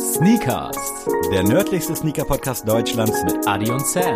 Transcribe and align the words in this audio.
Sneakers, 0.00 0.78
der 1.30 1.42
nördlichste 1.42 1.94
Sneaker-Podcast 1.94 2.66
Deutschlands 2.66 3.22
mit 3.22 3.46
Adi 3.46 3.70
und 3.70 3.86
Sam. 3.86 4.14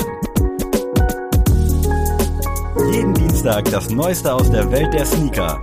Jeden 2.91 3.13
Dienstag 3.13 3.67
das 3.67 3.91
Neueste 3.91 4.33
aus 4.33 4.51
der 4.51 4.73
Welt 4.73 4.95
der 4.95 5.05
Sneaker. 5.05 5.61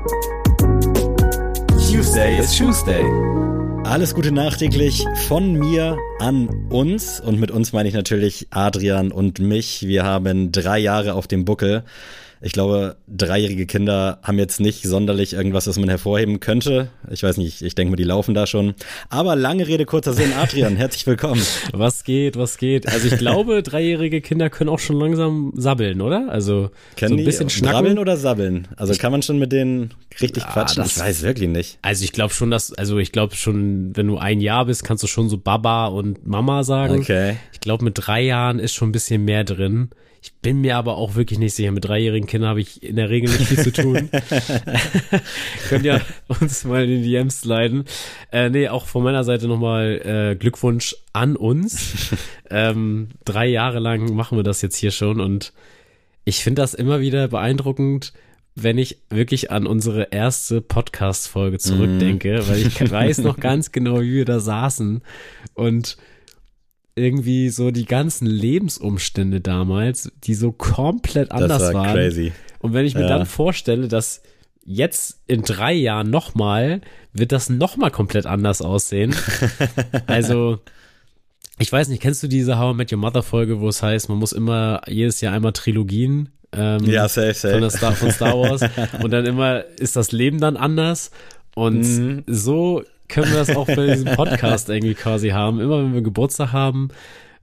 Tuesday 1.89 2.37
is 2.37 2.55
Tuesday. 2.55 3.03
Alles 3.83 4.13
Gute 4.13 4.31
nachträglich 4.31 5.03
von 5.27 5.53
mir 5.53 5.97
an 6.19 6.67
uns. 6.69 7.19
Und 7.19 7.39
mit 7.39 7.49
uns 7.49 7.73
meine 7.73 7.89
ich 7.89 7.95
natürlich 7.95 8.47
Adrian 8.51 9.11
und 9.11 9.39
mich. 9.39 9.87
Wir 9.87 10.05
haben 10.05 10.51
drei 10.51 10.77
Jahre 10.77 11.15
auf 11.15 11.25
dem 11.25 11.45
Buckel. 11.45 11.83
Ich 12.43 12.53
glaube, 12.53 12.95
dreijährige 13.07 13.67
Kinder 13.67 14.17
haben 14.23 14.39
jetzt 14.39 14.59
nicht 14.59 14.81
sonderlich 14.81 15.33
irgendwas, 15.33 15.67
was 15.67 15.77
man 15.77 15.89
hervorheben 15.89 16.39
könnte. 16.39 16.89
Ich 17.11 17.21
weiß 17.21 17.37
nicht, 17.37 17.61
ich 17.61 17.75
denke 17.75 17.91
mal, 17.91 17.97
die 17.97 18.03
laufen 18.03 18.33
da 18.33 18.47
schon. 18.47 18.73
Aber 19.09 19.35
lange 19.35 19.67
Rede, 19.67 19.85
kurzer 19.85 20.13
Sinn. 20.13 20.33
Adrian, 20.33 20.75
herzlich 20.77 21.05
willkommen. 21.05 21.41
Was 21.71 22.03
geht, 22.03 22.37
was 22.37 22.57
geht? 22.57 22.87
Also 22.87 23.09
ich 23.09 23.17
glaube, 23.19 23.61
dreijährige 23.63 24.21
Kinder 24.21 24.49
können 24.49 24.71
auch 24.71 24.79
schon 24.79 24.95
langsam 24.95 25.53
sabbeln, 25.55 26.01
oder? 26.01 26.29
Also 26.29 26.71
können 26.97 27.15
so 27.15 27.21
ein 27.21 27.25
bisschen 27.25 27.49
schnabbeln 27.51 27.99
oder 27.99 28.17
sabbeln? 28.17 28.67
Also 28.75 28.95
kann 28.95 29.11
man 29.11 29.21
schon 29.21 29.37
mit 29.37 29.51
denen 29.51 29.93
richtig 30.19 30.41
ja, 30.41 30.49
quatschen? 30.49 30.83
ich 30.83 30.99
weiß 30.99 31.21
wirklich 31.21 31.49
nicht. 31.49 31.77
Also 31.83 32.03
ich 32.03 32.11
glaube 32.11 32.33
schon, 32.33 32.49
dass, 32.49 32.73
also 32.73 32.97
ich 32.97 33.11
glaube 33.11 33.35
schon, 33.35 33.95
wenn 33.95 34.07
du 34.07 34.17
ein 34.17 34.41
Jahr 34.41 34.65
bist, 34.65 34.83
kannst 34.83 35.03
du 35.03 35.07
schon 35.07 35.29
so 35.29 35.37
Baba 35.37 35.85
und 35.87 36.25
Mama 36.25 36.63
sagen. 36.63 37.01
Okay. 37.01 37.37
Ich 37.53 37.59
glaube, 37.59 37.83
mit 37.85 37.93
drei 37.97 38.21
Jahren 38.21 38.57
ist 38.57 38.73
schon 38.73 38.89
ein 38.89 38.93
bisschen 38.93 39.25
mehr 39.25 39.43
drin. 39.43 39.91
Ich 40.23 40.33
bin 40.33 40.61
mir 40.61 40.77
aber 40.77 40.97
auch 40.97 41.15
wirklich 41.15 41.39
nicht 41.39 41.55
sicher. 41.55 41.71
Mit 41.71 41.85
dreijährigen 41.85 42.27
Kindern 42.27 42.51
habe 42.51 42.61
ich 42.61 42.83
in 42.83 42.95
der 42.95 43.09
Regel 43.09 43.29
nicht 43.31 43.47
viel 43.47 43.57
zu 43.57 43.71
tun. 43.71 44.09
Könnt 45.69 45.83
ja 45.83 45.99
uns 46.27 46.63
mal 46.63 46.83
in 46.83 47.01
die 47.01 47.09
DMs 47.09 47.43
leiden. 47.43 47.85
Äh, 48.31 48.51
nee, 48.51 48.69
auch 48.69 48.85
von 48.85 49.03
meiner 49.03 49.23
Seite 49.23 49.47
nochmal 49.47 50.01
äh, 50.03 50.35
Glückwunsch 50.35 50.95
an 51.11 51.35
uns. 51.35 52.11
ähm, 52.51 53.09
drei 53.25 53.47
Jahre 53.47 53.79
lang 53.79 54.13
machen 54.13 54.37
wir 54.37 54.43
das 54.43 54.61
jetzt 54.61 54.75
hier 54.75 54.91
schon 54.91 55.19
und 55.19 55.53
ich 56.23 56.43
finde 56.43 56.61
das 56.61 56.75
immer 56.75 56.99
wieder 57.01 57.27
beeindruckend, 57.29 58.13
wenn 58.53 58.77
ich 58.77 58.99
wirklich 59.09 59.49
an 59.49 59.65
unsere 59.65 60.09
erste 60.11 60.61
Podcast-Folge 60.61 61.57
zurückdenke, 61.57 62.41
mm. 62.41 62.47
weil 62.47 62.67
ich 62.67 62.91
weiß 62.91 63.19
noch 63.19 63.39
ganz 63.39 63.71
genau, 63.71 64.01
wie 64.01 64.17
wir 64.17 64.25
da 64.25 64.39
saßen 64.39 65.01
und 65.55 65.97
irgendwie 66.95 67.49
so 67.49 67.71
die 67.71 67.85
ganzen 67.85 68.25
Lebensumstände 68.25 69.41
damals, 69.41 70.11
die 70.23 70.33
so 70.33 70.51
komplett 70.51 71.31
anders 71.31 71.61
das 71.61 71.73
war 71.73 71.85
waren. 71.85 71.95
Crazy. 71.95 72.31
Und 72.59 72.73
wenn 72.73 72.85
ich 72.85 72.95
mir 72.95 73.01
ja. 73.01 73.07
dann 73.07 73.25
vorstelle, 73.25 73.87
dass 73.87 74.21
jetzt 74.63 75.21
in 75.27 75.41
drei 75.41 75.73
Jahren 75.73 76.09
nochmal, 76.09 76.81
wird 77.13 77.31
das 77.31 77.49
nochmal 77.49 77.91
komplett 77.91 78.25
anders 78.25 78.61
aussehen. 78.61 79.15
also, 80.07 80.59
ich 81.57 81.71
weiß 81.71 81.87
nicht, 81.87 82.01
kennst 82.01 82.21
du 82.23 82.27
diese 82.27 82.59
How 82.59 82.73
I 82.73 82.77
Met 82.77 82.91
Your 82.91 82.99
Mother 82.99 83.23
Folge, 83.23 83.59
wo 83.59 83.69
es 83.69 83.81
heißt, 83.81 84.09
man 84.09 84.19
muss 84.19 84.31
immer 84.31 84.81
jedes 84.87 85.21
Jahr 85.21 85.33
einmal 85.33 85.53
Trilogien 85.53 86.29
ähm, 86.53 86.83
ja, 86.85 87.07
safe, 87.07 87.33
safe. 87.33 87.59
Von, 87.59 87.69
Star, 87.69 87.91
von 87.93 88.11
Star 88.11 88.37
Wars 88.37 88.61
und 89.01 89.11
dann 89.11 89.25
immer 89.25 89.63
ist 89.77 89.95
das 89.95 90.11
Leben 90.11 90.39
dann 90.39 90.57
anders 90.57 91.11
und 91.55 91.81
mhm. 91.81 92.23
so 92.27 92.83
können 93.11 93.29
wir 93.29 93.37
das 93.37 93.55
auch 93.55 93.67
bei 93.67 93.87
diesem 93.87 94.05
Podcast 94.15 94.69
irgendwie 94.69 94.95
quasi 94.95 95.29
haben. 95.29 95.59
Immer 95.59 95.83
wenn 95.83 95.93
wir 95.93 96.01
Geburtstag 96.01 96.51
haben, 96.53 96.89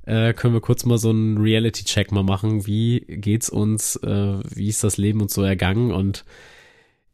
äh, 0.06 0.32
können 0.32 0.54
wir 0.54 0.60
kurz 0.60 0.84
mal 0.84 0.98
so 0.98 1.10
einen 1.10 1.38
Reality-Check 1.38 2.10
mal 2.10 2.24
machen. 2.24 2.66
Wie 2.66 3.00
geht's 3.06 3.50
uns? 3.50 3.96
Äh, 3.96 4.38
wie 4.54 4.68
ist 4.68 4.82
das 4.82 4.96
Leben 4.96 5.20
uns 5.20 5.34
so 5.34 5.42
ergangen? 5.42 5.92
Und 5.92 6.24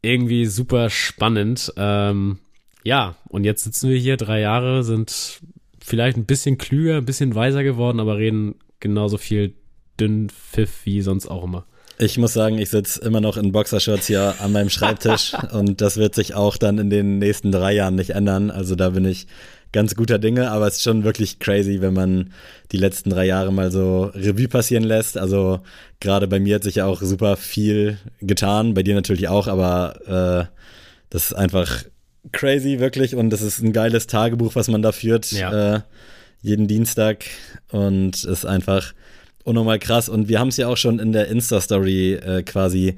irgendwie 0.01 0.45
super 0.45 0.89
spannend. 0.89 1.73
Ähm, 1.77 2.39
ja, 2.83 3.15
und 3.27 3.43
jetzt 3.43 3.63
sitzen 3.63 3.89
wir 3.89 3.97
hier, 3.97 4.17
drei 4.17 4.39
Jahre, 4.39 4.83
sind 4.83 5.41
vielleicht 5.79 6.17
ein 6.17 6.25
bisschen 6.25 6.57
klüger, 6.57 6.97
ein 6.97 7.05
bisschen 7.05 7.35
weiser 7.35 7.63
geworden, 7.63 7.99
aber 7.99 8.17
reden 8.17 8.55
genauso 8.79 9.17
viel 9.17 9.55
dünn 9.99 10.29
Pfiff 10.29 10.85
wie 10.85 11.01
sonst 11.01 11.27
auch 11.27 11.43
immer. 11.43 11.65
Ich 11.97 12.17
muss 12.17 12.33
sagen, 12.33 12.57
ich 12.57 12.69
sitze 12.69 13.01
immer 13.01 13.21
noch 13.21 13.37
in 13.37 13.51
Boxershorts 13.51 14.07
hier 14.07 14.35
an 14.39 14.51
meinem 14.51 14.69
Schreibtisch 14.69 15.33
und 15.51 15.81
das 15.81 15.97
wird 15.97 16.15
sich 16.15 16.33
auch 16.33 16.57
dann 16.57 16.77
in 16.77 16.89
den 16.89 17.19
nächsten 17.19 17.51
drei 17.51 17.73
Jahren 17.73 17.95
nicht 17.95 18.11
ändern. 18.11 18.51
Also 18.51 18.75
da 18.75 18.89
bin 18.89 19.05
ich 19.05 19.27
ganz 19.71 19.95
guter 19.95 20.19
Dinge, 20.19 20.51
aber 20.51 20.67
es 20.67 20.75
ist 20.75 20.83
schon 20.83 21.03
wirklich 21.03 21.39
crazy, 21.39 21.81
wenn 21.81 21.93
man 21.93 22.31
die 22.71 22.77
letzten 22.77 23.09
drei 23.09 23.25
Jahre 23.25 23.51
mal 23.51 23.71
so 23.71 24.11
Revue 24.13 24.47
passieren 24.47 24.83
lässt. 24.83 25.17
Also 25.17 25.59
gerade 25.99 26.27
bei 26.27 26.39
mir 26.39 26.55
hat 26.55 26.63
sich 26.63 26.75
ja 26.75 26.85
auch 26.85 27.01
super 27.01 27.37
viel 27.37 27.97
getan, 28.21 28.73
bei 28.73 28.83
dir 28.83 28.95
natürlich 28.95 29.27
auch, 29.27 29.47
aber 29.47 30.47
äh, 30.49 30.53
das 31.09 31.27
ist 31.27 31.33
einfach 31.33 31.83
crazy 32.31 32.79
wirklich 32.79 33.15
und 33.15 33.29
das 33.29 33.41
ist 33.41 33.61
ein 33.61 33.73
geiles 33.73 34.07
Tagebuch, 34.07 34.55
was 34.55 34.67
man 34.67 34.81
da 34.81 34.91
führt. 34.91 35.31
Ja. 35.31 35.75
Äh, 35.75 35.81
jeden 36.41 36.67
Dienstag 36.67 37.25
und 37.69 38.23
ist 38.23 38.45
einfach 38.45 38.93
unnormal 39.45 39.79
krass. 39.79 40.09
Und 40.09 40.27
wir 40.27 40.39
haben 40.39 40.49
es 40.49 40.57
ja 40.57 40.67
auch 40.67 40.75
schon 40.75 40.99
in 40.99 41.13
der 41.13 41.27
Insta-Story 41.27 42.15
äh, 42.15 42.43
quasi 42.43 42.95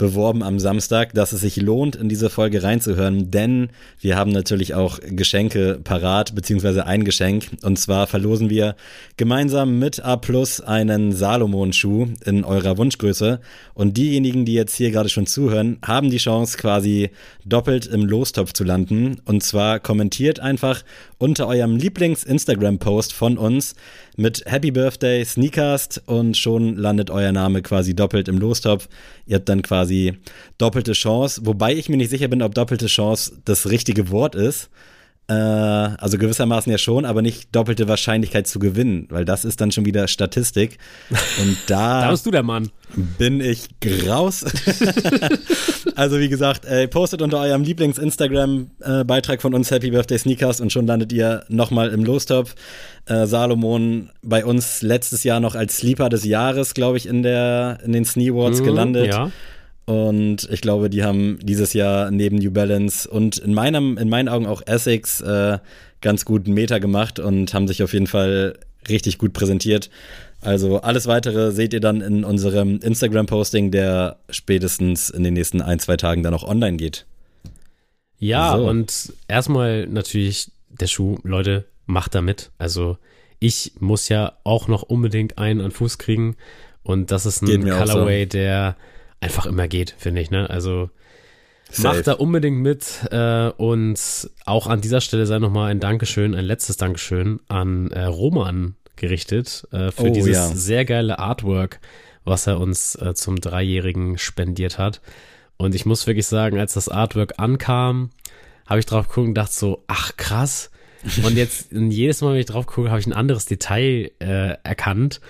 beworben 0.00 0.42
am 0.42 0.58
Samstag, 0.58 1.12
dass 1.12 1.32
es 1.32 1.42
sich 1.42 1.56
lohnt, 1.56 1.94
in 1.94 2.08
diese 2.08 2.30
Folge 2.30 2.62
reinzuhören, 2.62 3.30
denn 3.30 3.68
wir 4.00 4.16
haben 4.16 4.32
natürlich 4.32 4.74
auch 4.74 4.98
Geschenke 5.00 5.78
parat, 5.84 6.34
beziehungsweise 6.34 6.86
ein 6.86 7.04
Geschenk. 7.04 7.48
Und 7.62 7.78
zwar 7.78 8.06
verlosen 8.06 8.48
wir 8.50 8.76
gemeinsam 9.18 9.78
mit 9.78 10.00
A 10.00 10.16
Plus 10.16 10.62
einen 10.62 11.12
Salomon-Schuh 11.12 12.08
in 12.24 12.44
eurer 12.44 12.78
Wunschgröße. 12.78 13.40
Und 13.74 13.98
diejenigen, 13.98 14.44
die 14.46 14.54
jetzt 14.54 14.74
hier 14.74 14.90
gerade 14.90 15.10
schon 15.10 15.26
zuhören, 15.26 15.78
haben 15.84 16.10
die 16.10 16.16
Chance, 16.16 16.56
quasi 16.56 17.10
doppelt 17.44 17.86
im 17.86 18.06
Lostopf 18.06 18.54
zu 18.54 18.64
landen. 18.64 19.18
Und 19.26 19.42
zwar 19.42 19.80
kommentiert 19.80 20.40
einfach 20.40 20.82
unter 21.18 21.46
eurem 21.46 21.76
Lieblings-Instagram-Post 21.76 23.12
von 23.12 23.36
uns 23.36 23.74
mit 24.16 24.42
Happy 24.46 24.70
Birthday 24.70 25.24
Sneakast 25.24 26.02
und 26.06 26.36
schon 26.36 26.76
landet 26.76 27.10
euer 27.10 27.32
Name 27.32 27.62
quasi 27.62 27.94
doppelt 27.94 28.28
im 28.28 28.38
Lostopf. 28.38 28.88
Ihr 29.26 29.36
habt 29.36 29.48
dann 29.48 29.62
quasi 29.62 29.89
doppelte 30.58 30.92
Chance, 30.92 31.42
wobei 31.44 31.74
ich 31.74 31.88
mir 31.88 31.96
nicht 31.96 32.10
sicher 32.10 32.28
bin, 32.28 32.42
ob 32.42 32.54
doppelte 32.54 32.86
Chance 32.86 33.40
das 33.44 33.68
richtige 33.68 34.10
Wort 34.10 34.34
ist. 34.34 34.70
Äh, 35.30 35.32
also 35.32 36.18
gewissermaßen 36.18 36.72
ja 36.72 36.78
schon, 36.78 37.04
aber 37.04 37.22
nicht 37.22 37.54
doppelte 37.54 37.86
Wahrscheinlichkeit 37.86 38.48
zu 38.48 38.58
gewinnen, 38.58 39.06
weil 39.10 39.24
das 39.24 39.44
ist 39.44 39.60
dann 39.60 39.70
schon 39.70 39.84
wieder 39.84 40.08
Statistik. 40.08 40.78
Und 41.40 41.56
da, 41.68 42.02
da 42.02 42.10
bist 42.10 42.26
du 42.26 42.32
der 42.32 42.42
Mann. 42.42 42.70
Bin 43.16 43.40
ich 43.40 43.68
graus. 43.80 44.44
also 45.94 46.18
wie 46.18 46.28
gesagt, 46.28 46.64
äh, 46.64 46.88
postet 46.88 47.22
unter 47.22 47.38
eurem 47.38 47.62
Lieblings-Instagram-Beitrag 47.62 49.40
von 49.40 49.54
uns 49.54 49.70
Happy 49.70 49.92
Birthday 49.92 50.18
Sneakers 50.18 50.60
und 50.60 50.72
schon 50.72 50.88
landet 50.88 51.12
ihr 51.12 51.44
nochmal 51.48 51.90
im 51.90 52.04
Lostop. 52.04 52.52
Äh, 53.06 53.26
Salomon 53.26 54.10
bei 54.22 54.44
uns 54.44 54.82
letztes 54.82 55.22
Jahr 55.22 55.38
noch 55.38 55.54
als 55.54 55.76
Sleeper 55.76 56.08
des 56.08 56.24
Jahres, 56.24 56.74
glaube 56.74 56.96
ich, 56.96 57.06
in 57.06 57.22
der 57.22 57.78
in 57.84 57.92
den 57.92 58.04
Snee 58.04 58.30
Awards 58.30 58.62
mhm, 58.62 58.64
gelandet. 58.64 59.06
Ja. 59.06 59.30
Und 59.86 60.48
ich 60.50 60.60
glaube, 60.60 60.88
die 60.90 61.02
haben 61.02 61.38
dieses 61.42 61.72
Jahr 61.72 62.10
neben 62.10 62.36
New 62.36 62.50
Balance 62.50 63.08
und 63.08 63.38
in, 63.38 63.54
meinem, 63.54 63.98
in 63.98 64.08
meinen 64.08 64.28
Augen 64.28 64.46
auch 64.46 64.62
Essex 64.66 65.20
äh, 65.20 65.58
ganz 66.00 66.24
gut 66.24 66.46
einen 66.46 66.54
Meter 66.54 66.80
gemacht 66.80 67.18
und 67.18 67.52
haben 67.54 67.66
sich 67.66 67.82
auf 67.82 67.92
jeden 67.92 68.06
Fall 68.06 68.58
richtig 68.88 69.18
gut 69.18 69.32
präsentiert. 69.32 69.90
Also 70.40 70.80
alles 70.80 71.06
weitere 71.06 71.52
seht 71.52 71.74
ihr 71.74 71.80
dann 71.80 72.00
in 72.00 72.24
unserem 72.24 72.78
Instagram-Posting, 72.78 73.70
der 73.70 74.18
spätestens 74.30 75.10
in 75.10 75.22
den 75.22 75.34
nächsten 75.34 75.60
ein, 75.60 75.78
zwei 75.78 75.96
Tagen 75.96 76.22
dann 76.22 76.34
auch 76.34 76.44
online 76.44 76.76
geht. 76.76 77.04
Ja, 78.18 78.56
so. 78.56 78.68
und 78.68 79.12
erstmal 79.28 79.86
natürlich 79.86 80.50
der 80.68 80.86
Schuh, 80.86 81.18
Leute, 81.24 81.66
macht 81.86 82.14
damit. 82.14 82.50
Also 82.58 82.96
ich 83.38 83.72
muss 83.80 84.08
ja 84.08 84.34
auch 84.44 84.68
noch 84.68 84.82
unbedingt 84.82 85.38
einen 85.38 85.60
an 85.60 85.70
Fuß 85.72 85.98
kriegen 85.98 86.36
und 86.82 87.10
das 87.10 87.26
ist 87.26 87.42
ein 87.42 87.62
Colorway, 87.62 88.24
so. 88.24 88.28
der 88.30 88.76
einfach 89.20 89.46
immer 89.46 89.68
geht, 89.68 89.94
finde 89.98 90.20
ich. 90.20 90.30
Ne? 90.30 90.48
Also 90.48 90.90
Safe. 91.70 91.88
macht 91.88 92.06
da 92.06 92.12
unbedingt 92.14 92.58
mit 92.58 93.06
äh, 93.10 93.50
und 93.50 94.30
auch 94.44 94.66
an 94.66 94.80
dieser 94.80 95.00
Stelle 95.00 95.26
sei 95.26 95.38
nochmal 95.38 95.70
ein 95.70 95.80
Dankeschön, 95.80 96.34
ein 96.34 96.44
letztes 96.44 96.76
Dankeschön 96.76 97.40
an 97.48 97.90
äh, 97.90 98.04
Roman 98.04 98.76
gerichtet 98.96 99.66
äh, 99.72 99.90
für 99.90 100.10
oh, 100.10 100.12
dieses 100.12 100.36
ja. 100.36 100.46
sehr 100.48 100.84
geile 100.84 101.18
Artwork, 101.18 101.80
was 102.24 102.46
er 102.46 102.58
uns 102.58 102.96
äh, 102.96 103.14
zum 103.14 103.40
Dreijährigen 103.40 104.18
spendiert 104.18 104.78
hat. 104.78 105.00
Und 105.56 105.74
ich 105.74 105.86
muss 105.86 106.06
wirklich 106.06 106.26
sagen, 106.26 106.58
als 106.58 106.74
das 106.74 106.88
Artwork 106.88 107.34
ankam, 107.38 108.10
habe 108.66 108.80
ich 108.80 108.86
drauf 108.86 109.08
geguckt 109.08 109.28
und 109.28 109.34
dachte 109.34 109.54
so, 109.54 109.84
ach 109.88 110.16
krass, 110.16 110.70
und 111.24 111.36
jetzt 111.36 111.72
jedes 111.72 112.20
Mal, 112.20 112.34
wenn 112.34 112.40
ich 112.40 112.46
drauf 112.46 112.66
gucke, 112.66 112.90
habe 112.90 113.00
ich 113.00 113.06
ein 113.06 113.12
anderes 113.12 113.46
Detail 113.46 114.10
äh, 114.18 114.56
erkannt 114.62 115.20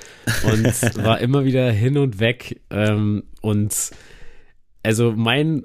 und 0.43 0.64
war 1.05 1.20
immer 1.20 1.44
wieder 1.44 1.70
hin 1.70 1.96
und 1.96 2.19
weg. 2.19 2.61
Ähm, 2.70 3.25
und 3.40 3.75
also 4.82 5.12
mein 5.14 5.64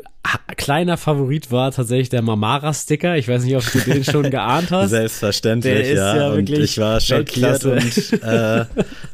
kleiner 0.58 0.98
Favorit 0.98 1.52
war 1.52 1.72
tatsächlich 1.72 2.10
der 2.10 2.22
Mamara-Sticker. 2.22 3.18
Ich 3.18 3.28
weiß 3.28 3.44
nicht, 3.44 3.56
ob 3.56 3.64
du 3.72 3.80
den 3.80 4.04
schon 4.04 4.30
geahnt 4.30 4.72
hast. 4.72 4.90
Selbstverständlich, 4.90 5.90
ja. 5.90 6.18
ja 6.18 6.30
und 6.30 6.50
ich 6.50 6.78
war 6.78 7.00
schockiert 7.00 7.64
und 7.66 8.14
äh, 8.24 8.66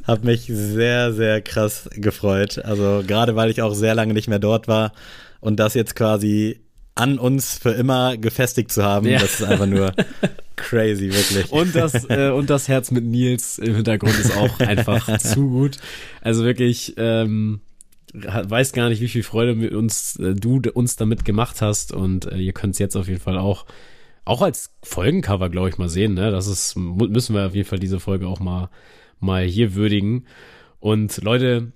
habe 0.08 0.26
mich 0.26 0.46
sehr, 0.48 1.14
sehr 1.14 1.42
krass 1.42 1.90
gefreut. 1.94 2.60
Also 2.64 3.04
gerade 3.06 3.36
weil 3.36 3.52
ich 3.52 3.62
auch 3.62 3.74
sehr 3.74 3.96
lange 3.96 4.14
nicht 4.14 4.28
mehr 4.28 4.40
dort 4.40 4.68
war 4.68 4.94
und 5.40 5.60
das 5.60 5.74
jetzt 5.74 5.96
quasi 5.96 6.62
an 6.96 7.20
uns 7.20 7.58
für 7.58 7.72
immer 7.72 8.18
gefestigt 8.18 8.72
zu 8.72 8.84
haben, 8.84 9.08
ja. 9.08 9.20
das 9.20 9.40
ist 9.40 9.44
einfach 9.44 9.66
nur 9.66 9.94
crazy, 10.56 11.12
wirklich. 11.14 11.52
Und 11.52 11.76
das, 11.76 12.06
äh, 12.10 12.30
und 12.30 12.50
das 12.50 12.68
Herz 12.68 12.92
mit 12.92 13.04
Nils 13.04 13.58
im 13.58 13.76
Hintergrund 13.76 14.18
ist 14.20 14.36
auch 14.36 14.60
einfach 14.60 15.18
zu 15.20 15.50
gut. 15.50 15.78
Also 16.22 16.44
wirklich, 16.44 16.96
ähm, 16.98 17.62
weiß 18.14 18.74
gar 18.74 18.90
nicht, 18.90 19.02
wie 19.02 19.08
viel 19.08 19.24
Freude 19.24 19.56
mit 19.56 19.74
uns, 19.74 20.18
äh, 20.18 20.34
du 20.34 20.62
uns 20.74 20.96
damit 20.96 21.26
gemacht 21.26 21.62
hast. 21.62 21.94
Und 21.94 22.26
äh, 22.26 22.38
ihr 22.38 22.54
könnt 22.54 22.74
es 22.74 22.80
jetzt 22.80 22.96
auf 22.96 23.08
jeden 23.08 23.22
Fall 23.22 23.38
auch, 23.38 23.66
auch 24.26 24.42
als 24.42 24.76
Folgencover, 24.84 25.50
glaube 25.50 25.70
ich, 25.70 25.78
mal 25.78 25.90
sehen. 25.90 26.14
Ne? 26.14 26.32
Das 26.32 26.48
ist, 26.48 26.76
müssen 26.76 27.36
wir 27.36 27.48
auf 27.48 27.56
jeden 27.56 27.68
Fall 27.68 27.80
diese 27.80 28.00
Folge 28.00 28.28
auch 28.28 28.40
mal, 28.40 28.70
mal 29.20 29.44
hier 29.44 29.76
würdigen. 29.76 30.26
Und 30.80 31.24
Leute, 31.24 31.72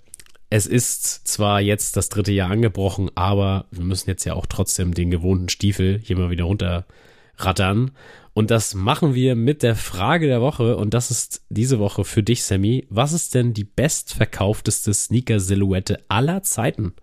es 0.50 0.68
ist 0.68 1.28
zwar 1.28 1.62
jetzt 1.62 1.98
das 1.98 2.10
dritte 2.10 2.32
Jahr 2.32 2.52
angebrochen, 2.52 3.10
aber 3.16 3.66
wir 3.72 3.84
müssen 3.84 4.10
jetzt 4.10 4.26
ja 4.26 4.34
auch 4.34 4.46
trotzdem 4.46 4.94
den 4.94 5.12
gewohnten 5.12 5.50
Stiefel 5.50 6.00
hier 6.04 6.18
mal 6.18 6.30
wieder 6.30 6.46
runterrattern. 6.46 7.92
Und 8.36 8.52
das 8.52 8.74
machen 8.74 9.16
wir 9.16 9.34
mit 9.34 9.64
der 9.64 9.78
Frage 9.78 10.28
der 10.28 10.42
Woche. 10.42 10.76
Und 10.76 10.94
das 10.94 11.10
ist 11.10 11.44
diese 11.48 11.80
Woche 11.80 12.04
für 12.04 12.22
dich, 12.22 12.44
Sammy. 12.44 12.86
Was 12.90 13.14
ist 13.14 13.34
denn 13.34 13.54
die 13.54 13.64
bestverkaufteste 13.64 14.94
Sneaker-Silhouette 14.94 16.04
aller 16.10 16.44
Zeiten? 16.44 16.94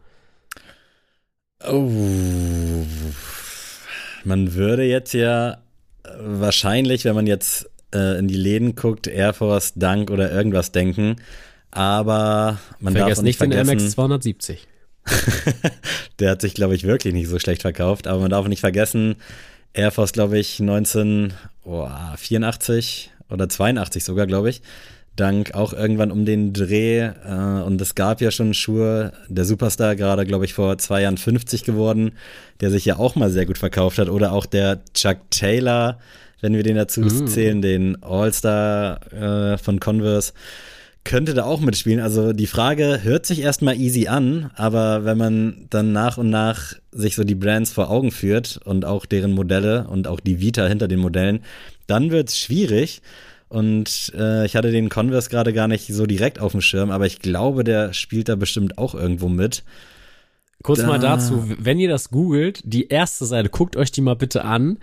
Oh. 1.66 2.84
Man 4.24 4.52
würde 4.52 4.84
jetzt 4.84 5.14
ja 5.14 5.62
wahrscheinlich, 6.18 7.06
wenn 7.06 7.14
man 7.14 7.26
jetzt 7.26 7.70
äh, 7.94 8.18
in 8.18 8.28
die 8.28 8.36
Läden 8.36 8.76
guckt, 8.76 9.06
Air 9.06 9.32
Force, 9.32 9.72
Dunk 9.74 10.10
oder 10.10 10.30
irgendwas 10.30 10.70
denken. 10.70 11.16
Aber 11.70 12.58
man 12.78 12.94
Vergesst 12.94 13.20
darf 13.20 13.24
nicht, 13.24 13.40
nicht 13.40 13.54
den 13.54 13.66
MX 13.66 13.92
270. 13.92 14.68
der 16.18 16.32
hat 16.32 16.42
sich, 16.42 16.52
glaube 16.52 16.74
ich, 16.74 16.84
wirklich 16.84 17.14
nicht 17.14 17.28
so 17.28 17.38
schlecht 17.38 17.62
verkauft. 17.62 18.06
Aber 18.06 18.20
man 18.20 18.30
darf 18.30 18.46
nicht 18.48 18.60
vergessen, 18.60 19.16
Air 19.74 19.90
Force, 19.90 20.12
glaube 20.12 20.38
ich, 20.38 20.60
1984 20.60 23.10
oder 23.30 23.48
82 23.48 24.04
sogar, 24.04 24.26
glaube 24.26 24.50
ich. 24.50 24.60
Dank 25.14 25.54
auch 25.54 25.74
irgendwann 25.74 26.10
um 26.10 26.24
den 26.24 26.54
Dreh. 26.54 27.00
Äh, 27.00 27.62
und 27.64 27.80
es 27.80 27.94
gab 27.94 28.20
ja 28.20 28.30
schon 28.30 28.54
Schuhe, 28.54 29.12
der 29.28 29.44
Superstar 29.44 29.94
gerade, 29.94 30.24
glaube 30.24 30.46
ich, 30.46 30.54
vor 30.54 30.78
zwei 30.78 31.02
Jahren 31.02 31.18
50 31.18 31.64
geworden, 31.64 32.12
der 32.60 32.70
sich 32.70 32.86
ja 32.86 32.98
auch 32.98 33.14
mal 33.14 33.30
sehr 33.30 33.44
gut 33.44 33.58
verkauft 33.58 33.98
hat. 33.98 34.08
Oder 34.08 34.32
auch 34.32 34.46
der 34.46 34.80
Chuck 34.94 35.18
Taylor, 35.30 35.98
wenn 36.40 36.54
wir 36.54 36.62
den 36.62 36.76
dazu 36.76 37.02
mm. 37.02 37.26
zählen, 37.26 37.60
den 37.60 38.02
All-Star 38.02 39.00
äh, 39.12 39.58
von 39.58 39.80
Converse 39.80 40.32
könnte 41.04 41.34
da 41.34 41.44
auch 41.44 41.60
mitspielen. 41.60 42.00
Also 42.00 42.32
die 42.32 42.46
Frage 42.46 43.00
hört 43.02 43.26
sich 43.26 43.40
erstmal 43.40 43.76
easy 43.76 44.08
an, 44.08 44.50
aber 44.54 45.04
wenn 45.04 45.18
man 45.18 45.66
dann 45.70 45.92
nach 45.92 46.18
und 46.18 46.30
nach 46.30 46.74
sich 46.92 47.16
so 47.16 47.24
die 47.24 47.34
Brands 47.34 47.72
vor 47.72 47.90
Augen 47.90 48.12
führt 48.12 48.60
und 48.64 48.84
auch 48.84 49.06
deren 49.06 49.32
Modelle 49.32 49.88
und 49.88 50.06
auch 50.06 50.20
die 50.20 50.40
Vita 50.40 50.66
hinter 50.66 50.88
den 50.88 51.00
Modellen, 51.00 51.40
dann 51.86 52.10
wird 52.10 52.28
es 52.28 52.38
schwierig. 52.38 53.02
Und 53.48 54.12
äh, 54.16 54.46
ich 54.46 54.56
hatte 54.56 54.70
den 54.70 54.88
Converse 54.88 55.28
gerade 55.28 55.52
gar 55.52 55.68
nicht 55.68 55.92
so 55.92 56.06
direkt 56.06 56.40
auf 56.40 56.52
dem 56.52 56.62
Schirm, 56.62 56.90
aber 56.90 57.04
ich 57.06 57.18
glaube, 57.18 57.64
der 57.64 57.92
spielt 57.92 58.28
da 58.28 58.36
bestimmt 58.36 58.78
auch 58.78 58.94
irgendwo 58.94 59.28
mit. 59.28 59.64
Kurz 60.62 60.80
da. 60.80 60.86
mal 60.86 60.98
dazu, 60.98 61.44
wenn 61.58 61.78
ihr 61.78 61.88
das 61.88 62.10
googelt, 62.10 62.60
die 62.64 62.88
erste 62.88 63.26
Seite, 63.26 63.50
guckt 63.50 63.76
euch 63.76 63.90
die 63.92 64.00
mal 64.00 64.16
bitte 64.16 64.44
an. 64.44 64.78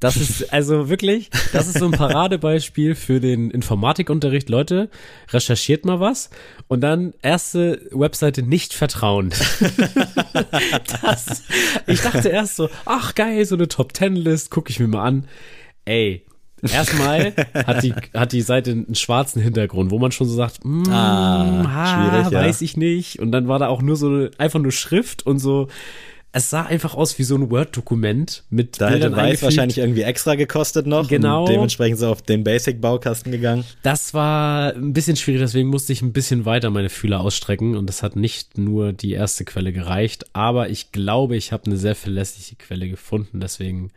Das 0.00 0.16
ist 0.16 0.52
also 0.52 0.88
wirklich, 0.88 1.30
das 1.52 1.68
ist 1.68 1.78
so 1.78 1.84
ein 1.84 1.92
Paradebeispiel 1.92 2.94
für 2.94 3.20
den 3.20 3.50
Informatikunterricht. 3.50 4.48
Leute, 4.48 4.90
recherchiert 5.30 5.84
mal 5.84 6.00
was 6.00 6.30
und 6.66 6.80
dann 6.80 7.14
erste 7.22 7.86
Webseite 7.92 8.42
nicht 8.42 8.72
vertrauen. 8.72 9.30
das, 11.02 11.44
ich 11.86 12.00
dachte 12.00 12.30
erst 12.30 12.56
so, 12.56 12.68
ach 12.86 13.14
geil, 13.14 13.44
so 13.44 13.54
eine 13.54 13.68
Top 13.68 13.92
Ten 13.92 14.16
List, 14.16 14.50
gucke 14.50 14.70
ich 14.70 14.80
mir 14.80 14.88
mal 14.88 15.04
an. 15.04 15.28
Ey, 15.84 16.24
Erstmal 16.62 17.32
hat 17.54 17.82
die, 17.82 17.94
hat 18.14 18.32
die 18.32 18.42
Seite 18.42 18.72
einen 18.72 18.94
schwarzen 18.94 19.40
Hintergrund, 19.40 19.90
wo 19.90 19.98
man 19.98 20.12
schon 20.12 20.26
so 20.26 20.34
sagt, 20.34 20.62
mm, 20.62 20.90
ah, 20.90 21.64
ha, 21.66 22.30
weiß 22.30 22.60
ja. 22.60 22.64
ich 22.64 22.76
nicht. 22.76 23.18
Und 23.18 23.32
dann 23.32 23.48
war 23.48 23.58
da 23.58 23.68
auch 23.68 23.80
nur 23.80 23.96
so 23.96 24.28
einfach 24.36 24.60
nur 24.60 24.72
Schrift 24.72 25.24
und 25.24 25.38
so 25.38 25.68
es 26.32 26.50
sah 26.50 26.62
einfach 26.62 26.94
aus 26.94 27.18
wie 27.18 27.24
so 27.24 27.34
ein 27.34 27.50
Word-Dokument 27.50 28.44
mit 28.50 28.80
Da 28.80 28.90
Bildern 28.90 29.14
hätte 29.14 29.22
Weiß 29.22 29.42
wahrscheinlich 29.42 29.78
irgendwie 29.78 30.02
extra 30.02 30.36
gekostet 30.36 30.86
noch. 30.86 31.08
Genau. 31.08 31.40
Und 31.40 31.48
dementsprechend 31.48 31.98
so 31.98 32.08
auf 32.08 32.22
den 32.22 32.44
Basic-Baukasten 32.44 33.32
gegangen. 33.32 33.64
Das 33.82 34.14
war 34.14 34.74
ein 34.74 34.92
bisschen 34.92 35.16
schwierig, 35.16 35.40
deswegen 35.40 35.68
musste 35.68 35.92
ich 35.92 36.02
ein 36.02 36.12
bisschen 36.12 36.44
weiter 36.44 36.70
meine 36.70 36.88
Fühler 36.88 37.20
ausstrecken 37.20 37.76
und 37.76 37.86
das 37.86 38.02
hat 38.02 38.14
nicht 38.14 38.58
nur 38.58 38.92
die 38.92 39.12
erste 39.12 39.44
Quelle 39.44 39.72
gereicht, 39.72 40.26
aber 40.32 40.68
ich 40.68 40.92
glaube, 40.92 41.36
ich 41.36 41.50
habe 41.50 41.66
eine 41.66 41.76
sehr 41.76 41.96
verlässliche 41.96 42.54
Quelle 42.56 42.88
gefunden, 42.88 43.40
deswegen 43.40 43.90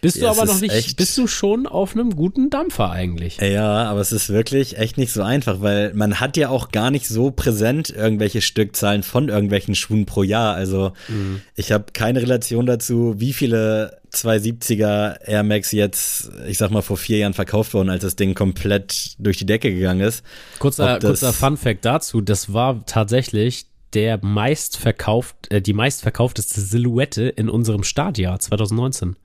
bist 0.00 0.16
ja, 0.16 0.22
du 0.32 0.40
aber 0.40 0.46
noch 0.46 0.60
nicht, 0.60 0.72
echt, 0.74 0.96
bist 0.96 1.16
du 1.18 1.26
schon 1.26 1.66
auf 1.66 1.94
einem 1.94 2.14
guten 2.14 2.50
Dampfer 2.50 2.90
eigentlich? 2.90 3.38
Ja, 3.38 3.84
aber 3.84 4.00
es 4.00 4.12
ist 4.12 4.28
wirklich 4.28 4.78
echt 4.78 4.96
nicht 4.96 5.12
so 5.12 5.22
einfach, 5.22 5.60
weil 5.60 5.92
man 5.94 6.20
hat 6.20 6.36
ja 6.36 6.50
auch 6.50 6.70
gar 6.70 6.90
nicht 6.90 7.08
so 7.08 7.30
präsent 7.30 7.90
irgendwelche 7.90 8.40
Stückzahlen 8.40 9.02
von 9.02 9.28
irgendwelchen 9.28 9.74
Schuhen 9.74 10.06
pro 10.06 10.22
Jahr. 10.22 10.54
Also 10.54 10.92
mhm. 11.08 11.40
ich 11.54 11.72
habe 11.72 11.86
keine 11.92 12.22
Relation 12.22 12.66
dazu, 12.66 13.14
wie 13.18 13.32
viele 13.32 13.98
270er 14.12 15.20
Air 15.24 15.42
Max 15.42 15.72
jetzt, 15.72 16.30
ich 16.46 16.58
sag 16.58 16.70
mal, 16.70 16.82
vor 16.82 16.96
vier 16.96 17.18
Jahren 17.18 17.34
verkauft 17.34 17.74
wurden, 17.74 17.90
als 17.90 18.02
das 18.02 18.16
Ding 18.16 18.34
komplett 18.34 19.16
durch 19.18 19.38
die 19.38 19.46
Decke 19.46 19.72
gegangen 19.72 20.00
ist. 20.00 20.24
Kurzer, 20.58 20.98
kurzer 20.98 21.32
Fun 21.32 21.56
Fact 21.56 21.84
dazu, 21.84 22.20
das 22.20 22.52
war 22.52 22.84
tatsächlich 22.86 23.66
der 23.94 24.24
meistverkauft, 24.24 25.50
äh, 25.50 25.62
die 25.62 25.72
meistverkaufteste 25.72 26.60
Silhouette 26.60 27.22
in 27.22 27.48
unserem 27.48 27.82
Startjahr 27.82 28.38
2019. 28.38 29.16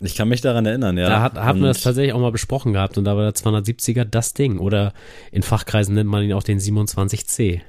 Ich 0.00 0.14
kann 0.14 0.28
mich 0.28 0.42
daran 0.42 0.66
erinnern, 0.66 0.98
ja. 0.98 1.08
Da 1.08 1.22
hat, 1.22 1.34
haben 1.36 1.60
wir 1.60 1.68
das 1.68 1.80
tatsächlich 1.80 2.12
auch 2.12 2.20
mal 2.20 2.32
besprochen 2.32 2.74
gehabt 2.74 2.98
und 2.98 3.04
da 3.04 3.16
war 3.16 3.22
der 3.24 3.34
270er 3.34 4.04
das 4.04 4.34
Ding. 4.34 4.58
Oder 4.58 4.92
in 5.32 5.42
Fachkreisen 5.42 5.94
nennt 5.94 6.10
man 6.10 6.22
ihn 6.22 6.34
auch 6.34 6.42
den 6.42 6.60
27C. 6.60 7.60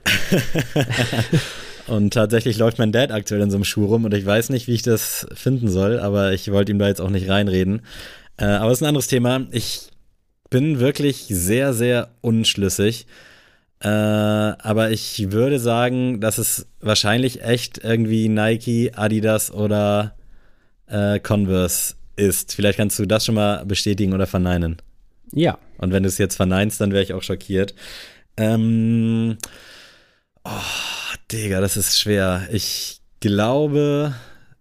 und 1.87 2.13
tatsächlich 2.13 2.57
läuft 2.57 2.79
mein 2.79 2.91
Dad 2.91 3.11
aktuell 3.11 3.41
in 3.41 3.49
so 3.49 3.55
einem 3.55 3.63
Schuh 3.63 3.85
rum 3.85 4.03
und 4.03 4.13
ich 4.13 4.25
weiß 4.25 4.49
nicht, 4.49 4.67
wie 4.67 4.73
ich 4.73 4.81
das 4.81 5.25
finden 5.33 5.69
soll, 5.69 5.99
aber 5.99 6.33
ich 6.33 6.51
wollte 6.51 6.73
ihm 6.73 6.79
da 6.79 6.87
jetzt 6.89 6.99
auch 6.99 7.09
nicht 7.09 7.29
reinreden. 7.29 7.83
Äh, 8.35 8.45
aber 8.45 8.71
es 8.71 8.79
ist 8.79 8.83
ein 8.83 8.89
anderes 8.89 9.07
Thema. 9.07 9.47
Ich 9.51 9.89
bin 10.49 10.81
wirklich 10.81 11.27
sehr, 11.29 11.73
sehr 11.73 12.09
unschlüssig. 12.19 13.07
Äh, 13.79 13.87
aber 13.87 14.91
ich 14.91 15.31
würde 15.31 15.59
sagen, 15.59 16.19
dass 16.19 16.39
es 16.39 16.67
wahrscheinlich 16.81 17.43
echt 17.43 17.77
irgendwie 17.77 18.27
Nike, 18.27 18.91
Adidas 18.95 19.49
oder 19.51 20.15
äh, 20.87 21.19
Converse 21.19 21.96
ist. 22.17 22.53
Vielleicht 22.53 22.77
kannst 22.77 22.99
du 22.99 23.05
das 23.05 23.25
schon 23.25 23.35
mal 23.35 23.65
bestätigen 23.65 24.13
oder 24.13 24.27
verneinen. 24.27 24.77
Ja. 25.31 25.57
Und 25.77 25.93
wenn 25.93 26.03
du 26.03 26.09
es 26.09 26.17
jetzt 26.17 26.35
verneinst, 26.35 26.81
dann 26.81 26.91
wäre 26.91 27.03
ich 27.03 27.13
auch 27.13 27.23
schockiert. 27.23 27.73
Ähm, 28.35 29.37
oh, 30.43 30.49
Digga, 31.31 31.61
das 31.61 31.77
ist 31.77 31.99
schwer. 31.99 32.47
Ich 32.51 33.01
glaube, 33.19 34.13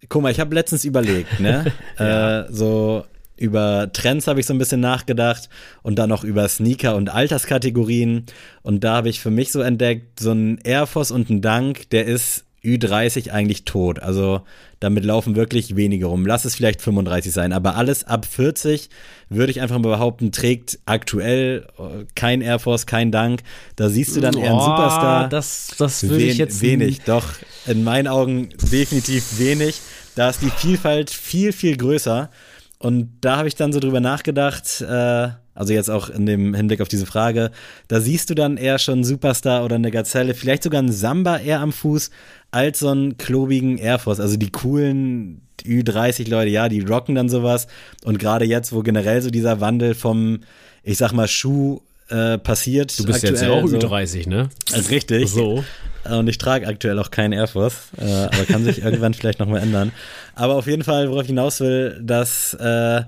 guck 0.08 0.22
mal, 0.22 0.32
ich 0.32 0.40
habe 0.40 0.54
letztens 0.54 0.84
überlegt, 0.84 1.40
ne? 1.40 1.72
ja. 1.98 2.42
äh, 2.42 2.52
so 2.52 3.04
über 3.36 3.90
Trends 3.92 4.26
habe 4.26 4.40
ich 4.40 4.46
so 4.46 4.54
ein 4.54 4.58
bisschen 4.58 4.80
nachgedacht 4.80 5.50
und 5.82 5.98
dann 5.98 6.08
noch 6.08 6.24
über 6.24 6.48
Sneaker 6.48 6.96
und 6.96 7.10
Alterskategorien. 7.10 8.24
Und 8.62 8.82
da 8.82 8.94
habe 8.94 9.10
ich 9.10 9.20
für 9.20 9.30
mich 9.30 9.52
so 9.52 9.60
entdeckt, 9.60 10.20
so 10.20 10.32
ein 10.32 10.58
Air 10.64 10.86
Force 10.86 11.10
und 11.10 11.28
ein 11.28 11.42
Dank, 11.42 11.90
der 11.90 12.06
ist 12.06 12.45
Ü30 12.66 13.30
eigentlich 13.30 13.64
tot. 13.64 14.00
Also 14.00 14.42
damit 14.80 15.04
laufen 15.04 15.36
wirklich 15.36 15.76
wenige 15.76 16.06
rum. 16.06 16.26
Lass 16.26 16.44
es 16.44 16.56
vielleicht 16.56 16.82
35 16.82 17.32
sein, 17.32 17.52
aber 17.52 17.76
alles 17.76 18.04
ab 18.04 18.26
40 18.26 18.90
würde 19.28 19.50
ich 19.50 19.60
einfach 19.60 19.78
mal 19.78 19.90
behaupten, 19.90 20.32
trägt 20.32 20.78
aktuell 20.84 21.66
äh, 21.78 22.04
kein 22.14 22.42
Air 22.42 22.58
Force, 22.58 22.86
kein 22.86 23.10
Dank. 23.10 23.42
Da 23.76 23.88
siehst 23.88 24.16
du 24.16 24.20
dann 24.20 24.36
eher 24.36 24.50
einen 24.50 24.60
Superstar. 24.60 25.28
Das, 25.28 25.74
das 25.78 26.02
würde 26.02 26.18
Wen, 26.18 26.28
ich 26.30 26.38
jetzt 26.38 26.60
wenig. 26.60 27.02
Doch 27.02 27.24
in 27.66 27.84
meinen 27.84 28.08
Augen 28.08 28.50
definitiv 28.70 29.38
wenig. 29.38 29.80
Da 30.14 30.28
ist 30.28 30.42
die 30.42 30.50
Vielfalt 30.50 31.10
viel 31.10 31.52
viel 31.52 31.76
größer. 31.76 32.30
Und 32.78 33.10
da 33.20 33.36
habe 33.36 33.48
ich 33.48 33.54
dann 33.54 33.72
so 33.72 33.80
drüber 33.80 34.00
nachgedacht. 34.00 34.80
Äh, 34.80 35.28
also 35.54 35.72
jetzt 35.72 35.90
auch 35.90 36.10
in 36.10 36.26
dem 36.26 36.54
Hinblick 36.54 36.82
auf 36.82 36.88
diese 36.88 37.06
Frage, 37.06 37.50
da 37.88 38.00
siehst 38.00 38.28
du 38.28 38.34
dann 38.34 38.58
eher 38.58 38.78
schon 38.78 39.04
Superstar 39.04 39.64
oder 39.64 39.76
eine 39.76 39.90
Gazelle, 39.90 40.34
vielleicht 40.34 40.62
sogar 40.62 40.82
ein 40.82 40.92
Samba 40.92 41.38
eher 41.38 41.60
am 41.60 41.72
Fuß, 41.72 42.10
als 42.50 42.80
so 42.80 42.90
einen 42.90 43.16
klobigen 43.16 43.78
Air 43.78 43.98
Force. 43.98 44.20
Also 44.20 44.36
die 44.36 44.50
coolen 44.50 45.40
Ü30-Leute, 45.64 46.50
ja, 46.50 46.68
die 46.68 46.80
rocken 46.80 47.14
dann 47.14 47.30
sowas. 47.30 47.66
Und 48.04 48.18
gerade 48.18 48.44
jetzt, 48.44 48.72
wo 48.72 48.82
generell 48.82 49.22
so 49.22 49.30
dieser 49.30 49.60
Wandel 49.60 49.94
vom, 49.94 50.40
ich 50.82 50.98
sag 50.98 51.12
mal, 51.12 51.26
Schuh 51.26 51.80
äh, 52.08 52.36
passiert. 52.36 52.98
Du 52.98 53.04
bist 53.04 53.24
aktuell, 53.24 53.32
jetzt 53.32 53.42
ja 53.42 53.50
auch 53.50 53.66
so. 53.66 53.78
Ü30, 53.78 54.28
ne? 54.28 54.50
Also 54.72 54.90
richtig. 54.90 55.30
So. 55.30 55.64
Und 56.10 56.28
ich 56.28 56.38
trage 56.38 56.66
aktuell 56.66 56.98
auch 56.98 57.10
keinen 57.10 57.32
Air 57.32 57.46
Force, 57.48 57.90
äh, 57.98 58.04
aber 58.04 58.44
kann 58.46 58.64
sich 58.64 58.82
irgendwann 58.84 59.14
vielleicht 59.14 59.38
nochmal 59.38 59.62
ändern. 59.62 59.92
Aber 60.34 60.54
auf 60.54 60.66
jeden 60.66 60.82
Fall, 60.84 61.10
worauf 61.10 61.22
ich 61.22 61.28
hinaus 61.28 61.60
will, 61.60 62.00
dass 62.02 62.54
äh, 62.54 63.02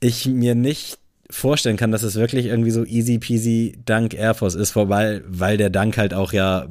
ich 0.00 0.26
mir 0.26 0.54
nicht 0.54 0.98
vorstellen 1.30 1.76
kann, 1.76 1.92
dass 1.92 2.02
es 2.02 2.14
wirklich 2.14 2.46
irgendwie 2.46 2.70
so 2.70 2.84
easy 2.84 3.18
peasy 3.18 3.78
Dank 3.84 4.14
Air 4.14 4.34
Force 4.34 4.54
ist, 4.54 4.70
vorbei, 4.70 5.22
weil 5.26 5.56
der 5.56 5.70
Dank 5.70 5.98
halt 5.98 6.14
auch 6.14 6.32
ja 6.32 6.66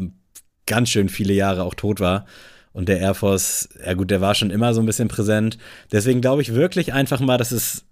ganz 0.66 0.90
schön 0.90 1.10
viele 1.10 1.34
Jahre 1.34 1.64
auch 1.64 1.76
tot 1.76 2.00
war. 2.00 2.26
Und 2.74 2.90
der 2.90 3.00
Air 3.00 3.16
Force, 3.16 3.70
ja 3.84 3.94
gut, 3.94 4.12
der 4.12 4.22
war 4.22 4.36
schon 4.36 4.52
immer 4.52 4.74
so 4.74 4.82
ein 4.82 4.86
bisschen 4.86 5.08
präsent. 5.08 5.58
Deswegen 5.92 6.22
glaube 6.22 6.42
ich 6.42 6.54
wirklich 6.54 6.94
einfach 6.94 7.20
mal, 7.20 7.38
dass 7.38 7.52
es 7.52 7.86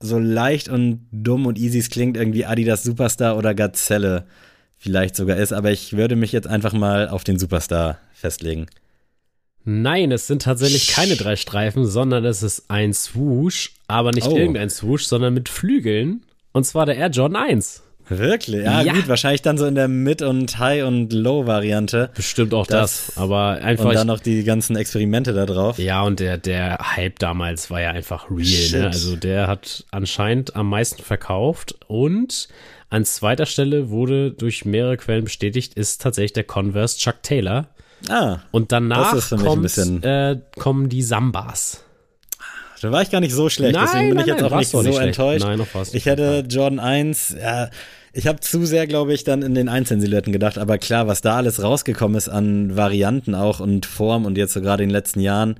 so 0.00 0.18
leicht 0.18 0.68
und 0.68 1.06
dumm 1.12 1.46
und 1.46 1.58
easy 1.58 1.78
es 1.78 1.90
klingt, 1.90 2.16
irgendwie 2.16 2.44
Adidas 2.44 2.82
Superstar 2.82 3.36
oder 3.36 3.54
Gazelle 3.54 4.26
vielleicht 4.84 5.16
sogar 5.16 5.38
ist, 5.38 5.54
aber 5.54 5.72
ich 5.72 5.96
würde 5.96 6.14
mich 6.14 6.30
jetzt 6.30 6.46
einfach 6.46 6.74
mal 6.74 7.08
auf 7.08 7.24
den 7.24 7.38
Superstar 7.38 7.98
festlegen. 8.12 8.66
Nein, 9.64 10.12
es 10.12 10.26
sind 10.26 10.42
tatsächlich 10.42 10.88
keine 10.88 11.16
drei 11.16 11.36
Streifen, 11.36 11.86
sondern 11.86 12.22
es 12.26 12.42
ist 12.42 12.64
ein 12.68 12.92
Swoosh, 12.92 13.72
aber 13.88 14.10
nicht 14.10 14.26
oh. 14.26 14.36
irgendein 14.36 14.68
Swoosh, 14.68 15.04
sondern 15.04 15.32
mit 15.32 15.48
Flügeln. 15.48 16.22
Und 16.52 16.64
zwar 16.64 16.84
der 16.84 16.96
Air 16.96 17.08
Jordan 17.08 17.48
1. 17.48 17.82
Wirklich? 18.08 18.64
Ja, 18.64 18.82
ja, 18.82 18.92
gut, 18.92 19.08
wahrscheinlich 19.08 19.42
dann 19.42 19.56
so 19.56 19.66
in 19.66 19.74
der 19.74 19.88
Mid- 19.88 20.22
und 20.22 20.58
High- 20.58 20.84
und 20.84 21.12
Low-Variante. 21.12 22.10
Bestimmt 22.14 22.52
auch 22.52 22.66
das, 22.66 23.06
das, 23.06 23.18
aber 23.18 23.58
einfach. 23.62 23.86
Und 23.86 23.94
dann 23.94 24.06
noch 24.06 24.20
die 24.20 24.44
ganzen 24.44 24.76
Experimente 24.76 25.32
da 25.32 25.46
drauf. 25.46 25.78
Ja, 25.78 26.02
und 26.02 26.20
der, 26.20 26.36
der 26.38 26.78
Hype 26.96 27.18
damals 27.18 27.70
war 27.70 27.80
ja 27.80 27.90
einfach 27.90 28.30
real, 28.30 28.80
ne? 28.80 28.86
Also 28.88 29.16
der 29.16 29.46
hat 29.46 29.84
anscheinend 29.90 30.54
am 30.54 30.68
meisten 30.68 31.02
verkauft 31.02 31.76
und 31.86 32.48
an 32.90 33.04
zweiter 33.04 33.46
Stelle 33.46 33.90
wurde 33.90 34.30
durch 34.30 34.64
mehrere 34.64 34.96
Quellen 34.96 35.24
bestätigt, 35.24 35.74
ist 35.74 36.02
tatsächlich 36.02 36.34
der 36.34 36.44
Converse 36.44 36.98
Chuck 36.98 37.22
Taylor. 37.22 37.68
Ah. 38.08 38.38
Und 38.50 38.70
danach 38.70 39.16
kommt, 39.30 40.04
äh, 40.04 40.38
kommen 40.58 40.88
die 40.88 41.02
Sambas. 41.02 41.84
Da 42.84 42.92
war 42.92 43.00
ich 43.00 43.10
gar 43.10 43.20
nicht 43.20 43.32
so 43.32 43.48
schlecht, 43.48 43.74
nein, 43.74 43.86
deswegen 43.86 44.08
bin 44.08 44.16
nein, 44.16 44.24
ich 44.24 44.26
jetzt 44.26 44.42
nein, 44.42 44.52
auch 44.52 44.58
nicht 44.58 44.68
so 44.68 44.82
nicht 44.82 44.98
enttäuscht. 44.98 45.46
Nein, 45.46 45.58
noch 45.58 45.66
fast. 45.66 45.94
Ich 45.94 46.04
hätte 46.04 46.44
Jordan 46.46 46.78
1, 46.78 47.34
ja, 47.40 47.70
ich 48.12 48.26
habe 48.26 48.40
zu 48.40 48.66
sehr, 48.66 48.86
glaube 48.86 49.14
ich, 49.14 49.24
dann 49.24 49.40
in 49.40 49.54
den 49.54 49.70
einzelnen 49.70 50.02
Silhouetten 50.02 50.34
gedacht, 50.34 50.58
aber 50.58 50.76
klar, 50.76 51.06
was 51.06 51.22
da 51.22 51.36
alles 51.36 51.62
rausgekommen 51.62 52.18
ist 52.18 52.28
an 52.28 52.76
Varianten 52.76 53.34
auch 53.34 53.60
und 53.60 53.86
Form 53.86 54.26
und 54.26 54.36
jetzt 54.36 54.52
so 54.52 54.60
gerade 54.60 54.82
in 54.82 54.90
den 54.90 54.94
letzten 54.94 55.20
Jahren, 55.20 55.56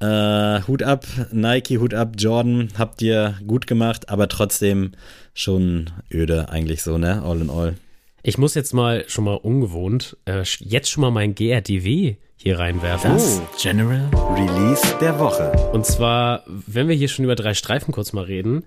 äh, 0.00 0.60
Hut 0.68 0.82
ab, 0.82 1.06
Nike, 1.32 1.78
Hut 1.78 1.94
ab, 1.94 2.16
Jordan, 2.18 2.68
habt 2.76 3.00
ihr 3.00 3.36
gut 3.46 3.66
gemacht, 3.66 4.10
aber 4.10 4.28
trotzdem 4.28 4.92
schon 5.32 5.88
öde 6.12 6.50
eigentlich 6.50 6.82
so, 6.82 6.98
ne? 6.98 7.22
All 7.22 7.40
in 7.40 7.48
all. 7.48 7.74
Ich 8.22 8.36
muss 8.36 8.54
jetzt 8.54 8.74
mal 8.74 9.04
schon 9.08 9.24
mal 9.24 9.36
ungewohnt, 9.36 10.18
äh, 10.26 10.42
jetzt 10.58 10.90
schon 10.90 11.00
mal 11.00 11.10
mein 11.10 11.34
GRDW 11.34 12.16
hier 12.42 12.58
reinwerfen. 12.58 13.12
Das 13.12 13.42
General 13.60 14.08
Release 14.34 14.96
der 14.98 15.18
Woche. 15.18 15.52
Und 15.74 15.84
zwar, 15.84 16.42
wenn 16.46 16.88
wir 16.88 16.94
hier 16.94 17.08
schon 17.08 17.26
über 17.26 17.34
drei 17.34 17.52
Streifen 17.52 17.92
kurz 17.92 18.14
mal 18.14 18.24
reden, 18.24 18.64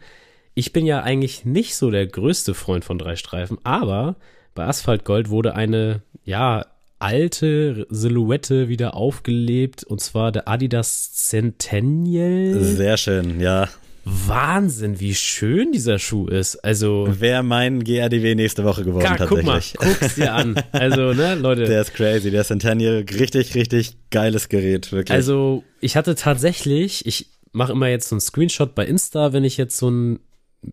ich 0.54 0.74
bin 0.74 0.86
ja 0.86 1.02
eigentlich 1.02 1.44
nicht 1.44 1.76
so 1.76 1.90
der 1.90 2.06
größte 2.06 2.54
Freund 2.54 2.86
von 2.86 3.00
drei 3.00 3.16
Streifen, 3.16 3.58
aber 3.64 4.16
bei 4.54 4.66
Asphalt 4.66 5.06
Gold 5.06 5.32
wurde 5.32 5.56
eine, 5.56 6.02
ja, 6.24 6.68
alte 7.00 7.88
Silhouette 7.90 8.70
wieder 8.70 8.94
aufgelebt 8.94 9.84
und 9.84 10.00
zwar 10.00 10.32
der 10.32 10.48
Adidas 10.48 11.12
Centennial. 11.14 12.60
Sehr 12.60 12.98
schön, 12.98 13.42
ja. 13.42 13.70
Wahnsinn, 14.06 15.00
wie 15.00 15.16
schön 15.16 15.72
dieser 15.72 15.98
Schuh 15.98 16.28
ist. 16.28 16.58
Also 16.58 17.08
wer 17.10 17.42
mein 17.42 17.84
GRDW 17.84 18.36
nächste 18.36 18.66
Woche 18.66 18.84
gewonnen 18.84 19.06
ja, 19.06 19.16
tatsächlich. 19.16 19.74
Guck 19.78 19.86
mal, 19.86 19.96
guck's 20.00 20.16
dir 20.16 20.34
an. 20.34 20.62
Also 20.72 21.14
ne, 21.14 21.36
Leute. 21.36 21.66
Der 21.66 21.82
ist 21.82 21.94
crazy, 21.94 22.30
der 22.32 22.44
Centennial, 22.44 23.06
richtig, 23.18 23.56
richtig 23.56 23.96
geiles 24.10 24.50
Gerät, 24.50 24.92
wirklich. 24.92 25.16
Also 25.16 25.64
ich 25.80 25.96
hatte 25.96 26.16
tatsächlich, 26.16 27.06
ich 27.06 27.28
mache 27.54 27.72
immer 27.72 27.88
jetzt 27.88 28.10
so 28.10 28.16
einen 28.16 28.22
Screenshot 28.22 28.76
bei 28.76 28.86
Insta, 28.86 29.32
wenn 29.32 29.44
ich 29.44 29.58
jetzt 29.58 29.78
so 29.78 29.88
einen 29.88 30.20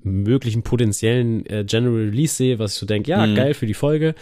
möglichen 0.03 0.63
potenziellen 0.63 1.47
äh, 1.47 1.65
General 1.65 1.95
Release 1.95 2.35
sehe, 2.35 2.59
was 2.59 2.75
ich 2.75 2.79
so 2.79 2.87
denke, 2.87 3.11
ja 3.11 3.27
mhm. 3.27 3.35
geil 3.35 3.55
für 3.55 3.67
die 3.67 3.75
Folge. 3.75 4.15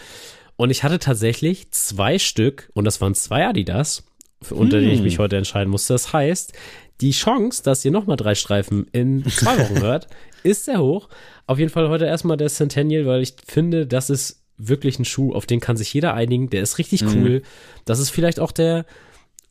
Und 0.55 0.69
ich 0.69 0.83
hatte 0.83 0.99
tatsächlich 0.99 1.71
zwei 1.71 2.19
Stück 2.19 2.69
und 2.73 2.85
das 2.85 2.99
waren 3.01 3.15
zwei 3.15 3.47
Adidas, 3.47 4.03
unter 4.49 4.77
mhm. 4.77 4.81
denen 4.81 4.93
ich 4.93 5.01
mich 5.01 5.19
heute 5.19 5.37
entscheiden 5.37 5.71
musste. 5.71 5.93
Das 5.93 6.11
heißt, 6.11 6.53
die 7.01 7.11
Chance, 7.11 7.63
dass 7.63 7.85
ihr 7.85 7.91
nochmal 7.91 8.17
drei 8.17 8.35
Streifen 8.35 8.87
in 8.91 9.25
zwei 9.29 9.57
Wochen 9.57 9.81
hört, 9.81 10.07
ist 10.43 10.65
sehr 10.65 10.79
hoch. 10.79 11.09
Auf 11.47 11.59
jeden 11.59 11.71
Fall 11.71 11.89
heute 11.89 12.05
erstmal 12.05 12.37
der 12.37 12.49
Centennial, 12.49 13.05
weil 13.05 13.21
ich 13.21 13.35
finde, 13.45 13.87
das 13.87 14.09
ist 14.09 14.43
wirklich 14.57 14.99
ein 14.99 15.05
Schuh, 15.05 15.33
auf 15.33 15.45
den 15.45 15.59
kann 15.59 15.77
sich 15.77 15.93
jeder 15.93 16.13
einigen. 16.13 16.49
Der 16.49 16.61
ist 16.61 16.77
richtig 16.77 17.03
mhm. 17.03 17.09
cool. 17.09 17.41
Das 17.85 17.99
ist 17.99 18.09
vielleicht 18.09 18.39
auch 18.39 18.51
der, 18.51 18.85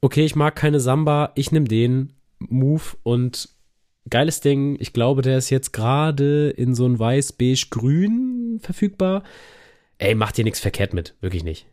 okay, 0.00 0.24
ich 0.24 0.36
mag 0.36 0.54
keine 0.54 0.80
Samba, 0.80 1.32
ich 1.34 1.50
nehme 1.50 1.66
den 1.66 2.12
Move 2.38 2.82
und 3.02 3.48
geiles 4.08 4.40
Ding. 4.40 4.76
Ich 4.80 4.92
glaube, 4.92 5.22
der 5.22 5.38
ist 5.38 5.50
jetzt 5.50 5.72
gerade 5.72 6.50
in 6.50 6.74
so 6.74 6.86
ein 6.86 6.98
weiß, 6.98 7.32
beige, 7.32 7.66
grün 7.70 8.60
verfügbar. 8.60 9.22
Ey, 9.98 10.14
macht 10.14 10.36
dir 10.36 10.44
nichts 10.44 10.60
verkehrt 10.60 10.94
mit. 10.94 11.14
Wirklich 11.20 11.44
nicht. 11.44 11.66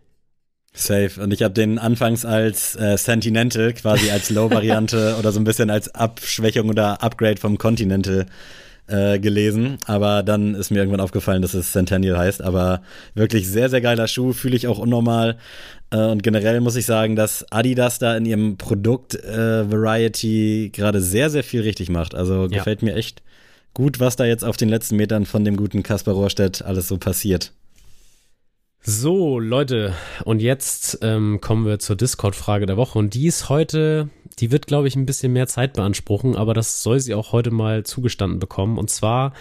Safe. 0.75 1.21
Und 1.21 1.33
ich 1.33 1.41
habe 1.41 1.53
den 1.53 1.79
anfangs 1.79 2.25
als 2.25 2.75
äh, 2.75 2.97
Sentinental, 2.97 3.73
quasi 3.73 4.11
als 4.11 4.29
Low-Variante 4.29 5.15
oder 5.19 5.31
so 5.31 5.39
ein 5.39 5.45
bisschen 5.45 5.69
als 5.69 5.93
Abschwächung 5.95 6.69
oder 6.69 7.01
Upgrade 7.01 7.37
vom 7.37 7.57
Continental 7.57 8.25
äh, 8.87 9.19
gelesen. 9.19 9.77
Aber 9.85 10.21
dann 10.21 10.53
ist 10.53 10.69
mir 10.69 10.79
irgendwann 10.79 10.99
aufgefallen, 10.99 11.41
dass 11.41 11.53
es 11.53 11.71
Centennial 11.71 12.17
heißt. 12.17 12.41
Aber 12.41 12.81
wirklich 13.13 13.47
sehr, 13.47 13.69
sehr 13.69 13.81
geiler 13.81 14.07
Schuh, 14.07 14.33
fühle 14.33 14.55
ich 14.55 14.67
auch 14.67 14.77
unnormal. 14.77 15.37
Äh, 15.91 15.97
und 15.97 16.23
generell 16.23 16.61
muss 16.61 16.75
ich 16.75 16.85
sagen, 16.85 17.15
dass 17.15 17.45
Adidas 17.51 17.99
da 17.99 18.15
in 18.15 18.25
ihrem 18.25 18.57
Produkt 18.57 19.15
äh, 19.15 19.71
Variety 19.71 20.71
gerade 20.73 21.01
sehr, 21.01 21.29
sehr 21.29 21.43
viel 21.43 21.61
richtig 21.61 21.89
macht. 21.89 22.15
Also 22.15 22.43
ja. 22.43 22.47
gefällt 22.47 22.81
mir 22.81 22.95
echt 22.95 23.23
gut, 23.73 23.99
was 23.99 24.15
da 24.15 24.25
jetzt 24.25 24.43
auf 24.43 24.57
den 24.57 24.69
letzten 24.69 24.95
Metern 24.97 25.25
von 25.25 25.43
dem 25.43 25.57
guten 25.57 25.83
Kaspar 25.83 26.13
Rohrstedt 26.13 26.63
alles 26.63 26.87
so 26.87 26.97
passiert. 26.97 27.51
So, 28.87 29.39
Leute, 29.39 29.95
und 30.25 30.43
jetzt 30.43 30.99
ähm, 31.01 31.41
kommen 31.41 31.65
wir 31.65 31.79
zur 31.79 31.95
Discord-Frage 31.95 32.67
der 32.67 32.77
Woche. 32.77 32.99
Und 32.99 33.15
die 33.15 33.25
ist 33.25 33.49
heute, 33.49 34.09
die 34.37 34.51
wird, 34.51 34.67
glaube 34.67 34.87
ich, 34.87 34.95
ein 34.95 35.07
bisschen 35.07 35.33
mehr 35.33 35.47
Zeit 35.47 35.73
beanspruchen, 35.73 36.35
aber 36.35 36.53
das 36.53 36.83
soll 36.83 36.99
sie 36.99 37.15
auch 37.15 37.31
heute 37.31 37.49
mal 37.49 37.83
zugestanden 37.83 38.37
bekommen. 38.37 38.77
Und 38.77 38.91
zwar 38.91 39.33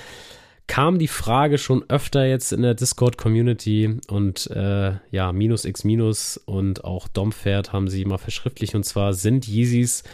kam 0.66 0.98
die 0.98 1.08
Frage 1.08 1.58
schon 1.58 1.84
öfter 1.90 2.24
jetzt 2.24 2.54
in 2.54 2.62
der 2.62 2.72
Discord-Community 2.72 3.98
und 4.08 4.46
äh, 4.46 4.94
ja, 5.10 5.30
minus 5.34 5.66
x 5.66 5.84
minus 5.84 6.38
und 6.38 6.82
auch 6.84 7.06
Dompferd 7.06 7.74
haben 7.74 7.88
sie 7.88 8.06
mal 8.06 8.16
verschriftlich. 8.16 8.74
Und 8.74 8.84
zwar 8.84 9.12
sind 9.12 9.46
Yeezys 9.46 10.04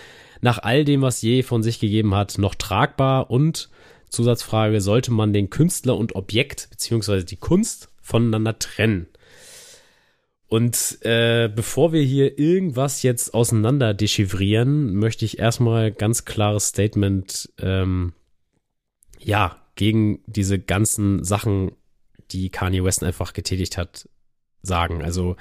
nach 0.40 0.58
all 0.58 0.84
dem, 0.84 1.02
was 1.02 1.22
je 1.22 1.44
von 1.44 1.62
sich 1.62 1.78
gegeben 1.78 2.16
hat, 2.16 2.36
noch 2.38 2.56
tragbar? 2.56 3.30
Und 3.30 3.70
Zusatzfrage, 4.08 4.80
sollte 4.80 5.12
man 5.12 5.32
den 5.32 5.50
Künstler 5.50 5.96
und 5.96 6.16
Objekt 6.16 6.66
beziehungsweise 6.70 7.24
die 7.24 7.36
Kunst 7.36 7.90
voneinander 8.00 8.58
trennen? 8.58 9.06
Und 10.50 10.98
äh, 11.02 11.48
bevor 11.48 11.92
wir 11.92 12.02
hier 12.02 12.36
irgendwas 12.36 13.04
jetzt 13.04 13.34
auseinander 13.34 13.94
dechiffrieren, 13.94 14.96
möchte 14.96 15.24
ich 15.24 15.38
erstmal 15.38 15.92
ganz 15.92 16.24
klares 16.24 16.66
Statement, 16.66 17.52
ähm, 17.60 18.14
ja, 19.20 19.62
gegen 19.76 20.24
diese 20.26 20.58
ganzen 20.58 21.22
Sachen, 21.22 21.70
die 22.32 22.50
Kanye 22.50 22.82
West 22.82 23.04
einfach 23.04 23.32
getätigt 23.32 23.78
hat, 23.78 24.08
sagen. 24.60 25.04
Also 25.04 25.36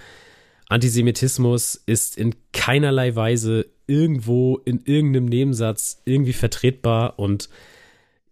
Antisemitismus 0.68 1.74
ist 1.74 2.16
in 2.16 2.36
keinerlei 2.54 3.16
Weise 3.16 3.66
irgendwo 3.88 4.58
in 4.58 4.84
irgendeinem 4.86 5.26
Nebensatz 5.26 6.04
irgendwie 6.06 6.34
vertretbar 6.34 7.18
und 7.18 7.50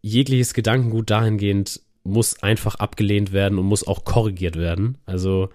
jegliches 0.03 0.53
Gedankengut 0.53 1.09
dahingehend 1.09 1.81
muss 2.03 2.43
einfach 2.43 2.75
abgelehnt 2.75 3.31
werden 3.31 3.57
und 3.57 3.65
muss 3.65 3.87
auch 3.87 4.05
korrigiert 4.05 4.57
werden. 4.57 4.99
Also 5.07 5.49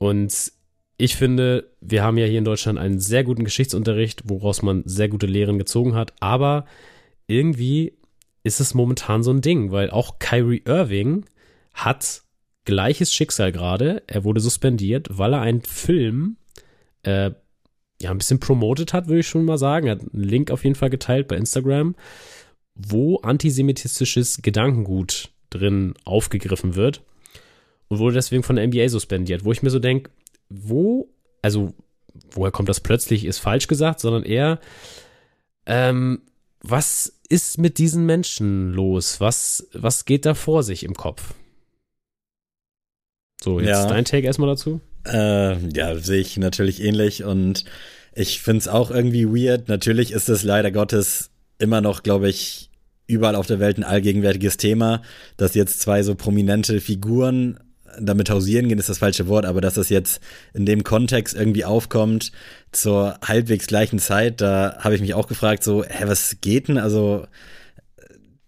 und 0.00 0.52
ich 0.96 1.16
finde, 1.16 1.70
wir 1.80 2.02
haben 2.02 2.16
ja 2.16 2.24
hier 2.24 2.38
in 2.38 2.44
Deutschland 2.44 2.78
einen 2.78 3.00
sehr 3.00 3.22
guten 3.22 3.44
Geschichtsunterricht, 3.44 4.22
woraus 4.24 4.62
man 4.62 4.82
sehr 4.86 5.08
gute 5.08 5.26
Lehren 5.26 5.58
gezogen 5.58 5.94
hat. 5.94 6.14
Aber 6.20 6.64
irgendwie 7.26 7.98
ist 8.42 8.60
es 8.60 8.72
momentan 8.72 9.22
so 9.22 9.30
ein 9.30 9.42
Ding, 9.42 9.72
weil 9.72 9.90
auch 9.90 10.18
Kyrie 10.18 10.62
Irving 10.64 11.26
hat 11.74 12.22
gleiches 12.64 13.12
Schicksal 13.12 13.52
gerade. 13.52 14.02
Er 14.06 14.24
wurde 14.24 14.40
suspendiert, 14.40 15.06
weil 15.10 15.34
er 15.34 15.42
einen 15.42 15.60
Film 15.60 16.38
äh, 17.02 17.32
ja 18.00 18.10
ein 18.10 18.18
bisschen 18.18 18.40
promotet 18.40 18.94
hat, 18.94 19.06
würde 19.06 19.20
ich 19.20 19.28
schon 19.28 19.44
mal 19.44 19.58
sagen. 19.58 19.86
Er 19.86 19.96
hat 19.96 20.14
einen 20.14 20.24
Link 20.24 20.50
auf 20.50 20.64
jeden 20.64 20.76
Fall 20.76 20.90
geteilt 20.90 21.28
bei 21.28 21.36
Instagram, 21.36 21.94
wo 22.74 23.18
antisemitistisches 23.18 24.40
Gedankengut 24.40 25.30
drin 25.50 25.92
aufgegriffen 26.04 26.74
wird 26.74 27.02
und 27.90 27.98
wurde 27.98 28.14
deswegen 28.14 28.42
von 28.42 28.56
der 28.56 28.66
NBA 28.66 28.88
suspendiert, 28.88 29.44
wo 29.44 29.52
ich 29.52 29.62
mir 29.62 29.70
so 29.70 29.80
denke, 29.80 30.10
wo, 30.48 31.12
also 31.42 31.74
woher 32.30 32.52
kommt 32.52 32.68
das 32.68 32.80
plötzlich, 32.80 33.24
ist 33.24 33.38
falsch 33.38 33.66
gesagt, 33.66 34.00
sondern 34.00 34.22
eher, 34.22 34.60
ähm, 35.66 36.22
was 36.62 37.20
ist 37.28 37.58
mit 37.58 37.78
diesen 37.78 38.06
Menschen 38.06 38.72
los? 38.72 39.20
Was, 39.20 39.68
was 39.72 40.04
geht 40.04 40.24
da 40.24 40.34
vor 40.34 40.62
sich 40.62 40.84
im 40.84 40.94
Kopf? 40.94 41.34
So, 43.42 43.58
jetzt 43.60 43.68
ja. 43.68 43.86
dein 43.86 44.04
Take 44.04 44.26
erstmal 44.26 44.50
dazu? 44.50 44.80
Äh, 45.06 45.56
ja, 45.70 45.96
sehe 45.96 46.20
ich 46.20 46.36
natürlich 46.36 46.82
ähnlich 46.82 47.24
und 47.24 47.64
ich 48.14 48.40
finde 48.40 48.58
es 48.58 48.68
auch 48.68 48.90
irgendwie 48.90 49.26
weird. 49.26 49.68
Natürlich 49.68 50.12
ist 50.12 50.28
es 50.28 50.42
leider 50.42 50.70
Gottes 50.70 51.30
immer 51.58 51.80
noch, 51.80 52.02
glaube 52.02 52.28
ich, 52.28 52.70
überall 53.06 53.34
auf 53.34 53.46
der 53.46 53.58
Welt 53.58 53.78
ein 53.78 53.84
allgegenwärtiges 53.84 54.58
Thema, 54.58 55.02
dass 55.36 55.54
jetzt 55.54 55.80
zwei 55.80 56.02
so 56.02 56.14
prominente 56.14 56.80
Figuren 56.80 57.58
damit 57.98 58.30
hausieren 58.30 58.68
gehen 58.68 58.78
ist 58.78 58.88
das 58.88 58.98
falsche 58.98 59.26
Wort, 59.28 59.44
aber 59.44 59.60
dass 59.60 59.74
das 59.74 59.88
jetzt 59.88 60.20
in 60.54 60.66
dem 60.66 60.84
Kontext 60.84 61.34
irgendwie 61.34 61.64
aufkommt 61.64 62.32
zur 62.72 63.18
halbwegs 63.24 63.66
gleichen 63.66 63.98
Zeit, 63.98 64.40
da 64.40 64.76
habe 64.80 64.94
ich 64.94 65.00
mich 65.00 65.14
auch 65.14 65.26
gefragt, 65.26 65.64
so, 65.64 65.84
hä, 65.84 66.04
was 66.06 66.36
geht 66.40 66.68
denn? 66.68 66.78
Also 66.78 67.26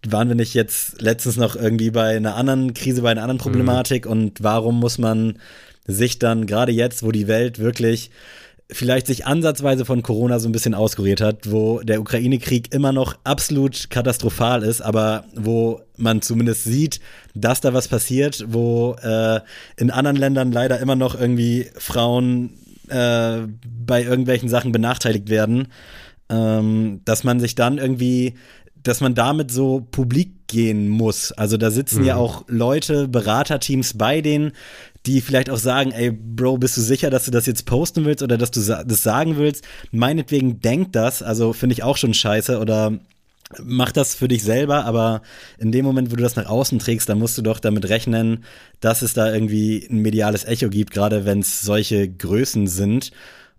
waren 0.05 0.27
wir 0.27 0.35
nicht 0.35 0.53
jetzt 0.53 1.01
letztens 1.01 1.37
noch 1.37 1.55
irgendwie 1.55 1.91
bei 1.91 2.15
einer 2.15 2.35
anderen 2.35 2.73
Krise, 2.73 3.01
bei 3.01 3.11
einer 3.11 3.21
anderen 3.21 3.37
mhm. 3.37 3.43
Problematik 3.43 4.05
mhm. 4.05 4.11
und 4.11 4.43
warum 4.43 4.79
muss 4.79 4.97
man 4.97 5.39
sich 5.85 6.19
dann 6.19 6.45
gerade 6.45 6.71
jetzt, 6.71 7.03
wo 7.03 7.11
die 7.11 7.27
Welt 7.27 7.59
wirklich 7.59 8.09
vielleicht 8.71 9.07
sich 9.07 9.25
ansatzweise 9.25 9.85
von 9.85 10.01
Corona 10.01 10.39
so 10.39 10.49
ein 10.49 10.51
bisschen 10.51 10.73
auskuriert 10.73 11.21
hat, 11.21 11.51
wo 11.51 11.81
der 11.81 12.01
Ukraine-Krieg 12.01 12.73
immer 12.73 12.91
noch 12.91 13.15
absolut 13.23 13.89
katastrophal 13.89 14.63
ist, 14.63 14.81
aber 14.81 15.25
wo 15.35 15.81
man 15.97 16.21
zumindest 16.21 16.63
sieht, 16.63 16.99
dass 17.35 17.61
da 17.61 17.73
was 17.73 17.87
passiert, 17.87 18.45
wo 18.47 18.95
äh, 19.01 19.41
in 19.77 19.91
anderen 19.91 20.17
Ländern 20.17 20.51
leider 20.51 20.79
immer 20.79 20.95
noch 20.95 21.19
irgendwie 21.19 21.69
Frauen 21.77 22.53
äh, 22.89 23.41
bei 23.85 24.03
irgendwelchen 24.03 24.49
Sachen 24.49 24.71
benachteiligt 24.71 25.29
werden, 25.29 25.67
ähm, 26.29 27.01
dass 27.05 27.23
man 27.23 27.39
sich 27.39 27.55
dann 27.55 27.77
irgendwie 27.77 28.35
dass 28.83 28.99
man 28.99 29.15
damit 29.15 29.49
so 29.49 29.87
publik 29.91 30.47
gehen 30.47 30.89
muss. 30.89 31.31
Also 31.31 31.57
da 31.57 31.71
sitzen 31.71 32.01
mhm. 32.01 32.05
ja 32.05 32.15
auch 32.17 32.43
Leute, 32.47 33.07
Beraterteams 33.07 33.97
bei 33.97 34.21
denen, 34.21 34.51
die 35.05 35.21
vielleicht 35.21 35.49
auch 35.49 35.57
sagen, 35.57 35.91
ey, 35.91 36.11
Bro, 36.11 36.59
bist 36.59 36.77
du 36.77 36.81
sicher, 36.81 37.09
dass 37.09 37.25
du 37.25 37.31
das 37.31 37.45
jetzt 37.45 37.65
posten 37.65 38.05
willst 38.05 38.23
oder 38.23 38.37
dass 38.37 38.51
du 38.51 38.61
das 38.61 39.03
sagen 39.03 39.37
willst? 39.37 39.65
Meinetwegen 39.91 40.61
denk 40.61 40.93
das, 40.93 41.21
also 41.21 41.53
finde 41.53 41.73
ich 41.73 41.83
auch 41.83 41.97
schon 41.97 42.13
scheiße 42.13 42.59
oder 42.59 42.99
mach 43.61 43.91
das 43.91 44.15
für 44.15 44.27
dich 44.27 44.43
selber, 44.43 44.85
aber 44.85 45.21
in 45.59 45.71
dem 45.71 45.85
Moment, 45.85 46.11
wo 46.11 46.15
du 46.15 46.23
das 46.23 46.35
nach 46.35 46.47
außen 46.47 46.79
trägst, 46.79 47.09
dann 47.09 47.19
musst 47.19 47.37
du 47.37 47.41
doch 47.41 47.59
damit 47.59 47.89
rechnen, 47.89 48.45
dass 48.79 49.01
es 49.01 49.13
da 49.13 49.31
irgendwie 49.31 49.85
ein 49.89 49.99
mediales 49.99 50.45
Echo 50.45 50.69
gibt, 50.69 50.91
gerade 50.91 51.25
wenn 51.25 51.39
es 51.39 51.61
solche 51.61 52.07
Größen 52.07 52.67
sind. 52.67 53.11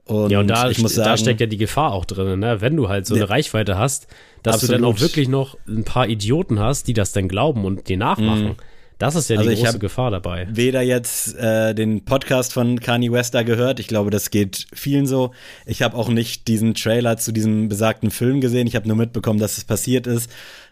Und 0.05 0.31
ja, 0.31 0.41
und 0.41 0.49
da, 0.49 0.69
ich 0.69 0.81
muss 0.81 0.95
sagen, 0.95 1.09
da 1.09 1.17
steckt 1.17 1.41
ja 1.41 1.47
die 1.47 1.57
Gefahr 1.57 1.93
auch 1.93 2.05
drin, 2.05 2.39
ne? 2.41 2.61
wenn 2.61 2.77
du 2.77 2.89
halt 2.89 3.07
so 3.07 3.15
eine 3.15 3.29
Reichweite 3.29 3.79
hast, 3.79 4.07
dass 4.43 4.57
absolut. 4.57 4.79
du 4.79 4.83
dann 4.83 4.85
auch 4.85 5.01
wirklich 5.01 5.29
noch 5.29 5.57
ein 5.67 5.85
paar 5.85 6.09
Idioten 6.09 6.59
hast, 6.59 6.89
die 6.89 6.93
das 6.93 7.13
dann 7.13 7.29
glauben 7.29 7.65
und 7.65 7.89
dir 7.89 7.97
nachmachen. 7.97 8.49
Mm. 8.49 8.57
Das 8.99 9.17
ist 9.17 9.29
ja 9.29 9.41
die 9.41 9.49
also 9.49 9.63
große 9.63 9.79
Gefahr 9.79 10.11
dabei. 10.11 10.47
Weder 10.51 10.83
jetzt 10.83 11.37
äh, 11.37 11.75
den 11.75 12.05
Podcast 12.05 12.53
von 12.53 12.79
Kanye 12.81 13.11
West 13.11 13.35
da 13.35 13.43
gehört, 13.43 13.81
ich 13.81 13.89
glaube, 13.89 14.11
das 14.11 14.31
geht 14.31 14.67
vielen 14.73 15.07
so. 15.07 15.33
Ich 15.67 15.83
habe 15.83 15.97
auch 15.97 16.09
nicht 16.09 16.47
diesen 16.47 16.75
Trailer 16.75 17.17
zu 17.17 17.33
diesem 17.33 17.69
besagten 17.69 18.11
Film 18.11 18.41
gesehen. 18.41 18.67
Ich 18.67 18.77
habe 18.77 18.87
nur 18.87 18.97
mitbekommen, 18.97 19.41
dass 19.41 19.59
es 19.59 19.65
passiert 19.65 20.07
ist. 20.07 20.31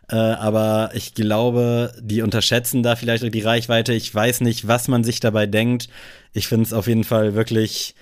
Äh, 0.08 0.16
aber 0.16 0.90
ich 0.94 1.14
glaube, 1.14 1.92
die 2.00 2.22
unterschätzen 2.22 2.82
da 2.82 2.96
vielleicht 2.96 3.24
auch 3.24 3.28
die 3.30 3.40
Reichweite. 3.40 3.92
Ich 3.92 4.14
weiß 4.14 4.40
nicht, 4.42 4.68
was 4.68 4.88
man 4.88 5.04
sich 5.04 5.20
dabei 5.20 5.46
denkt. 5.46 5.88
Ich 6.32 6.46
finde 6.48 6.64
es 6.64 6.72
auf 6.72 6.86
jeden 6.86 7.04
Fall 7.04 7.34
wirklich 7.34 7.94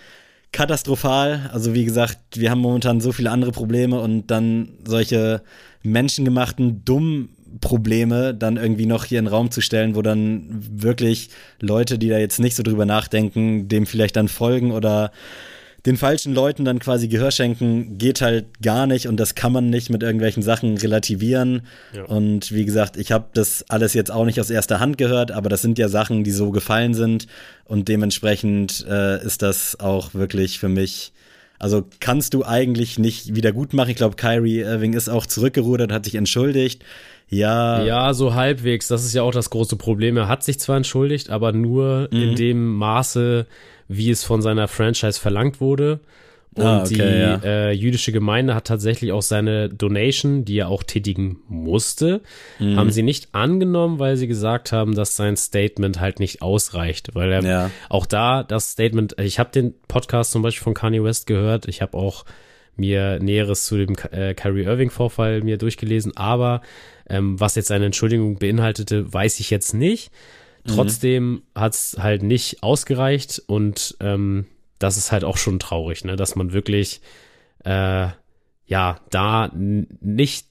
katastrophal. 0.53 1.51
Also 1.53 1.75
wie 1.75 1.85
gesagt, 1.85 2.19
wir 2.35 2.51
haben 2.51 2.61
momentan 2.61 3.01
so 3.01 3.13
viele 3.13 3.31
andere 3.31 3.53
Probleme 3.53 4.01
und 4.01 4.27
dann 4.27 4.71
solche 4.85 5.43
menschengemachten, 5.83 6.85
dummen 6.85 7.31
Probleme 7.61 8.35
dann 8.35 8.57
irgendwie 8.57 8.87
noch 8.87 9.05
hier 9.05 9.19
in 9.19 9.27
den 9.27 9.33
Raum 9.33 9.51
zu 9.51 9.61
stellen, 9.61 9.95
wo 9.95 10.03
dann 10.03 10.47
wirklich 10.51 11.31
Leute, 11.61 11.99
die 11.99 12.09
da 12.09 12.19
jetzt 12.19 12.41
nicht 12.41 12.57
so 12.57 12.63
drüber 12.63 12.87
nachdenken, 12.87 13.69
dem 13.69 13.87
vielleicht 13.87 14.17
dann 14.17 14.29
folgen 14.29 14.73
oder 14.73 15.13
den 15.87 15.97
falschen 15.97 16.35
Leuten 16.35 16.65
dann 16.65 16.79
quasi 16.79 17.09
Gehör 17.09 17.31
schenken, 17.31 17.97
geht 17.97 18.21
halt 18.21 18.61
gar 18.63 18.87
nicht 18.87 19.09
und 19.09 19.17
das 19.19 19.35
kann 19.35 19.53
man 19.53 19.71
nicht 19.71 19.89
mit 19.89 20.03
irgendwelchen 20.03 20.43
Sachen 20.43 20.77
relativieren. 20.77 21.63
Ja. 21.95 22.05
Und 22.05 22.53
wie 22.53 22.65
gesagt, 22.65 22.97
ich 22.97 23.13
habe 23.13 23.27
das 23.33 23.65
alles 23.69 23.95
jetzt 23.95 24.11
auch 24.11 24.25
nicht 24.27 24.41
aus 24.41 24.51
erster 24.51 24.79
Hand 24.79 24.99
gehört, 24.99 25.33
aber 25.33 25.49
das 25.49 25.63
sind 25.63 25.79
ja 25.79 25.89
Sachen, 25.89 26.23
die 26.23 26.33
so 26.33 26.51
gefallen 26.51 26.95
sind 26.95 27.27
und 27.65 27.89
dementsprechend 27.89 28.85
äh, 28.89 29.25
ist 29.25 29.43
das 29.43 29.81
auch 29.81 30.13
wirklich 30.15 30.59
für 30.59 30.69
mich 30.69 31.13
also 31.61 31.87
kannst 32.01 32.33
du 32.33 32.43
eigentlich 32.43 32.99
nicht 32.99 33.37
wieder 33.37 33.53
gut 33.53 33.75
machen. 33.75 33.91
Ich 33.91 33.97
glaube, 33.97 34.17
Kyrie 34.17 34.61
Irving 34.61 34.95
ist 34.95 35.11
auch 35.11 35.27
zurückgerudert, 35.27 35.93
hat 35.93 36.07
sich 36.07 36.15
entschuldigt. 36.15 36.83
Ja. 37.31 37.83
Ja, 37.85 38.13
so 38.13 38.35
halbwegs. 38.35 38.89
Das 38.89 39.05
ist 39.05 39.15
ja 39.15 39.23
auch 39.23 39.33
das 39.33 39.51
große 39.51 39.77
Problem. 39.77 40.17
Er 40.17 40.29
hat 40.29 40.43
sich 40.43 40.59
zwar 40.59 40.77
entschuldigt, 40.77 41.31
aber 41.31 41.53
nur 41.53 42.09
mhm. 42.11 42.23
in 42.23 42.35
dem 42.35 42.75
Maße, 42.75 43.47
wie 43.89 44.11
es 44.11 44.25
von 44.25 44.43
seiner 44.43 44.69
Franchise 44.69 45.19
verlangt 45.19 45.61
wurde. 45.61 46.01
Und 46.53 46.67
ah, 46.67 46.81
okay, 46.81 46.95
die 46.95 47.01
ja. 47.01 47.37
äh, 47.45 47.71
jüdische 47.71 48.11
Gemeinde 48.11 48.57
hat 48.57 48.67
tatsächlich 48.67 49.13
auch 49.13 49.23
seine 49.23 49.69
Donation, 49.69 50.45
die 50.45 50.59
er 50.59 50.69
auch 50.69 50.83
tätigen 50.83 51.39
musste, 51.49 52.23
mhm. 52.59 52.77
haben 52.77 52.91
sie 52.91 53.05
nicht 53.05 53.29
angenommen, 53.33 54.01
weil 54.01 54.17
sie 54.17 54.27
gesagt 54.27 54.73
haben, 54.73 54.97
dass 54.97 55.15
sein 55.15 55.37
Statement 55.37 56.01
halt 56.01 56.19
nicht 56.19 56.43
ausreicht. 56.43 57.15
Weil 57.15 57.31
er 57.31 57.45
ja. 57.45 57.71
auch 57.89 58.05
da 58.05 58.43
das 58.43 58.73
Statement, 58.73 59.15
ich 59.21 59.39
habe 59.39 59.51
den 59.53 59.75
Podcast 59.87 60.33
zum 60.33 60.43
Beispiel 60.43 60.65
von 60.65 60.75
Kanye 60.75 61.05
West 61.05 61.29
gehört, 61.29 61.69
ich 61.69 61.83
habe 61.83 61.97
auch 61.97 62.25
mir 62.81 63.21
Näheres 63.21 63.67
zu 63.67 63.77
dem 63.77 63.95
äh, 64.11 64.35
Kyrie 64.35 64.65
Irving-Vorfall 64.65 65.43
mir 65.43 65.59
durchgelesen, 65.59 66.17
aber 66.17 66.63
ähm, 67.09 67.39
was 67.39 67.55
jetzt 67.55 67.69
seine 67.69 67.87
Entschuldigung 67.87 68.39
beinhaltete, 68.39 69.13
weiß 69.13 69.41
ich 69.41 69.51
jetzt 69.51 69.75
nicht. 69.75 70.11
Mhm. 70.65 70.73
Trotzdem 70.73 71.43
hat 71.55 71.75
es 71.75 71.97
halt 71.99 72.23
nicht 72.23 72.63
ausgereicht 72.63 73.43
und 73.47 73.97
ähm, 74.01 74.47
das 74.79 74.97
ist 74.97 75.13
halt 75.13 75.25
auch 75.25 75.37
schon 75.37 75.59
traurig, 75.59 76.05
ne? 76.05 76.17
dass 76.17 76.37
man 76.37 76.53
wirklich 76.53 77.01
äh, 77.65 78.09
ja 78.67 79.01
da 79.11 79.51
nicht 79.55 80.47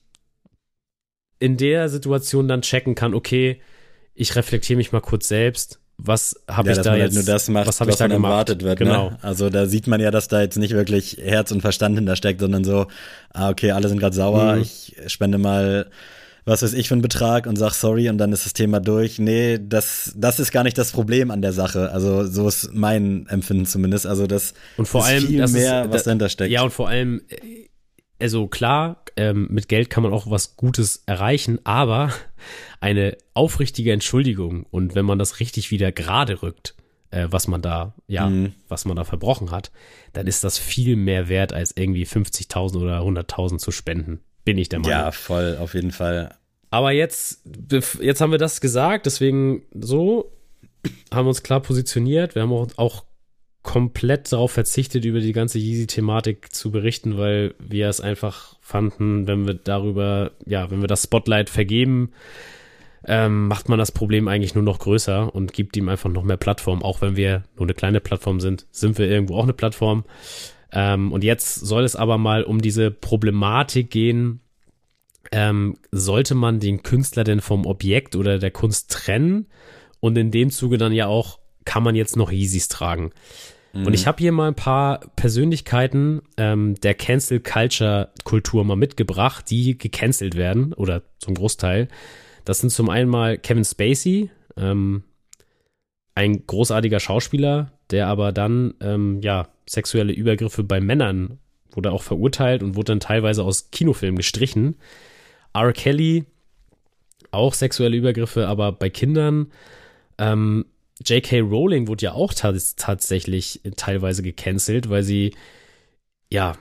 in 1.39 1.58
der 1.58 1.89
Situation 1.89 2.48
dann 2.48 2.62
checken 2.62 2.96
kann, 2.96 3.13
okay, 3.13 3.62
ich 4.13 4.36
reflektiere 4.36 4.78
mich 4.78 4.92
mal 4.92 5.02
kurz 5.02 5.28
selbst, 5.28 5.80
was 6.02 6.40
habe 6.50 6.70
ja, 6.70 6.78
ich 6.78 6.82
da 6.82 6.92
halt 6.92 7.02
jetzt 7.02 7.16
nur 7.16 7.24
das 7.24 7.50
macht, 7.50 7.68
was, 7.68 7.80
was 7.82 7.88
ich 7.88 7.96
da 7.96 8.08
gemacht? 8.08 8.32
erwartet 8.32 8.64
wird. 8.64 8.80
Ne? 8.80 8.86
Genau. 8.86 9.10
Ne? 9.10 9.18
Also 9.22 9.50
da 9.50 9.66
sieht 9.66 9.88
man 9.88 10.00
ja, 10.00 10.12
dass 10.12 10.28
da 10.28 10.42
jetzt 10.42 10.58
nicht 10.58 10.74
wirklich 10.74 11.18
Herz 11.22 11.52
und 11.52 11.62
Verstand 11.62 11.98
hintersteckt, 11.98 12.40
sondern 12.40 12.64
so, 12.64 12.88
ah 13.34 13.50
okay, 13.50 13.72
alle 13.72 13.90
sind 13.90 14.00
gerade 14.00 14.16
sauer, 14.16 14.56
mhm. 14.56 14.62
ich 14.62 14.96
spende 15.08 15.38
mal 15.38 15.90
was 16.46 16.64
weiß 16.64 16.74
ich 16.74 16.88
für 16.88 16.96
einen 16.96 17.04
Betrag 17.04 17.46
und 17.46 17.58
sag 17.58 17.74
sorry 17.74 18.10
und 18.10 18.18
dann 18.18 18.34
ist 18.34 18.46
das 18.46 18.54
Thema 18.54 18.80
durch. 18.80 19.20
Nee, 19.20 19.60
das, 19.62 20.14
das 20.16 20.40
ist 20.40 20.52
gar 20.52 20.64
nicht 20.64 20.78
das 20.78 20.92
Problem 20.92 21.30
an 21.30 21.42
der 21.42 21.54
Sache. 21.54 21.92
Also 21.92 22.26
so 22.26 22.48
ist 22.48 22.74
mein 22.74 23.28
Empfinden 23.30 23.68
zumindest. 23.68 24.08
Also 24.08 24.26
das 24.26 24.54
und 24.78 24.88
vor 24.88 25.02
ist 25.02 25.08
allem 25.08 25.28
viel 25.28 25.48
mehr, 25.48 25.86
ist, 25.86 25.92
was 25.92 26.04
dahinter 26.04 26.28
steckt. 26.28 26.52
Ja, 26.52 26.64
und 26.64 26.72
vor 26.72 26.90
allem, 26.90 27.22
äh, 27.30 27.59
also 28.19 28.47
klar, 28.47 29.03
ähm, 29.15 29.47
mit 29.49 29.67
Geld 29.67 29.89
kann 29.89 30.03
man 30.03 30.13
auch 30.13 30.29
was 30.29 30.55
Gutes 30.55 31.03
erreichen, 31.05 31.60
aber 31.63 32.13
eine 32.79 33.17
aufrichtige 33.34 33.91
Entschuldigung 33.93 34.65
und 34.71 34.95
wenn 34.95 35.05
man 35.05 35.19
das 35.19 35.39
richtig 35.39 35.71
wieder 35.71 35.91
gerade 35.91 36.41
rückt, 36.41 36.75
äh, 37.12 37.27
was 37.29 37.47
man 37.47 37.62
da, 37.62 37.93
ja, 38.08 38.27
mhm. 38.27 38.53
was 38.67 38.86
man 38.86 38.95
da 38.95 39.03
verbrochen 39.03 39.51
hat, 39.51 39.71
dann 40.13 40.27
ist 40.27 40.43
das 40.43 40.58
viel 40.58 40.95
mehr 40.95 41.27
wert, 41.27 41.53
als 41.53 41.73
irgendwie 41.75 42.05
50.000 42.05 42.77
oder 42.82 42.99
100.000 43.01 43.58
zu 43.58 43.71
spenden. 43.71 44.19
Bin 44.45 44.58
ich 44.58 44.69
der 44.69 44.79
Meinung. 44.79 44.91
Ja, 44.91 45.12
voll, 45.12 45.58
auf 45.60 45.73
jeden 45.73 45.91
Fall. 45.91 46.36
Aber 46.69 46.91
jetzt, 46.91 47.41
jetzt 47.99 48.21
haben 48.21 48.32
wir 48.32 48.38
das 48.38 48.62
gesagt, 48.62 49.05
deswegen 49.05 49.63
so 49.73 50.32
haben 51.12 51.25
wir 51.25 51.29
uns 51.29 51.43
klar 51.43 51.62
positioniert. 51.62 52.36
Wir 52.36 52.43
haben 52.43 52.53
auch, 52.53 52.67
auch 52.77 53.03
komplett 53.69 54.34
darauf 54.34 54.51
verzichtet, 54.51 55.05
über 55.05 55.19
die 55.19 55.32
ganze 55.32 55.60
Yeezy-Thematik 55.60 56.51
zu 56.51 56.71
berichten, 56.71 57.19
weil 57.19 57.53
wir 57.60 57.88
es 57.88 58.01
einfach 58.01 58.55
fanden, 58.62 59.27
wenn 59.27 59.45
wir 59.45 59.53
darüber, 59.53 60.32
ja, 60.47 60.71
wenn 60.71 60.82
wir 60.82 60.88
das 60.88 61.03
Spotlight 61.03 61.51
vergeben, 61.51 62.10
ähm, 63.05 63.47
macht 63.47 63.69
man 63.69 63.77
das 63.77 63.91
Problem 63.91 64.27
eigentlich 64.27 64.55
nur 64.55 64.63
noch 64.63 64.79
größer 64.79 65.36
und 65.36 65.53
gibt 65.53 65.77
ihm 65.77 65.88
einfach 65.88 66.10
noch 66.10 66.23
mehr 66.23 66.36
Plattform. 66.38 66.82
Auch 66.82 67.01
wenn 67.01 67.15
wir 67.15 67.43
nur 67.58 67.67
eine 67.67 67.75
kleine 67.75 67.99
Plattform 67.99 68.39
sind, 68.39 68.65
sind 68.71 68.97
wir 68.97 69.08
irgendwo 69.08 69.36
auch 69.36 69.43
eine 69.43 69.53
Plattform. 69.53 70.03
Ähm, 70.71 71.12
und 71.12 71.23
jetzt 71.23 71.53
soll 71.53 71.84
es 71.84 71.95
aber 71.95 72.17
mal 72.17 72.45
um 72.45 72.63
diese 72.63 72.89
Problematik 72.89 73.91
gehen, 73.91 74.41
ähm, 75.32 75.77
sollte 75.91 76.34
man 76.34 76.60
den 76.60 76.82
Künstler 76.82 77.23
denn 77.23 77.39
vom 77.39 77.67
Objekt 77.67 78.15
oder 78.15 78.39
der 78.39 78.49
Kunst 78.49 78.89
trennen? 78.89 79.45
Und 79.99 80.17
in 80.17 80.32
dem 80.32 80.49
Zuge 80.49 80.79
dann 80.79 80.91
ja 80.91 81.05
auch, 81.05 81.38
kann 81.65 81.84
man 81.84 81.93
jetzt 81.93 82.17
noch 82.17 82.32
Yeezys 82.32 82.67
tragen? 82.67 83.12
Mhm. 83.73 83.86
Und 83.86 83.93
ich 83.93 84.08
habe 84.08 84.19
hier 84.19 84.32
mal 84.32 84.47
ein 84.47 84.55
paar 84.55 84.99
Persönlichkeiten 85.15 86.21
ähm, 86.38 86.75
der 86.82 86.93
Cancel 86.93 87.39
Culture 87.39 88.10
Kultur 88.23 88.63
mal 88.63 88.75
mitgebracht, 88.75 89.49
die 89.49 89.77
gecancelt 89.77 90.36
werden 90.36 90.73
oder 90.73 91.03
zum 91.19 91.36
Großteil. 91.36 91.88
Das 92.45 92.60
sind 92.60 92.71
zum 92.71 92.89
einen 92.89 93.10
mal 93.10 93.38
Kevin 93.38 93.65
Spacey, 93.65 94.32
ähm, 94.58 95.03
ein 96.15 96.45
großartiger 96.45 96.99
Schauspieler, 96.99 97.71
der 97.91 98.08
aber 98.08 98.32
dann 98.32 98.73
ähm, 98.82 99.21
ja 99.21 99.47
sexuelle 99.67 100.13
Übergriffe 100.13 100.63
bei 100.63 100.82
Männern 100.82 101.39
wurde 101.71 101.91
auch 101.91 102.03
verurteilt 102.03 102.63
und 102.63 102.75
wurde 102.75 102.93
dann 102.93 102.99
teilweise 102.99 103.43
aus 103.43 103.71
Kinofilmen 103.71 104.17
gestrichen. 104.17 104.75
R. 105.53 105.71
Kelly, 105.73 106.25
auch 107.32 107.53
sexuelle 107.53 107.97
Übergriffe, 107.97 108.47
aber 108.47 108.71
bei 108.71 108.89
Kindern. 108.89 109.51
Ähm, 110.17 110.65
J.K. 111.06 111.40
Rowling 111.42 111.88
wurde 111.88 112.06
ja 112.06 112.14
auch 112.14 112.34
tatsächlich 112.34 113.62
teilweise 113.78 114.22
gecancelt, 114.22 114.90
weil 114.90 115.04
sie 115.04 115.34
ja 116.32 116.58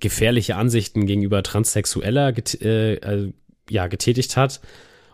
gefährliche 0.00 0.56
Ansichten 0.56 1.06
gegenüber 1.06 1.42
Transsexueller 1.42 2.32
get 2.32 2.60
äh, 2.60 2.94
äh, 2.94 3.32
ja, 3.70 3.86
getätigt 3.86 4.36
hat. 4.36 4.60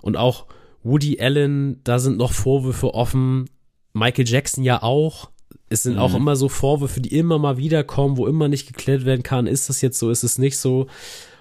Und 0.00 0.16
auch 0.16 0.46
Woody 0.82 1.20
Allen, 1.20 1.82
da 1.84 1.98
sind 1.98 2.18
noch 2.18 2.32
Vorwürfe 2.32 2.94
offen. 2.94 3.48
Michael 3.92 4.26
Jackson 4.26 4.64
ja 4.64 4.82
auch. 4.82 5.30
Es 5.68 5.84
sind 5.84 5.94
mhm. 5.94 6.00
auch 6.00 6.14
immer 6.14 6.36
so 6.36 6.48
Vorwürfe, 6.48 7.00
die 7.00 7.16
immer 7.16 7.38
mal 7.38 7.56
wieder 7.56 7.84
kommen, 7.84 8.16
wo 8.16 8.26
immer 8.26 8.48
nicht 8.48 8.66
geklärt 8.66 9.04
werden 9.04 9.22
kann, 9.22 9.46
ist 9.46 9.68
das 9.68 9.80
jetzt 9.80 9.98
so, 9.98 10.10
ist 10.10 10.22
es 10.22 10.38
nicht 10.38 10.58
so. 10.58 10.86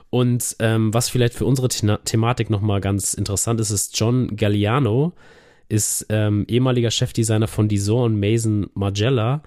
Und 0.10 0.58
ähm, 0.60 0.94
was 0.94 1.10
vielleicht 1.10 1.34
für 1.34 1.46
unsere 1.46 1.70
The 1.72 1.96
Thematik 2.04 2.50
nochmal 2.50 2.82
ganz 2.82 3.14
interessant 3.14 3.60
ist, 3.60 3.72
ist 3.72 3.98
John 3.98 4.36
Galliano, 4.36 5.14
ist 5.72 6.06
ähm, 6.10 6.46
ehemaliger 6.50 6.92
Chefdesigner 6.92 7.48
von 7.48 7.70
Dison 7.70 8.04
und 8.04 8.20
Mason 8.20 8.70
Margiela. 8.74 9.42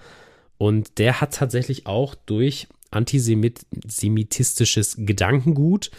Und 0.56 0.98
der 0.98 1.20
hat 1.20 1.34
tatsächlich 1.34 1.86
auch 1.86 2.14
durch 2.14 2.68
antisemitistisches 2.90 4.96
Gedankengut 4.98 5.90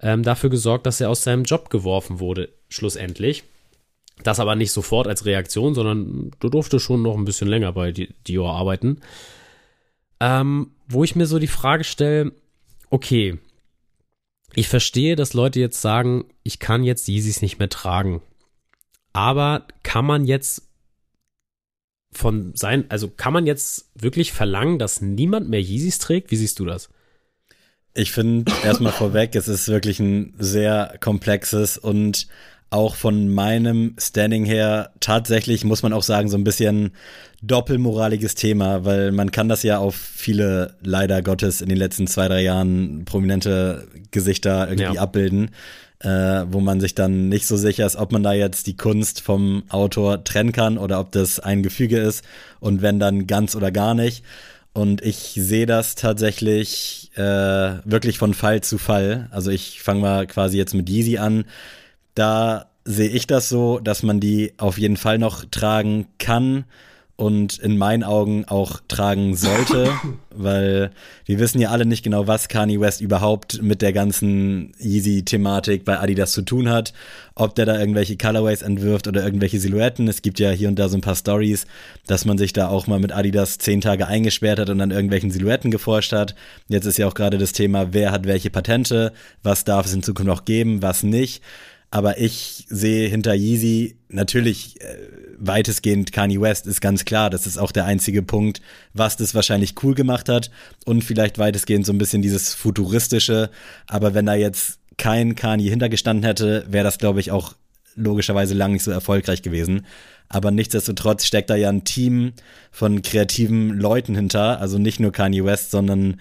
ähm, 0.00 0.22
dafür 0.22 0.50
gesorgt, 0.50 0.84
dass 0.86 1.00
er 1.00 1.08
aus 1.08 1.24
seinem 1.24 1.44
Job 1.44 1.70
geworfen 1.70 2.20
wurde, 2.20 2.50
schlussendlich. 2.68 3.44
Das 4.22 4.40
aber 4.40 4.56
nicht 4.56 4.72
sofort 4.72 5.06
als 5.06 5.24
Reaktion, 5.24 5.72
sondern 5.74 6.32
du 6.38 6.50
durfte 6.50 6.78
schon 6.78 7.00
noch 7.02 7.16
ein 7.16 7.24
bisschen 7.24 7.48
länger 7.48 7.72
bei 7.72 7.92
Dior 7.92 8.54
arbeiten. 8.54 9.00
Ähm, 10.20 10.72
wo 10.86 11.02
ich 11.02 11.16
mir 11.16 11.24
so 11.26 11.38
die 11.38 11.46
Frage 11.46 11.84
stelle, 11.84 12.32
okay, 12.90 13.38
ich 14.54 14.68
verstehe, 14.68 15.16
dass 15.16 15.32
Leute 15.32 15.60
jetzt 15.60 15.80
sagen, 15.80 16.26
ich 16.42 16.58
kann 16.58 16.84
jetzt 16.84 17.08
Yeezys 17.08 17.40
nicht 17.40 17.58
mehr 17.58 17.70
tragen. 17.70 18.20
Aber 19.12 19.66
kann 19.82 20.04
man 20.04 20.24
jetzt 20.24 20.62
von 22.12 22.52
sein, 22.54 22.84
also 22.88 23.08
kann 23.08 23.32
man 23.32 23.46
jetzt 23.46 23.90
wirklich 23.94 24.32
verlangen, 24.32 24.78
dass 24.78 25.00
niemand 25.00 25.48
mehr 25.48 25.60
Yeezys 25.60 25.98
trägt? 25.98 26.30
Wie 26.30 26.36
siehst 26.36 26.58
du 26.58 26.64
das? 26.64 26.90
Ich 27.94 28.12
finde 28.12 28.50
erstmal 28.64 28.92
vorweg, 28.92 29.34
es 29.34 29.48
ist 29.48 29.68
wirklich 29.68 30.00
ein 30.00 30.34
sehr 30.38 30.96
komplexes 31.00 31.76
und 31.76 32.26
auch 32.72 32.94
von 32.94 33.28
meinem 33.28 33.94
Standing 33.98 34.46
her 34.46 34.92
tatsächlich, 35.00 35.62
muss 35.62 35.82
man 35.82 35.92
auch 35.92 36.02
sagen, 36.02 36.30
so 36.30 36.38
ein 36.38 36.44
bisschen 36.44 36.92
doppelmoraliges 37.42 38.34
Thema, 38.34 38.86
weil 38.86 39.12
man 39.12 39.30
kann 39.30 39.50
das 39.50 39.62
ja 39.62 39.76
auf 39.76 39.94
viele, 39.94 40.76
leider 40.80 41.20
Gottes, 41.20 41.60
in 41.60 41.68
den 41.68 41.76
letzten 41.76 42.06
zwei, 42.06 42.28
drei 42.28 42.42
Jahren 42.42 43.04
prominente 43.04 43.88
Gesichter 44.10 44.68
irgendwie 44.70 44.94
ja. 44.94 45.02
abbilden, 45.02 45.50
äh, 46.02 46.44
wo 46.50 46.60
man 46.60 46.80
sich 46.80 46.94
dann 46.94 47.28
nicht 47.28 47.46
so 47.46 47.56
sicher 47.56 47.86
ist, 47.86 47.96
ob 47.96 48.12
man 48.12 48.22
da 48.22 48.32
jetzt 48.32 48.66
die 48.66 48.76
Kunst 48.76 49.20
vom 49.20 49.64
Autor 49.68 50.24
trennen 50.24 50.52
kann 50.52 50.78
oder 50.78 51.00
ob 51.00 51.12
das 51.12 51.40
ein 51.40 51.62
Gefüge 51.62 51.98
ist 51.98 52.24
und 52.60 52.82
wenn 52.82 52.98
dann 52.98 53.26
ganz 53.26 53.54
oder 53.54 53.70
gar 53.70 53.94
nicht. 53.94 54.24
Und 54.74 55.02
ich 55.02 55.34
sehe 55.36 55.66
das 55.66 55.96
tatsächlich 55.96 57.10
äh, 57.14 57.20
wirklich 57.84 58.18
von 58.18 58.32
Fall 58.32 58.62
zu 58.62 58.78
Fall. 58.78 59.28
Also 59.30 59.50
ich 59.50 59.82
fange 59.82 60.00
mal 60.00 60.26
quasi 60.26 60.56
jetzt 60.56 60.74
mit 60.74 60.88
Yeezy 60.88 61.18
an 61.18 61.44
da 62.14 62.66
sehe 62.84 63.08
ich 63.08 63.26
das 63.26 63.48
so, 63.48 63.78
dass 63.78 64.02
man 64.02 64.20
die 64.20 64.54
auf 64.58 64.78
jeden 64.78 64.96
Fall 64.96 65.18
noch 65.18 65.44
tragen 65.50 66.06
kann 66.18 66.64
und 67.22 67.58
in 67.58 67.78
meinen 67.78 68.02
Augen 68.02 68.46
auch 68.46 68.80
tragen 68.88 69.36
sollte, 69.36 69.92
weil 70.34 70.90
wir 71.24 71.38
wissen 71.38 71.60
ja 71.60 71.70
alle 71.70 71.86
nicht 71.86 72.02
genau, 72.02 72.26
was 72.26 72.48
Kanye 72.48 72.80
West 72.80 73.00
überhaupt 73.00 73.62
mit 73.62 73.80
der 73.80 73.92
ganzen 73.92 74.72
Yeezy-Thematik 74.80 75.84
bei 75.84 76.00
Adidas 76.00 76.32
zu 76.32 76.42
tun 76.42 76.68
hat, 76.68 76.92
ob 77.36 77.54
der 77.54 77.64
da 77.64 77.78
irgendwelche 77.78 78.16
Colorways 78.16 78.62
entwirft 78.62 79.06
oder 79.06 79.24
irgendwelche 79.24 79.60
Silhouetten. 79.60 80.08
Es 80.08 80.22
gibt 80.22 80.40
ja 80.40 80.50
hier 80.50 80.66
und 80.66 80.80
da 80.80 80.88
so 80.88 80.98
ein 80.98 81.00
paar 81.00 81.14
Stories, 81.14 81.68
dass 82.08 82.24
man 82.24 82.38
sich 82.38 82.52
da 82.52 82.66
auch 82.66 82.88
mal 82.88 82.98
mit 82.98 83.12
Adidas 83.12 83.58
zehn 83.58 83.80
Tage 83.80 84.08
eingesperrt 84.08 84.58
hat 84.58 84.70
und 84.70 84.80
an 84.80 84.90
irgendwelchen 84.90 85.30
Silhouetten 85.30 85.70
geforscht 85.70 86.10
hat. 86.10 86.34
Jetzt 86.66 86.86
ist 86.86 86.98
ja 86.98 87.06
auch 87.06 87.14
gerade 87.14 87.38
das 87.38 87.52
Thema, 87.52 87.92
wer 87.92 88.10
hat 88.10 88.26
welche 88.26 88.50
Patente, 88.50 89.12
was 89.44 89.62
darf 89.62 89.86
es 89.86 89.94
in 89.94 90.02
Zukunft 90.02 90.26
noch 90.26 90.44
geben, 90.44 90.82
was 90.82 91.04
nicht. 91.04 91.40
Aber 91.92 92.18
ich 92.18 92.64
sehe 92.68 93.08
hinter 93.08 93.34
Yeezy 93.34 93.96
natürlich 94.08 94.80
äh, 94.80 94.96
weitestgehend 95.44 96.12
Kanye 96.12 96.40
West 96.40 96.66
ist 96.66 96.80
ganz 96.80 97.04
klar. 97.04 97.28
Das 97.28 97.46
ist 97.46 97.58
auch 97.58 97.72
der 97.72 97.84
einzige 97.84 98.22
Punkt, 98.22 98.62
was 98.94 99.16
das 99.16 99.34
wahrscheinlich 99.34 99.74
cool 99.82 99.94
gemacht 99.94 100.28
hat 100.28 100.50
und 100.84 101.02
vielleicht 101.02 101.38
weitestgehend 101.38 101.84
so 101.84 101.92
ein 101.92 101.98
bisschen 101.98 102.22
dieses 102.22 102.54
futuristische. 102.54 103.50
Aber 103.86 104.14
wenn 104.14 104.26
da 104.26 104.34
jetzt 104.34 104.78
kein 104.98 105.34
Kanye 105.34 105.68
hintergestanden 105.68 106.24
hätte, 106.24 106.64
wäre 106.68 106.84
das, 106.84 106.98
glaube 106.98 107.20
ich, 107.20 107.32
auch 107.32 107.54
logischerweise 107.96 108.54
lang 108.54 108.72
nicht 108.72 108.84
so 108.84 108.90
erfolgreich 108.90 109.42
gewesen. 109.42 109.84
Aber 110.28 110.50
nichtsdestotrotz 110.50 111.26
steckt 111.26 111.50
da 111.50 111.56
ja 111.56 111.68
ein 111.68 111.84
Team 111.84 112.32
von 112.70 113.02
kreativen 113.02 113.70
Leuten 113.70 114.14
hinter. 114.14 114.60
Also 114.60 114.78
nicht 114.78 115.00
nur 115.00 115.12
Kanye 115.12 115.44
West, 115.44 115.72
sondern 115.72 116.20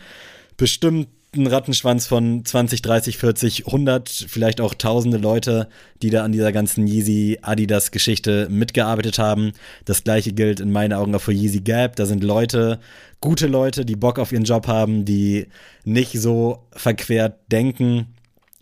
bestimmt 0.57 1.07
ein 1.33 1.47
Rattenschwanz 1.47 2.07
von 2.07 2.43
20, 2.43 2.81
30, 2.81 3.17
40, 3.17 3.65
100, 3.67 4.09
vielleicht 4.09 4.59
auch 4.59 4.73
tausende 4.73 5.17
Leute, 5.17 5.69
die 6.01 6.09
da 6.09 6.25
an 6.25 6.33
dieser 6.33 6.51
ganzen 6.51 6.87
Yeezy 6.87 7.39
Adidas 7.41 7.91
Geschichte 7.91 8.49
mitgearbeitet 8.49 9.17
haben. 9.17 9.53
Das 9.85 10.03
gleiche 10.03 10.33
gilt 10.33 10.59
in 10.59 10.73
meinen 10.73 10.91
Augen 10.91 11.15
auch 11.15 11.21
für 11.21 11.31
Yeezy 11.31 11.61
Gap. 11.61 11.95
Da 11.95 12.05
sind 12.05 12.21
Leute, 12.21 12.79
gute 13.21 13.47
Leute, 13.47 13.85
die 13.85 13.95
Bock 13.95 14.19
auf 14.19 14.33
ihren 14.33 14.43
Job 14.43 14.67
haben, 14.67 15.05
die 15.05 15.47
nicht 15.85 16.11
so 16.19 16.67
verquert 16.73 17.37
denken 17.49 18.07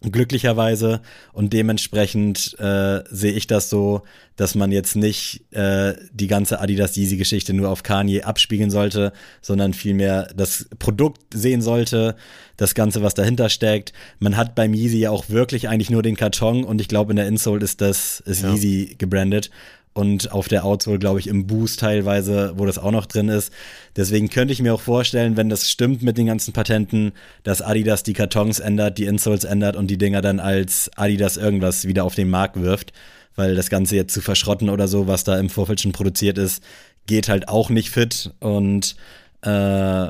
glücklicherweise 0.01 1.01
und 1.33 1.51
dementsprechend 1.51 2.57
äh, 2.59 3.03
sehe 3.09 3.33
ich 3.33 3.47
das 3.47 3.69
so, 3.69 4.03
dass 4.35 4.55
man 4.55 4.71
jetzt 4.71 4.95
nicht 4.95 5.43
äh, 5.51 5.95
die 6.13 6.27
ganze 6.27 6.61
Adidas 6.61 6.95
Yeezy 6.95 7.17
Geschichte 7.17 7.53
nur 7.53 7.69
auf 7.69 7.83
Kanye 7.83 8.23
abspiegeln 8.23 8.71
sollte, 8.71 9.11
sondern 9.41 9.73
vielmehr 9.73 10.29
das 10.33 10.69
Produkt 10.79 11.21
sehen 11.33 11.61
sollte, 11.61 12.15
das 12.55 12.75
Ganze, 12.75 13.01
was 13.01 13.13
dahinter 13.13 13.49
steckt. 13.49 13.91
Man 14.19 14.37
hat 14.37 14.55
beim 14.55 14.73
Yeezy 14.73 14.99
ja 14.99 15.11
auch 15.11 15.29
wirklich 15.29 15.67
eigentlich 15.67 15.89
nur 15.89 16.03
den 16.03 16.15
Karton 16.15 16.63
und 16.63 16.79
ich 16.79 16.87
glaube 16.87 17.11
in 17.11 17.17
der 17.17 17.27
Insole 17.27 17.63
ist 17.63 17.81
das 17.81 18.21
ist 18.21 18.43
ja. 18.43 18.53
Yeezy 18.53 18.95
gebrandet 18.97 19.49
und 19.93 20.31
auf 20.31 20.47
der 20.47 20.65
Outsole, 20.65 20.99
glaube 20.99 21.19
ich, 21.19 21.27
im 21.27 21.47
Boost 21.47 21.79
teilweise, 21.79 22.53
wo 22.55 22.65
das 22.65 22.77
auch 22.77 22.91
noch 22.91 23.05
drin 23.05 23.29
ist. 23.29 23.51
Deswegen 23.95 24.29
könnte 24.29 24.53
ich 24.53 24.61
mir 24.61 24.73
auch 24.73 24.81
vorstellen, 24.81 25.35
wenn 25.35 25.49
das 25.49 25.69
stimmt 25.69 26.03
mit 26.03 26.17
den 26.17 26.27
ganzen 26.27 26.53
Patenten, 26.53 27.11
dass 27.43 27.61
Adidas 27.61 28.03
die 28.03 28.13
Kartons 28.13 28.59
ändert, 28.59 28.97
die 28.97 29.05
Insoles 29.05 29.43
ändert 29.43 29.75
und 29.75 29.87
die 29.87 29.97
Dinger 29.97 30.21
dann 30.21 30.39
als 30.39 30.91
Adidas 30.95 31.37
irgendwas 31.37 31.85
wieder 31.85 32.03
auf 32.03 32.15
den 32.15 32.29
Markt 32.29 32.61
wirft, 32.61 32.93
weil 33.35 33.55
das 33.55 33.69
Ganze 33.69 33.95
jetzt 33.95 34.13
zu 34.13 34.21
verschrotten 34.21 34.69
oder 34.69 34.87
so, 34.87 35.07
was 35.07 35.23
da 35.23 35.37
im 35.39 35.49
Vorfeld 35.49 35.81
schon 35.81 35.91
produziert 35.91 36.37
ist, 36.37 36.63
geht 37.07 37.27
halt 37.27 37.49
auch 37.49 37.69
nicht 37.69 37.89
fit 37.89 38.31
und 38.39 38.95
äh, 39.41 40.07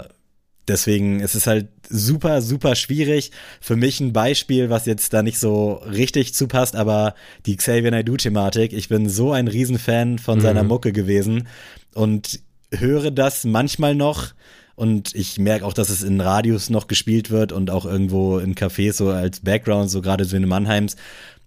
Deswegen 0.70 1.20
ist 1.20 1.36
es 1.36 1.48
halt 1.48 1.68
super, 1.90 2.42
super 2.42 2.76
schwierig. 2.76 3.32
Für 3.60 3.76
mich 3.76 4.00
ein 4.00 4.14
Beispiel, 4.14 4.70
was 4.70 4.86
jetzt 4.86 5.14
da 5.14 5.24
nicht 5.24 5.40
so 5.40 5.74
richtig 5.74 6.34
zupasst, 6.36 6.76
aber 6.76 7.16
die 7.46 7.58
Xavier 7.58 7.92
Naidoo-Thematik. 7.92 8.72
Ich 8.72 8.88
bin 8.88 9.10
so 9.10 9.34
ein 9.34 9.48
Riesenfan 9.48 10.20
von 10.20 10.38
mhm. 10.38 10.44
seiner 10.44 10.64
Mucke 10.64 10.94
gewesen 10.94 11.48
und 11.94 12.40
höre 12.72 13.12
das 13.12 13.44
manchmal 13.44 13.96
noch. 13.96 14.34
Und 14.76 15.14
ich 15.14 15.38
merke 15.40 15.66
auch, 15.66 15.74
dass 15.74 15.90
es 15.90 16.04
in 16.04 16.22
Radios 16.22 16.70
noch 16.70 16.88
gespielt 16.88 17.32
wird 17.32 17.52
und 17.52 17.70
auch 17.70 17.86
irgendwo 17.86 18.38
in 18.38 18.56
Cafés 18.56 18.94
so 18.94 19.10
als 19.10 19.42
Background, 19.42 19.90
so 19.90 20.02
gerade 20.02 20.24
so 20.24 20.38
in 20.38 20.48
Mannheims. 20.48 20.96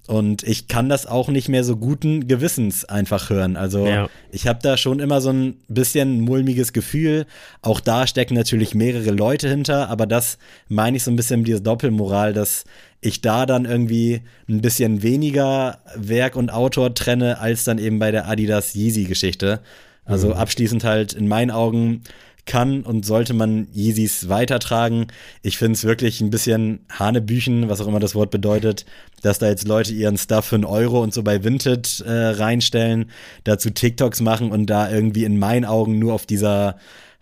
Und 0.08 0.42
ich 0.42 0.66
kann 0.66 0.88
das 0.88 1.06
auch 1.06 1.28
nicht 1.28 1.48
mehr 1.48 1.62
so 1.62 1.76
guten 1.76 2.26
Gewissens 2.26 2.84
einfach 2.84 3.30
hören. 3.30 3.56
Also 3.56 3.86
ja. 3.86 4.08
ich 4.32 4.48
habe 4.48 4.58
da 4.60 4.76
schon 4.76 4.98
immer 4.98 5.20
so 5.20 5.30
ein 5.30 5.54
bisschen 5.68 6.22
mulmiges 6.22 6.72
Gefühl. 6.72 7.24
Auch 7.60 7.78
da 7.78 8.08
stecken 8.08 8.34
natürlich 8.34 8.74
mehrere 8.74 9.12
Leute 9.12 9.48
hinter, 9.48 9.88
aber 9.90 10.06
das 10.06 10.38
meine 10.68 10.96
ich 10.96 11.04
so 11.04 11.10
ein 11.12 11.16
bisschen 11.16 11.40
mit 11.40 11.48
dieser 11.48 11.60
Doppelmoral, 11.60 12.32
dass 12.32 12.64
ich 13.00 13.20
da 13.20 13.46
dann 13.46 13.64
irgendwie 13.64 14.22
ein 14.48 14.60
bisschen 14.60 15.02
weniger 15.02 15.78
Werk 15.96 16.34
und 16.34 16.52
Autor 16.52 16.94
trenne, 16.94 17.38
als 17.38 17.64
dann 17.64 17.78
eben 17.78 18.00
bei 18.00 18.10
der 18.10 18.28
Adidas 18.28 18.74
Yeezy-Geschichte. 18.74 19.60
Also 20.04 20.28
mhm. 20.28 20.34
abschließend 20.34 20.82
halt 20.82 21.12
in 21.12 21.28
meinen 21.28 21.52
Augen 21.52 22.02
kann 22.44 22.82
und 22.82 23.06
sollte 23.06 23.34
man 23.34 23.68
Yeezys 23.72 24.28
weitertragen. 24.28 25.06
Ich 25.42 25.58
finde 25.58 25.74
es 25.74 25.84
wirklich 25.84 26.20
ein 26.20 26.30
bisschen 26.30 26.80
Hanebüchen, 26.90 27.68
was 27.68 27.80
auch 27.80 27.86
immer 27.86 28.00
das 28.00 28.14
Wort 28.14 28.30
bedeutet, 28.30 28.84
dass 29.22 29.38
da 29.38 29.48
jetzt 29.48 29.68
Leute 29.68 29.92
ihren 29.92 30.18
Stuff 30.18 30.46
für 30.46 30.56
einen 30.56 30.64
Euro 30.64 31.02
und 31.02 31.14
so 31.14 31.22
bei 31.22 31.44
Vinted 31.44 32.00
äh, 32.00 32.10
reinstellen, 32.10 33.10
dazu 33.44 33.70
TikToks 33.70 34.20
machen 34.20 34.50
und 34.50 34.66
da 34.66 34.90
irgendwie 34.90 35.24
in 35.24 35.38
meinen 35.38 35.64
Augen 35.64 35.98
nur 35.98 36.14
auf 36.14 36.26
dieser 36.26 36.76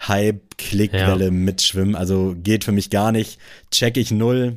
Hype-Klickwelle 0.07 1.27
ja. 1.27 1.31
mitschwimmen. 1.31 1.95
Also 1.95 2.35
geht 2.43 2.65
für 2.65 2.73
mich 2.73 2.89
gar 2.89 3.13
nicht. 3.13 3.39
Check 3.71 3.99
ich 3.99 4.11
null. 4.11 4.57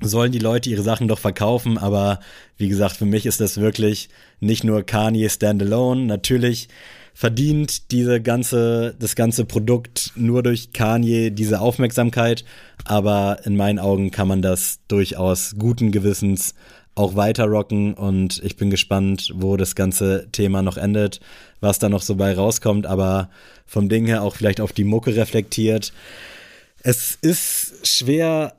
Sollen 0.00 0.32
die 0.32 0.40
Leute 0.40 0.68
ihre 0.68 0.82
Sachen 0.82 1.06
doch 1.06 1.20
verkaufen, 1.20 1.78
aber 1.78 2.18
wie 2.56 2.68
gesagt, 2.68 2.96
für 2.96 3.04
mich 3.04 3.24
ist 3.24 3.40
das 3.40 3.60
wirklich 3.60 4.08
nicht 4.40 4.64
nur 4.64 4.82
Kanye 4.82 5.28
Standalone. 5.28 6.06
Natürlich 6.06 6.68
verdient 7.14 7.90
diese 7.90 8.20
ganze, 8.20 8.94
das 8.98 9.14
ganze 9.14 9.44
Produkt 9.44 10.12
nur 10.16 10.42
durch 10.42 10.72
Kanye 10.72 11.30
diese 11.30 11.60
Aufmerksamkeit. 11.60 12.44
Aber 12.84 13.38
in 13.44 13.56
meinen 13.56 13.78
Augen 13.78 14.10
kann 14.10 14.28
man 14.28 14.42
das 14.42 14.80
durchaus 14.88 15.54
guten 15.58 15.92
Gewissens 15.92 16.54
auch 16.94 17.16
weiter 17.16 17.46
rocken 17.46 17.94
und 17.94 18.42
ich 18.44 18.56
bin 18.56 18.68
gespannt, 18.68 19.32
wo 19.34 19.56
das 19.56 19.74
ganze 19.74 20.28
Thema 20.30 20.60
noch 20.62 20.76
endet, 20.76 21.20
was 21.60 21.78
da 21.78 21.88
noch 21.88 22.02
so 22.02 22.16
bei 22.16 22.34
rauskommt, 22.34 22.86
aber 22.86 23.30
vom 23.64 23.88
Ding 23.88 24.06
her 24.06 24.22
auch 24.22 24.36
vielleicht 24.36 24.60
auf 24.60 24.72
die 24.72 24.84
Mucke 24.84 25.16
reflektiert. 25.16 25.92
Es 26.82 27.16
ist 27.22 27.86
schwer 27.86 28.54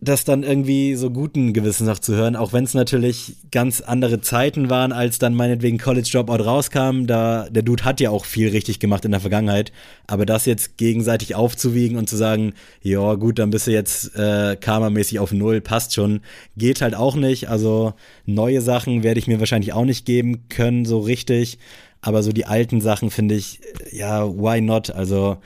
das 0.00 0.24
dann 0.24 0.44
irgendwie 0.44 0.94
so 0.94 1.10
guten 1.10 1.52
Gewissens 1.52 1.88
noch 1.88 1.98
zu 1.98 2.14
hören, 2.14 2.36
auch 2.36 2.52
wenn 2.52 2.62
es 2.62 2.72
natürlich 2.72 3.34
ganz 3.50 3.80
andere 3.80 4.20
Zeiten 4.20 4.70
waren, 4.70 4.92
als 4.92 5.18
dann 5.18 5.34
meinetwegen 5.34 5.76
College 5.78 6.08
Dropout 6.12 6.44
rauskam. 6.44 7.06
Da 7.06 7.48
der 7.50 7.64
Dude 7.64 7.84
hat 7.84 7.98
ja 7.98 8.10
auch 8.10 8.24
viel 8.24 8.48
richtig 8.50 8.78
gemacht 8.78 9.04
in 9.04 9.10
der 9.10 9.20
Vergangenheit, 9.20 9.72
aber 10.06 10.24
das 10.24 10.46
jetzt 10.46 10.76
gegenseitig 10.76 11.34
aufzuwiegen 11.34 11.98
und 11.98 12.08
zu 12.08 12.16
sagen, 12.16 12.52
ja 12.80 13.14
gut, 13.14 13.40
dann 13.40 13.50
bist 13.50 13.66
du 13.66 13.72
jetzt 13.72 14.14
äh, 14.14 14.54
karmamäßig 14.54 15.18
auf 15.18 15.32
null, 15.32 15.60
passt 15.60 15.94
schon, 15.94 16.20
geht 16.56 16.80
halt 16.80 16.94
auch 16.94 17.16
nicht. 17.16 17.48
Also 17.48 17.94
neue 18.24 18.60
Sachen 18.60 19.02
werde 19.02 19.18
ich 19.18 19.26
mir 19.26 19.40
wahrscheinlich 19.40 19.72
auch 19.72 19.84
nicht 19.84 20.06
geben 20.06 20.48
können 20.48 20.84
so 20.84 21.00
richtig, 21.00 21.58
aber 22.02 22.22
so 22.22 22.30
die 22.30 22.46
alten 22.46 22.80
Sachen 22.80 23.10
finde 23.10 23.34
ich, 23.34 23.60
ja, 23.90 24.28
why 24.28 24.60
not? 24.60 24.90
Also 24.90 25.38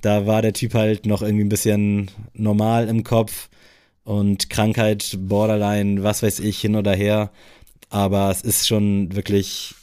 da 0.00 0.26
war 0.26 0.40
der 0.40 0.54
Typ 0.54 0.72
halt 0.72 1.04
noch 1.04 1.20
irgendwie 1.20 1.44
ein 1.44 1.50
bisschen 1.50 2.10
normal 2.32 2.88
im 2.88 3.04
Kopf 3.04 3.50
und 4.04 4.50
Krankheit, 4.50 5.16
Borderline, 5.18 6.02
was 6.02 6.22
weiß 6.22 6.40
ich, 6.40 6.60
hin 6.60 6.76
oder 6.76 6.92
her. 6.92 7.30
Aber 7.88 8.30
es 8.30 8.42
ist 8.42 8.68
schon 8.68 9.14
wirklich 9.14 9.74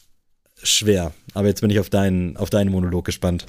schwer. 0.61 1.13
Aber 1.33 1.47
jetzt 1.47 1.61
bin 1.61 1.69
ich 1.69 1.79
auf 1.79 1.89
deinen, 1.89 2.37
auf 2.37 2.49
deinen 2.49 2.71
Monolog 2.71 3.05
gespannt. 3.05 3.45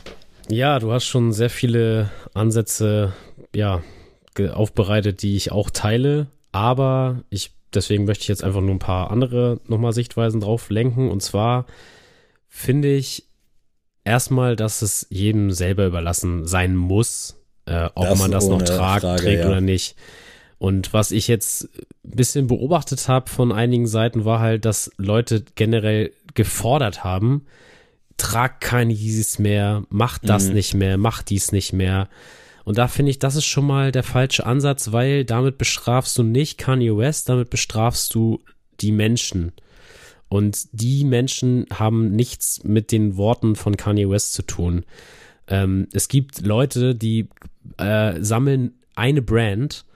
Ja, 0.49 0.79
du 0.79 0.93
hast 0.93 1.05
schon 1.05 1.33
sehr 1.33 1.51
viele 1.51 2.11
Ansätze, 2.35 3.13
ja, 3.55 3.83
aufbereitet, 4.53 5.23
die 5.23 5.37
ich 5.37 5.53
auch 5.53 5.71
teile. 5.71 6.29
Aber 6.53 7.23
ich, 7.29 7.53
deswegen 7.75 8.05
möchte 8.05 8.23
ich 8.23 8.29
jetzt 8.29 8.45
einfach 8.45 8.61
nur 8.61 8.75
ein 8.75 8.79
paar 8.79 9.11
andere 9.11 9.61
nochmal 9.67 9.93
Sichtweisen 9.93 10.41
drauf 10.41 10.71
lenken. 10.71 11.11
Und 11.11 11.23
zwar 11.23 11.67
finde 12.49 12.95
ich 12.95 13.25
erstmal, 14.05 14.57
dass 14.57 14.83
es 14.83 15.07
jedem 15.11 15.51
selber 15.51 15.87
überlassen 15.87 16.47
sein 16.47 16.77
muss, 16.77 17.37
äh, 17.67 17.89
ob 17.95 18.09
das 18.09 18.19
man 18.19 18.31
das 18.31 18.49
noch 18.49 18.63
tragt, 18.63 19.03
Frage, 19.03 19.23
trägt 19.23 19.43
ja. 19.43 19.49
oder 19.49 19.61
nicht. 19.61 19.97
Und 20.59 20.93
was 20.93 21.13
ich 21.13 21.29
jetzt 21.29 21.69
ein 22.05 22.17
bisschen 22.17 22.49
beobachtet 22.49 23.07
habe 23.09 23.31
von 23.31 23.53
einigen 23.53 23.87
Seiten 23.87 24.25
war 24.25 24.41
halt, 24.41 24.65
dass 24.65 24.91
Leute 24.97 25.45
generell 25.55 26.13
gefordert 26.35 27.05
haben, 27.05 27.47
trag 28.17 28.61
keine 28.61 28.93
Yeezys 28.93 29.39
mehr, 29.39 29.85
mach 29.89 30.19
das 30.19 30.49
mhm. 30.49 30.55
nicht 30.55 30.75
mehr, 30.75 30.99
mach 30.99 31.23
dies 31.23 31.53
nicht 31.53 31.73
mehr. 31.73 32.09
Und 32.65 32.77
da 32.77 32.89
finde 32.89 33.11
ich, 33.11 33.19
das 33.19 33.37
ist 33.37 33.47
schon 33.47 33.67
mal 33.67 33.93
der 33.93 34.03
falsche 34.03 34.45
Ansatz, 34.45 34.93
weil 34.93 35.25
damit 35.25 35.57
bestrafst 35.57 36.19
du 36.19 36.23
nicht 36.23 36.59
Kanye 36.59 36.97
West, 36.97 37.29
damit 37.29 37.51
bestrafst 37.51 38.15
du 38.15 38.41
die 38.81 38.93
Menschen. 38.93 39.53
Und 40.29 40.69
die 40.73 41.05
Menschen 41.05 41.67
haben 41.73 42.15
nichts 42.15 42.63
mit 42.65 42.93
den 42.93 43.17
Worten 43.17 43.57
von 43.57 43.77
Kanye 43.77 44.11
West 44.11 44.35
zu 44.35 44.43
tun. 44.43 44.85
Ähm, 45.47 45.89
es 45.93 46.09
gibt 46.09 46.45
Leute, 46.45 46.95
die 46.95 47.29
äh, 47.79 48.21
sammeln 48.21 48.75
eine 48.95 49.23
Brand 49.23 49.87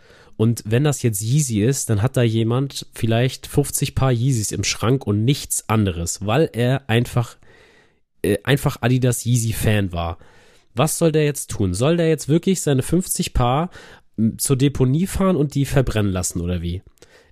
und 0.43 0.65
wenn 0.67 0.83
das 0.83 1.03
jetzt 1.03 1.23
Yeezy 1.23 1.63
ist, 1.63 1.89
dann 1.89 2.03
hat 2.03 2.17
da 2.17 2.23
jemand 2.23 2.89
vielleicht 2.95 3.47
50 3.47 3.95
Paar 3.95 4.11
Yeezys 4.11 4.51
im 4.51 4.65
Schrank 4.65 5.07
und 5.07 5.25
nichts 5.25 5.69
anderes, 5.69 6.27
weil 6.27 6.51
er 6.53 6.91
einfach, 6.91 7.37
äh, 8.23 8.39
einfach 8.43 8.79
Adidas 8.81 9.25
Yeezy 9.25 9.53
Fan 9.53 9.93
war. 9.93 10.19
Was 10.75 10.99
soll 10.99 11.13
der 11.13 11.25
jetzt 11.25 11.53
tun? 11.53 11.75
Soll 11.75 11.97
der 11.97 12.09
jetzt 12.09 12.29
wirklich 12.29 12.61
seine 12.61 12.83
50 12.83 13.35
Paar 13.35 13.71
zur 14.37 14.57
Deponie 14.57 15.07
fahren 15.07 15.37
und 15.37 15.55
die 15.55 15.65
verbrennen 15.65 16.11
lassen 16.11 16.41
oder 16.41 16.61
wie? 16.61 16.83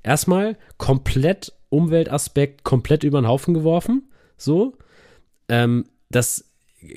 Erstmal 0.04 0.56
komplett 0.76 1.52
Umweltaspekt 1.68 2.62
komplett 2.62 3.02
über 3.02 3.20
den 3.20 3.26
Haufen 3.26 3.54
geworfen. 3.54 4.08
So. 4.36 4.78
Ähm, 5.48 5.86
das 6.10 6.44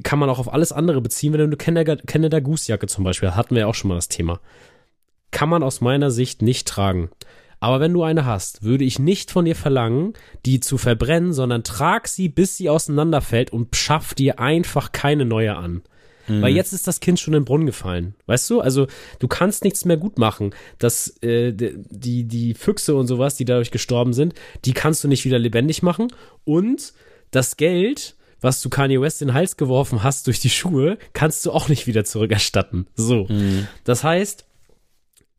kann 0.04 0.20
man 0.20 0.30
auch 0.30 0.38
auf 0.38 0.54
alles 0.54 0.74
andere 0.74 1.02
beziehen, 1.02 1.34
wenn 1.34 1.40
du 1.40 1.46
eine 1.46 1.58
Canada, 1.58 1.96
Canada 1.96 2.40
Goose 2.40 2.72
Jacke 2.72 2.86
zum 2.86 3.04
Beispiel, 3.04 3.32
hatten 3.32 3.56
wir 3.56 3.62
ja 3.62 3.68
auch 3.68 3.74
schon 3.74 3.90
mal 3.90 3.96
das 3.96 4.10
Thema 4.10 4.40
kann 5.34 5.50
man 5.50 5.64
aus 5.64 5.82
meiner 5.82 6.12
Sicht 6.12 6.42
nicht 6.42 6.68
tragen. 6.68 7.10
Aber 7.60 7.80
wenn 7.80 7.94
du 7.94 8.04
eine 8.04 8.26
hast, 8.26 8.64
würde 8.64 8.84
ich 8.84 9.00
nicht 9.00 9.32
von 9.32 9.46
dir 9.46 9.56
verlangen, 9.56 10.14
die 10.46 10.60
zu 10.60 10.78
verbrennen, 10.78 11.32
sondern 11.32 11.64
trag 11.64 12.10
sie, 12.10 12.28
bis 12.28 12.58
sie 12.58 12.70
auseinanderfällt 12.70 13.52
und 13.52 13.76
schaff 13.76 14.14
dir 14.14 14.40
einfach 14.40 14.92
keine 14.92 15.24
neue 15.24 15.56
an. 15.56 15.82
Mhm. 16.28 16.42
Weil 16.42 16.54
jetzt 16.54 16.74
ist 16.74 16.88
das 16.88 17.00
Kind 17.00 17.20
schon 17.20 17.34
in 17.34 17.42
den 17.42 17.46
Brunnen 17.46 17.66
gefallen. 17.66 18.16
Weißt 18.26 18.50
du? 18.50 18.60
Also, 18.60 18.88
du 19.20 19.28
kannst 19.28 19.64
nichts 19.64 19.86
mehr 19.86 19.98
gut 19.98 20.18
machen. 20.18 20.54
Das, 20.78 21.16
äh, 21.22 21.54
die, 21.54 22.26
die 22.26 22.54
Füchse 22.54 22.96
und 22.96 23.08
sowas, 23.08 23.36
die 23.36 23.46
dadurch 23.46 23.72
gestorben 23.72 24.14
sind, 24.14 24.34
die 24.66 24.74
kannst 24.74 25.04
du 25.04 25.08
nicht 25.08 25.26
wieder 25.26 25.40
lebendig 25.40 25.84
machen. 25.84 26.08
Und 26.44 26.94
das 27.32 27.58
Geld, 27.58 28.16
was 28.42 28.62
du 28.62 28.70
Kanye 28.70 29.00
West 29.00 29.22
in 29.22 29.30
den 29.30 29.36
Hals 29.36 29.56
geworfen 29.56 30.04
hast 30.04 30.28
durch 30.28 30.40
die 30.42 30.50
Schuhe, 30.50 30.98
kannst 31.14 31.46
du 31.46 31.52
auch 31.52 31.70
nicht 31.70 31.88
wieder 31.88 32.04
zurückerstatten. 32.04 32.88
So. 32.96 33.26
Mhm. 33.30 33.68
Das 33.86 34.04
heißt, 34.04 34.46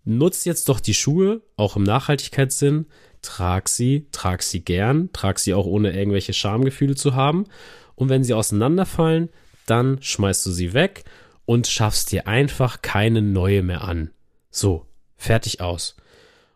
nutz 0.05 0.45
jetzt 0.45 0.69
doch 0.69 0.81
die 0.81 0.95
Schuhe, 0.95 1.43
auch 1.57 1.77
im 1.77 1.83
Nachhaltigkeitssinn, 1.83 2.87
trag 3.23 3.69
sie, 3.69 4.07
trag 4.13 4.43
sie 4.43 4.61
gern, 4.61 5.11
trag 5.13 5.39
sie 5.39 5.55
auch 5.55 5.67
ohne 5.67 5.97
irgendwelche 5.97 6.33
Schamgefühle 6.33 6.95
zu 6.95 7.15
haben. 7.15 7.47
Und 7.95 8.09
wenn 8.09 8.25
sie 8.25 8.35
auseinanderfallen, 8.35 9.31
dann 9.67 10.03
schmeißt 10.03 10.45
du 10.47 10.51
sie 10.51 10.75
weg 10.75 11.05
und 11.47 11.67
schaffst 11.67 12.13
dir 12.13 12.27
einfach 12.27 12.83
keine 12.83 13.23
neue 13.23 13.63
mehr 13.63 13.83
an. 13.83 14.11
So, 14.51 14.87
fertig 15.17 15.61
aus. 15.61 15.97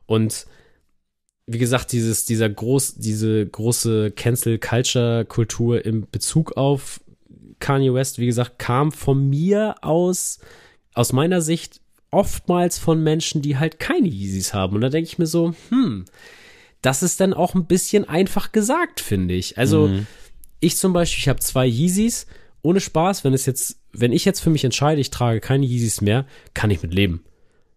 Und 0.07 0.47
wie 1.47 1.59
gesagt, 1.59 1.93
dieses, 1.93 2.27
dieser 2.27 2.49
groß, 2.49 2.97
diese 2.97 3.47
große 3.47 4.11
Cancel 4.11 4.59
Culture 4.59 5.25
Kultur 5.25 5.85
im 5.85 6.07
Bezug 6.11 6.57
auf 6.57 7.01
Kanye 7.59 7.95
West, 7.95 8.19
wie 8.19 8.27
gesagt, 8.27 8.59
kam 8.59 8.93
von 8.93 9.29
mir 9.29 9.77
aus, 9.81 10.39
aus 10.93 11.13
meiner 11.13 11.41
Sicht 11.41 11.81
oftmals 12.11 12.79
von 12.79 13.03
Menschen, 13.03 13.43
die 13.43 13.59
halt 13.59 13.79
keine 13.79 14.09
Yeezys 14.09 14.55
haben. 14.55 14.75
Und 14.75 14.81
da 14.81 14.89
denke 14.89 15.09
ich 15.09 15.19
mir 15.19 15.27
so, 15.27 15.55
hm, 15.69 16.05
das 16.83 17.03
ist 17.03 17.21
dann 17.21 17.35
auch 17.35 17.55
ein 17.55 17.67
bisschen 17.67 18.09
einfach 18.09 18.53
gesagt, 18.53 19.01
finde 19.01 19.35
ich. 19.35 19.59
Also, 19.59 19.89
mhm. 19.89 20.07
ich 20.61 20.77
zum 20.77 20.93
Beispiel, 20.93 21.21
ich 21.21 21.29
habe 21.29 21.41
zwei 21.41 21.67
Yeezys. 21.67 22.27
Ohne 22.63 22.81
Spaß, 22.81 23.25
wenn 23.25 23.35
es 23.35 23.47
jetzt, 23.47 23.81
wenn 23.93 24.13
ich 24.13 24.25
jetzt 24.25 24.41
für 24.41 24.51
mich 24.51 24.65
entscheide, 24.65 25.01
ich 25.01 25.11
trage 25.11 25.41
keine 25.41 25.65
Yeezys 25.65 26.01
mehr, 26.01 26.27
kann 26.55 26.71
ich 26.71 26.83
mit 26.83 26.93
leben. 26.93 27.25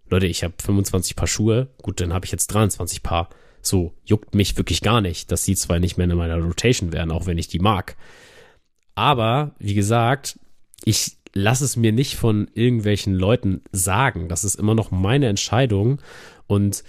Leute, 0.09 0.27
ich 0.27 0.43
habe 0.43 0.53
25 0.61 1.15
Paar 1.15 1.27
Schuhe. 1.27 1.69
Gut, 1.81 2.01
dann 2.01 2.13
habe 2.13 2.25
ich 2.25 2.31
jetzt 2.31 2.47
23 2.47 3.03
Paar. 3.03 3.29
So, 3.61 3.93
juckt 4.03 4.33
mich 4.33 4.57
wirklich 4.57 4.81
gar 4.81 5.01
nicht, 5.01 5.31
dass 5.31 5.43
die 5.43 5.55
zwei 5.55 5.79
nicht 5.79 5.97
mehr 5.97 6.09
in 6.09 6.17
meiner 6.17 6.37
Rotation 6.37 6.91
wären, 6.91 7.11
auch 7.11 7.27
wenn 7.27 7.37
ich 7.37 7.47
die 7.47 7.59
mag. 7.59 7.95
Aber, 8.95 9.55
wie 9.59 9.75
gesagt, 9.75 10.39
ich 10.83 11.17
lass 11.33 11.61
es 11.61 11.75
mir 11.75 11.91
nicht 11.91 12.15
von 12.15 12.49
irgendwelchen 12.53 13.13
Leuten 13.13 13.61
sagen. 13.71 14.27
Das 14.27 14.43
ist 14.43 14.55
immer 14.55 14.75
noch 14.75 14.91
meine 14.91 15.27
Entscheidung. 15.27 16.01
Und 16.47 16.83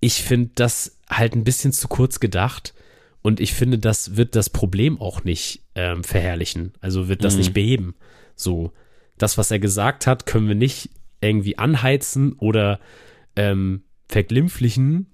ich 0.00 0.22
finde 0.22 0.50
das 0.54 0.98
halt 1.08 1.34
ein 1.34 1.44
bisschen 1.44 1.72
zu 1.72 1.88
kurz 1.88 2.20
gedacht. 2.20 2.74
Und 3.22 3.40
ich 3.40 3.52
finde, 3.52 3.78
das 3.78 4.16
wird 4.16 4.36
das 4.36 4.50
Problem 4.50 5.00
auch 5.00 5.24
nicht 5.24 5.62
ähm, 5.74 6.04
verherrlichen. 6.04 6.72
Also 6.80 7.08
wird 7.08 7.24
das 7.24 7.34
mhm. 7.34 7.38
nicht 7.40 7.54
beheben. 7.54 7.94
So, 8.36 8.72
das, 9.16 9.38
was 9.38 9.50
er 9.50 9.58
gesagt 9.58 10.06
hat, 10.06 10.26
können 10.26 10.48
wir 10.48 10.54
nicht 10.54 10.90
irgendwie 11.20 11.58
anheizen 11.58 12.34
oder 12.34 12.78
ähm, 13.34 13.82
verglimpflichen, 14.06 15.12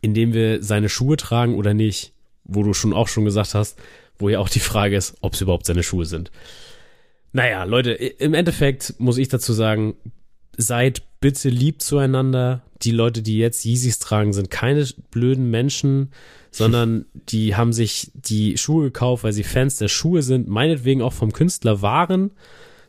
indem 0.00 0.32
wir 0.32 0.62
seine 0.62 0.88
Schuhe 0.88 1.16
tragen 1.16 1.54
oder 1.54 1.74
nicht. 1.74 2.12
Wo 2.44 2.64
du 2.64 2.74
schon 2.74 2.92
auch 2.92 3.06
schon 3.06 3.24
gesagt 3.24 3.54
hast, 3.54 3.78
wo 4.18 4.28
ja 4.28 4.40
auch 4.40 4.48
die 4.48 4.60
Frage 4.60 4.96
ist, 4.96 5.16
ob 5.20 5.34
es 5.34 5.40
überhaupt 5.40 5.66
seine 5.66 5.84
Schuhe 5.84 6.06
sind. 6.06 6.32
Naja, 7.32 7.64
Leute, 7.64 7.92
im 7.92 8.34
Endeffekt 8.34 8.94
muss 8.98 9.18
ich 9.18 9.28
dazu 9.28 9.52
sagen, 9.52 9.94
seid 10.56 11.02
bitte 11.20 11.48
lieb 11.48 11.80
zueinander. 11.80 12.62
Die 12.82 12.90
Leute, 12.90 13.22
die 13.22 13.38
jetzt 13.38 13.64
Yeezys 13.64 13.98
tragen, 13.98 14.32
sind 14.32 14.50
keine 14.50 14.86
blöden 15.10 15.50
Menschen, 15.50 16.12
sondern 16.50 17.06
die 17.14 17.56
haben 17.56 17.72
sich 17.72 18.10
die 18.14 18.58
Schuhe 18.58 18.84
gekauft, 18.84 19.24
weil 19.24 19.32
sie 19.32 19.44
Fans 19.44 19.76
der 19.76 19.88
Schuhe 19.88 20.22
sind, 20.22 20.48
meinetwegen 20.48 21.00
auch 21.00 21.14
vom 21.14 21.32
Künstler 21.32 21.80
waren, 21.80 22.32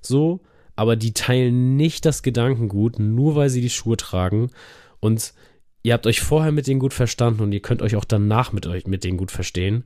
so, 0.02 0.42
aber 0.76 0.98
die 0.98 1.14
teilen 1.14 1.78
nicht 1.78 2.04
das 2.06 2.24
Gedankengut, 2.24 3.00
nur 3.00 3.36
weil 3.36 3.50
sie 3.50 3.62
die 3.62 3.70
Schuhe 3.70 3.96
tragen. 3.96 4.50
Und 5.00 5.34
ihr 5.84 5.94
habt 5.94 6.08
euch 6.08 6.20
vorher 6.20 6.52
mit 6.52 6.68
denen 6.68 6.80
gut 6.80 6.94
verstanden 6.94 7.42
und 7.42 7.54
ihr 7.54 7.62
könnt 7.62 7.82
euch 7.82 7.96
auch 7.96 8.06
danach 8.06 8.52
mit 8.52 8.68
euch 8.68 8.88
mit 8.88 9.04
denen 9.06 9.18
gut 9.18 9.32
verstehen. 9.32 9.86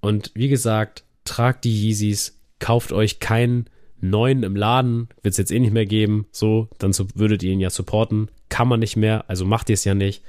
Und 0.00 0.30
wie 0.34 0.48
gesagt, 0.48 1.04
tragt 1.24 1.64
die 1.64 1.88
Yeezys, 1.88 2.38
kauft 2.58 2.92
euch 2.92 3.18
keinen 3.18 3.68
neuen 4.00 4.42
im 4.42 4.56
Laden, 4.56 5.08
wird 5.22 5.32
es 5.32 5.38
jetzt 5.38 5.52
eh 5.52 5.58
nicht 5.58 5.72
mehr 5.72 5.86
geben, 5.86 6.26
so, 6.32 6.68
dann 6.78 6.92
würdet 7.14 7.42
ihr 7.42 7.52
ihn 7.52 7.60
ja 7.60 7.70
supporten, 7.70 8.28
kann 8.48 8.68
man 8.68 8.80
nicht 8.80 8.96
mehr, 8.96 9.28
also 9.28 9.44
macht 9.44 9.68
ihr 9.68 9.74
es 9.74 9.84
ja 9.84 9.94
nicht. 9.94 10.22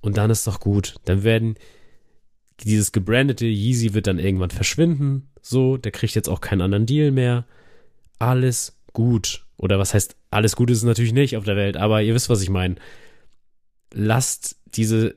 Und 0.00 0.16
dann 0.16 0.30
ist 0.30 0.46
doch 0.46 0.60
gut. 0.60 0.94
Dann 1.04 1.24
werden 1.24 1.56
dieses 2.60 2.92
gebrandete 2.92 3.46
Yeezy 3.46 3.94
wird 3.94 4.06
dann 4.06 4.18
irgendwann 4.18 4.50
verschwinden, 4.50 5.28
so, 5.42 5.76
der 5.76 5.92
kriegt 5.92 6.14
jetzt 6.14 6.28
auch 6.28 6.40
keinen 6.40 6.62
anderen 6.62 6.86
Deal 6.86 7.10
mehr. 7.10 7.46
Alles 8.18 8.76
gut. 8.92 9.44
Oder 9.56 9.78
was 9.78 9.94
heißt, 9.94 10.16
alles 10.30 10.56
gut 10.56 10.70
ist 10.70 10.78
es 10.78 10.84
natürlich 10.84 11.12
nicht 11.12 11.36
auf 11.36 11.44
der 11.44 11.56
Welt, 11.56 11.76
aber 11.76 12.02
ihr 12.02 12.14
wisst, 12.14 12.28
was 12.28 12.42
ich 12.42 12.50
meine. 12.50 12.76
Lasst 13.92 14.56
diese, 14.66 15.16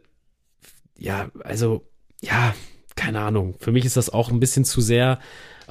ja, 0.97 1.29
also, 1.43 1.85
ja, 2.21 2.55
keine 2.95 3.21
Ahnung, 3.21 3.55
für 3.59 3.71
mich 3.71 3.85
ist 3.85 3.97
das 3.97 4.09
auch 4.09 4.31
ein 4.31 4.39
bisschen 4.39 4.65
zu 4.65 4.81
sehr, 4.81 5.19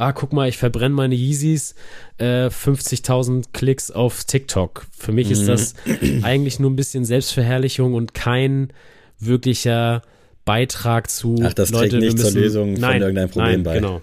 ah, 0.01 0.13
guck 0.13 0.33
mal, 0.33 0.49
ich 0.49 0.57
verbrenne 0.57 0.95
meine 0.95 1.15
Yeezys, 1.15 1.75
äh, 2.19 2.47
50.000 2.47 3.53
Klicks 3.53 3.91
auf 3.91 4.25
TikTok. 4.25 4.87
Für 4.97 5.13
mich 5.13 5.31
ist 5.31 5.43
mhm. 5.43 5.47
das 5.47 5.75
eigentlich 6.23 6.59
nur 6.59 6.71
ein 6.71 6.77
bisschen 6.77 7.05
Selbstverherrlichung 7.05 7.93
und 7.95 8.15
kein 8.15 8.73
wirklicher 9.19 10.03
Beitrag 10.47 11.11
zu 11.11 11.37
Ach, 11.45 11.53
das 11.53 11.71
Leute, 11.71 11.91
trägt 11.91 12.03
nicht 12.03 12.13
müssen, 12.17 12.33
zur 12.33 12.41
Lösung 12.41 12.73
nein, 12.73 12.93
von 12.93 13.03
irgendeinem 13.03 13.31
Problem 13.31 13.53
nein, 13.53 13.63
bei. 13.63 13.75
Genau. 13.75 14.01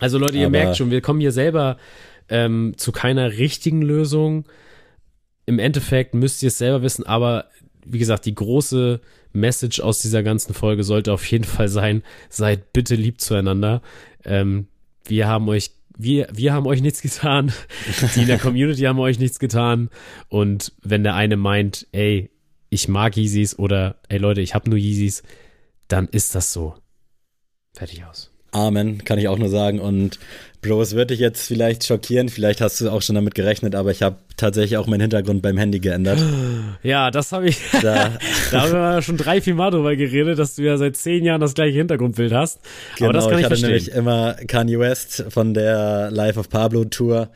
Also 0.00 0.18
Leute, 0.18 0.38
ihr 0.38 0.46
Aber 0.46 0.50
merkt 0.50 0.76
schon, 0.78 0.90
wir 0.90 1.02
kommen 1.02 1.20
hier 1.20 1.32
selber 1.32 1.76
ähm, 2.30 2.72
zu 2.78 2.90
keiner 2.90 3.32
richtigen 3.32 3.82
Lösung. 3.82 4.46
Im 5.44 5.58
Endeffekt 5.58 6.14
müsst 6.14 6.42
ihr 6.42 6.48
es 6.48 6.58
selber 6.58 6.82
wissen, 6.82 7.04
aber 7.04 7.46
wie 7.84 7.98
gesagt, 7.98 8.24
die 8.24 8.34
große 8.34 9.00
Message 9.32 9.80
aus 9.80 10.00
dieser 10.00 10.22
ganzen 10.22 10.54
Folge 10.54 10.84
sollte 10.84 11.12
auf 11.12 11.24
jeden 11.26 11.44
Fall 11.44 11.68
sein, 11.68 12.02
seid 12.30 12.72
bitte 12.72 12.94
lieb 12.94 13.20
zueinander. 13.20 13.82
Ähm, 14.24 14.68
wir 15.04 15.28
haben 15.28 15.48
euch, 15.48 15.70
wir, 15.96 16.28
wir 16.32 16.52
haben 16.52 16.66
euch 16.66 16.80
nichts 16.82 17.02
getan. 17.02 17.52
Die 18.14 18.22
in 18.22 18.26
der 18.26 18.38
Community 18.40 18.82
haben 18.82 18.98
euch 18.98 19.18
nichts 19.18 19.38
getan. 19.38 19.90
Und 20.28 20.72
wenn 20.82 21.02
der 21.02 21.14
eine 21.14 21.36
meint, 21.36 21.86
ey, 21.92 22.30
ich 22.70 22.88
mag 22.88 23.16
Yeezys 23.16 23.58
oder 23.58 23.96
ey 24.08 24.18
Leute, 24.18 24.40
ich 24.40 24.54
habe 24.54 24.70
nur 24.70 24.78
Yeezys, 24.78 25.22
dann 25.88 26.08
ist 26.08 26.34
das 26.34 26.52
so. 26.52 26.74
Fertig 27.74 28.04
aus. 28.04 28.30
Amen, 28.50 29.04
kann 29.04 29.18
ich 29.18 29.28
auch 29.28 29.38
nur 29.38 29.48
sagen. 29.48 29.80
Und 29.80 30.18
Bro, 30.62 30.80
es 30.80 30.94
wird 30.94 31.10
dich 31.10 31.18
jetzt 31.18 31.48
vielleicht 31.48 31.84
schockieren, 31.84 32.28
vielleicht 32.28 32.60
hast 32.60 32.80
du 32.80 32.88
auch 32.88 33.02
schon 33.02 33.16
damit 33.16 33.34
gerechnet, 33.34 33.74
aber 33.74 33.90
ich 33.90 34.00
habe 34.00 34.14
tatsächlich 34.36 34.76
auch 34.76 34.86
meinen 34.86 35.00
Hintergrund 35.00 35.42
beim 35.42 35.58
Handy 35.58 35.80
geändert. 35.80 36.22
Ja, 36.84 37.10
das 37.12 37.30
habe 37.30 37.48
ich. 37.48 37.58
Da, 37.80 38.18
da 38.50 38.62
haben 38.62 38.72
wir 38.72 39.02
schon 39.02 39.16
drei, 39.16 39.40
vier 39.40 39.54
Mal 39.54 39.70
drüber 39.70 39.94
geredet, 39.94 40.38
dass 40.38 40.56
du 40.56 40.62
ja 40.62 40.76
seit 40.76 40.96
zehn 40.96 41.24
Jahren 41.24 41.40
das 41.40 41.54
gleiche 41.54 41.78
Hintergrundbild 41.78 42.32
hast. 42.32 42.60
Genau, 42.96 43.10
aber 43.10 43.12
das 43.12 43.28
kann 43.28 43.34
ich, 43.34 43.38
ich 43.40 43.44
hatte 43.44 43.56
verstehen. 43.56 43.70
nämlich 43.70 43.92
immer 43.92 44.34
Kanye 44.48 44.78
West 44.78 45.24
von 45.28 45.54
der 45.54 46.10
Life 46.10 46.40
of 46.40 46.48
Pablo 46.48 46.84
Tour. 46.84 47.30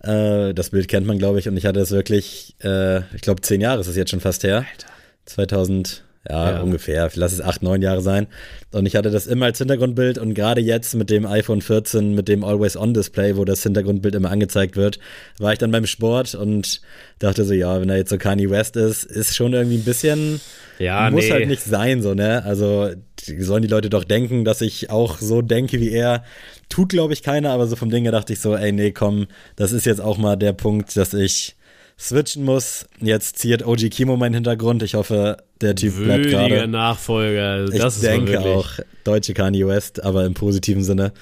Äh, 0.00 0.54
das 0.54 0.70
Bild 0.70 0.88
kennt 0.88 1.06
man, 1.06 1.18
glaube 1.18 1.38
ich, 1.40 1.48
und 1.48 1.56
ich 1.56 1.66
hatte 1.66 1.80
es 1.80 1.90
wirklich, 1.90 2.54
äh, 2.62 2.98
ich 3.14 3.22
glaube, 3.22 3.40
zehn 3.40 3.60
Jahre 3.60 3.80
ist 3.80 3.88
es 3.88 3.96
jetzt 3.96 4.10
schon 4.10 4.20
fast 4.20 4.44
her. 4.44 4.58
Alter. 4.70 4.86
2000 5.26 6.04
ja, 6.28 6.52
ja, 6.52 6.60
ungefähr. 6.60 7.10
Lass 7.14 7.32
es 7.32 7.40
acht, 7.40 7.62
neun 7.62 7.82
Jahre 7.82 8.00
sein. 8.00 8.28
Und 8.70 8.86
ich 8.86 8.94
hatte 8.94 9.10
das 9.10 9.26
immer 9.26 9.46
als 9.46 9.58
Hintergrundbild 9.58 10.18
und 10.18 10.34
gerade 10.34 10.60
jetzt 10.60 10.94
mit 10.94 11.10
dem 11.10 11.26
iPhone 11.26 11.60
14, 11.60 12.14
mit 12.14 12.28
dem 12.28 12.44
Always-On-Display, 12.44 13.36
wo 13.36 13.44
das 13.44 13.62
Hintergrundbild 13.64 14.14
immer 14.14 14.30
angezeigt 14.30 14.76
wird, 14.76 15.00
war 15.38 15.52
ich 15.52 15.58
dann 15.58 15.72
beim 15.72 15.86
Sport 15.86 16.34
und 16.36 16.80
dachte 17.18 17.44
so, 17.44 17.54
ja, 17.54 17.80
wenn 17.80 17.90
er 17.90 17.96
jetzt 17.96 18.10
so 18.10 18.18
Kanye 18.18 18.50
West 18.50 18.76
ist, 18.76 19.04
ist 19.04 19.34
schon 19.34 19.52
irgendwie 19.52 19.78
ein 19.78 19.84
bisschen, 19.84 20.40
ja, 20.78 21.10
muss 21.10 21.24
nee. 21.24 21.32
halt 21.32 21.48
nicht 21.48 21.62
sein, 21.62 22.02
so, 22.02 22.14
ne? 22.14 22.44
Also 22.44 22.90
sollen 23.20 23.62
die 23.62 23.68
Leute 23.68 23.90
doch 23.90 24.04
denken, 24.04 24.44
dass 24.44 24.60
ich 24.60 24.90
auch 24.90 25.18
so 25.18 25.42
denke 25.42 25.80
wie 25.80 25.90
er. 25.90 26.24
Tut, 26.68 26.90
glaube 26.90 27.12
ich, 27.12 27.22
keiner, 27.22 27.50
aber 27.50 27.66
so 27.66 27.76
vom 27.76 27.90
Ding 27.90 28.04
her 28.04 28.12
dachte 28.12 28.32
ich 28.32 28.40
so, 28.40 28.56
ey, 28.56 28.72
nee, 28.72 28.92
komm, 28.92 29.26
das 29.56 29.72
ist 29.72 29.86
jetzt 29.86 30.00
auch 30.00 30.18
mal 30.18 30.36
der 30.36 30.52
Punkt, 30.52 30.96
dass 30.96 31.14
ich 31.14 31.56
switchen 32.02 32.44
muss. 32.44 32.86
Jetzt 33.00 33.38
ziert 33.38 33.64
OG 33.64 33.90
Kimo 33.90 34.16
meinen 34.16 34.34
Hintergrund. 34.34 34.82
Ich 34.82 34.94
hoffe, 34.94 35.36
der 35.60 35.76
Typ 35.76 35.96
bleibt 35.96 36.26
gerade. 36.26 36.66
Nachfolger. 36.66 37.66
Das 37.66 37.96
ich 37.96 38.02
denke 38.02 38.40
auch 38.40 38.68
deutsche 39.04 39.34
Kanye 39.34 39.66
West, 39.66 40.02
aber 40.02 40.24
im 40.24 40.34
positiven 40.34 40.82
Sinne. 40.82 41.12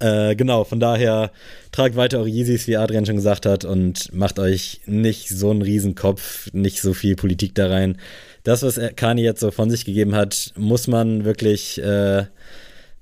Äh, 0.00 0.36
genau, 0.36 0.62
von 0.62 0.78
daher 0.78 1.32
tragt 1.72 1.96
weiter 1.96 2.18
eure 2.18 2.28
Yeezys, 2.28 2.68
wie 2.68 2.76
Adrian 2.76 3.04
schon 3.04 3.16
gesagt 3.16 3.46
hat, 3.46 3.64
und 3.64 4.14
macht 4.14 4.38
euch 4.38 4.80
nicht 4.86 5.28
so 5.28 5.50
einen 5.50 5.62
Riesenkopf, 5.62 6.52
nicht 6.52 6.82
so 6.82 6.92
viel 6.92 7.16
Politik 7.16 7.54
da 7.54 7.68
rein. 7.68 7.98
Das, 8.44 8.62
was 8.62 8.78
Kanye 8.94 9.24
jetzt 9.24 9.40
so 9.40 9.50
von 9.50 9.70
sich 9.70 9.84
gegeben 9.84 10.14
hat, 10.14 10.52
muss 10.56 10.86
man 10.86 11.24
wirklich, 11.24 11.82
äh, 11.82 12.26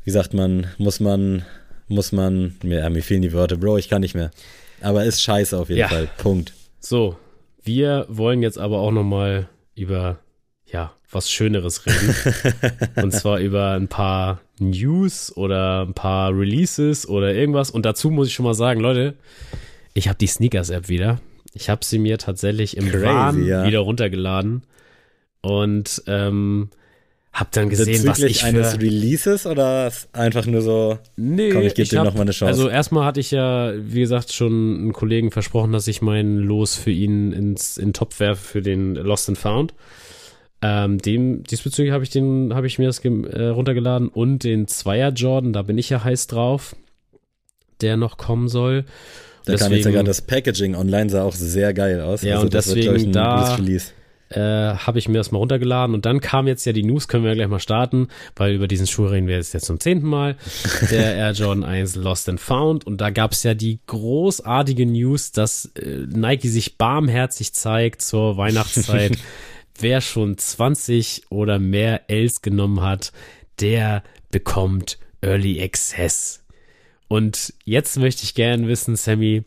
wie 0.05 0.11
sagt 0.11 0.33
man, 0.33 0.69
muss 0.79 1.01
man, 1.01 1.45
muss 1.89 2.13
man, 2.13 2.57
mir, 2.63 2.89
mir 2.89 3.03
fehlen 3.03 3.23
die 3.23 3.33
Worte, 3.33 3.59
Bro, 3.59 3.77
ich 3.77 3.91
kann 3.91 4.01
nicht 4.01 4.15
mehr. 4.15 4.31
Aber 4.81 5.05
ist 5.05 5.21
scheiße 5.21 5.59
auf 5.59 5.69
jeden 5.69 5.81
ja. 5.81 5.89
Fall. 5.89 6.09
Punkt. 6.17 6.53
So, 6.89 7.17
wir 7.65 8.07
wollen 8.09 8.43
jetzt 8.43 8.59
aber 8.59 8.79
auch 8.79 8.93
noch 8.93 9.03
mal 9.03 9.49
über 9.75 10.21
ja, 10.67 10.93
was 11.11 11.29
Schöneres 11.29 11.85
reden. 11.85 12.15
und 13.03 13.11
zwar 13.11 13.41
über 13.41 13.73
ein 13.73 13.89
paar 13.89 14.41
News 14.61 15.37
oder 15.37 15.85
ein 15.85 15.95
paar 15.95 16.31
Releases 16.31 17.09
oder 17.09 17.35
irgendwas. 17.35 17.73
Und 17.73 17.87
dazu 17.87 18.09
muss 18.09 18.29
ich 18.29 18.35
schon 18.35 18.45
mal 18.45 18.55
sagen, 18.55 18.79
Leute, 18.79 19.15
ich 19.95 20.07
habe 20.07 20.17
die 20.17 20.29
Sneakers-App 20.29 20.89
wieder. 20.89 21.21
Ich 21.55 21.69
habe 21.69 21.85
sie 21.85 21.99
mir 21.99 22.19
tatsächlich 22.19 22.77
im 22.77 22.89
Crazy, 22.89 23.05
Wahn 23.05 23.45
ja. 23.45 23.67
wieder 23.67 23.81
runtergeladen. 23.81 24.63
Und 25.41 26.05
ähm, 26.07 26.71
hab 27.37 27.53
dann 27.53 27.69
gesehen, 27.69 28.07
was 28.07 28.21
ich 28.21 28.41
für 28.41 28.47
eines 28.47 28.81
Releases 28.81 29.45
oder 29.45 29.93
einfach 30.15 30.47
nur 30.47 30.63
so 30.63 30.99
nee, 31.17 31.51
komm, 31.51 31.63
ich 31.63 31.75
gebe 31.75 31.87
dir 31.87 32.03
nochmal 32.03 32.23
eine 32.23 32.31
Chance. 32.31 32.51
Also 32.51 32.69
erstmal 32.71 33.05
hatte 33.05 33.21
ich 33.21 33.31
ja, 33.31 33.75
wie 33.77 34.01
gesagt, 34.01 34.33
schon 34.33 34.79
einen 34.79 34.93
Kollegen 34.95 35.31
versprochen, 35.31 35.71
dass 35.71 35.87
ich 35.87 36.01
mein 36.01 36.39
Los 36.39 36.77
für 36.77 36.91
ihn 36.91 37.33
ins 37.33 37.77
in 37.77 37.93
Top 37.93 38.19
werfe 38.21 38.43
für 38.43 38.63
den 38.63 38.95
Lost 38.95 39.29
and 39.29 39.37
Found. 39.37 39.75
Ähm, 40.63 40.97
dem 40.97 41.45
diesbezüglich 41.45 41.93
habe 41.93 42.05
ich 42.05 42.09
den 42.09 42.55
habe 42.55 42.67
ich 42.67 42.79
mir 42.79 42.87
das 42.87 43.01
äh, 43.01 43.49
runtergeladen 43.49 44.09
und 44.09 44.43
den 44.43 44.67
Zweier 44.67 45.11
Jordan, 45.11 45.53
da 45.53 45.61
bin 45.61 45.77
ich 45.77 45.91
ja 45.91 46.03
heiß 46.03 46.29
drauf, 46.29 46.75
der 47.83 47.99
noch 47.99 48.17
kommen 48.17 48.49
soll. 48.49 48.87
Da 49.45 49.53
deswegen, 49.53 49.69
kam 49.69 49.77
jetzt 49.77 49.93
gerade 49.93 50.07
das 50.07 50.23
Packaging 50.23 50.75
online 50.75 51.11
sah 51.11 51.23
auch 51.23 51.35
sehr 51.35 51.75
geil 51.75 52.01
aus. 52.01 52.23
Ja, 52.23 52.37
also 52.37 52.47
und 52.47 52.55
deswegen 52.55 53.13
da 53.13 53.59
äh, 54.31 54.41
habe 54.41 54.99
ich 54.99 55.09
mir 55.09 55.19
das 55.19 55.31
mal 55.31 55.39
runtergeladen 55.39 55.95
und 55.95 56.05
dann 56.05 56.21
kam 56.21 56.47
jetzt 56.47 56.65
ja 56.65 56.73
die 56.73 56.83
News, 56.83 57.09
können 57.09 57.25
wir 57.25 57.31
ja 57.31 57.37
gleich 57.37 57.49
mal 57.49 57.61
starten, 57.61 58.09
weil 58.35 58.55
über 58.55 58.67
diesen 58.69 58.87
Schuh 58.87 59.07
reden 59.07 59.29
wir 59.29 59.37
jetzt, 59.37 59.55
jetzt 59.55 59.67
zum 59.67 59.79
zehnten 59.79 60.09
Mal. 60.09 60.37
Der 60.91 61.15
Air 61.17 61.33
Jordan 61.33 61.65
1 61.65 61.97
Lost 61.97 62.29
and 62.29 62.41
Found 62.41 62.87
und 62.87 63.01
da 63.01 63.11
gab 63.11 63.33
es 63.33 63.43
ja 63.43 63.55
die 63.55 63.79
großartige 63.87 64.87
News, 64.87 65.33
dass 65.33 65.67
äh, 65.77 66.07
Nike 66.09 66.49
sich 66.49 66.77
barmherzig 66.77 67.53
zeigt 67.53 68.03
zur 68.03 68.37
Weihnachtszeit. 68.37 69.19
Wer 69.79 70.01
schon 70.01 70.39
20 70.39 71.25
oder 71.29 71.59
mehr 71.59 72.09
Ls 72.09 72.41
genommen 72.41 72.81
hat, 72.81 73.13
der 73.61 74.03
bekommt 74.31 74.99
Early 75.21 75.63
Access. 75.63 76.43
Und 77.09 77.55
jetzt 77.65 77.99
möchte 77.99 78.25
ich 78.25 78.35
gerne 78.35 78.67
wissen, 78.67 78.97
Sammy, 78.97 79.45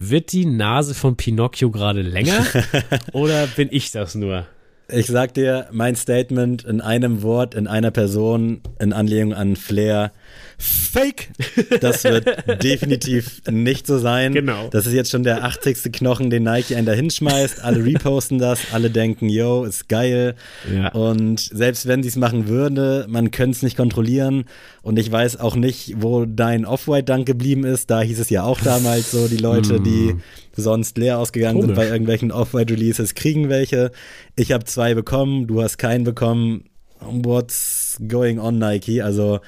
wird 0.00 0.32
die 0.32 0.46
Nase 0.46 0.94
von 0.94 1.16
Pinocchio 1.16 1.70
gerade 1.70 2.02
länger 2.02 2.44
oder 3.12 3.46
bin 3.46 3.68
ich 3.70 3.92
das 3.92 4.16
nur? 4.16 4.46
Ich 4.88 5.06
sag 5.06 5.34
dir, 5.34 5.68
mein 5.70 5.94
Statement 5.94 6.64
in 6.64 6.80
einem 6.80 7.22
Wort, 7.22 7.54
in 7.54 7.68
einer 7.68 7.92
Person, 7.92 8.60
in 8.80 8.92
Anlehnung 8.92 9.34
an 9.34 9.54
Flair 9.54 10.10
Fake. 10.60 11.30
Das 11.80 12.04
wird 12.04 12.62
definitiv 12.62 13.40
nicht 13.50 13.86
so 13.86 13.98
sein. 13.98 14.34
Genau. 14.34 14.68
Das 14.68 14.86
ist 14.86 14.92
jetzt 14.92 15.10
schon 15.10 15.22
der 15.22 15.44
80. 15.44 15.90
Knochen, 15.92 16.28
den 16.28 16.42
Nike 16.42 16.76
einen 16.76 16.86
da 16.86 16.92
hinschmeißt. 16.92 17.64
Alle 17.64 17.84
reposten 17.84 18.38
das, 18.38 18.60
alle 18.72 18.90
denken, 18.90 19.28
yo, 19.28 19.64
ist 19.64 19.88
geil. 19.88 20.34
Ja. 20.72 20.88
Und 20.92 21.40
selbst 21.40 21.86
wenn 21.88 22.02
sie 22.02 22.10
es 22.10 22.16
machen 22.16 22.48
würde, 22.48 23.06
man 23.08 23.30
könnte 23.30 23.56
es 23.56 23.62
nicht 23.62 23.76
kontrollieren. 23.76 24.44
Und 24.82 24.98
ich 24.98 25.10
weiß 25.10 25.40
auch 25.40 25.56
nicht, 25.56 25.94
wo 25.96 26.26
dein 26.26 26.66
Off-White-Dank 26.66 27.24
geblieben 27.24 27.64
ist. 27.64 27.90
Da 27.90 28.02
hieß 28.02 28.20
es 28.20 28.28
ja 28.28 28.42
auch 28.42 28.60
damals 28.60 29.10
so, 29.10 29.28
die 29.28 29.38
Leute, 29.38 29.80
die 29.80 30.10
hm. 30.10 30.20
sonst 30.56 30.98
leer 30.98 31.18
ausgegangen 31.18 31.60
Komisch. 31.60 31.76
sind 31.76 31.76
bei 31.76 31.88
irgendwelchen 31.88 32.32
Off-White-Releases, 32.32 33.14
kriegen 33.14 33.48
welche. 33.48 33.92
Ich 34.36 34.52
habe 34.52 34.64
zwei 34.64 34.94
bekommen, 34.94 35.46
du 35.46 35.62
hast 35.62 35.78
keinen 35.78 36.04
bekommen. 36.04 36.64
What's 37.00 37.98
going 38.06 38.38
on, 38.38 38.58
Nike? 38.58 39.00
Also 39.00 39.40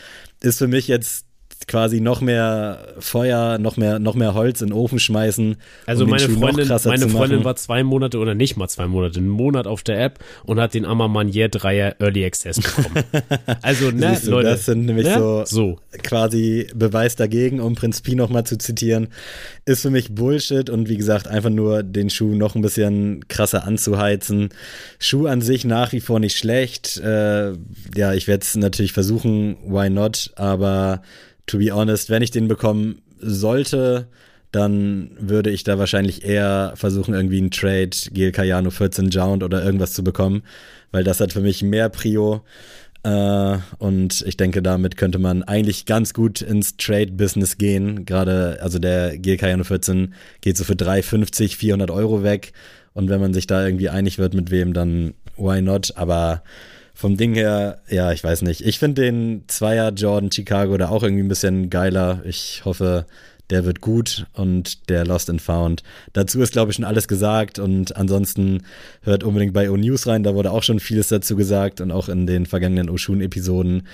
ist 0.42 0.58
für 0.58 0.68
mich 0.68 0.88
jetzt 0.88 1.26
quasi 1.66 2.00
noch 2.00 2.20
mehr 2.20 2.94
Feuer, 2.98 3.58
noch 3.58 3.76
mehr, 3.76 3.98
noch 3.98 4.14
mehr 4.14 4.34
Holz 4.34 4.60
in 4.60 4.68
den 4.68 4.72
Ofen 4.72 4.98
schmeißen. 4.98 5.56
Also 5.86 6.04
um 6.04 6.10
meine 6.10 6.28
Freundin, 6.28 6.68
meine 6.68 7.08
Freundin 7.08 7.44
war 7.44 7.56
zwei 7.56 7.82
Monate 7.82 8.18
oder 8.18 8.34
nicht 8.34 8.56
mal 8.56 8.68
zwei 8.68 8.86
Monate, 8.86 9.18
einen 9.18 9.28
Monat 9.28 9.66
auf 9.66 9.82
der 9.82 10.02
App 10.02 10.18
und 10.44 10.60
hat 10.60 10.74
den 10.74 10.84
Amamanier 10.84 11.48
Dreier 11.48 11.96
Early 11.98 12.24
Access 12.24 12.60
bekommen. 12.60 13.04
also, 13.62 13.90
ne, 13.90 14.18
du, 14.22 14.30
Leute. 14.30 14.48
Das 14.48 14.66
sind 14.66 14.86
nämlich 14.86 15.06
ne? 15.06 15.18
so, 15.18 15.44
so, 15.44 15.78
quasi 16.02 16.68
Beweis 16.74 17.16
dagegen, 17.16 17.60
um 17.60 17.74
Prinz 17.74 18.00
Pi 18.00 18.14
nochmal 18.14 18.44
zu 18.44 18.58
zitieren. 18.58 19.08
Ist 19.64 19.82
für 19.82 19.90
mich 19.90 20.14
Bullshit 20.14 20.70
und 20.70 20.88
wie 20.88 20.96
gesagt, 20.96 21.28
einfach 21.28 21.50
nur 21.50 21.82
den 21.82 22.10
Schuh 22.10 22.34
noch 22.34 22.54
ein 22.54 22.62
bisschen 22.62 23.26
krasser 23.28 23.64
anzuheizen. 23.66 24.50
Schuh 24.98 25.26
an 25.26 25.40
sich 25.40 25.64
nach 25.64 25.92
wie 25.92 26.00
vor 26.00 26.18
nicht 26.18 26.36
schlecht. 26.36 26.98
Äh, 26.98 27.52
ja, 27.96 28.12
ich 28.14 28.28
werde 28.28 28.42
es 28.42 28.56
natürlich 28.56 28.92
versuchen, 28.92 29.56
why 29.64 29.90
not, 29.90 30.32
aber 30.36 31.02
to 31.52 31.58
be 31.58 31.70
honest, 31.70 32.08
wenn 32.08 32.22
ich 32.22 32.30
den 32.30 32.48
bekommen 32.48 33.02
sollte, 33.20 34.08
dann 34.52 35.10
würde 35.20 35.50
ich 35.50 35.64
da 35.64 35.78
wahrscheinlich 35.78 36.24
eher 36.24 36.72
versuchen, 36.76 37.12
irgendwie 37.12 37.38
einen 37.38 37.50
Trade, 37.50 37.90
Gel 38.10 38.32
Cayano 38.32 38.70
14 38.70 39.10
Jound 39.10 39.42
oder 39.42 39.62
irgendwas 39.62 39.92
zu 39.92 40.02
bekommen, 40.02 40.42
weil 40.92 41.04
das 41.04 41.20
hat 41.20 41.34
für 41.34 41.42
mich 41.42 41.62
mehr 41.62 41.90
Prio. 41.90 42.42
Äh, 43.02 43.58
und 43.78 44.24
ich 44.26 44.38
denke, 44.38 44.62
damit 44.62 44.96
könnte 44.96 45.18
man 45.18 45.42
eigentlich 45.42 45.84
ganz 45.84 46.14
gut 46.14 46.40
ins 46.40 46.78
Trade-Business 46.78 47.58
gehen. 47.58 48.06
Gerade, 48.06 48.58
also 48.62 48.78
der 48.78 49.18
Gel 49.18 49.36
Cayano 49.36 49.64
14 49.64 50.14
geht 50.40 50.56
so 50.56 50.64
für 50.64 50.76
350, 50.76 51.58
400 51.58 51.90
Euro 51.90 52.22
weg. 52.22 52.54
Und 52.94 53.10
wenn 53.10 53.20
man 53.20 53.34
sich 53.34 53.46
da 53.46 53.64
irgendwie 53.64 53.90
einig 53.90 54.16
wird 54.16 54.32
mit 54.32 54.50
wem, 54.50 54.72
dann 54.72 55.12
why 55.36 55.60
not? 55.60 55.92
Aber 55.96 56.42
vom 57.02 57.16
Ding 57.16 57.34
her, 57.34 57.82
ja, 57.88 58.12
ich 58.12 58.22
weiß 58.22 58.42
nicht. 58.42 58.60
Ich 58.60 58.78
finde 58.78 59.02
den 59.02 59.42
Zweier 59.48 59.90
Jordan 59.90 60.30
Chicago 60.30 60.76
da 60.76 60.88
auch 60.88 61.02
irgendwie 61.02 61.24
ein 61.24 61.28
bisschen 61.28 61.68
geiler. 61.68 62.22
Ich 62.24 62.64
hoffe, 62.64 63.06
der 63.50 63.64
wird 63.64 63.80
gut 63.80 64.26
und 64.34 64.88
der 64.88 65.04
Lost 65.04 65.28
and 65.28 65.42
Found. 65.42 65.82
Dazu 66.12 66.40
ist, 66.40 66.52
glaube 66.52 66.70
ich, 66.70 66.76
schon 66.76 66.84
alles 66.84 67.08
gesagt 67.08 67.58
und 67.58 67.96
ansonsten 67.96 68.62
hört 69.02 69.24
unbedingt 69.24 69.52
bei 69.52 69.68
O-News 69.68 70.06
rein, 70.06 70.22
da 70.22 70.36
wurde 70.36 70.52
auch 70.52 70.62
schon 70.62 70.78
vieles 70.78 71.08
dazu 71.08 71.34
gesagt 71.34 71.80
und 71.80 71.90
auch 71.90 72.08
in 72.08 72.28
den 72.28 72.46
vergangenen 72.46 72.88
Oshun-Episoden. 72.88 73.88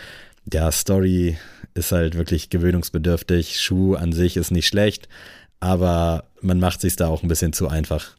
Ja, 0.53 0.71
Story 0.71 1.39
ist 1.73 1.93
halt 1.93 2.15
wirklich 2.15 2.51
gewöhnungsbedürftig. 2.51 3.59
Schuh 3.59 3.95
an 3.95 4.13
sich 4.13 4.37
ist 4.37 4.51
nicht 4.51 4.67
schlecht, 4.67 5.09
aber 5.61 6.25
man 6.43 6.61
macht 6.61 6.83
sich 6.83 6.97
da 6.97 7.09
auch 7.09 7.23
ein 7.23 7.29
bisschen 7.29 7.55
zu 7.55 7.69
einfach. 7.69 8.19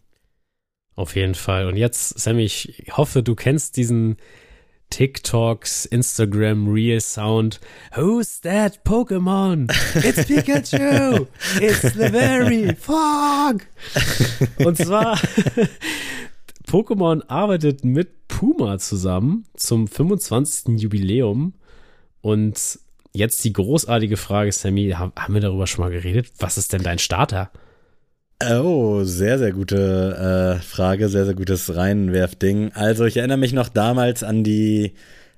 Auf 0.95 1.15
jeden 1.15 1.35
Fall. 1.35 1.67
Und 1.67 1.77
jetzt, 1.77 2.19
Sammy, 2.19 2.43
ich 2.43 2.85
hoffe, 2.91 3.21
du 3.21 3.35
kennst 3.35 3.77
diesen 3.77 4.17
TikToks, 4.91 5.87
Instagram 5.89 6.71
Real 6.71 6.99
Sound. 6.99 7.59
Who's 7.95 8.39
that 8.41 8.83
Pokémon? 8.83 9.69
It's 9.95 10.25
Pikachu! 10.25 11.27
It's 11.61 11.93
the 11.93 12.09
very 12.09 12.75
Fog! 12.75 13.65
Und 14.65 14.77
zwar, 14.77 15.17
Pokémon 16.67 17.23
arbeitet 17.27 17.85
mit 17.85 18.27
Puma 18.27 18.77
zusammen 18.77 19.45
zum 19.55 19.87
25. 19.87 20.79
Jubiläum. 20.81 21.53
Und 22.21 22.79
jetzt 23.13 23.43
die 23.43 23.53
großartige 23.53 24.17
Frage, 24.17 24.51
Sammy, 24.51 24.89
haben 24.91 25.33
wir 25.33 25.41
darüber 25.41 25.67
schon 25.67 25.85
mal 25.85 25.91
geredet? 25.91 26.31
Was 26.39 26.57
ist 26.57 26.73
denn 26.73 26.83
dein 26.83 26.99
Starter? 26.99 27.51
Oh, 28.41 29.03
sehr, 29.03 29.37
sehr 29.37 29.51
gute 29.51 30.57
äh, 30.57 30.63
Frage, 30.63 31.09
sehr, 31.09 31.25
sehr 31.25 31.33
gutes 31.33 31.75
Reinwerfding. 31.75 32.71
Also 32.73 33.03
ich 33.03 33.17
erinnere 33.17 33.37
mich 33.37 33.51
noch 33.51 33.67
damals 33.67 34.23
an 34.23 34.45
die 34.45 34.93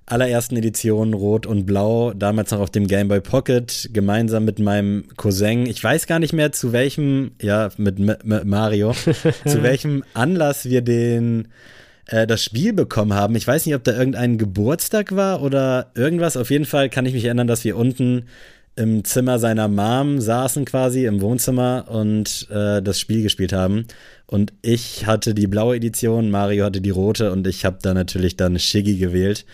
allerersten 0.05 0.55
Editionen 0.55 1.15
Rot 1.15 1.47
und 1.47 1.65
Blau, 1.65 2.13
damals 2.13 2.51
noch 2.51 2.59
auf 2.59 2.69
dem 2.69 2.85
Game 2.85 3.07
Boy 3.07 3.19
Pocket, 3.19 3.89
gemeinsam 3.91 4.45
mit 4.45 4.59
meinem 4.59 5.05
Cousin. 5.17 5.65
Ich 5.65 5.83
weiß 5.83 6.05
gar 6.05 6.19
nicht 6.19 6.33
mehr 6.33 6.51
zu 6.51 6.73
welchem, 6.73 7.31
ja, 7.41 7.69
mit, 7.77 7.97
mit 7.97 8.45
Mario, 8.45 8.93
zu 9.47 9.63
welchem 9.63 10.03
Anlass 10.13 10.65
wir 10.65 10.83
den 10.83 11.47
äh, 12.05 12.27
das 12.27 12.43
Spiel 12.43 12.71
bekommen 12.71 13.15
haben. 13.15 13.35
Ich 13.35 13.47
weiß 13.47 13.65
nicht, 13.65 13.73
ob 13.73 13.83
da 13.83 13.97
irgendein 13.97 14.37
Geburtstag 14.37 15.15
war 15.15 15.41
oder 15.41 15.91
irgendwas. 15.95 16.37
Auf 16.37 16.51
jeden 16.51 16.65
Fall 16.65 16.89
kann 16.89 17.07
ich 17.07 17.13
mich 17.13 17.25
erinnern, 17.25 17.47
dass 17.47 17.63
wir 17.63 17.77
unten 17.77 18.25
im 18.75 19.03
Zimmer 19.03 19.39
seiner 19.39 19.67
Mom 19.67 20.21
saßen 20.21 20.65
quasi 20.65 21.05
im 21.05 21.21
Wohnzimmer 21.21 21.85
und 21.89 22.47
äh, 22.49 22.81
das 22.81 22.99
Spiel 22.99 23.21
gespielt 23.21 23.53
haben. 23.53 23.85
Und 24.27 24.53
ich 24.61 25.05
hatte 25.05 25.33
die 25.33 25.47
blaue 25.47 25.75
Edition, 25.75 26.31
Mario 26.31 26.65
hatte 26.65 26.81
die 26.81 26.89
rote 26.89 27.31
und 27.31 27.47
ich 27.47 27.65
habe 27.65 27.79
da 27.81 27.93
natürlich 27.93 28.37
dann 28.37 28.57
Shiggy 28.57 28.97
gewählt. 28.97 29.45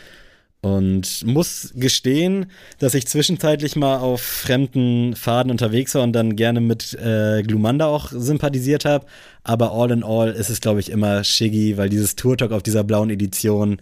Und 0.61 1.23
muss 1.25 1.71
gestehen, 1.75 2.47
dass 2.79 2.95
ich 2.95 3.07
zwischenzeitlich 3.07 3.75
mal 3.75 3.99
auf 3.99 4.21
fremden 4.21 5.15
Faden 5.15 5.51
unterwegs 5.51 5.93
war 5.93 6.01
und 6.01 6.13
dann 6.13 6.35
gerne 6.35 6.61
mit 6.61 6.93
äh, 6.95 7.43
Glumanda 7.43 7.85
auch 7.85 8.11
sympathisiert 8.11 8.83
habe. 8.83 9.05
Aber 9.43 9.71
all 9.71 9.91
in 9.91 10.03
all 10.03 10.29
ist 10.31 10.49
es, 10.49 10.59
glaube 10.59 10.79
ich, 10.79 10.89
immer 10.89 11.23
Shiggy, 11.23 11.77
weil 11.77 11.89
dieses 11.89 12.15
Tour 12.15 12.37
Talk 12.37 12.51
auf 12.51 12.63
dieser 12.63 12.83
blauen 12.83 13.11
Edition 13.11 13.77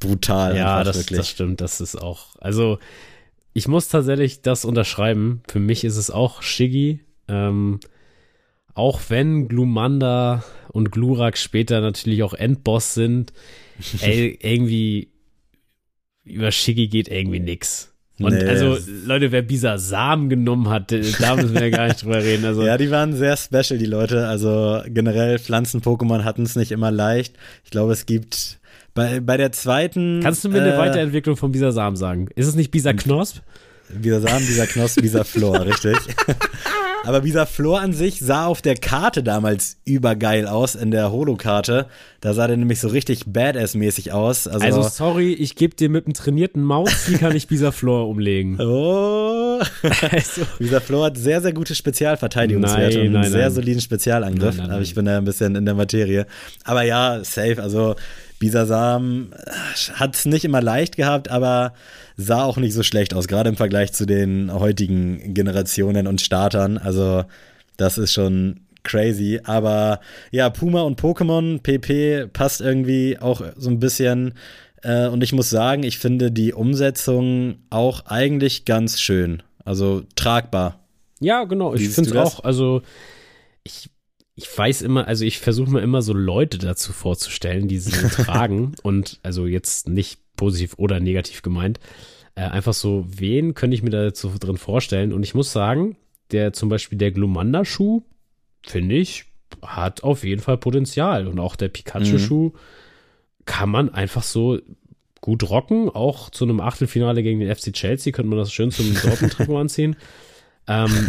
brutal. 0.00 0.56
Ja, 0.56 0.82
das, 0.82 0.96
wirklich. 0.96 1.18
das 1.18 1.28
stimmt. 1.28 1.60
Das 1.60 1.80
ist 1.80 1.96
auch. 1.96 2.36
Also, 2.40 2.78
ich 3.54 3.68
muss 3.68 3.88
tatsächlich 3.88 4.42
das 4.42 4.64
unterschreiben. 4.64 5.42
Für 5.48 5.60
mich 5.60 5.84
ist 5.84 5.96
es 5.96 6.10
auch 6.10 6.42
Shiggy. 6.42 7.00
Ähm, 7.28 7.80
auch 8.74 9.00
wenn 9.08 9.46
Glumanda 9.46 10.44
und 10.72 10.90
Glurak 10.90 11.38
später 11.38 11.80
natürlich 11.80 12.24
auch 12.24 12.34
Endboss 12.34 12.94
sind, 12.94 13.32
ey, 14.00 14.36
irgendwie 14.42 15.12
über 16.24 16.50
Shiggy 16.50 16.88
geht 16.88 17.08
irgendwie 17.08 17.40
nix. 17.40 17.94
Und 18.18 18.32
nee. 18.32 18.44
also, 18.44 18.78
Leute, 19.04 19.32
wer 19.32 19.42
Bisa 19.42 19.78
Samen 19.78 20.28
genommen 20.28 20.68
hat, 20.68 20.92
da 20.92 21.36
müssen 21.36 21.54
wir 21.54 21.68
ja 21.68 21.76
gar 21.76 21.88
nicht 21.88 22.02
drüber 22.02 22.22
reden. 22.22 22.44
Also. 22.44 22.62
Ja, 22.66 22.76
die 22.76 22.90
waren 22.90 23.14
sehr 23.14 23.36
special, 23.36 23.78
die 23.78 23.86
Leute. 23.86 24.26
Also 24.28 24.80
generell 24.86 25.38
Pflanzen-Pokémon 25.38 26.24
hatten 26.24 26.42
es 26.42 26.56
nicht 26.56 26.72
immer 26.72 26.90
leicht. 26.90 27.36
Ich 27.64 27.70
glaube, 27.70 27.92
es 27.92 28.06
gibt 28.06 28.58
bei, 28.94 29.20
bei 29.20 29.36
der 29.36 29.52
zweiten. 29.52 30.20
Kannst 30.22 30.44
du 30.44 30.48
mir 30.48 30.62
eine 30.62 30.74
äh, 30.74 30.78
Weiterentwicklung 30.78 31.36
von 31.36 31.52
Bisa 31.52 31.72
Samen 31.72 31.96
sagen? 31.96 32.28
Ist 32.34 32.46
es 32.46 32.54
nicht 32.54 32.70
Bisa 32.70 32.92
Knosp? 32.92 33.38
Bisa 33.88 34.20
Samen, 34.20 34.46
Bisa 34.46 34.66
Knosp, 34.66 35.02
Bisa 35.02 35.24
Flor, 35.24 35.60
richtig. 35.66 35.96
Aber 37.04 37.20
dieser 37.20 37.44
Flor 37.44 37.80
an 37.80 37.92
sich 37.92 38.20
sah 38.20 38.46
auf 38.46 38.62
der 38.62 38.76
Karte 38.76 39.22
damals 39.22 39.76
übergeil 39.84 40.46
aus, 40.46 40.74
in 40.74 40.90
der 40.90 41.12
Holo-Karte. 41.12 41.86
Da 42.20 42.32
sah 42.32 42.46
der 42.46 42.56
nämlich 42.56 42.80
so 42.80 42.88
richtig 42.88 43.26
Badass-mäßig 43.26 44.12
aus. 44.12 44.48
Also, 44.48 44.64
also 44.64 44.82
sorry, 44.84 45.34
ich 45.34 45.54
gebe 45.54 45.76
dir 45.76 45.90
mit 45.90 46.06
einem 46.06 46.14
trainierten 46.14 46.62
Maus, 46.62 47.08
wie 47.08 47.16
kann 47.16 47.36
ich 47.36 47.46
Bisa 47.46 47.72
Flor 47.72 48.08
umlegen? 48.08 48.58
Oh. 48.64 49.60
also. 50.10 50.42
Bisa 50.58 50.80
Flor 50.80 51.06
hat 51.06 51.16
sehr, 51.18 51.40
sehr 51.40 51.52
gute 51.52 51.74
Spezialverteidigungswerte 51.76 52.98
nein, 52.98 53.08
und 53.08 53.16
einen 53.16 53.30
sehr 53.30 53.42
nein. 53.42 53.52
soliden 53.52 53.80
Spezialangriff. 53.80 54.56
Nein, 54.56 54.70
Aber 54.70 54.80
ich 54.80 54.94
bin 54.94 55.04
da 55.04 55.18
ein 55.18 55.24
bisschen 55.24 55.54
in 55.54 55.64
der 55.64 55.74
Materie. 55.74 56.26
Aber 56.64 56.82
ja, 56.82 57.22
safe. 57.22 57.62
Also 57.62 57.94
Bisasam 58.38 59.32
hat 59.94 60.16
es 60.16 60.24
nicht 60.26 60.44
immer 60.44 60.60
leicht 60.60 60.96
gehabt, 60.96 61.30
aber 61.30 61.72
sah 62.16 62.44
auch 62.44 62.56
nicht 62.56 62.74
so 62.74 62.82
schlecht 62.82 63.14
aus, 63.14 63.28
gerade 63.28 63.48
im 63.48 63.56
Vergleich 63.56 63.92
zu 63.92 64.06
den 64.06 64.52
heutigen 64.52 65.34
Generationen 65.34 66.06
und 66.06 66.20
Startern. 66.20 66.78
Also 66.78 67.24
das 67.76 67.98
ist 67.98 68.12
schon 68.12 68.60
crazy. 68.84 69.40
Aber 69.42 70.00
ja, 70.30 70.50
Puma 70.50 70.82
und 70.82 71.00
Pokémon, 71.00 71.60
PP 71.60 72.28
passt 72.32 72.60
irgendwie 72.60 73.18
auch 73.18 73.42
so 73.56 73.70
ein 73.70 73.80
bisschen. 73.80 74.34
Äh, 74.82 75.08
und 75.08 75.24
ich 75.24 75.32
muss 75.32 75.50
sagen, 75.50 75.82
ich 75.82 75.98
finde 75.98 76.30
die 76.30 76.52
Umsetzung 76.52 77.56
auch 77.70 78.06
eigentlich 78.06 78.64
ganz 78.64 79.00
schön. 79.00 79.42
Also 79.64 80.02
tragbar. 80.14 80.78
Ja, 81.20 81.44
genau. 81.44 81.74
Ich 81.74 81.88
finde 81.88 82.10
es 82.10 82.16
auch. 82.16 82.44
Also 82.44 82.82
ich 83.64 83.88
ich 84.36 84.56
weiß 84.56 84.82
immer, 84.82 85.06
also 85.06 85.24
ich 85.24 85.38
versuche 85.38 85.70
mir 85.70 85.80
immer 85.80 86.02
so 86.02 86.12
Leute 86.12 86.58
dazu 86.58 86.92
vorzustellen, 86.92 87.68
die 87.68 87.78
sie 87.78 87.90
tragen 88.08 88.74
und 88.82 89.20
also 89.22 89.46
jetzt 89.46 89.88
nicht 89.88 90.20
positiv 90.36 90.74
oder 90.76 91.00
negativ 91.00 91.42
gemeint. 91.42 91.78
Äh, 92.34 92.42
einfach 92.42 92.74
so, 92.74 93.06
wen 93.08 93.54
könnte 93.54 93.76
ich 93.76 93.82
mir 93.82 93.90
da 93.90 94.12
so 94.12 94.32
drin 94.38 94.56
vorstellen? 94.56 95.12
Und 95.12 95.22
ich 95.22 95.34
muss 95.34 95.52
sagen, 95.52 95.96
der 96.32 96.52
zum 96.52 96.68
Beispiel 96.68 96.98
der 96.98 97.12
Glumanda-Schuh, 97.12 98.02
finde 98.62 98.96
ich, 98.96 99.26
hat 99.62 100.02
auf 100.02 100.24
jeden 100.24 100.42
Fall 100.42 100.58
Potenzial. 100.58 101.28
Und 101.28 101.38
auch 101.38 101.54
der 101.54 101.68
Pikachu-Schuh 101.68 102.48
mhm. 102.48 102.58
kann 103.44 103.70
man 103.70 103.94
einfach 103.94 104.24
so 104.24 104.58
gut 105.20 105.48
rocken. 105.48 105.90
Auch 105.90 106.30
zu 106.30 106.44
einem 106.44 106.60
Achtelfinale 106.60 107.22
gegen 107.22 107.38
den 107.38 107.54
FC 107.54 107.72
Chelsea 107.72 108.12
könnte 108.12 108.30
man 108.30 108.38
das 108.38 108.52
schön 108.52 108.72
zum 108.72 108.92
Dortmund-Trikot 109.02 109.56
anziehen. 109.56 109.94
Ähm, 110.66 111.08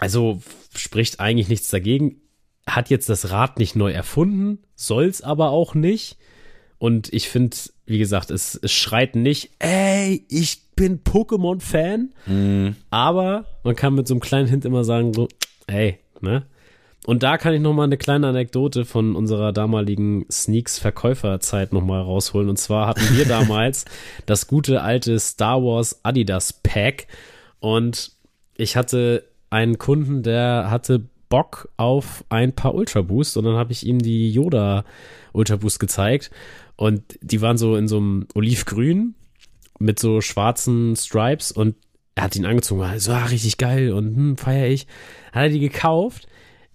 also 0.00 0.40
spricht 0.74 1.20
eigentlich 1.20 1.48
nichts 1.48 1.68
dagegen. 1.68 2.16
Hat 2.66 2.90
jetzt 2.90 3.08
das 3.08 3.30
Rad 3.30 3.58
nicht 3.58 3.76
neu 3.76 3.92
erfunden, 3.92 4.58
soll's 4.74 5.22
aber 5.22 5.50
auch 5.50 5.74
nicht. 5.74 6.16
Und 6.78 7.12
ich 7.12 7.28
finde, 7.28 7.56
wie 7.84 7.98
gesagt, 7.98 8.30
es, 8.30 8.58
es 8.60 8.72
schreit 8.72 9.14
nicht, 9.14 9.50
ey, 9.58 10.24
ich 10.30 10.62
bin 10.74 11.04
Pokémon-Fan. 11.04 12.14
Mm. 12.26 12.76
Aber 12.88 13.44
man 13.62 13.76
kann 13.76 13.94
mit 13.94 14.08
so 14.08 14.14
einem 14.14 14.22
kleinen 14.22 14.48
Hint 14.48 14.64
immer 14.64 14.84
sagen, 14.84 15.12
so, 15.12 15.28
ey, 15.66 15.98
ne? 16.22 16.46
Und 17.06 17.22
da 17.22 17.38
kann 17.38 17.54
ich 17.54 17.60
noch 17.60 17.72
mal 17.72 17.84
eine 17.84 17.96
kleine 17.96 18.28
Anekdote 18.28 18.84
von 18.84 19.16
unserer 19.16 19.52
damaligen 19.52 20.26
Sneaks-Verkäuferzeit 20.30 21.72
noch 21.72 21.84
mal 21.84 22.00
rausholen. 22.00 22.48
Und 22.48 22.58
zwar 22.58 22.86
hatten 22.86 23.16
wir 23.16 23.24
damals 23.28 23.84
das 24.26 24.46
gute 24.46 24.82
alte 24.82 25.18
Star 25.18 25.62
Wars 25.62 26.00
Adidas 26.02 26.54
Pack. 26.62 27.06
Und 27.58 28.12
ich 28.56 28.76
hatte 28.76 29.29
einen 29.50 29.78
Kunden, 29.78 30.22
der 30.22 30.70
hatte 30.70 31.08
Bock 31.28 31.68
auf 31.76 32.24
ein 32.28 32.54
paar 32.54 32.74
Ultra 32.74 33.02
Boost. 33.02 33.36
Und 33.36 33.44
dann 33.44 33.56
habe 33.56 33.72
ich 33.72 33.86
ihm 33.86 33.98
die 33.98 34.30
Yoda 34.30 34.84
Ultra 35.32 35.56
Boost 35.56 35.80
gezeigt. 35.80 36.30
Und 36.76 37.02
die 37.20 37.40
waren 37.40 37.58
so 37.58 37.76
in 37.76 37.88
so 37.88 37.98
einem 37.98 38.26
Olivgrün 38.34 39.14
mit 39.78 39.98
so 39.98 40.20
schwarzen 40.20 40.94
Stripes 40.96 41.52
und 41.52 41.74
er 42.14 42.24
hat 42.24 42.36
ihn 42.36 42.44
angezogen, 42.44 42.80
war 42.80 42.98
so, 42.98 43.12
ah, 43.12 43.26
richtig 43.26 43.56
geil 43.56 43.92
und 43.92 44.16
hm, 44.16 44.36
feier 44.36 44.68
ich. 44.68 44.86
Hat 45.32 45.44
er 45.44 45.48
die 45.48 45.60
gekauft. 45.60 46.26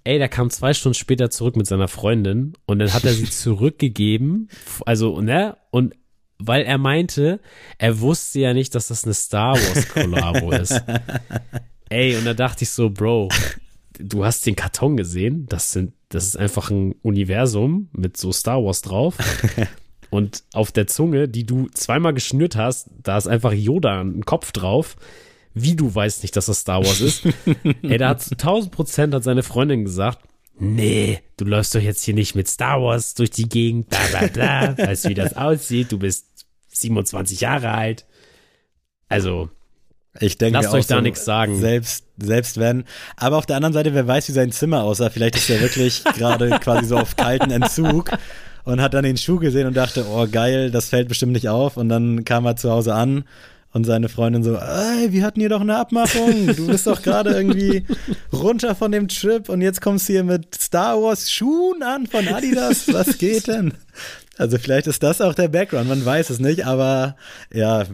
Ey, 0.03 0.17
der 0.17 0.29
kam 0.29 0.49
zwei 0.49 0.73
Stunden 0.73 0.95
später 0.95 1.29
zurück 1.29 1.55
mit 1.55 1.67
seiner 1.67 1.87
Freundin 1.87 2.53
und 2.65 2.79
dann 2.79 2.93
hat 2.93 3.03
er 3.03 3.13
sie 3.13 3.25
zurückgegeben. 3.29 4.49
Also, 4.85 5.21
ne? 5.21 5.57
Und 5.71 5.95
weil 6.37 6.63
er 6.63 6.77
meinte, 6.77 7.39
er 7.77 7.99
wusste 7.99 8.39
ja 8.39 8.53
nicht, 8.53 8.75
dass 8.75 8.87
das 8.87 9.03
eine 9.03 9.13
Star 9.13 9.53
Wars 9.53 9.89
Kollabo 9.89 10.51
ist. 10.51 10.83
Ey, 11.95 12.17
und 12.17 12.25
da 12.25 12.33
dachte 12.33 12.65
ich 12.65 12.71
so, 12.71 12.89
Bro, 12.89 13.29
du 13.97 14.25
hast 14.25 14.45
den 14.45 14.57
Karton 14.57 14.97
gesehen. 14.97 15.45
Das 15.47 15.71
sind, 15.71 15.93
das 16.09 16.25
ist 16.25 16.35
einfach 16.35 16.69
ein 16.69 16.93
Universum 17.03 17.87
mit 17.93 18.17
so 18.17 18.33
Star 18.33 18.61
Wars 18.61 18.81
drauf. 18.81 19.15
Und 20.09 20.43
auf 20.53 20.73
der 20.73 20.87
Zunge, 20.87 21.29
die 21.29 21.45
du 21.45 21.67
zweimal 21.73 22.13
geschnürt 22.13 22.57
hast, 22.57 22.89
da 23.01 23.17
ist 23.17 23.27
einfach 23.27 23.53
Yoda 23.53 24.01
ein 24.01 24.25
Kopf 24.25 24.51
drauf. 24.51 24.97
Wie 25.53 25.77
du 25.77 25.95
weißt 25.95 26.21
nicht, 26.23 26.35
dass 26.35 26.47
das 26.47 26.59
Star 26.59 26.83
Wars 26.83 26.99
ist. 26.99 27.25
Ey, 27.81 27.97
da 27.97 28.09
hat 28.09 28.21
zu 28.21 28.31
1000 28.31 28.73
Prozent 28.73 29.13
hat 29.13 29.23
seine 29.23 29.41
Freundin 29.41 29.85
gesagt, 29.85 30.19
nee, 30.59 31.21
du 31.37 31.45
läufst 31.45 31.75
doch 31.75 31.81
jetzt 31.81 32.03
hier 32.03 32.13
nicht 32.13 32.35
mit 32.35 32.49
Star 32.49 32.81
Wars 32.81 33.13
durch 33.13 33.31
die 33.31 33.47
Gegend, 33.47 33.87
bla 33.89 33.99
bla 34.09 34.27
bla, 34.27 34.77
weißt 34.85 35.07
wie 35.07 35.13
das 35.13 35.37
aussieht, 35.37 35.93
du 35.93 35.99
bist 35.99 36.45
27 36.67 37.39
Jahre 37.39 37.71
alt. 37.71 38.05
Also, 39.07 39.49
ich 40.19 40.37
denke 40.37 40.59
Lasst 40.59 40.73
euch 40.73 40.87
da 40.87 40.95
so, 40.95 41.01
nichts 41.01 41.25
sagen. 41.25 41.59
Selbst, 41.59 42.05
selbst 42.17 42.59
wenn. 42.59 42.85
Aber 43.17 43.37
auf 43.37 43.45
der 43.45 43.57
anderen 43.57 43.73
Seite, 43.73 43.93
wer 43.93 44.07
weiß, 44.07 44.29
wie 44.29 44.33
sein 44.33 44.51
Zimmer 44.51 44.83
aussah. 44.83 45.09
Vielleicht 45.09 45.35
ist 45.35 45.49
er 45.49 45.61
wirklich 45.61 46.03
gerade 46.15 46.49
quasi 46.59 46.87
so 46.87 46.97
auf 46.97 47.15
kalten 47.15 47.51
Entzug 47.51 48.11
und 48.63 48.81
hat 48.81 48.93
dann 48.93 49.03
den 49.03 49.17
Schuh 49.17 49.39
gesehen 49.39 49.67
und 49.67 49.75
dachte, 49.75 50.05
oh 50.09 50.27
geil, 50.29 50.71
das 50.71 50.89
fällt 50.89 51.07
bestimmt 51.07 51.33
nicht 51.33 51.49
auf. 51.49 51.77
Und 51.77 51.89
dann 51.89 52.23
kam 52.23 52.45
er 52.45 52.55
zu 52.55 52.71
Hause 52.71 52.93
an 52.93 53.25
und 53.75 53.83
seine 53.83 54.07
Freundin 54.07 54.41
so, 54.41 54.55
ey, 54.55 55.11
wir 55.11 55.23
hatten 55.23 55.41
hier 55.41 55.49
doch 55.49 55.59
eine 55.59 55.75
Abmachung. 55.75 56.47
Du 56.55 56.67
bist 56.67 56.87
doch 56.87 57.01
gerade 57.01 57.31
irgendwie 57.31 57.85
runter 58.31 58.73
von 58.73 58.93
dem 58.93 59.09
Trip 59.09 59.49
und 59.49 59.59
jetzt 59.59 59.81
kommst 59.81 60.07
du 60.07 60.13
hier 60.13 60.23
mit 60.23 60.55
Star 60.55 61.01
Wars 61.01 61.29
Schuhen 61.29 61.83
an 61.83 62.07
von 62.07 62.25
Adidas. 62.25 62.91
Was 62.93 63.17
geht 63.17 63.47
denn? 63.47 63.73
Also 64.37 64.57
vielleicht 64.57 64.87
ist 64.87 65.03
das 65.03 65.19
auch 65.19 65.33
der 65.33 65.49
Background, 65.49 65.89
man 65.89 66.05
weiß 66.05 66.29
es 66.29 66.39
nicht, 66.39 66.65
aber 66.65 67.17
ja, 67.53 67.81
äh, 67.81 67.85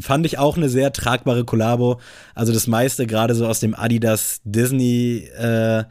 fand 0.00 0.26
ich 0.26 0.38
auch 0.38 0.56
eine 0.56 0.68
sehr 0.68 0.92
tragbare 0.92 1.44
Kollabo. 1.44 2.00
Also 2.34 2.52
das 2.52 2.66
meiste 2.66 3.06
gerade 3.06 3.34
so 3.34 3.46
aus 3.46 3.60
dem 3.60 3.74
Adidas 3.74 4.40
Disney 4.44 5.28
äh, 5.36 5.84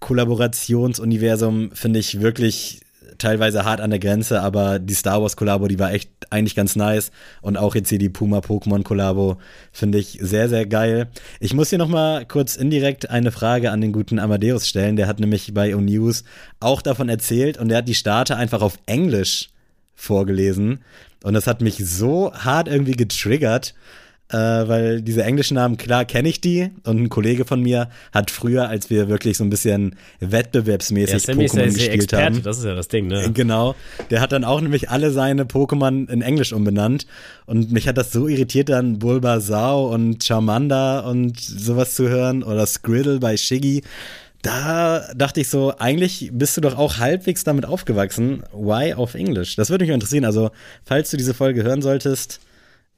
Kollaborationsuniversum 0.00 1.70
finde 1.72 1.98
ich 1.98 2.20
wirklich 2.20 2.80
teilweise 3.18 3.64
hart 3.64 3.80
an 3.80 3.90
der 3.90 3.98
Grenze, 3.98 4.40
aber 4.40 4.78
die 4.78 4.94
Star 4.94 5.22
Wars 5.22 5.36
Kollabo, 5.36 5.68
die 5.68 5.78
war 5.78 5.92
echt 5.92 6.10
eigentlich 6.30 6.54
ganz 6.54 6.76
nice 6.76 7.10
und 7.42 7.56
auch 7.56 7.74
jetzt 7.74 7.88
hier 7.88 7.98
die 7.98 8.08
Puma 8.08 8.38
Pokémon 8.38 8.82
Kollabo 8.82 9.38
finde 9.72 9.98
ich 9.98 10.18
sehr 10.20 10.48
sehr 10.48 10.66
geil. 10.66 11.08
Ich 11.40 11.54
muss 11.54 11.70
hier 11.70 11.78
noch 11.78 11.88
mal 11.88 12.26
kurz 12.26 12.56
indirekt 12.56 13.10
eine 13.10 13.32
Frage 13.32 13.70
an 13.70 13.80
den 13.80 13.92
guten 13.92 14.18
Amadeus 14.18 14.68
stellen, 14.68 14.96
der 14.96 15.06
hat 15.06 15.20
nämlich 15.20 15.54
bei 15.54 15.74
O 15.76 15.80
News 15.80 16.24
auch 16.60 16.82
davon 16.82 17.08
erzählt 17.08 17.58
und 17.58 17.68
der 17.68 17.78
hat 17.78 17.88
die 17.88 17.94
Starter 17.94 18.36
einfach 18.36 18.62
auf 18.62 18.78
Englisch 18.86 19.50
vorgelesen 19.94 20.80
und 21.24 21.32
das 21.32 21.46
hat 21.46 21.62
mich 21.62 21.78
so 21.78 22.32
hart 22.34 22.68
irgendwie 22.68 22.92
getriggert, 22.92 23.74
äh, 24.28 24.36
weil 24.36 25.00
diese 25.00 25.24
englischen 25.24 25.54
Namen, 25.54 25.78
klar 25.78 26.04
kenne 26.04 26.28
ich 26.28 26.40
die. 26.42 26.70
Und 26.84 26.98
ein 26.98 27.08
Kollege 27.08 27.46
von 27.46 27.62
mir 27.62 27.88
hat 28.12 28.30
früher, 28.30 28.68
als 28.68 28.90
wir 28.90 29.08
wirklich 29.08 29.38
so 29.38 29.44
ein 29.44 29.48
bisschen 29.48 29.96
wettbewerbsmäßig 30.20 31.26
ja, 31.26 31.34
Pokémon 31.34 31.62
ist 31.64 31.74
gespielt 31.76 31.94
Experte, 31.94 32.24
haben. 32.24 32.42
Das 32.42 32.58
ist 32.58 32.64
ja 32.64 32.74
das 32.74 32.88
Ding, 32.88 33.06
ne? 33.06 33.30
Genau. 33.32 33.74
Der 34.10 34.20
hat 34.20 34.32
dann 34.32 34.44
auch 34.44 34.60
nämlich 34.60 34.90
alle 34.90 35.10
seine 35.12 35.44
Pokémon 35.44 36.10
in 36.10 36.20
Englisch 36.20 36.52
umbenannt. 36.52 37.06
Und 37.46 37.72
mich 37.72 37.88
hat 37.88 37.96
das 37.96 38.12
so 38.12 38.28
irritiert, 38.28 38.68
dann 38.68 38.98
Bulbasaur 38.98 39.90
und 39.90 40.22
Charmander 40.22 41.06
und 41.06 41.40
sowas 41.40 41.94
zu 41.94 42.06
hören. 42.10 42.42
Oder 42.42 42.66
Scriddle 42.66 43.18
bei 43.18 43.38
Shiggy 43.38 43.82
da 44.44 45.12
dachte 45.14 45.40
ich 45.40 45.48
so, 45.48 45.74
eigentlich 45.78 46.30
bist 46.32 46.56
du 46.56 46.60
doch 46.60 46.76
auch 46.76 46.98
halbwegs 46.98 47.44
damit 47.44 47.64
aufgewachsen. 47.64 48.42
Why 48.52 48.92
auf 48.92 49.14
Englisch? 49.14 49.56
Das 49.56 49.70
würde 49.70 49.84
mich 49.84 49.94
interessieren. 49.94 50.26
Also, 50.26 50.50
falls 50.84 51.10
du 51.10 51.16
diese 51.16 51.32
Folge 51.32 51.62
hören 51.62 51.80
solltest, 51.80 52.40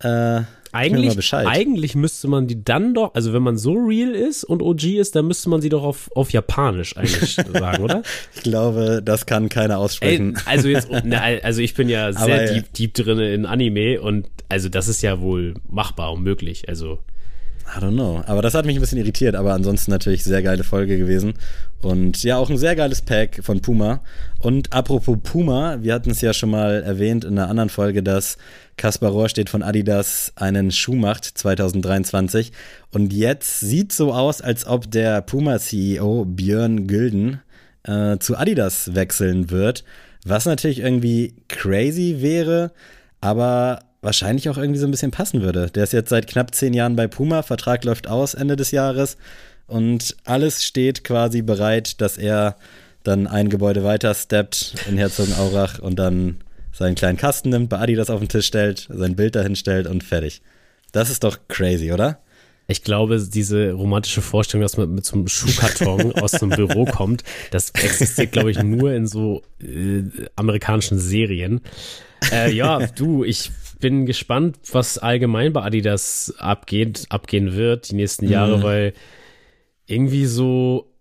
äh, 0.00 0.40
eigentlich, 0.72 1.10
mal 1.10 1.16
Bescheid. 1.16 1.46
eigentlich 1.46 1.94
müsste 1.94 2.28
man 2.28 2.48
die 2.48 2.62
dann 2.64 2.94
doch, 2.94 3.14
also 3.14 3.32
wenn 3.32 3.42
man 3.42 3.56
so 3.56 3.74
real 3.74 4.10
ist 4.10 4.42
und 4.42 4.60
OG 4.60 4.84
ist, 4.98 5.14
dann 5.14 5.26
müsste 5.26 5.48
man 5.48 5.62
sie 5.62 5.68
doch 5.68 5.84
auf, 5.84 6.10
auf 6.14 6.30
Japanisch 6.32 6.96
eigentlich 6.96 7.34
sagen, 7.52 7.82
oder? 7.82 8.02
Ich 8.34 8.42
glaube, 8.42 9.00
das 9.02 9.24
kann 9.24 9.48
keiner 9.48 9.78
aussprechen. 9.78 10.34
Ey, 10.34 10.42
also 10.46 10.68
jetzt, 10.68 10.88
na, 11.04 11.20
also 11.42 11.60
ich 11.62 11.74
bin 11.74 11.88
ja 11.88 12.12
sehr 12.12 12.42
Aber, 12.42 12.52
deep, 12.52 12.72
deep 12.74 12.94
drin 12.94 13.20
in 13.20 13.46
Anime 13.46 14.00
und 14.00 14.26
also 14.48 14.68
das 14.68 14.88
ist 14.88 15.00
ja 15.02 15.20
wohl 15.20 15.54
machbar 15.70 16.12
und 16.12 16.22
möglich. 16.22 16.68
Also 16.68 16.98
I 17.74 17.80
don't 17.80 17.94
know. 17.94 18.22
Aber 18.26 18.42
das 18.42 18.54
hat 18.54 18.64
mich 18.64 18.76
ein 18.76 18.80
bisschen 18.80 18.98
irritiert, 18.98 19.34
aber 19.34 19.52
ansonsten 19.52 19.90
natürlich 19.90 20.22
sehr 20.22 20.42
geile 20.42 20.62
Folge 20.62 20.98
gewesen. 20.98 21.34
Und 21.82 22.22
ja, 22.22 22.36
auch 22.36 22.48
ein 22.48 22.58
sehr 22.58 22.76
geiles 22.76 23.02
Pack 23.02 23.40
von 23.42 23.60
Puma. 23.60 24.02
Und 24.38 24.72
apropos 24.72 25.18
Puma, 25.22 25.78
wir 25.82 25.94
hatten 25.94 26.10
es 26.10 26.20
ja 26.20 26.32
schon 26.32 26.50
mal 26.50 26.82
erwähnt 26.82 27.24
in 27.24 27.38
einer 27.38 27.48
anderen 27.48 27.68
Folge, 27.68 28.02
dass 28.02 28.38
Kaspar 28.76 29.10
Rohrstedt 29.10 29.50
von 29.50 29.62
Adidas 29.62 30.32
einen 30.36 30.70
Schuh 30.70 30.94
macht 30.94 31.24
2023. 31.24 32.52
Und 32.92 33.12
jetzt 33.12 33.60
sieht 33.60 33.92
so 33.92 34.12
aus, 34.12 34.40
als 34.40 34.66
ob 34.66 34.90
der 34.90 35.20
Puma-CEO 35.22 36.24
Björn 36.24 36.86
Gülden 36.86 37.40
äh, 37.82 38.18
zu 38.18 38.36
Adidas 38.36 38.94
wechseln 38.94 39.50
wird. 39.50 39.84
Was 40.24 40.46
natürlich 40.46 40.80
irgendwie 40.80 41.34
crazy 41.48 42.16
wäre, 42.20 42.72
aber 43.20 43.80
wahrscheinlich 44.06 44.48
auch 44.48 44.56
irgendwie 44.56 44.78
so 44.78 44.86
ein 44.86 44.90
bisschen 44.92 45.10
passen 45.10 45.42
würde. 45.42 45.68
Der 45.68 45.84
ist 45.84 45.92
jetzt 45.92 46.08
seit 46.08 46.28
knapp 46.28 46.54
zehn 46.54 46.72
Jahren 46.72 46.96
bei 46.96 47.08
Puma, 47.08 47.42
Vertrag 47.42 47.84
läuft 47.84 48.08
aus 48.08 48.32
Ende 48.32 48.56
des 48.56 48.70
Jahres 48.70 49.18
und 49.66 50.16
alles 50.24 50.64
steht 50.64 51.04
quasi 51.04 51.42
bereit, 51.42 52.00
dass 52.00 52.16
er 52.16 52.56
dann 53.02 53.26
ein 53.26 53.50
Gebäude 53.50 53.84
weiter 53.84 54.14
steppt 54.14 54.74
in 54.88 54.96
Herzogenaurach 54.96 55.80
und 55.80 55.96
dann 55.96 56.38
seinen 56.72 56.94
kleinen 56.94 57.18
Kasten 57.18 57.50
nimmt, 57.50 57.68
bei 57.68 57.78
Adidas 57.78 58.08
auf 58.08 58.20
den 58.20 58.28
Tisch 58.28 58.46
stellt, 58.46 58.88
sein 58.90 59.16
Bild 59.16 59.34
dahin 59.34 59.56
stellt 59.56 59.86
und 59.86 60.04
fertig. 60.04 60.40
Das 60.92 61.10
ist 61.10 61.24
doch 61.24 61.38
crazy, 61.48 61.92
oder? 61.92 62.20
Ich 62.68 62.82
glaube, 62.82 63.20
diese 63.20 63.72
romantische 63.72 64.22
Vorstellung, 64.22 64.62
dass 64.62 64.76
man 64.76 64.92
mit 64.94 65.04
so 65.04 65.14
einem 65.16 65.28
Schuhkarton 65.28 66.12
aus 66.20 66.32
so 66.32 66.46
einem 66.46 66.56
Büro 66.56 66.84
kommt, 66.84 67.22
das 67.50 67.70
existiert, 67.70 68.32
glaube 68.32 68.50
ich, 68.50 68.62
nur 68.62 68.92
in 68.92 69.06
so 69.06 69.42
äh, 69.60 70.02
amerikanischen 70.36 70.98
Serien. 70.98 71.60
Äh, 72.32 72.52
ja, 72.52 72.86
du, 72.86 73.24
ich 73.24 73.50
bin 73.86 74.04
gespannt, 74.04 74.58
was 74.72 74.98
allgemein 74.98 75.52
bei 75.52 75.62
Adidas 75.62 76.34
abgeht, 76.38 77.06
abgehen 77.08 77.54
wird 77.54 77.92
die 77.92 77.94
nächsten 77.94 78.28
Jahre, 78.28 78.58
mhm. 78.58 78.62
weil 78.64 78.92
irgendwie 79.86 80.26
so 80.26 80.92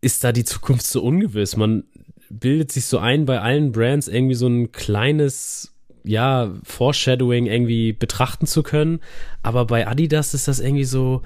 ist 0.00 0.24
da 0.24 0.32
die 0.32 0.44
Zukunft 0.44 0.86
so 0.86 1.02
ungewiss. 1.02 1.58
Man 1.58 1.84
bildet 2.30 2.72
sich 2.72 2.86
so 2.86 2.96
ein, 2.96 3.26
bei 3.26 3.42
allen 3.42 3.72
Brands 3.72 4.08
irgendwie 4.08 4.36
so 4.36 4.46
ein 4.46 4.72
kleines, 4.72 5.74
ja, 6.02 6.50
Foreshadowing 6.64 7.44
irgendwie 7.44 7.92
betrachten 7.92 8.46
zu 8.46 8.62
können. 8.62 9.00
Aber 9.42 9.66
bei 9.66 9.86
Adidas 9.86 10.32
ist 10.32 10.48
das 10.48 10.60
irgendwie 10.60 10.84
so, 10.84 11.20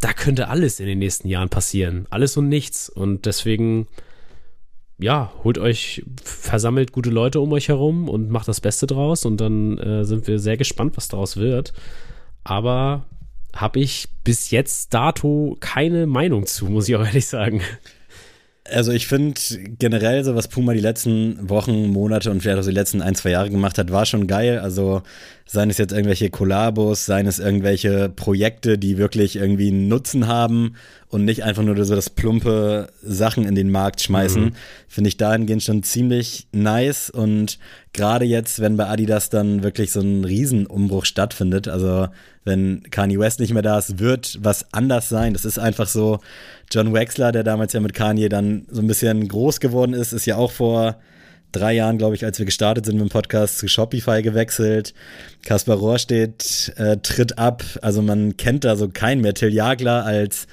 da 0.00 0.14
könnte 0.14 0.48
alles 0.48 0.80
in 0.80 0.86
den 0.86 1.00
nächsten 1.00 1.28
Jahren 1.28 1.50
passieren. 1.50 2.06
Alles 2.08 2.38
und 2.38 2.48
nichts. 2.48 2.88
Und 2.88 3.26
deswegen 3.26 3.88
ja, 5.00 5.32
holt 5.44 5.58
euch, 5.58 6.04
versammelt 6.22 6.92
gute 6.92 7.10
Leute 7.10 7.40
um 7.40 7.52
euch 7.52 7.68
herum 7.68 8.08
und 8.08 8.30
macht 8.30 8.48
das 8.48 8.60
Beste 8.60 8.86
draus 8.86 9.24
und 9.24 9.40
dann 9.40 9.78
äh, 9.78 10.04
sind 10.04 10.26
wir 10.26 10.38
sehr 10.38 10.56
gespannt, 10.56 10.96
was 10.96 11.08
daraus 11.08 11.36
wird. 11.36 11.72
Aber 12.44 13.06
habe 13.54 13.80
ich 13.80 14.08
bis 14.24 14.50
jetzt 14.50 14.94
dato 14.94 15.56
keine 15.60 16.06
Meinung 16.06 16.46
zu, 16.46 16.66
muss 16.66 16.88
ich 16.88 16.96
auch 16.96 17.04
ehrlich 17.04 17.26
sagen. 17.26 17.62
Also 18.64 18.92
ich 18.92 19.08
finde 19.08 19.40
generell 19.78 20.22
so, 20.22 20.36
was 20.36 20.48
Puma 20.48 20.74
die 20.74 20.80
letzten 20.80 21.48
Wochen, 21.48 21.88
Monate 21.88 22.30
und 22.30 22.40
vielleicht 22.40 22.60
auch 22.60 22.64
die 22.64 22.70
letzten 22.70 23.02
ein, 23.02 23.14
zwei 23.14 23.30
Jahre 23.30 23.50
gemacht 23.50 23.78
hat, 23.78 23.90
war 23.90 24.06
schon 24.06 24.26
geil. 24.26 24.60
Also 24.60 25.02
seien 25.52 25.68
es 25.68 25.78
jetzt 25.78 25.90
irgendwelche 25.92 26.30
Kollabos, 26.30 27.06
seien 27.06 27.26
es 27.26 27.40
irgendwelche 27.40 28.08
Projekte, 28.08 28.78
die 28.78 28.98
wirklich 28.98 29.34
irgendwie 29.34 29.66
einen 29.66 29.88
Nutzen 29.88 30.28
haben 30.28 30.76
und 31.08 31.24
nicht 31.24 31.42
einfach 31.42 31.64
nur 31.64 31.84
so 31.84 31.96
das 31.96 32.08
plumpe 32.08 32.86
Sachen 33.02 33.44
in 33.44 33.56
den 33.56 33.68
Markt 33.68 34.00
schmeißen, 34.00 34.44
mhm. 34.44 34.52
finde 34.86 35.08
ich 35.08 35.16
dahingehend 35.16 35.64
schon 35.64 35.82
ziemlich 35.82 36.46
nice 36.52 37.10
und 37.10 37.58
gerade 37.92 38.26
jetzt, 38.26 38.60
wenn 38.60 38.76
bei 38.76 38.86
Adidas 38.86 39.28
dann 39.28 39.64
wirklich 39.64 39.90
so 39.90 40.00
ein 40.00 40.24
Riesenumbruch 40.24 41.04
stattfindet, 41.04 41.66
also 41.66 42.06
wenn 42.44 42.84
Kanye 42.88 43.18
West 43.18 43.40
nicht 43.40 43.52
mehr 43.52 43.62
da 43.62 43.76
ist, 43.76 43.98
wird 43.98 44.38
was 44.42 44.72
anders 44.72 45.08
sein. 45.08 45.32
Das 45.32 45.44
ist 45.44 45.58
einfach 45.58 45.88
so. 45.88 46.20
John 46.70 46.94
Wexler, 46.94 47.32
der 47.32 47.42
damals 47.42 47.72
ja 47.72 47.80
mit 47.80 47.92
Kanye 47.92 48.28
dann 48.28 48.66
so 48.70 48.80
ein 48.80 48.86
bisschen 48.86 49.26
groß 49.26 49.60
geworden 49.60 49.92
ist, 49.92 50.12
ist 50.12 50.26
ja 50.26 50.36
auch 50.36 50.52
vor 50.52 50.96
drei 51.52 51.72
Jahren, 51.74 51.98
glaube 51.98 52.14
ich, 52.14 52.24
als 52.24 52.38
wir 52.38 52.46
gestartet 52.46 52.86
sind 52.86 52.96
mit 52.96 53.08
dem 53.08 53.10
Podcast, 53.10 53.58
zu 53.58 53.68
Shopify 53.68 54.22
gewechselt. 54.22 54.94
Kaspar 55.44 55.76
Rohrstedt 55.76 56.72
äh, 56.76 56.96
tritt 56.98 57.38
ab. 57.38 57.64
Also 57.82 58.02
man 58.02 58.36
kennt 58.36 58.64
da 58.64 58.76
so 58.76 58.88
keinen 58.88 59.20
mehr. 59.20 59.34
Till 59.34 59.52
Jagler 59.52 60.04
als 60.04 60.46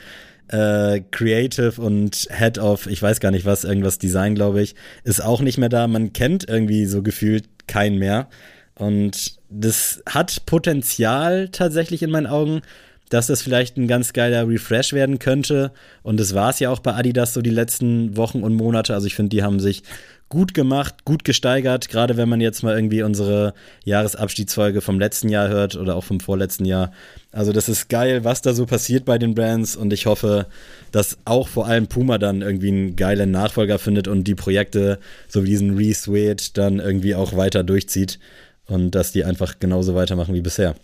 äh, 0.50 1.02
Creative 1.12 1.82
und 1.82 2.28
Head 2.32 2.58
of, 2.60 2.88
ich 2.88 3.02
weiß 3.02 3.20
gar 3.20 3.32
nicht 3.32 3.46
was, 3.46 3.64
irgendwas 3.64 4.00
Design, 4.00 4.36
glaube 4.36 4.62
ich, 4.62 4.76
ist 5.04 5.24
auch 5.24 5.42
nicht 5.42 5.58
mehr 5.58 5.70
da. 5.70 5.88
Man 5.88 6.14
kennt 6.14 6.48
irgendwie 6.48 6.86
so 6.86 7.02
gefühlt 7.02 7.46
keinen 7.68 7.98
mehr. 7.98 8.28
Und 8.76 9.38
das 9.50 10.04
hat 10.08 10.46
Potenzial 10.46 11.50
tatsächlich 11.50 12.04
in 12.04 12.12
meinen 12.12 12.28
Augen, 12.28 12.62
dass 13.10 13.28
das 13.28 13.42
vielleicht 13.42 13.78
ein 13.78 13.88
ganz 13.88 14.14
geiler 14.14 14.48
Refresh 14.48 14.94
werden 14.94 15.20
könnte. 15.20 15.72
Und 16.04 16.20
das 16.20 16.34
war 16.34 16.50
es 16.50 16.60
ja 16.60 16.70
auch 16.70 16.80
bei 16.80 16.94
Adidas 16.94 17.34
so 17.34 17.42
die 17.42 17.50
letzten 17.50 18.18
Wochen 18.18 18.44
und 18.44 18.54
Monate. 18.54 18.94
Also 18.94 19.08
ich 19.08 19.16
finde, 19.16 19.30
die 19.30 19.44
haben 19.44 19.60
sich 19.60 19.84
gut 20.30 20.54
gemacht, 20.54 21.06
gut 21.06 21.24
gesteigert, 21.24 21.88
gerade 21.88 22.18
wenn 22.18 22.28
man 22.28 22.42
jetzt 22.42 22.62
mal 22.62 22.76
irgendwie 22.76 23.02
unsere 23.02 23.54
Jahresabschiedsfolge 23.86 24.82
vom 24.82 25.00
letzten 25.00 25.30
Jahr 25.30 25.48
hört 25.48 25.76
oder 25.78 25.96
auch 25.96 26.04
vom 26.04 26.20
vorletzten 26.20 26.66
Jahr. 26.66 26.92
Also 27.32 27.54
das 27.54 27.70
ist 27.70 27.88
geil, 27.88 28.26
was 28.26 28.42
da 28.42 28.54
so 28.54 28.66
passiert 28.66 29.06
bei 29.06 29.18
den 29.18 29.36
Brands 29.36 29.78
und 29.78 29.94
ich 29.94 30.06
hoffe, 30.06 30.48
dass 30.92 31.18
auch 31.24 31.48
vor 31.48 31.68
allem 31.68 31.88
Puma 31.88 32.18
dann 32.18 32.42
irgendwie 32.42 32.70
einen 32.70 32.96
geilen 32.98 33.32
Nachfolger 33.32 33.80
findet 33.80 34.10
und 34.10 34.26
die 34.26 34.36
Projekte, 34.36 35.00
so 35.30 35.44
wie 35.44 35.50
diesen 35.50 35.78
Re-Sweat, 35.78 36.58
dann 36.58 36.80
irgendwie 36.80 37.16
auch 37.16 37.38
weiter 37.38 37.64
durchzieht 37.64 38.20
und 38.66 38.92
dass 38.92 39.14
die 39.14 39.24
einfach 39.24 39.60
genauso 39.60 39.96
weitermachen 39.96 40.36
wie 40.36 40.42
bisher. 40.42 40.76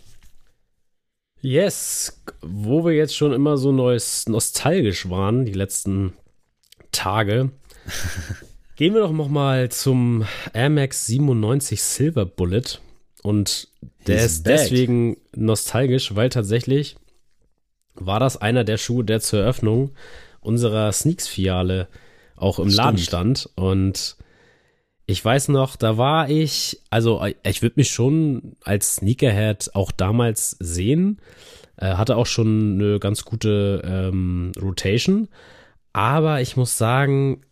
Yes, 1.44 2.22
wo 2.40 2.86
wir 2.86 2.92
jetzt 2.94 3.14
schon 3.14 3.34
immer 3.34 3.58
so 3.58 3.70
neues, 3.70 4.26
nostalgisch 4.28 5.10
waren, 5.10 5.44
die 5.44 5.52
letzten 5.52 6.14
Tage, 6.90 7.50
gehen 8.76 8.94
wir 8.94 9.02
doch 9.02 9.12
noch 9.12 9.28
mal 9.28 9.70
zum 9.70 10.24
Air 10.54 10.70
Max 10.70 11.06
97 11.06 11.82
Silver 11.82 12.24
Bullet. 12.24 12.80
und 13.22 13.68
der 14.06 14.22
He's 14.22 14.24
ist 14.26 14.44
back. 14.44 14.56
deswegen 14.56 15.16
nostalgisch, 15.36 16.14
weil 16.14 16.30
tatsächlich 16.30 16.96
war 17.94 18.20
das 18.20 18.38
einer 18.38 18.64
der 18.64 18.78
Schuhe, 18.78 19.04
der 19.04 19.20
zur 19.20 19.40
Eröffnung 19.40 19.92
unserer 20.40 20.90
Sneaks-Filiale 20.92 21.88
auch 22.36 22.58
im 22.58 22.70
Stimmt. 22.70 22.76
Laden 22.76 22.98
stand. 22.98 23.50
Und 23.54 24.16
ich 25.06 25.22
weiß 25.24 25.48
noch, 25.48 25.76
da 25.76 25.98
war 25.98 26.30
ich, 26.30 26.80
also 26.90 27.22
ich 27.42 27.62
würde 27.62 27.74
mich 27.76 27.90
schon 27.90 28.56
als 28.62 28.96
Sneakerhead 28.96 29.70
auch 29.74 29.90
damals 29.90 30.56
sehen. 30.60 31.18
Äh, 31.76 31.94
hatte 31.94 32.16
auch 32.16 32.26
schon 32.26 32.80
eine 32.80 32.98
ganz 33.00 33.24
gute 33.24 33.82
ähm, 33.84 34.52
Rotation. 34.60 35.28
Aber 35.92 36.40
ich 36.40 36.56
muss 36.56 36.78
sagen, 36.78 37.42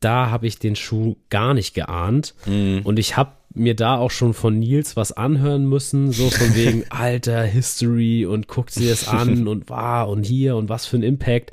da 0.00 0.30
habe 0.30 0.46
ich 0.46 0.58
den 0.58 0.76
Schuh 0.76 1.16
gar 1.30 1.54
nicht 1.54 1.74
geahnt. 1.74 2.34
Mhm. 2.46 2.82
Und 2.84 2.98
ich 2.98 3.16
habe 3.16 3.32
mir 3.54 3.74
da 3.74 3.96
auch 3.96 4.10
schon 4.10 4.34
von 4.34 4.58
Nils 4.58 4.96
was 4.96 5.12
anhören 5.12 5.66
müssen, 5.66 6.12
so 6.12 6.28
von 6.28 6.54
wegen 6.54 6.84
alter 6.90 7.42
History 7.42 8.26
und 8.26 8.48
guckt 8.48 8.70
sie 8.70 8.88
es 8.88 9.08
an 9.08 9.48
und 9.48 9.68
war 9.70 10.06
wow, 10.06 10.12
und 10.12 10.24
hier 10.24 10.56
und 10.56 10.68
was 10.68 10.86
für 10.86 10.96
ein 10.96 11.02
Impact. 11.02 11.52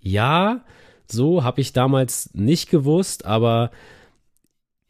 Ja, 0.00 0.64
so 1.10 1.44
habe 1.44 1.60
ich 1.60 1.72
damals 1.72 2.30
nicht 2.34 2.70
gewusst, 2.70 3.26
aber 3.26 3.70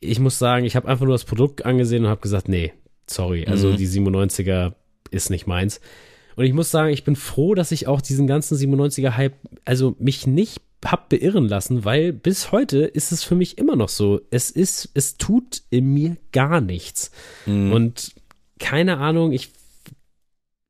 ich 0.04 0.20
muss 0.20 0.38
sagen, 0.38 0.64
ich 0.64 0.76
habe 0.76 0.88
einfach 0.88 1.04
nur 1.04 1.14
das 1.14 1.24
Produkt 1.24 1.64
angesehen 1.64 2.04
und 2.04 2.10
habe 2.10 2.20
gesagt, 2.20 2.48
nee, 2.48 2.72
sorry, 3.06 3.46
also 3.46 3.68
mhm. 3.68 3.76
die 3.76 3.88
97er 3.88 4.74
ist 5.10 5.30
nicht 5.30 5.46
meins. 5.46 5.80
Und 6.36 6.44
ich 6.44 6.52
muss 6.52 6.70
sagen, 6.70 6.92
ich 6.92 7.04
bin 7.04 7.16
froh, 7.16 7.54
dass 7.54 7.72
ich 7.72 7.86
auch 7.86 8.00
diesen 8.00 8.26
ganzen 8.26 8.56
97er 8.56 9.16
Hype, 9.16 9.34
also 9.64 9.94
mich 9.98 10.26
nicht 10.26 10.60
hab 10.84 11.08
beirren 11.08 11.48
lassen, 11.48 11.84
weil 11.84 12.12
bis 12.12 12.52
heute 12.52 12.80
ist 12.80 13.12
es 13.12 13.24
für 13.24 13.34
mich 13.34 13.56
immer 13.56 13.76
noch 13.76 13.88
so. 13.88 14.20
Es 14.30 14.50
ist, 14.50 14.90
es 14.94 15.16
tut 15.16 15.62
in 15.70 15.94
mir 15.94 16.16
gar 16.32 16.60
nichts. 16.60 17.10
Mhm. 17.46 17.72
Und 17.72 18.14
keine 18.58 18.98
Ahnung, 18.98 19.32
ich 19.32 19.52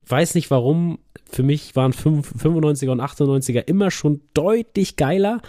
weiß 0.06 0.34
nicht 0.34 0.50
warum. 0.50 0.98
Für 1.30 1.42
mich 1.42 1.74
waren 1.74 1.92
95er 1.92 2.90
und 2.90 3.00
98er 3.00 3.66
immer 3.66 3.90
schon 3.90 4.20
deutlich 4.34 4.96
geiler. 4.96 5.40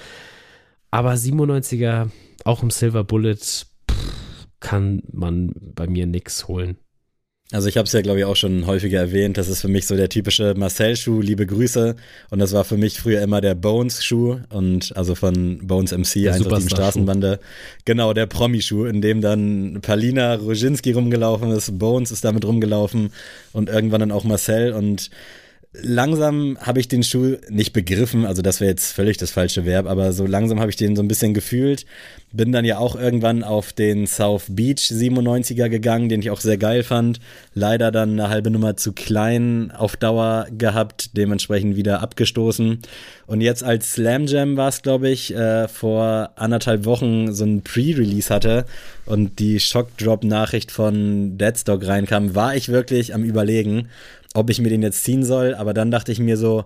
Aber 0.89 1.13
97er, 1.13 2.09
auch 2.43 2.63
im 2.63 2.71
Silver 2.71 3.03
Bullet, 3.03 3.37
kann 4.65 5.03
man 5.11 5.51
bei 5.53 5.85
mir 5.85 6.07
nichts 6.07 6.47
holen. 6.47 6.77
Also 7.51 7.69
ich 7.69 7.77
habe 7.77 7.85
es 7.85 7.91
ja, 7.91 8.01
glaube 8.01 8.17
ich, 8.17 8.25
auch 8.25 8.35
schon 8.35 8.65
häufiger 8.65 8.99
erwähnt. 8.99 9.37
Das 9.37 9.47
ist 9.47 9.61
für 9.61 9.67
mich 9.67 9.85
so 9.85 9.95
der 9.95 10.09
typische 10.09 10.55
Marcel-Schuh, 10.57 11.21
liebe 11.21 11.45
Grüße. 11.45 11.95
Und 12.31 12.39
das 12.39 12.51
war 12.53 12.63
für 12.63 12.75
mich 12.75 12.99
früher 12.99 13.21
immer 13.21 13.41
der 13.41 13.53
Bones-Schuh 13.53 14.39
und 14.49 14.97
also 14.97 15.13
von 15.13 15.59
Bones 15.67 15.91
MC, 15.91 16.29
einfach 16.29 16.57
die 16.57 16.69
Straßenbande. 16.69 17.39
Genau, 17.85 18.13
der 18.13 18.25
Promi-Schuh, 18.25 18.85
in 18.85 19.01
dem 19.01 19.21
dann 19.21 19.81
Palina 19.83 20.33
Roginski 20.33 20.93
rumgelaufen 20.93 21.51
ist, 21.51 21.77
Bones 21.77 22.09
ist 22.09 22.25
damit 22.25 22.43
rumgelaufen 22.43 23.11
und 23.53 23.69
irgendwann 23.69 23.99
dann 23.99 24.11
auch 24.11 24.23
Marcel 24.23 24.73
und 24.73 25.11
langsam 25.81 26.57
habe 26.59 26.79
ich 26.79 26.87
den 26.87 27.03
Schuh 27.03 27.37
nicht 27.49 27.73
begriffen, 27.73 28.25
also 28.25 28.41
das 28.41 28.59
wäre 28.59 28.69
jetzt 28.69 28.91
völlig 28.91 29.17
das 29.17 29.31
falsche 29.31 29.65
Verb, 29.65 29.87
aber 29.87 30.11
so 30.13 30.25
langsam 30.25 30.59
habe 30.59 30.69
ich 30.69 30.75
den 30.75 30.95
so 30.95 31.01
ein 31.01 31.07
bisschen 31.07 31.33
gefühlt. 31.33 31.85
Bin 32.31 32.51
dann 32.51 32.65
ja 32.65 32.77
auch 32.77 32.95
irgendwann 32.95 33.43
auf 33.43 33.71
den 33.71 34.07
South 34.07 34.45
Beach 34.49 34.91
97er 34.91 35.69
gegangen, 35.69 36.09
den 36.09 36.19
ich 36.19 36.31
auch 36.31 36.41
sehr 36.41 36.57
geil 36.57 36.83
fand. 36.83 37.19
Leider 37.53 37.91
dann 37.91 38.11
eine 38.11 38.29
halbe 38.29 38.51
Nummer 38.51 38.75
zu 38.75 38.91
klein 38.91 39.71
auf 39.71 39.95
Dauer 39.95 40.47
gehabt, 40.55 41.15
dementsprechend 41.15 41.75
wieder 41.75 42.01
abgestoßen. 42.01 42.79
Und 43.27 43.41
jetzt 43.41 43.63
als 43.63 43.93
Slam 43.93 44.27
Jam 44.27 44.57
war 44.57 44.69
es, 44.69 44.81
glaube 44.81 45.09
ich, 45.09 45.33
äh, 45.33 45.67
vor 45.67 46.31
anderthalb 46.35 46.85
Wochen 46.85 47.33
so 47.33 47.45
ein 47.45 47.61
Pre-Release 47.61 48.33
hatte 48.33 48.65
und 49.05 49.39
die 49.39 49.59
Shock-Drop-Nachricht 49.59 50.71
von 50.71 51.37
Deadstock 51.37 51.87
reinkam, 51.87 52.35
war 52.35 52.55
ich 52.55 52.69
wirklich 52.69 53.13
am 53.13 53.23
Überlegen 53.23 53.87
ob 54.35 54.49
ich 54.49 54.59
mir 54.59 54.69
den 54.69 54.83
jetzt 54.83 55.03
ziehen 55.03 55.23
soll, 55.23 55.55
aber 55.55 55.73
dann 55.73 55.91
dachte 55.91 56.11
ich 56.11 56.19
mir 56.19 56.37
so, 56.37 56.65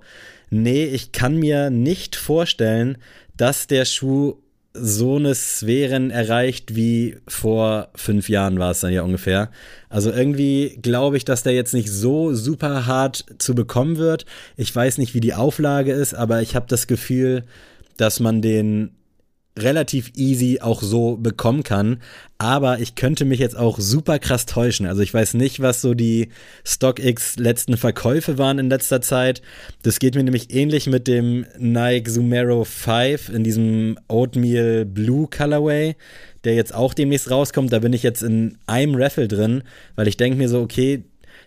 nee, 0.49 0.85
ich 0.85 1.11
kann 1.11 1.37
mir 1.37 1.69
nicht 1.69 2.15
vorstellen, 2.15 2.97
dass 3.37 3.67
der 3.67 3.85
Schuh 3.85 4.35
so 4.73 5.15
eine 5.15 5.33
Sphären 5.33 6.11
erreicht 6.11 6.75
wie 6.75 7.17
vor 7.27 7.89
fünf 7.95 8.29
Jahren 8.29 8.59
war 8.59 8.71
es 8.71 8.81
dann 8.81 8.93
ja 8.93 9.01
ungefähr. 9.01 9.49
Also 9.89 10.11
irgendwie 10.11 10.77
glaube 10.81 11.17
ich, 11.17 11.25
dass 11.25 11.43
der 11.43 11.53
jetzt 11.53 11.73
nicht 11.73 11.89
so 11.89 12.33
super 12.33 12.85
hart 12.85 13.25
zu 13.39 13.55
bekommen 13.55 13.97
wird. 13.97 14.25
Ich 14.57 14.75
weiß 14.75 14.99
nicht, 14.99 15.13
wie 15.13 15.21
die 15.21 15.33
Auflage 15.33 15.91
ist, 15.91 16.13
aber 16.13 16.41
ich 16.41 16.55
habe 16.55 16.67
das 16.69 16.87
Gefühl, 16.87 17.45
dass 17.97 18.19
man 18.19 18.41
den 18.41 18.91
relativ 19.61 20.11
easy 20.15 20.59
auch 20.61 20.81
so 20.81 21.17
bekommen 21.17 21.63
kann. 21.63 22.01
Aber 22.37 22.79
ich 22.79 22.95
könnte 22.95 23.25
mich 23.25 23.39
jetzt 23.39 23.57
auch 23.57 23.79
super 23.79 24.17
krass 24.17 24.45
täuschen. 24.45 24.85
Also 24.85 25.01
ich 25.01 25.13
weiß 25.13 25.33
nicht, 25.33 25.59
was 25.59 25.81
so 25.81 25.93
die 25.93 26.29
StockX 26.63 27.37
letzten 27.37 27.75
Verkäufe 27.75 28.37
waren 28.37 28.59
in 28.59 28.69
letzter 28.69 29.01
Zeit. 29.01 29.41
Das 29.83 29.99
geht 29.99 30.15
mir 30.15 30.23
nämlich 30.23 30.53
ähnlich 30.53 30.87
mit 30.87 31.07
dem 31.07 31.45
Nike 31.57 32.09
Sumero 32.09 32.63
5 32.63 33.29
in 33.29 33.43
diesem 33.43 33.99
Oatmeal 34.07 34.85
Blue 34.85 35.27
Colorway, 35.27 35.95
der 36.45 36.55
jetzt 36.55 36.73
auch 36.73 36.93
demnächst 36.93 37.29
rauskommt. 37.29 37.73
Da 37.73 37.79
bin 37.79 37.93
ich 37.93 38.03
jetzt 38.03 38.23
in 38.23 38.57
einem 38.67 38.95
Raffle 38.95 39.27
drin, 39.27 39.63
weil 39.95 40.07
ich 40.07 40.17
denke 40.17 40.37
mir 40.37 40.47
so, 40.47 40.61
okay, 40.61 41.03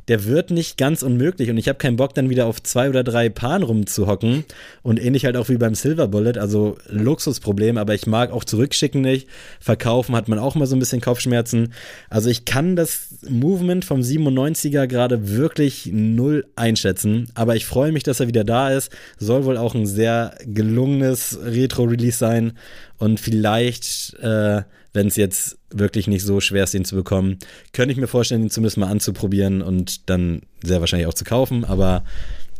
der 0.08 0.24
wird 0.24 0.50
nicht 0.50 0.76
ganz 0.76 1.02
unmöglich. 1.02 1.50
Und 1.50 1.58
ich 1.58 1.68
habe 1.68 1.78
keinen 1.78 1.96
Bock 1.96 2.14
dann 2.14 2.30
wieder 2.30 2.46
auf 2.46 2.62
zwei 2.62 2.88
oder 2.88 3.04
drei 3.04 3.28
Paaren 3.28 3.62
rumzuhocken. 3.62 4.44
Und 4.82 5.02
ähnlich 5.02 5.24
halt 5.24 5.36
auch 5.36 5.48
wie 5.48 5.56
beim 5.56 5.74
Silver 5.74 6.08
Bullet, 6.08 6.38
also 6.38 6.76
Luxusproblem, 6.88 7.78
aber 7.78 7.94
ich 7.94 8.06
mag 8.06 8.32
auch 8.32 8.44
zurückschicken 8.44 9.00
nicht, 9.00 9.28
verkaufen 9.60 10.16
hat 10.16 10.28
man 10.28 10.38
auch 10.38 10.54
mal 10.54 10.66
so 10.66 10.76
ein 10.76 10.78
bisschen 10.78 11.00
Kopfschmerzen. 11.00 11.72
Also 12.08 12.30
ich 12.30 12.44
kann 12.44 12.76
das 12.76 13.08
Movement 13.28 13.84
vom 13.84 14.00
97er 14.00 14.86
gerade 14.86 15.36
wirklich 15.36 15.90
null 15.92 16.46
einschätzen, 16.56 17.28
aber 17.34 17.56
ich 17.56 17.66
freue 17.66 17.92
mich, 17.92 18.02
dass 18.02 18.20
er 18.20 18.28
wieder 18.28 18.44
da 18.44 18.70
ist. 18.70 18.90
Soll 19.18 19.44
wohl 19.44 19.56
auch 19.56 19.74
ein 19.74 19.86
sehr 19.86 20.34
gelungenes 20.44 21.38
Retro-Release 21.42 22.18
sein. 22.18 22.52
Und 22.98 23.18
vielleicht 23.18 24.14
äh, 24.20 24.62
wenn 24.92 25.06
es 25.06 25.16
jetzt 25.16 25.58
wirklich 25.70 26.06
nicht 26.06 26.22
so 26.22 26.40
schwer 26.40 26.64
ist, 26.64 26.74
den 26.74 26.84
zu 26.84 26.94
bekommen, 26.94 27.38
könnte 27.72 27.92
ich 27.92 27.98
mir 27.98 28.06
vorstellen, 28.06 28.42
ihn 28.42 28.50
zumindest 28.50 28.76
mal 28.76 28.90
anzuprobieren 28.90 29.62
und 29.62 30.08
dann 30.10 30.42
sehr 30.62 30.80
wahrscheinlich 30.80 31.06
auch 31.06 31.14
zu 31.14 31.24
kaufen. 31.24 31.64
Aber 31.64 32.04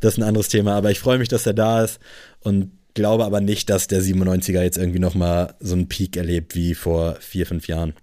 das 0.01 0.15
ist 0.15 0.19
ein 0.19 0.29
anderes 0.29 0.49
Thema. 0.49 0.75
Aber 0.75 0.91
ich 0.91 1.01
freue 1.01 1.19
mich, 1.19 1.29
dass 1.29 1.47
er 1.47 1.55
da 1.55 1.85
ist 1.85 2.01
und 2.41 2.73
glaube 2.95 3.25
aber 3.25 3.41
nicht, 3.41 3.71
dass 3.71 3.87
der 3.87 4.03
97er 4.03 4.63
jetzt 4.63 4.79
irgendwie 4.79 4.99
nochmal 4.99 5.55
so 5.61 5.75
einen 5.75 5.89
Peak 5.89 6.17
erlebt 6.17 6.55
wie 6.55 6.75
vor 6.75 7.17
vier, 7.21 7.47
fünf 7.47 7.69
Jahren. 7.69 7.95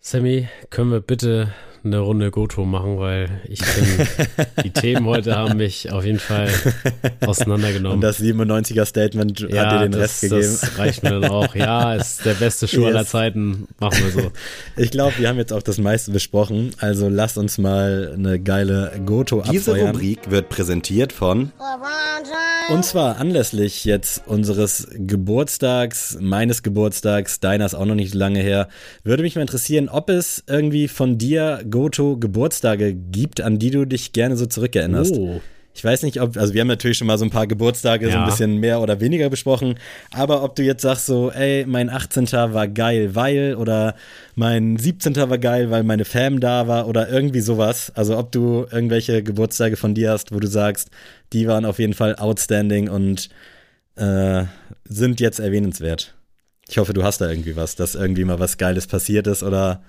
Sammy, 0.00 0.48
können 0.70 0.90
wir 0.90 1.00
bitte 1.00 1.52
eine 1.84 1.98
Runde 1.98 2.30
Goto 2.30 2.64
machen, 2.64 2.98
weil 2.98 3.42
ich 3.48 3.60
bin, 3.60 4.06
die 4.64 4.70
Themen 4.72 5.06
heute 5.06 5.36
haben 5.36 5.56
mich 5.56 5.90
auf 5.92 6.04
jeden 6.04 6.18
Fall 6.18 6.48
auseinandergenommen. 7.20 7.96
Und 7.96 8.00
das 8.00 8.20
97er 8.20 8.84
Statement 8.84 9.40
ja, 9.40 9.64
hat 9.64 9.72
dir 9.72 9.78
den 9.84 9.92
das, 9.92 10.00
Rest 10.00 10.20
gegeben. 10.22 10.40
Das 10.40 10.78
reicht 10.78 11.02
mir 11.02 11.20
dann 11.20 11.24
auch. 11.30 11.54
Ja, 11.54 11.94
ist 11.96 12.24
der 12.24 12.34
beste 12.34 12.68
Schuh 12.68 12.82
yes. 12.82 12.94
aller 12.94 13.06
Zeiten. 13.06 13.68
Machen 13.80 13.98
wir 14.04 14.22
so. 14.22 14.32
Ich 14.76 14.90
glaube, 14.90 15.18
wir 15.18 15.28
haben 15.28 15.38
jetzt 15.38 15.52
auch 15.52 15.62
das 15.62 15.78
meiste 15.78 16.10
besprochen. 16.10 16.70
Also 16.78 17.08
lasst 17.08 17.38
uns 17.38 17.58
mal 17.58 18.12
eine 18.14 18.38
geile 18.38 18.92
Goto 19.04 19.40
abfeuern. 19.40 19.52
Diese 19.52 19.80
Rubrik 19.80 20.30
wird 20.30 20.48
präsentiert 20.48 21.12
von 21.12 21.52
und 22.68 22.84
zwar 22.84 23.18
anlässlich 23.18 23.84
jetzt 23.84 24.26
unseres 24.26 24.88
Geburtstags, 24.94 26.16
meines 26.20 26.62
Geburtstags, 26.62 27.40
deiner 27.40 27.66
ist 27.66 27.74
auch 27.74 27.84
noch 27.84 27.94
nicht 27.94 28.14
lange 28.14 28.40
her, 28.40 28.68
würde 29.02 29.22
mich 29.22 29.34
mal 29.34 29.42
interessieren, 29.42 29.88
ob 29.88 30.08
es 30.08 30.44
irgendwie 30.46 30.88
von 30.88 31.18
dir 31.18 31.62
Goto-Geburtstage 31.72 32.94
gibt, 32.94 33.40
an 33.40 33.58
die 33.58 33.72
du 33.72 33.84
dich 33.84 34.12
gerne 34.12 34.36
so 34.36 34.46
zurückerinnerst. 34.46 35.16
Oh. 35.16 35.40
Ich 35.74 35.82
weiß 35.82 36.02
nicht, 36.02 36.20
ob, 36.20 36.36
also 36.36 36.52
wir 36.52 36.60
haben 36.60 36.68
natürlich 36.68 36.98
schon 36.98 37.06
mal 37.06 37.16
so 37.16 37.24
ein 37.24 37.30
paar 37.30 37.46
Geburtstage 37.46 38.06
ja. 38.06 38.12
so 38.12 38.18
ein 38.18 38.26
bisschen 38.26 38.58
mehr 38.58 38.80
oder 38.80 39.00
weniger 39.00 39.30
besprochen, 39.30 39.76
aber 40.12 40.42
ob 40.42 40.54
du 40.54 40.62
jetzt 40.62 40.82
sagst 40.82 41.06
so, 41.06 41.30
ey, 41.30 41.64
mein 41.66 41.88
18. 41.88 42.30
war 42.30 42.68
geil, 42.68 43.14
weil 43.14 43.56
oder 43.56 43.94
mein 44.34 44.76
17. 44.76 45.16
war 45.16 45.38
geil, 45.38 45.70
weil 45.70 45.82
meine 45.82 46.04
Fam 46.04 46.40
da 46.40 46.68
war 46.68 46.88
oder 46.88 47.08
irgendwie 47.08 47.40
sowas. 47.40 47.90
Also 47.94 48.18
ob 48.18 48.32
du 48.32 48.66
irgendwelche 48.70 49.22
Geburtstage 49.22 49.76
von 49.76 49.94
dir 49.94 50.10
hast, 50.10 50.32
wo 50.34 50.40
du 50.40 50.46
sagst, 50.46 50.90
die 51.32 51.48
waren 51.48 51.64
auf 51.64 51.78
jeden 51.78 51.94
Fall 51.94 52.16
outstanding 52.16 52.90
und 52.90 53.30
äh, 53.96 54.44
sind 54.84 55.20
jetzt 55.20 55.40
erwähnenswert. 55.40 56.14
Ich 56.68 56.78
hoffe, 56.78 56.92
du 56.92 57.02
hast 57.02 57.20
da 57.20 57.28
irgendwie 57.28 57.56
was, 57.56 57.76
dass 57.76 57.94
irgendwie 57.94 58.24
mal 58.24 58.38
was 58.38 58.58
Geiles 58.58 58.86
passiert 58.86 59.26
ist 59.26 59.42
oder 59.42 59.82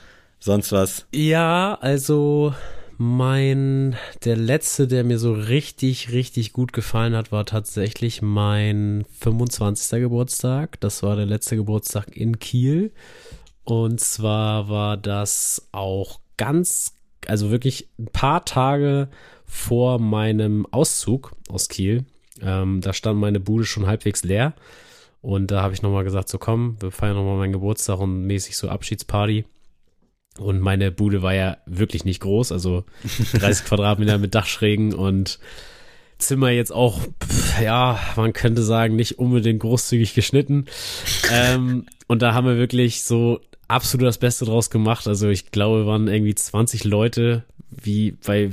sonst 0.43 0.71
was? 0.71 1.07
Ja, 1.13 1.77
also 1.81 2.53
mein, 2.97 3.95
der 4.25 4.35
letzte, 4.35 4.87
der 4.87 5.03
mir 5.03 5.17
so 5.17 5.33
richtig, 5.33 6.11
richtig 6.11 6.53
gut 6.53 6.73
gefallen 6.73 7.15
hat, 7.15 7.31
war 7.31 7.45
tatsächlich 7.45 8.21
mein 8.21 9.05
25. 9.19 10.01
Geburtstag. 10.01 10.79
Das 10.81 11.01
war 11.01 11.15
der 11.15 11.25
letzte 11.25 11.55
Geburtstag 11.55 12.15
in 12.15 12.39
Kiel. 12.39 12.91
Und 13.63 13.99
zwar 14.01 14.69
war 14.69 14.97
das 14.97 15.69
auch 15.71 16.19
ganz, 16.37 16.93
also 17.25 17.49
wirklich 17.49 17.87
ein 17.97 18.07
paar 18.07 18.43
Tage 18.43 19.07
vor 19.45 19.99
meinem 19.99 20.67
Auszug 20.71 21.31
aus 21.47 21.69
Kiel. 21.69 22.05
Ähm, 22.41 22.81
da 22.81 22.91
stand 22.91 23.19
meine 23.19 23.39
Bude 23.39 23.65
schon 23.65 23.87
halbwegs 23.87 24.23
leer. 24.23 24.53
Und 25.21 25.51
da 25.51 25.61
habe 25.61 25.73
ich 25.73 25.81
nochmal 25.81 26.03
gesagt, 26.03 26.27
so 26.27 26.37
komm, 26.37 26.75
wir 26.81 26.91
feiern 26.91 27.15
nochmal 27.15 27.37
meinen 27.37 27.53
Geburtstag 27.53 27.99
und 27.99 28.27
mäßig 28.27 28.57
so 28.57 28.67
Abschiedsparty. 28.67 29.45
Und 30.39 30.61
meine 30.61 30.91
Bude 30.91 31.21
war 31.21 31.33
ja 31.33 31.57
wirklich 31.65 32.05
nicht 32.05 32.21
groß, 32.21 32.51
also 32.51 32.83
30 33.33 33.65
Quadratmeter 33.65 34.17
mit 34.17 34.33
Dachschrägen 34.33 34.93
und 34.93 35.39
Zimmer 36.17 36.49
jetzt 36.49 36.71
auch, 36.71 37.01
ja, 37.61 37.99
man 38.15 38.33
könnte 38.33 38.63
sagen, 38.63 38.95
nicht 38.95 39.19
unbedingt 39.19 39.59
großzügig 39.59 40.13
geschnitten. 40.13 40.65
ähm, 41.31 41.85
und 42.07 42.21
da 42.21 42.33
haben 42.33 42.47
wir 42.47 42.57
wirklich 42.57 43.03
so 43.03 43.41
absolut 43.67 44.07
das 44.07 44.17
Beste 44.17 44.45
draus 44.45 44.69
gemacht. 44.69 45.07
Also 45.07 45.29
ich 45.29 45.51
glaube, 45.51 45.85
waren 45.85 46.07
irgendwie 46.07 46.35
20 46.35 46.83
Leute, 46.83 47.43
wie 47.69 48.11
bei, 48.11 48.49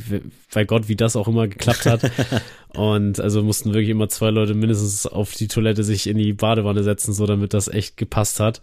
bei 0.53 0.65
Gott, 0.65 0.89
wie 0.89 0.97
das 0.97 1.17
auch 1.17 1.29
immer 1.29 1.49
geklappt 1.49 1.87
hat. 1.87 2.11
und 2.75 3.21
also 3.21 3.43
mussten 3.43 3.73
wirklich 3.73 3.91
immer 3.91 4.09
zwei 4.09 4.31
Leute 4.31 4.55
mindestens 4.55 5.07
auf 5.07 5.35
die 5.35 5.49
Toilette 5.49 5.85
sich 5.85 6.07
in 6.07 6.19
die 6.19 6.33
Badewanne 6.33 6.83
setzen, 6.83 7.13
so 7.13 7.27
damit 7.27 7.55
das 7.55 7.69
echt 7.69 7.97
gepasst 7.97 8.41
hat. 8.41 8.61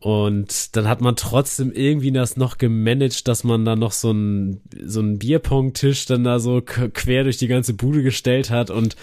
Und 0.00 0.76
dann 0.76 0.88
hat 0.88 1.02
man 1.02 1.14
trotzdem 1.14 1.72
irgendwie 1.72 2.10
das 2.10 2.38
noch 2.38 2.56
gemanagt, 2.56 3.28
dass 3.28 3.44
man 3.44 3.66
da 3.66 3.76
noch 3.76 3.92
so 3.92 4.10
einen 4.10 4.62
so 4.82 5.00
einen 5.00 5.18
Bierpong-Tisch 5.18 6.06
dann 6.06 6.24
da 6.24 6.40
so 6.40 6.62
quer 6.62 7.24
durch 7.24 7.36
die 7.36 7.48
ganze 7.48 7.74
Bude 7.74 8.02
gestellt 8.02 8.50
hat. 8.50 8.70
Und 8.70 8.96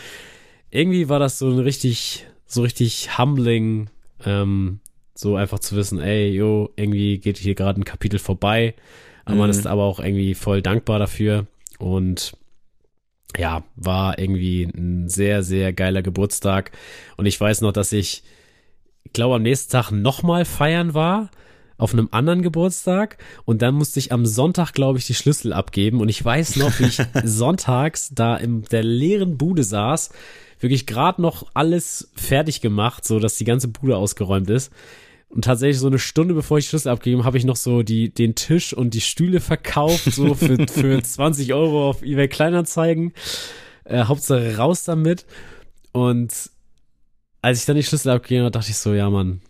irgendwie 0.71 1.07
war 1.07 1.19
das 1.19 1.37
so 1.37 1.49
ein 1.49 1.59
richtig, 1.59 2.25
so 2.47 2.63
richtig 2.63 3.15
humbling, 3.17 3.91
ähm, 4.25 4.79
so 5.13 5.35
einfach 5.35 5.59
zu 5.59 5.75
wissen, 5.75 5.99
ey, 5.99 6.29
jo, 6.29 6.71
irgendwie 6.75 7.19
geht 7.19 7.37
hier 7.37 7.53
gerade 7.53 7.79
ein 7.79 7.85
Kapitel 7.85 8.17
vorbei. 8.17 8.73
Aber 9.23 9.35
mhm. 9.35 9.41
man 9.41 9.49
ist 9.51 9.67
aber 9.67 9.83
auch 9.83 9.99
irgendwie 9.99 10.33
voll 10.33 10.63
dankbar 10.63 10.97
dafür. 10.97 11.45
Und 11.77 12.35
ja, 13.37 13.63
war 13.75 14.17
irgendwie 14.17 14.63
ein 14.63 15.09
sehr, 15.09 15.43
sehr 15.43 15.73
geiler 15.73 16.01
Geburtstag. 16.01 16.71
Und 17.17 17.27
ich 17.27 17.39
weiß 17.39 17.61
noch, 17.61 17.71
dass 17.71 17.91
ich 17.91 18.23
ich 19.07 19.13
glaube, 19.13 19.35
am 19.35 19.41
nächsten 19.41 19.71
Tag 19.71 19.89
nochmal 19.91 20.43
feiern 20.43 20.93
war 20.93 21.29
auf 21.77 21.93
einem 21.93 22.09
anderen 22.11 22.41
Geburtstag 22.41 23.17
und 23.45 23.61
dann 23.61 23.73
musste 23.73 23.99
ich 23.99 24.11
am 24.11 24.25
Sonntag, 24.25 24.73
glaube 24.73 24.97
ich, 24.99 25.05
die 25.05 25.13
Schlüssel 25.13 25.53
abgeben 25.53 26.01
und 26.01 26.09
ich 26.09 26.23
weiß 26.23 26.57
noch, 26.57 26.77
wie 26.79 26.85
ich 26.85 26.99
sonntags 27.23 28.11
da 28.13 28.35
in 28.35 28.63
der 28.63 28.83
leeren 28.83 29.37
Bude 29.37 29.63
saß, 29.63 30.09
wirklich 30.59 30.87
gerade 30.87 31.21
noch 31.21 31.45
alles 31.53 32.11
fertig 32.15 32.59
gemacht, 32.59 33.05
so 33.05 33.19
dass 33.19 33.37
die 33.37 33.45
ganze 33.45 33.69
Bude 33.69 33.95
ausgeräumt 33.95 34.49
ist. 34.49 34.73
Und 35.29 35.45
tatsächlich 35.45 35.79
so 35.79 35.87
eine 35.87 35.99
Stunde 35.99 36.33
bevor 36.33 36.57
ich 36.57 36.65
die 36.65 36.69
Schlüssel 36.69 36.89
abgegeben 36.89 37.23
habe, 37.23 37.37
ich 37.37 37.45
noch 37.45 37.55
so 37.55 37.81
die, 37.83 38.09
den 38.09 38.35
Tisch 38.35 38.73
und 38.73 38.93
die 38.93 39.01
Stühle 39.01 39.39
verkauft, 39.39 40.11
so 40.11 40.33
für, 40.33 40.67
für 40.69 41.01
20 41.01 41.53
Euro 41.53 41.89
auf 41.89 42.01
eBay 42.01 42.27
Kleinanzeigen. 42.27 43.13
Äh, 43.85 44.03
Hauptsache 44.03 44.57
raus 44.57 44.83
damit. 44.83 45.25
Und 45.93 46.33
als 47.41 47.59
ich 47.59 47.65
dann 47.65 47.75
die 47.75 47.83
Schlüssel 47.83 48.11
abgegeben 48.11 48.43
habe, 48.43 48.51
dachte 48.51 48.69
ich 48.69 48.77
so, 48.77 48.93
ja, 48.93 49.09
Mann, 49.09 49.41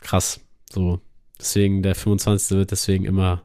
krass. 0.00 0.40
So, 0.70 1.00
deswegen, 1.38 1.82
der 1.82 1.94
25. 1.94 2.56
wird 2.56 2.70
deswegen 2.70 3.04
immer, 3.04 3.42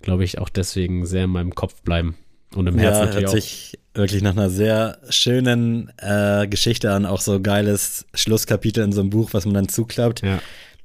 glaube 0.00 0.24
ich, 0.24 0.38
auch 0.38 0.48
deswegen 0.48 1.06
sehr 1.06 1.24
in 1.24 1.30
meinem 1.30 1.54
Kopf 1.54 1.82
bleiben. 1.82 2.16
Und 2.54 2.66
im 2.66 2.78
Herzen 2.78 3.00
ja, 3.00 3.04
natürlich 3.06 3.22
hört 3.22 3.28
auch. 3.28 3.34
sich 3.34 3.78
wirklich 3.94 4.22
nach 4.22 4.32
einer 4.32 4.48
sehr 4.48 4.98
schönen 5.10 5.92
äh, 5.98 6.46
Geschichte 6.46 6.92
an, 6.92 7.04
auch 7.04 7.20
so 7.20 7.40
geiles 7.40 8.06
Schlusskapitel 8.14 8.82
in 8.82 8.92
so 8.92 9.00
einem 9.00 9.10
Buch, 9.10 9.30
was 9.32 9.44
man 9.44 9.54
dann 9.54 9.68
zuklappt. 9.68 10.22
Ja. 10.22 10.40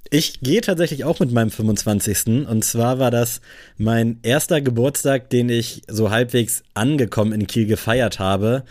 Ich 0.10 0.42
gehe 0.42 0.62
tatsächlich 0.62 1.06
auch 1.06 1.20
mit 1.20 1.32
meinem 1.32 1.50
25. 1.50 2.48
Und 2.48 2.64
zwar 2.64 3.00
war 3.00 3.10
das 3.10 3.42
mein 3.78 4.20
erster 4.22 4.62
Geburtstag, 4.62 5.30
den 5.30 5.50
ich 5.50 5.82
so 5.88 6.12
halbwegs 6.12 6.64
angekommen 6.74 7.32
in 7.32 7.48
Kiel 7.48 7.66
gefeiert 7.66 8.20
habe 8.20 8.64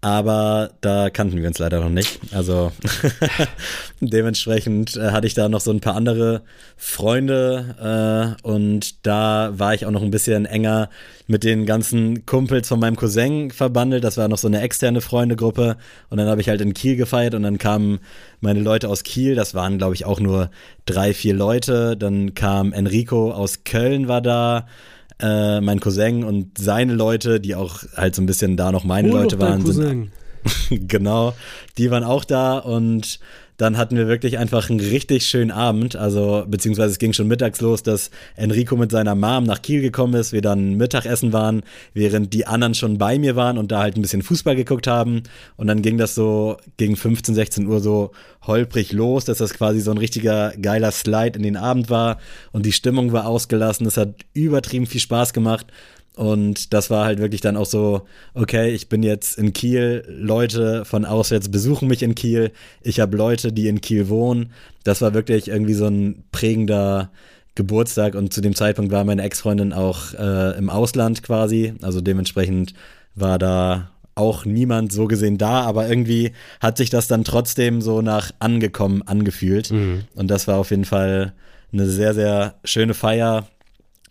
aber 0.00 0.70
da 0.82 1.10
kannten 1.10 1.40
wir 1.40 1.48
uns 1.48 1.58
leider 1.58 1.80
noch 1.80 1.88
nicht. 1.88 2.20
Also 2.32 2.72
dementsprechend 4.00 4.96
äh, 4.96 5.10
hatte 5.10 5.26
ich 5.26 5.34
da 5.34 5.48
noch 5.48 5.60
so 5.60 5.70
ein 5.70 5.80
paar 5.80 5.96
andere 5.96 6.42
Freunde 6.76 8.36
äh, 8.42 8.46
und 8.46 9.06
da 9.06 9.50
war 9.56 9.74
ich 9.74 9.86
auch 9.86 9.90
noch 9.90 10.02
ein 10.02 10.10
bisschen 10.10 10.44
enger 10.44 10.90
mit 11.26 11.42
den 11.42 11.66
ganzen 11.66 12.24
Kumpels 12.26 12.68
von 12.68 12.78
meinem 12.78 12.96
Cousin 12.96 13.50
verbandelt. 13.50 14.04
Das 14.04 14.16
war 14.16 14.28
noch 14.28 14.38
so 14.38 14.46
eine 14.46 14.60
externe 14.60 15.00
Freundegruppe 15.00 15.76
und 16.10 16.18
dann 16.18 16.28
habe 16.28 16.40
ich 16.40 16.48
halt 16.48 16.60
in 16.60 16.74
Kiel 16.74 16.96
gefeiert 16.96 17.34
und 17.34 17.42
dann 17.42 17.58
kamen 17.58 17.98
meine 18.40 18.60
Leute 18.60 18.88
aus 18.88 19.02
Kiel. 19.02 19.34
Das 19.34 19.54
waren 19.54 19.78
glaube 19.78 19.94
ich 19.94 20.04
auch 20.04 20.20
nur 20.20 20.50
drei, 20.84 21.14
vier 21.14 21.34
Leute. 21.34 21.96
Dann 21.96 22.34
kam 22.34 22.72
Enrico 22.72 23.32
aus 23.32 23.64
Köln 23.64 24.08
war 24.08 24.20
da 24.20 24.66
äh, 25.20 25.60
mein 25.60 25.80
Cousin 25.80 26.24
und 26.24 26.58
seine 26.58 26.94
Leute, 26.94 27.40
die 27.40 27.54
auch 27.54 27.82
halt 27.96 28.14
so 28.14 28.22
ein 28.22 28.26
bisschen 28.26 28.56
da 28.56 28.72
noch 28.72 28.84
meine 28.84 29.10
oh, 29.10 29.12
Leute 29.12 29.40
waren, 29.40 29.64
sind, 29.64 30.10
genau, 30.70 31.34
die 31.78 31.90
waren 31.90 32.04
auch 32.04 32.24
da 32.24 32.58
und 32.58 33.18
dann 33.56 33.76
hatten 33.76 33.96
wir 33.96 34.06
wirklich 34.06 34.38
einfach 34.38 34.68
einen 34.68 34.80
richtig 34.80 35.26
schönen 35.26 35.50
Abend. 35.50 35.96
Also, 35.96 36.44
beziehungsweise 36.46 36.92
es 36.92 36.98
ging 36.98 37.12
schon 37.12 37.28
mittags 37.28 37.60
los, 37.60 37.82
dass 37.82 38.10
Enrico 38.36 38.76
mit 38.76 38.90
seiner 38.90 39.14
Mom 39.14 39.44
nach 39.44 39.62
Kiel 39.62 39.80
gekommen 39.80 40.14
ist, 40.14 40.32
wir 40.32 40.42
dann 40.42 40.74
Mittagessen 40.74 41.32
waren, 41.32 41.62
während 41.94 42.34
die 42.34 42.46
anderen 42.46 42.74
schon 42.74 42.98
bei 42.98 43.18
mir 43.18 43.36
waren 43.36 43.58
und 43.58 43.72
da 43.72 43.80
halt 43.80 43.96
ein 43.96 44.02
bisschen 44.02 44.22
Fußball 44.22 44.56
geguckt 44.56 44.86
haben. 44.86 45.22
Und 45.56 45.66
dann 45.66 45.82
ging 45.82 45.98
das 45.98 46.14
so 46.14 46.58
gegen 46.76 46.96
15, 46.96 47.34
16 47.34 47.66
Uhr 47.66 47.80
so 47.80 48.12
holprig 48.46 48.92
los, 48.92 49.24
dass 49.24 49.38
das 49.38 49.54
quasi 49.54 49.80
so 49.80 49.90
ein 49.90 49.98
richtiger 49.98 50.52
geiler 50.60 50.90
Slide 50.90 51.36
in 51.36 51.42
den 51.42 51.56
Abend 51.56 51.90
war 51.90 52.18
und 52.52 52.66
die 52.66 52.72
Stimmung 52.72 53.12
war 53.12 53.26
ausgelassen. 53.26 53.86
Es 53.86 53.96
hat 53.96 54.14
übertrieben 54.34 54.86
viel 54.86 55.00
Spaß 55.00 55.32
gemacht. 55.32 55.66
Und 56.16 56.72
das 56.72 56.88
war 56.88 57.04
halt 57.04 57.18
wirklich 57.18 57.42
dann 57.42 57.58
auch 57.58 57.66
so, 57.66 58.06
okay, 58.32 58.70
ich 58.70 58.88
bin 58.88 59.02
jetzt 59.02 59.38
in 59.38 59.52
Kiel, 59.52 60.02
Leute 60.08 60.86
von 60.86 61.04
auswärts 61.04 61.50
besuchen 61.50 61.88
mich 61.88 62.02
in 62.02 62.14
Kiel, 62.14 62.52
ich 62.80 63.00
habe 63.00 63.16
Leute, 63.18 63.52
die 63.52 63.68
in 63.68 63.82
Kiel 63.82 64.08
wohnen. 64.08 64.50
Das 64.82 65.02
war 65.02 65.12
wirklich 65.12 65.48
irgendwie 65.48 65.74
so 65.74 65.86
ein 65.86 66.24
prägender 66.32 67.10
Geburtstag 67.54 68.14
und 68.14 68.32
zu 68.32 68.40
dem 68.40 68.54
Zeitpunkt 68.54 68.92
war 68.92 69.04
meine 69.04 69.22
Ex-Freundin 69.22 69.74
auch 69.74 70.14
äh, 70.14 70.56
im 70.56 70.70
Ausland 70.70 71.22
quasi, 71.22 71.74
also 71.82 72.00
dementsprechend 72.00 72.72
war 73.14 73.38
da 73.38 73.90
auch 74.14 74.46
niemand 74.46 74.92
so 74.92 75.06
gesehen 75.06 75.36
da, 75.36 75.62
aber 75.62 75.86
irgendwie 75.86 76.32
hat 76.60 76.78
sich 76.78 76.88
das 76.88 77.08
dann 77.08 77.24
trotzdem 77.24 77.82
so 77.82 78.00
nach 78.00 78.30
angekommen 78.38 79.02
angefühlt. 79.02 79.70
Mhm. 79.70 80.04
Und 80.14 80.28
das 80.28 80.48
war 80.48 80.56
auf 80.56 80.70
jeden 80.70 80.86
Fall 80.86 81.34
eine 81.72 81.86
sehr, 81.86 82.14
sehr 82.14 82.54
schöne 82.64 82.94
Feier 82.94 83.46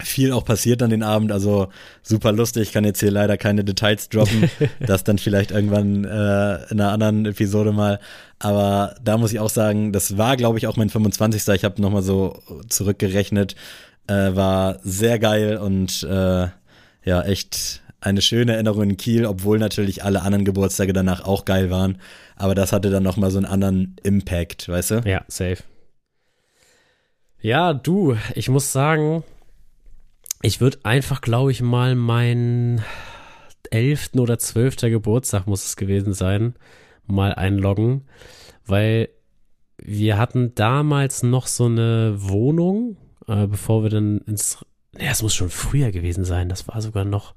viel 0.04 0.32
auch 0.34 0.44
passiert 0.44 0.84
an 0.84 0.90
den 0.90 1.04
Abend, 1.04 1.32
also 1.32 1.70
super 2.04 2.32
lustig. 2.32 2.64
Ich 2.64 2.74
kann 2.74 2.84
jetzt 2.84 3.00
hier 3.00 3.12
leider 3.12 3.38
keine 3.38 3.64
Details 3.64 4.10
droppen, 4.10 4.50
das 4.80 5.04
dann 5.04 5.18
vielleicht 5.18 5.52
irgendwann 5.52 6.04
äh, 6.04 6.64
in 6.70 6.82
einer 6.82 6.92
anderen 6.92 7.26
Episode 7.26 7.72
mal. 7.72 8.00
Aber 8.40 8.96
da 9.04 9.18
muss 9.18 9.32
ich 9.32 9.40
auch 9.40 9.50
sagen, 9.50 9.94
das 9.94 10.18
war, 10.18 10.36
glaube 10.36 10.58
ich, 10.58 10.68
auch 10.68 10.76
mein 10.76 10.90
25. 10.90 11.48
Ich 11.56 11.64
habe 11.64 11.82
nochmal 11.82 12.02
so 12.02 12.42
zurückgerechnet, 12.68 13.56
äh, 14.08 14.36
war 14.36 14.80
sehr 14.84 15.20
geil 15.20 15.58
und 15.58 16.04
äh, 16.04 16.48
ja, 17.06 17.22
echt 17.22 17.82
eine 18.02 18.22
schöne 18.22 18.54
Erinnerung 18.54 18.84
in 18.84 18.98
Kiel, 18.98 19.26
obwohl 19.26 19.58
natürlich 19.58 20.04
alle 20.04 20.22
anderen 20.22 20.46
Geburtstage 20.46 20.94
danach 20.94 21.24
auch 21.24 21.46
geil 21.46 21.70
waren. 21.70 22.00
Aber 22.36 22.54
das 22.54 22.72
hatte 22.72 22.90
dann 22.90 23.04
nochmal 23.04 23.32
so 23.32 23.38
einen 23.38 23.48
anderen 23.48 23.96
Impact, 24.04 24.68
weißt 24.68 24.92
du? 24.92 25.02
Ja, 25.06 25.24
safe. 25.28 25.64
Ja, 27.42 27.74
du, 27.74 28.18
ich 28.34 28.50
muss 28.50 28.72
sagen, 28.72 29.24
ich 30.46 30.62
würde 30.62 30.78
einfach, 30.84 31.22
glaube 31.22 31.52
ich, 31.52 31.64
mal 31.64 31.96
meinen 31.96 32.84
elften 33.72 34.20
oder 34.20 34.38
zwölfter 34.38 34.92
Geburtstag 34.92 35.48
muss 35.48 35.66
es 35.66 35.76
gewesen 35.76 36.14
sein, 36.14 36.54
mal 37.08 37.34
einloggen, 37.34 38.04
weil 38.64 39.10
wir 39.78 40.20
hatten 40.20 40.54
damals 40.54 41.24
noch 41.24 41.48
so 41.48 41.66
eine 41.66 42.14
Wohnung, 42.18 42.98
äh, 43.28 43.48
bevor 43.48 43.82
wir 43.82 43.90
dann 43.90 44.20
ins, 44.20 44.64
naja, 44.92 45.12
es 45.12 45.24
muss 45.24 45.34
schon 45.34 45.50
früher 45.50 45.92
gewesen 45.92 46.26
sein, 46.26 46.48
das 46.48 46.68
war 46.68 46.80
sogar 46.80 47.06
noch, 47.06 47.34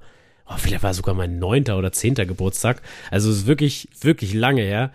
oh, 0.49 0.57
vielleicht 0.57 0.83
war 0.83 0.93
sogar 0.93 1.15
mein 1.15 1.39
neunter 1.39 1.77
oder 1.77 1.91
zehnter 1.91 2.25
Geburtstag. 2.25 2.81
Also 3.11 3.29
es 3.29 3.37
ist 3.37 3.47
wirklich, 3.47 3.87
wirklich 4.01 4.33
lange 4.33 4.63
her. 4.63 4.91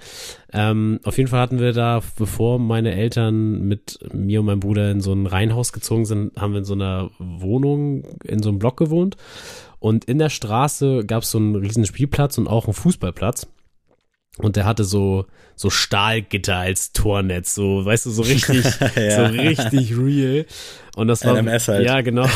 Ähm, 0.53 1.01
auf 1.05 1.17
jeden 1.17 1.29
Fall 1.29 1.41
hatten 1.41 1.61
wir 1.61 1.73
da, 1.73 2.03
bevor 2.17 2.59
meine 2.59 2.95
Eltern 2.95 3.63
mit 3.63 3.99
mir 4.13 4.41
und 4.41 4.47
meinem 4.47 4.61
Bruder 4.61 4.91
in 4.91 5.01
so 5.01 5.13
ein 5.13 5.27
Reihenhaus 5.27 5.73
gezogen 5.73 6.05
sind, 6.05 6.37
haben 6.37 6.53
wir 6.53 6.59
in 6.59 6.65
so 6.65 6.75
einer 6.75 7.11
Wohnung, 7.19 8.05
in 8.25 8.43
so 8.43 8.49
einem 8.49 8.59
Block 8.59 8.77
gewohnt. 8.77 9.17
Und 9.79 10.07
in 10.07 10.19
der 10.19 10.31
Straße 10.31 11.05
gab 11.07 11.23
es 11.23 11.31
so 11.31 11.39
einen 11.39 11.57
riesen 11.57 11.87
Spielplatz 11.87 12.39
und 12.39 12.49
auch 12.49 12.67
einen 12.67 12.75
Fußballplatz. 12.75 13.47
Und 14.39 14.57
der 14.57 14.65
hatte 14.65 14.83
so, 14.83 15.27
so 15.55 15.71
Stahlgitter 15.71 16.57
als 16.57 16.93
Tornetz, 16.93 17.55
so, 17.55 17.85
weißt 17.85 18.07
du, 18.07 18.11
so 18.11 18.23
richtig, 18.23 18.65
ja. 18.97 19.29
so 19.29 19.33
richtig 19.33 19.97
real. 19.97 20.47
Und 20.97 21.07
das 21.07 21.25
war, 21.25 21.41
NMS 21.41 21.69
halt. 21.69 21.87
ja, 21.87 22.01
genau. 22.01 22.27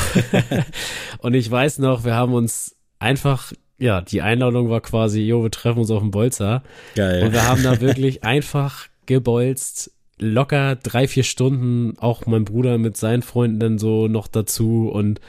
und 1.18 1.34
ich 1.34 1.50
weiß 1.50 1.78
noch, 1.78 2.04
wir 2.04 2.14
haben 2.14 2.34
uns 2.34 2.77
einfach, 2.98 3.52
ja, 3.78 4.00
die 4.00 4.22
Einladung 4.22 4.70
war 4.70 4.80
quasi, 4.80 5.20
jo, 5.20 5.42
wir 5.42 5.50
treffen 5.50 5.80
uns 5.80 5.90
auf 5.90 6.00
dem 6.00 6.10
Bolzer. 6.10 6.62
Geil. 6.94 7.24
Und 7.24 7.32
wir 7.32 7.46
haben 7.46 7.62
da 7.62 7.80
wirklich 7.80 8.24
einfach 8.24 8.88
gebolzt, 9.06 9.92
locker 10.18 10.76
drei, 10.76 11.08
vier 11.08 11.24
Stunden, 11.24 11.98
auch 11.98 12.26
mein 12.26 12.44
Bruder 12.44 12.78
mit 12.78 12.96
seinen 12.96 13.22
Freunden 13.22 13.60
dann 13.60 13.78
so 13.78 14.08
noch 14.08 14.26
dazu 14.26 14.90
und 14.92 15.20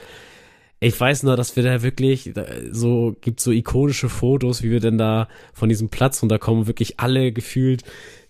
ich 0.82 0.98
weiß 0.98 1.24
nur, 1.24 1.36
dass 1.36 1.56
wir 1.56 1.62
da 1.62 1.82
wirklich 1.82 2.32
so, 2.70 3.14
gibt 3.20 3.40
so 3.40 3.50
ikonische 3.50 4.08
Fotos, 4.08 4.62
wie 4.62 4.70
wir 4.70 4.80
denn 4.80 4.96
da 4.96 5.28
von 5.52 5.68
diesem 5.68 5.90
Platz 5.90 6.22
runterkommen, 6.22 6.66
wirklich 6.66 6.98
alle 6.98 7.32
gefühlt 7.32 7.84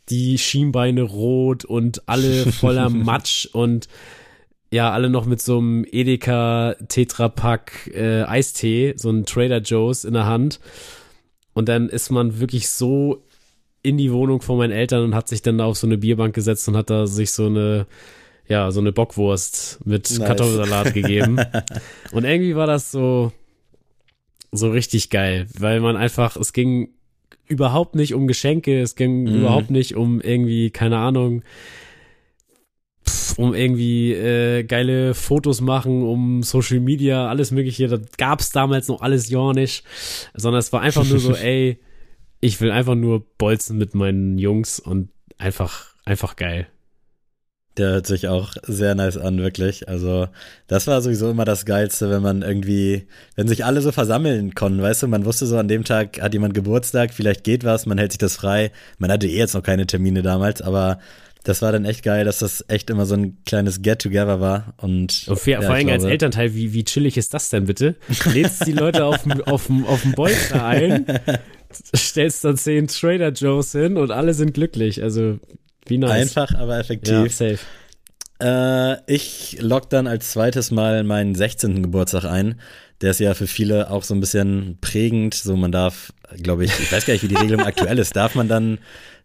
die 0.09 0.37
Schienbeine 0.37 1.03
rot 1.03 1.65
und 1.65 2.09
alle 2.09 2.51
voller 2.51 2.89
Matsch 2.91 3.47
und 3.53 3.87
ja 4.71 4.93
alle 4.93 5.11
noch 5.11 5.27
mit 5.27 5.43
so 5.43 5.59
einem 5.59 5.85
Edeka 5.91 6.77
Tetrapack 6.89 7.91
äh, 7.95 8.23
Eistee, 8.23 8.95
so 8.97 9.11
ein 9.11 9.27
Trader 9.27 9.59
Joe's 9.59 10.05
in 10.05 10.15
der 10.15 10.27
Hand. 10.27 10.61
Und 11.53 11.69
dann 11.69 11.89
ist 11.89 12.11
man 12.11 12.39
wirklich 12.41 12.69
so 12.69 13.25
in 13.83 13.97
die 13.97 14.13
Wohnung 14.13 14.43
von 14.43 14.59
meinen 14.59 14.73
Eltern 14.73 15.05
und 15.05 15.15
hat 15.15 15.29
sich 15.29 15.43
dann 15.43 15.59
da 15.59 15.65
auf 15.65 15.77
so 15.77 15.87
eine 15.87 15.99
Bierbank 15.99 16.35
gesetzt 16.35 16.69
und 16.69 16.77
hat 16.77 16.91
da 16.91 17.07
sich 17.07 17.33
so 17.33 17.47
eine 17.47 17.87
ja, 18.51 18.73
so 18.73 18.81
eine 18.81 18.91
Bockwurst 18.91 19.79
mit 19.85 20.11
nice. 20.11 20.27
Kartoffelsalat 20.27 20.93
gegeben. 20.95 21.41
und 22.11 22.25
irgendwie 22.25 22.57
war 22.57 22.67
das 22.67 22.91
so, 22.91 23.33
so 24.51 24.71
richtig 24.71 25.09
geil, 25.09 25.47
weil 25.57 25.79
man 25.79 25.97
einfach, 25.97 26.37
es 26.37 26.53
ging 26.53 26.89
überhaupt 27.47 27.95
nicht 27.95 28.13
um 28.13 28.27
Geschenke, 28.27 28.81
es 28.81 28.97
ging 28.97 29.23
mhm. 29.23 29.37
überhaupt 29.37 29.71
nicht 29.71 29.95
um 29.95 30.21
irgendwie, 30.21 30.71
keine 30.71 30.99
Ahnung, 30.99 31.43
um 33.39 33.55
irgendwie 33.55 34.13
äh, 34.13 34.65
geile 34.65 35.15
Fotos 35.15 35.61
machen, 35.61 36.03
um 36.03 36.43
Social 36.43 36.81
Media, 36.81 37.29
alles 37.29 37.51
mögliche. 37.51 37.89
Das 37.89 38.01
gab's 38.17 38.51
damals 38.51 38.89
noch 38.89 39.03
alles 39.03 39.29
ja 39.31 39.53
nicht, 39.53 39.85
sondern 40.35 40.61
es 40.61 40.73
war 40.73 40.81
einfach 40.81 41.05
nur 41.05 41.19
so, 41.19 41.35
ey, 41.35 41.79
ich 42.41 42.61
will 42.61 42.71
einfach 42.71 42.95
nur 42.95 43.25
bolzen 43.39 43.79
mit 43.79 43.95
meinen 43.95 44.39
Jungs 44.39 44.81
und 44.81 45.11
einfach, 45.39 45.95
einfach 46.05 46.37
geil. 46.37 46.69
Der 47.77 47.91
hört 47.91 48.07
sich 48.07 48.27
auch 48.27 48.55
sehr 48.65 48.95
nice 48.95 49.17
an, 49.17 49.39
wirklich. 49.39 49.89
Also, 49.89 50.29
das 50.67 50.87
war 50.87 51.01
sowieso 51.01 51.31
immer 51.31 51.45
das 51.45 51.65
Geilste, 51.65 52.11
wenn 52.11 52.21
man 52.21 52.43
irgendwie, 52.43 53.07
wenn 53.37 53.47
sich 53.47 53.65
alle 53.65 53.81
so 53.81 53.93
versammeln 53.93 54.55
konnten, 54.55 54.83
weißt 54.83 55.05
du, 55.05 55.07
man 55.07 55.25
wusste 55.25 55.47
so, 55.47 55.57
an 55.57 55.69
dem 55.69 55.85
Tag 55.85 56.21
hat 56.21 56.35
jemand 56.35 56.55
Geburtstag, 56.55 57.15
vielleicht 57.15 57.45
geht 57.45 57.63
was, 57.63 57.87
man 57.87 57.97
hält 57.97 58.13
sich 58.13 58.19
das 58.19 58.37
frei. 58.37 58.73
Man 58.99 59.13
hatte 59.13 59.29
eh 59.29 59.39
jetzt 59.39 59.55
noch 59.55 59.63
keine 59.63 59.87
Termine 59.87 60.23
damals, 60.23 60.61
aber 60.63 60.99
das 61.45 61.63
war 61.63 61.73
dann 61.73 61.85
echt 61.85 62.03
geil, 62.03 62.25
dass 62.25 62.41
das 62.41 62.65
echt 62.69 62.91
immer 62.91 63.07
so 63.07 63.15
ein 63.15 63.39
kleines 63.47 63.81
Get-Together 63.83 64.41
war. 64.41 64.75
Und, 64.77 65.25
und 65.27 65.39
für, 65.39 65.53
ja, 65.53 65.63
vor 65.63 65.75
allem 65.75 65.89
als 65.89 66.05
Elternteil, 66.05 66.55
wie, 66.55 66.73
wie 66.75 66.85
chillig 66.85 67.17
ist 67.17 67.33
das 67.33 67.49
denn 67.49 67.65
bitte? 67.65 67.97
Lädst 68.33 68.67
die 68.67 68.73
Leute 68.73 69.05
auf 69.05 69.23
dem 69.23 69.43
auf 69.43 70.03
Bolster 70.15 70.65
ein, 70.67 71.07
stellst 71.97 72.45
dann 72.45 72.57
zehn 72.57 72.89
Trader 72.89 73.31
Joes 73.31 73.73
hin 73.73 73.97
und 73.97 74.11
alle 74.11 74.35
sind 74.35 74.53
glücklich. 74.53 75.03
Also 75.03 75.39
wie 75.87 75.99
nice. 75.99 76.37
Einfach, 76.37 76.55
aber 76.55 76.79
effektiv. 76.79 77.13
Ja, 77.13 77.29
safe. 77.29 77.59
Äh, 78.43 79.13
ich 79.13 79.59
log 79.61 79.91
dann 79.91 80.07
als 80.07 80.33
zweites 80.33 80.71
Mal 80.71 81.05
meinen 81.05 81.35
16. 81.35 81.83
Geburtstag 81.83 82.25
ein. 82.25 82.61
Der 83.01 83.13
ist 83.13 83.21
ja 83.21 83.33
für 83.33 83.47
viele 83.47 83.91
auch 83.91 84.05
so 84.05 84.15
ein 84.15 84.21
bisschen 84.21 84.79
prägend. 84.81 85.35
So, 85.35 85.57
man 85.57 85.73
darf, 85.73 86.13
glaube 86.43 86.65
ich, 86.65 86.79
ich 86.79 86.93
weiß 86.93 87.07
gar 87.07 87.15
nicht, 87.15 87.23
wie 87.23 87.29
die 87.29 87.37
Regelung 87.37 87.61
aktuell 87.67 87.99
ist. 87.99 88.15
Darf 88.15 88.35
man 88.35 88.49
dann 88.49 88.79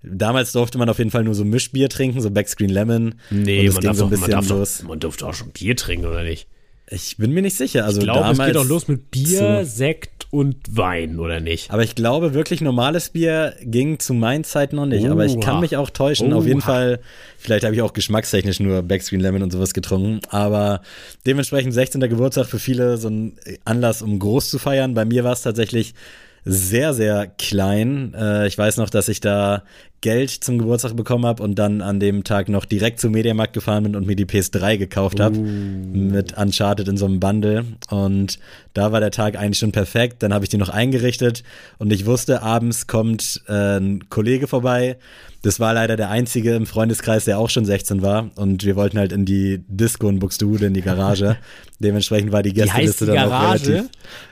Damals 0.07 0.51
durfte 0.51 0.77
man 0.77 0.89
auf 0.89 0.97
jeden 0.97 1.11
Fall 1.11 1.23
nur 1.23 1.35
so 1.35 1.45
Mischbier 1.45 1.89
trinken, 1.89 2.21
so 2.21 2.29
Backscreen 2.29 2.69
Lemon. 2.69 3.15
Nee, 3.29 3.69
man 3.69 3.81
darf, 3.81 3.97
so 3.97 4.09
doch, 4.09 4.17
man, 4.17 4.29
darf 4.29 4.47
doch, 4.47 4.83
man 4.83 4.99
durfte 4.99 5.25
auch 5.27 5.33
schon 5.33 5.49
Bier 5.49 5.75
trinken, 5.75 6.05
oder 6.05 6.23
nicht? 6.23 6.47
Ich 6.87 7.17
bin 7.17 7.31
mir 7.31 7.41
nicht 7.41 7.57
sicher. 7.57 7.85
Also 7.85 7.99
ich 7.99 8.05
glaube, 8.05 8.29
es 8.29 8.37
geht 8.37 8.57
auch 8.57 8.65
los 8.65 8.87
mit 8.87 9.09
Bier, 9.09 9.65
Sekt 9.65 10.27
und 10.29 10.57
Wein, 10.69 11.19
oder 11.19 11.39
nicht? 11.39 11.71
Aber 11.71 11.83
ich 11.83 11.95
glaube, 11.95 12.35
wirklich 12.35 12.61
normales 12.61 13.09
Bier 13.09 13.55
ging 13.61 13.97
zu 13.97 14.13
meinen 14.13 14.43
Zeiten 14.43 14.75
noch 14.75 14.85
nicht. 14.85 15.03
Oha. 15.03 15.11
Aber 15.11 15.25
ich 15.25 15.39
kann 15.39 15.61
mich 15.61 15.77
auch 15.77 15.89
täuschen. 15.89 16.27
Oha. 16.27 16.37
Auf 16.37 16.45
jeden 16.45 16.61
Fall, 16.61 16.99
vielleicht 17.39 17.63
habe 17.63 17.73
ich 17.73 17.81
auch 17.81 17.93
geschmackstechnisch 17.93 18.59
nur 18.59 18.83
Backscreen 18.83 19.21
Lemon 19.21 19.41
und 19.41 19.51
sowas 19.51 19.73
getrunken. 19.73 20.19
Aber 20.29 20.81
dementsprechend 21.25 21.73
16. 21.73 22.01
Geburtstag 22.01 22.45
für 22.45 22.59
viele 22.59 22.97
so 22.97 23.09
ein 23.09 23.39
Anlass, 23.63 24.03
um 24.03 24.19
groß 24.19 24.51
zu 24.51 24.59
feiern. 24.59 24.93
Bei 24.93 25.05
mir 25.05 25.23
war 25.23 25.33
es 25.33 25.41
tatsächlich 25.41 25.95
sehr, 26.43 26.93
sehr 26.93 27.25
klein. 27.25 28.13
Äh, 28.13 28.47
ich 28.47 28.57
weiß 28.57 28.77
noch, 28.77 28.91
dass 28.91 29.07
ich 29.07 29.19
da 29.19 29.63
Geld 30.01 30.29
zum 30.29 30.57
Geburtstag 30.59 30.95
bekommen 30.95 31.25
habe 31.25 31.41
und 31.41 31.55
dann 31.55 31.81
an 31.81 31.99
dem 31.99 32.23
Tag 32.23 32.47
noch 32.49 32.65
direkt 32.65 32.99
zum 32.99 33.13
Mediamarkt 33.13 33.53
gefahren 33.53 33.83
bin 33.83 33.95
und 33.95 34.05
mir 34.05 34.15
die 34.15 34.25
PS3 34.25 34.77
gekauft 34.77 35.19
habe. 35.19 35.37
Uh. 35.37 35.41
Mit 35.41 36.37
Uncharted 36.37 36.87
in 36.87 36.97
so 36.97 37.05
einem 37.05 37.19
Bundle. 37.19 37.65
Und 37.89 38.39
da 38.73 38.91
war 38.91 38.99
der 38.99 39.11
Tag 39.11 39.35
eigentlich 39.37 39.59
schon 39.59 39.71
perfekt. 39.71 40.21
Dann 40.21 40.33
habe 40.33 40.45
ich 40.45 40.49
die 40.49 40.57
noch 40.57 40.69
eingerichtet 40.69 41.43
und 41.79 41.91
ich 41.91 42.05
wusste, 42.05 42.41
abends 42.41 42.87
kommt 42.87 43.41
äh, 43.47 43.77
ein 43.77 44.09
Kollege 44.09 44.47
vorbei. 44.47 44.97
Das 45.45 45.59
war 45.59 45.75
leider 45.75 45.95
der 45.95 46.09
einzige 46.09 46.55
im 46.55 46.65
Freundeskreis, 46.65 47.25
der 47.25 47.37
auch 47.37 47.51
schon 47.51 47.65
16 47.65 48.01
war. 48.01 48.31
Und 48.35 48.65
wir 48.65 48.75
wollten 48.75 48.97
halt 48.97 49.11
in 49.11 49.25
die 49.25 49.63
Disco 49.67 50.09
in 50.09 50.17
Buxtehude, 50.17 50.65
in 50.65 50.73
die 50.73 50.81
Garage. 50.81 51.37
Dementsprechend 51.79 52.31
war 52.31 52.41
die 52.41 52.53
Gästeliste 52.53 53.05
dann 53.05 53.31
auch 53.31 53.43
relativ. 53.43 53.89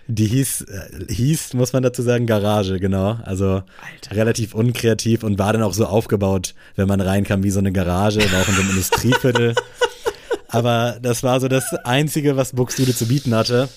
Die 0.07 0.26
hieß, 0.26 0.61
äh, 0.61 1.14
hieß, 1.14 1.53
muss 1.53 1.72
man 1.72 1.84
dazu 1.84 2.01
sagen, 2.01 2.26
Garage, 2.26 2.80
genau. 2.80 3.20
Also 3.24 3.45
Alter. 3.45 4.16
relativ 4.16 4.55
unkreativ 4.55 5.24
und 5.24 5.38
war 5.38 5.53
dann 5.54 5.64
auch 5.64 5.74
so 5.74 5.86
aufgebaut, 5.86 6.54
wenn 6.76 6.88
man 6.88 7.01
reinkam, 7.01 7.43
wie 7.43 7.51
so 7.51 7.60
eine 7.60 7.72
Garage, 7.72 8.20
war 8.20 8.41
auch 8.41 8.47
in 8.47 8.56
so 8.56 8.62
einem 8.62 8.70
Industrieviertel. 8.72 9.56
Aber 10.47 10.97
das 11.01 11.24
war 11.24 11.39
so 11.39 11.47
das 11.47 11.74
Einzige, 11.84 12.38
was 12.38 12.54
Buxtehude 12.54 12.93
zu 12.93 13.08
bieten 13.08 13.34
hatte. 13.34 13.70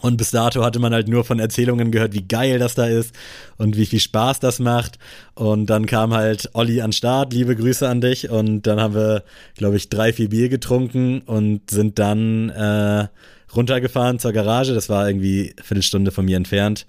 Und 0.00 0.16
bis 0.16 0.30
dato 0.30 0.64
hatte 0.64 0.80
man 0.80 0.92
halt 0.92 1.08
nur 1.08 1.24
von 1.24 1.38
Erzählungen 1.38 1.90
gehört, 1.90 2.12
wie 2.12 2.26
geil 2.26 2.58
das 2.58 2.74
da 2.74 2.86
ist 2.86 3.14
und 3.56 3.76
wie 3.76 3.86
viel 3.86 4.00
Spaß 4.00 4.40
das 4.40 4.58
macht. 4.58 4.98
Und 5.34 5.66
dann 5.66 5.86
kam 5.86 6.12
halt 6.12 6.50
Olli 6.52 6.82
an 6.82 6.92
Start, 6.92 7.32
liebe 7.32 7.56
Grüße 7.56 7.88
an 7.88 8.00
dich. 8.00 8.28
Und 8.28 8.62
dann 8.66 8.80
haben 8.80 8.94
wir, 8.94 9.22
glaube 9.56 9.76
ich, 9.76 9.88
drei, 9.88 10.12
vier 10.12 10.30
Bier 10.30 10.48
getrunken 10.48 11.20
und 11.22 11.70
sind 11.70 11.98
dann 11.98 12.50
äh, 12.50 13.06
runtergefahren 13.54 14.18
zur 14.18 14.32
Garage. 14.32 14.74
Das 14.74 14.88
war 14.88 15.08
irgendwie 15.08 15.54
eine 15.56 15.64
Viertelstunde 15.64 16.10
von 16.10 16.24
mir 16.24 16.36
entfernt 16.36 16.86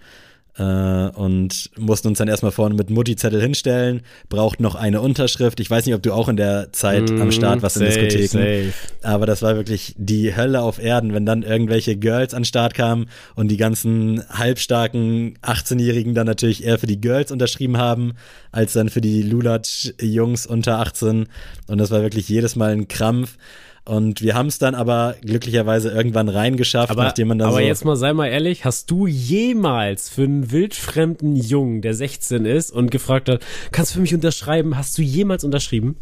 äh, 0.58 0.64
und 0.64 1.70
mussten 1.78 2.08
uns 2.08 2.18
dann 2.18 2.28
erstmal 2.28 2.52
vorne 2.52 2.76
mit 2.76 2.90
Mutti-Zettel 2.90 3.42
hinstellen, 3.42 4.02
braucht 4.30 4.60
noch 4.60 4.76
eine 4.76 5.02
Unterschrift. 5.02 5.60
Ich 5.60 5.70
weiß 5.70 5.86
nicht, 5.86 5.96
ob 5.96 6.04
du 6.04 6.14
auch 6.14 6.30
in 6.30 6.38
der 6.38 6.72
Zeit 6.72 7.10
mm, 7.10 7.22
am 7.22 7.32
Start 7.32 7.62
warst 7.62 7.76
safe, 7.76 8.00
in 8.00 8.10
Diskotheken, 8.10 8.72
safe. 8.72 8.74
aber 9.04 9.26
das 9.26 9.42
war 9.42 9.56
wirklich 9.56 9.96
die 9.98 10.36
Hölle 10.36 10.62
auf 10.62 10.82
Erden, 10.82 11.14
wenn 11.14 11.26
dann 11.26 11.44
irgendwelche 11.44 11.98
Girls 11.98 12.34
an 12.34 12.46
Start 12.46 12.74
kamen 12.74 13.08
und 13.36 13.50
die 13.50 13.58
ganzen 13.58 14.24
halbstarken 14.30 15.38
18-Jährigen 15.42 16.14
dann 16.14 16.28
natürlich 16.28 16.64
eher 16.64 16.80
für 16.80 16.88
die 16.88 17.02
Girls 17.02 17.32
unterschrieben 17.32 17.78
haben, 17.78 18.14
als 18.52 18.74
dann 18.74 18.90
für 18.90 19.02
die 19.02 19.24
Lulatsch-Jungs 19.24 20.46
unter 20.48 20.80
18 20.80 21.28
und 21.68 21.78
das 21.78 21.92
war 21.92 22.02
wirklich 22.02 22.30
jedes 22.30 22.56
Mal 22.56 22.72
ein 22.72 22.88
Krampf. 22.88 23.38
Und 23.86 24.22
wir 24.22 24.34
haben 24.34 24.48
es 24.48 24.58
dann 24.58 24.74
aber 24.74 25.16
glücklicherweise 25.22 25.92
irgendwann 25.92 26.28
reingeschafft, 26.28 26.90
aber, 26.90 27.04
nachdem 27.04 27.28
man 27.28 27.38
dann 27.38 27.50
Aber 27.50 27.58
so 27.58 27.64
jetzt 27.64 27.86
mal 27.86 27.96
sei 27.96 28.14
mal 28.14 28.28
ehrlich, 28.28 28.66
hast 28.66 28.90
du 28.90 29.06
jemals 29.06 30.10
für 30.10 30.24
einen 30.24 30.52
wildfremden 30.52 31.36
Jungen, 31.36 31.84
der 31.84 31.94
16 31.94 32.46
ist 32.46 32.72
und 32.72 32.90
gefragt 32.90 33.30
hat, 33.30 33.42
kannst 33.72 33.92
du 33.92 33.96
für 33.96 34.02
mich 34.02 34.16
unterschreiben, 34.16 34.76
hast 34.76 34.98
du 34.98 35.04
jemals 35.04 35.44
unterschrieben? 35.44 35.98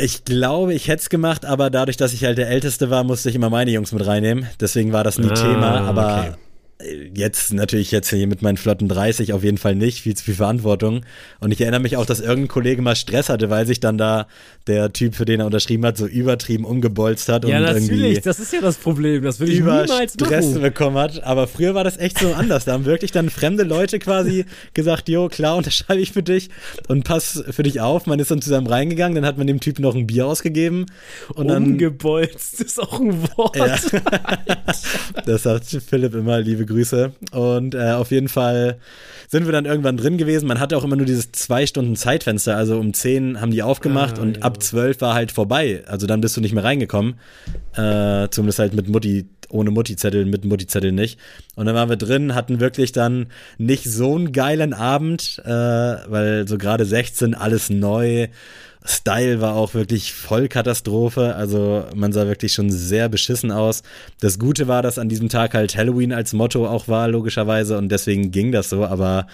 Ich 0.00 0.24
glaube, 0.24 0.72
ich 0.72 0.88
hätte 0.88 1.02
es 1.02 1.10
gemacht, 1.10 1.44
aber 1.44 1.68
dadurch, 1.68 1.98
dass 1.98 2.14
ich 2.14 2.24
halt 2.24 2.38
der 2.38 2.48
Älteste 2.48 2.88
war, 2.88 3.04
musste 3.04 3.28
ich 3.28 3.34
immer 3.34 3.50
meine 3.50 3.72
Jungs 3.72 3.92
mit 3.92 4.06
reinnehmen. 4.06 4.46
Deswegen 4.60 4.92
war 4.92 5.04
das 5.04 5.18
nie 5.18 5.28
ah, 5.28 5.34
Thema. 5.34 5.80
Aber 5.80 6.20
okay 6.20 6.47
jetzt 7.14 7.52
natürlich 7.52 7.90
jetzt 7.90 8.10
hier 8.10 8.26
mit 8.28 8.40
meinen 8.40 8.56
flotten 8.56 8.88
30 8.88 9.32
auf 9.32 9.42
jeden 9.42 9.58
Fall 9.58 9.74
nicht, 9.74 10.02
viel 10.02 10.14
zu 10.14 10.24
viel 10.24 10.34
Verantwortung. 10.34 11.00
Und 11.40 11.50
ich 11.50 11.60
erinnere 11.60 11.80
mich 11.80 11.96
auch, 11.96 12.06
dass 12.06 12.20
irgendein 12.20 12.48
Kollege 12.48 12.82
mal 12.82 12.94
Stress 12.94 13.28
hatte, 13.28 13.50
weil 13.50 13.66
sich 13.66 13.80
dann 13.80 13.98
da 13.98 14.28
der 14.68 14.92
Typ, 14.92 15.16
für 15.16 15.24
den 15.24 15.40
er 15.40 15.46
unterschrieben 15.46 15.84
hat, 15.84 15.96
so 15.96 16.06
übertrieben 16.06 16.64
umgebolzt 16.64 17.28
hat. 17.28 17.44
Ja, 17.46 17.58
und 17.58 17.64
irgendwie 17.64 18.20
das 18.20 18.38
ist 18.38 18.52
ja 18.52 18.60
das 18.60 18.76
Problem. 18.76 19.22
Das 19.24 19.40
würde 19.40 19.52
ich 19.52 19.58
über 19.58 19.82
niemals 19.82 20.12
Stress 20.12 20.50
machen. 20.50 20.62
bekommen 20.62 20.98
hat. 20.98 21.24
Aber 21.24 21.48
früher 21.48 21.74
war 21.74 21.82
das 21.82 21.96
echt 21.96 22.20
so 22.20 22.32
anders. 22.34 22.64
Da 22.64 22.74
haben 22.74 22.84
wirklich 22.84 23.10
dann 23.10 23.28
fremde 23.28 23.64
Leute 23.64 23.98
quasi 23.98 24.44
gesagt, 24.74 25.08
jo, 25.08 25.28
klar, 25.28 25.56
unterschreibe 25.58 26.00
ich 26.00 26.12
für 26.12 26.22
dich 26.22 26.48
und 26.86 27.02
pass 27.02 27.42
für 27.50 27.64
dich 27.64 27.80
auf. 27.80 28.06
Man 28.06 28.20
ist 28.20 28.30
dann 28.30 28.40
zusammen 28.40 28.68
reingegangen, 28.68 29.16
dann 29.16 29.26
hat 29.26 29.36
man 29.36 29.48
dem 29.48 29.58
Typen 29.58 29.82
noch 29.82 29.96
ein 29.96 30.06
Bier 30.06 30.26
ausgegeben. 30.26 30.86
Und 31.34 31.50
Umgebolzt 31.50 32.60
ist 32.60 32.80
auch 32.80 33.00
ein 33.00 33.20
Wort. 33.36 33.56
Ja. 33.56 33.76
das 35.26 35.42
sagt 35.42 35.64
Philipp 35.66 36.14
immer, 36.14 36.40
liebe 36.40 36.67
Grüße. 36.68 37.12
Und 37.32 37.74
äh, 37.74 37.90
auf 37.90 38.10
jeden 38.10 38.28
Fall 38.28 38.78
sind 39.28 39.46
wir 39.46 39.52
dann 39.52 39.64
irgendwann 39.64 39.96
drin 39.96 40.16
gewesen. 40.16 40.46
Man 40.46 40.60
hatte 40.60 40.76
auch 40.76 40.84
immer 40.84 40.96
nur 40.96 41.06
dieses 41.06 41.32
zwei 41.32 41.66
Stunden 41.66 41.96
Zeitfenster. 41.96 42.56
Also 42.56 42.78
um 42.78 42.94
zehn 42.94 43.40
haben 43.40 43.50
die 43.50 43.62
aufgemacht 43.62 44.18
ah, 44.18 44.22
und 44.22 44.36
ja. 44.38 44.42
ab 44.42 44.62
zwölf 44.62 45.00
war 45.00 45.14
halt 45.14 45.32
vorbei. 45.32 45.82
Also 45.86 46.06
dann 46.06 46.20
bist 46.20 46.36
du 46.36 46.40
nicht 46.40 46.54
mehr 46.54 46.64
reingekommen. 46.64 47.14
Äh, 47.74 48.28
zumindest 48.30 48.58
halt 48.58 48.74
mit 48.74 48.88
Mutti, 48.88 49.26
ohne 49.48 49.70
Mutti-Zettel, 49.70 50.24
mit 50.24 50.44
Mutti-Zettel 50.44 50.92
nicht. 50.92 51.18
Und 51.56 51.66
dann 51.66 51.74
waren 51.74 51.88
wir 51.88 51.96
drin, 51.96 52.34
hatten 52.34 52.60
wirklich 52.60 52.92
dann 52.92 53.26
nicht 53.58 53.84
so 53.84 54.14
einen 54.14 54.32
geilen 54.32 54.72
Abend, 54.72 55.42
äh, 55.44 55.50
weil 55.50 56.46
so 56.46 56.56
gerade 56.56 56.84
16 56.84 57.34
alles 57.34 57.70
neu 57.70 58.28
Style 58.88 59.42
war 59.42 59.54
auch 59.54 59.74
wirklich 59.74 60.14
voll 60.14 60.48
Katastrophe. 60.48 61.34
Also 61.34 61.84
man 61.94 62.12
sah 62.12 62.26
wirklich 62.26 62.54
schon 62.54 62.70
sehr 62.70 63.10
beschissen 63.10 63.52
aus. 63.52 63.82
Das 64.20 64.38
Gute 64.38 64.66
war, 64.66 64.80
dass 64.82 64.98
an 64.98 65.10
diesem 65.10 65.28
Tag 65.28 65.52
halt 65.52 65.76
Halloween 65.76 66.12
als 66.12 66.32
Motto 66.32 66.66
auch 66.66 66.88
war, 66.88 67.06
logischerweise. 67.08 67.76
Und 67.76 67.90
deswegen 67.90 68.30
ging 68.30 68.50
das 68.50 68.70
so. 68.70 68.86
Aber 68.86 69.26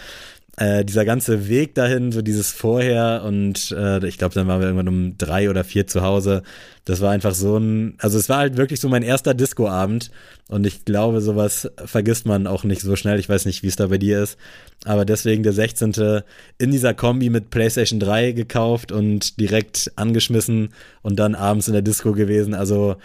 äh, 0.57 0.85
dieser 0.85 1.05
ganze 1.05 1.49
Weg 1.49 1.75
dahin, 1.75 2.13
so 2.13 2.23
dieses 2.23 2.53
Vorher 2.53 3.23
und 3.27 3.73
äh, 3.73 4.07
ich 4.07 4.19
glaube, 4.19 4.35
dann 4.35 4.47
waren 4.47 4.61
wir 4.61 4.69
irgendwann 4.69 4.89
um 4.89 5.19
drei 5.19 5.51
oder 5.51 5.65
vier 5.65 5.87
zu 5.87 6.03
Hause. 6.03 6.43
Das 6.85 7.01
war 7.01 7.11
einfach 7.11 7.35
so 7.35 7.57
ein, 7.57 7.95
also 7.99 8.19
es 8.19 8.29
war 8.29 8.39
halt 8.39 8.57
wirklich 8.57 8.79
so 8.81 8.89
mein 8.89 9.03
erster 9.03 9.35
Disco-Abend 9.35 10.11
und 10.49 10.67
ich 10.67 10.85
glaube, 10.85 11.21
sowas 11.21 11.71
vergisst 11.85 12.27
man 12.27 12.47
auch 12.47 12.63
nicht 12.63 12.83
so 12.83 12.95
schnell. 12.95 13.19
Ich 13.19 13.29
weiß 13.29 13.47
nicht, 13.47 13.63
wie 13.63 13.69
es 13.69 13.77
da 13.77 13.89
bei 13.89 13.99
dir 13.99 14.23
ist, 14.23 14.39
aber 14.85 15.05
deswegen 15.05 15.43
der 15.43 15.55
16. 15.55 16.23
in 16.59 16.71
dieser 16.71 16.95
Kombi 16.95 17.31
mit 17.31 17.51
PlayStation 17.51 17.99
3 17.99 18.33
gekauft 18.33 18.93
und 18.93 19.41
direkt 19.41 19.91
angeschmissen 19.97 20.69
und 21.03 21.19
dann 21.19 21.35
abends 21.35 21.67
in 21.67 21.73
der 21.73 21.83
Disco 21.83 22.13
gewesen. 22.13 22.55
Also 22.55 22.97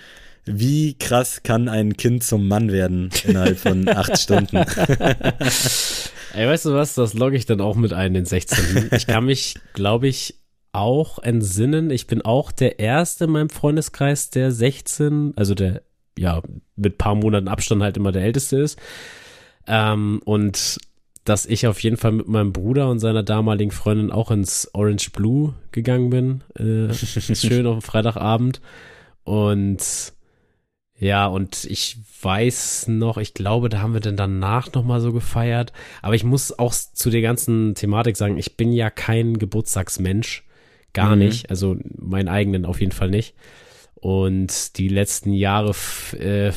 Wie 0.45 0.95
krass 0.97 1.41
kann 1.43 1.67
ein 1.67 1.95
Kind 1.95 2.23
zum 2.23 2.47
Mann 2.47 2.71
werden 2.71 3.09
innerhalb 3.23 3.59
von 3.59 3.87
acht 3.87 4.17
Stunden? 4.19 4.57
Ey, 6.33 6.47
weißt 6.47 6.65
du 6.65 6.73
was? 6.73 6.95
Das 6.95 7.13
logge 7.13 7.37
ich 7.37 7.45
dann 7.45 7.61
auch 7.61 7.75
mit 7.75 7.93
ein, 7.93 8.13
den 8.13 8.25
16. 8.25 8.89
Ich 8.91 9.07
kann 9.07 9.25
mich, 9.25 9.55
glaube 9.73 10.07
ich, 10.07 10.35
auch 10.71 11.19
entsinnen. 11.19 11.89
Ich 11.89 12.07
bin 12.07 12.21
auch 12.21 12.51
der 12.51 12.79
Erste 12.79 13.25
in 13.25 13.31
meinem 13.31 13.49
Freundeskreis, 13.49 14.29
der 14.29 14.51
16, 14.51 15.33
also 15.35 15.55
der, 15.55 15.81
ja, 16.17 16.41
mit 16.75 16.97
paar 16.97 17.15
Monaten 17.15 17.47
Abstand 17.47 17.81
halt 17.81 17.97
immer 17.97 18.11
der 18.11 18.23
Älteste 18.23 18.57
ist. 18.57 18.79
Ähm, 19.67 20.21
und 20.25 20.79
dass 21.25 21.45
ich 21.45 21.67
auf 21.67 21.81
jeden 21.83 21.97
Fall 21.97 22.11
mit 22.11 22.27
meinem 22.27 22.53
Bruder 22.53 22.89
und 22.89 22.99
seiner 22.99 23.23
damaligen 23.23 23.71
Freundin 23.71 24.11
auch 24.11 24.31
ins 24.31 24.69
Orange 24.73 25.11
Blue 25.11 25.53
gegangen 25.71 26.09
bin. 26.09 26.43
Äh, 26.55 26.93
schön 26.93 27.67
auf 27.67 27.79
dem 27.79 27.81
Freitagabend. 27.81 28.61
Und 29.23 30.13
ja, 30.99 31.27
und 31.27 31.63
ich 31.63 31.97
weiß 32.21 32.89
noch, 32.89 33.17
ich 33.17 33.33
glaube, 33.33 33.69
da 33.69 33.79
haben 33.79 33.93
wir 33.93 34.01
dann 34.01 34.17
danach 34.17 34.73
nochmal 34.73 34.99
so 34.99 35.13
gefeiert. 35.13 35.71
Aber 36.01 36.13
ich 36.13 36.25
muss 36.25 36.57
auch 36.59 36.73
zu 36.73 37.09
der 37.09 37.21
ganzen 37.21 37.73
Thematik 37.73 38.17
sagen, 38.17 38.37
ich 38.37 38.57
bin 38.57 38.73
ja 38.73 38.89
kein 38.89 39.39
Geburtstagsmensch. 39.39 40.43
Gar 40.91 41.15
mhm. 41.15 41.19
nicht. 41.19 41.49
Also 41.49 41.77
meinen 41.97 42.27
eigenen 42.27 42.65
auf 42.65 42.81
jeden 42.81 42.91
Fall 42.91 43.09
nicht. 43.09 43.33
Und 43.95 44.77
die 44.77 44.89
letzten 44.89 45.31
Jahre, 45.31 45.73
äh, 46.19 46.51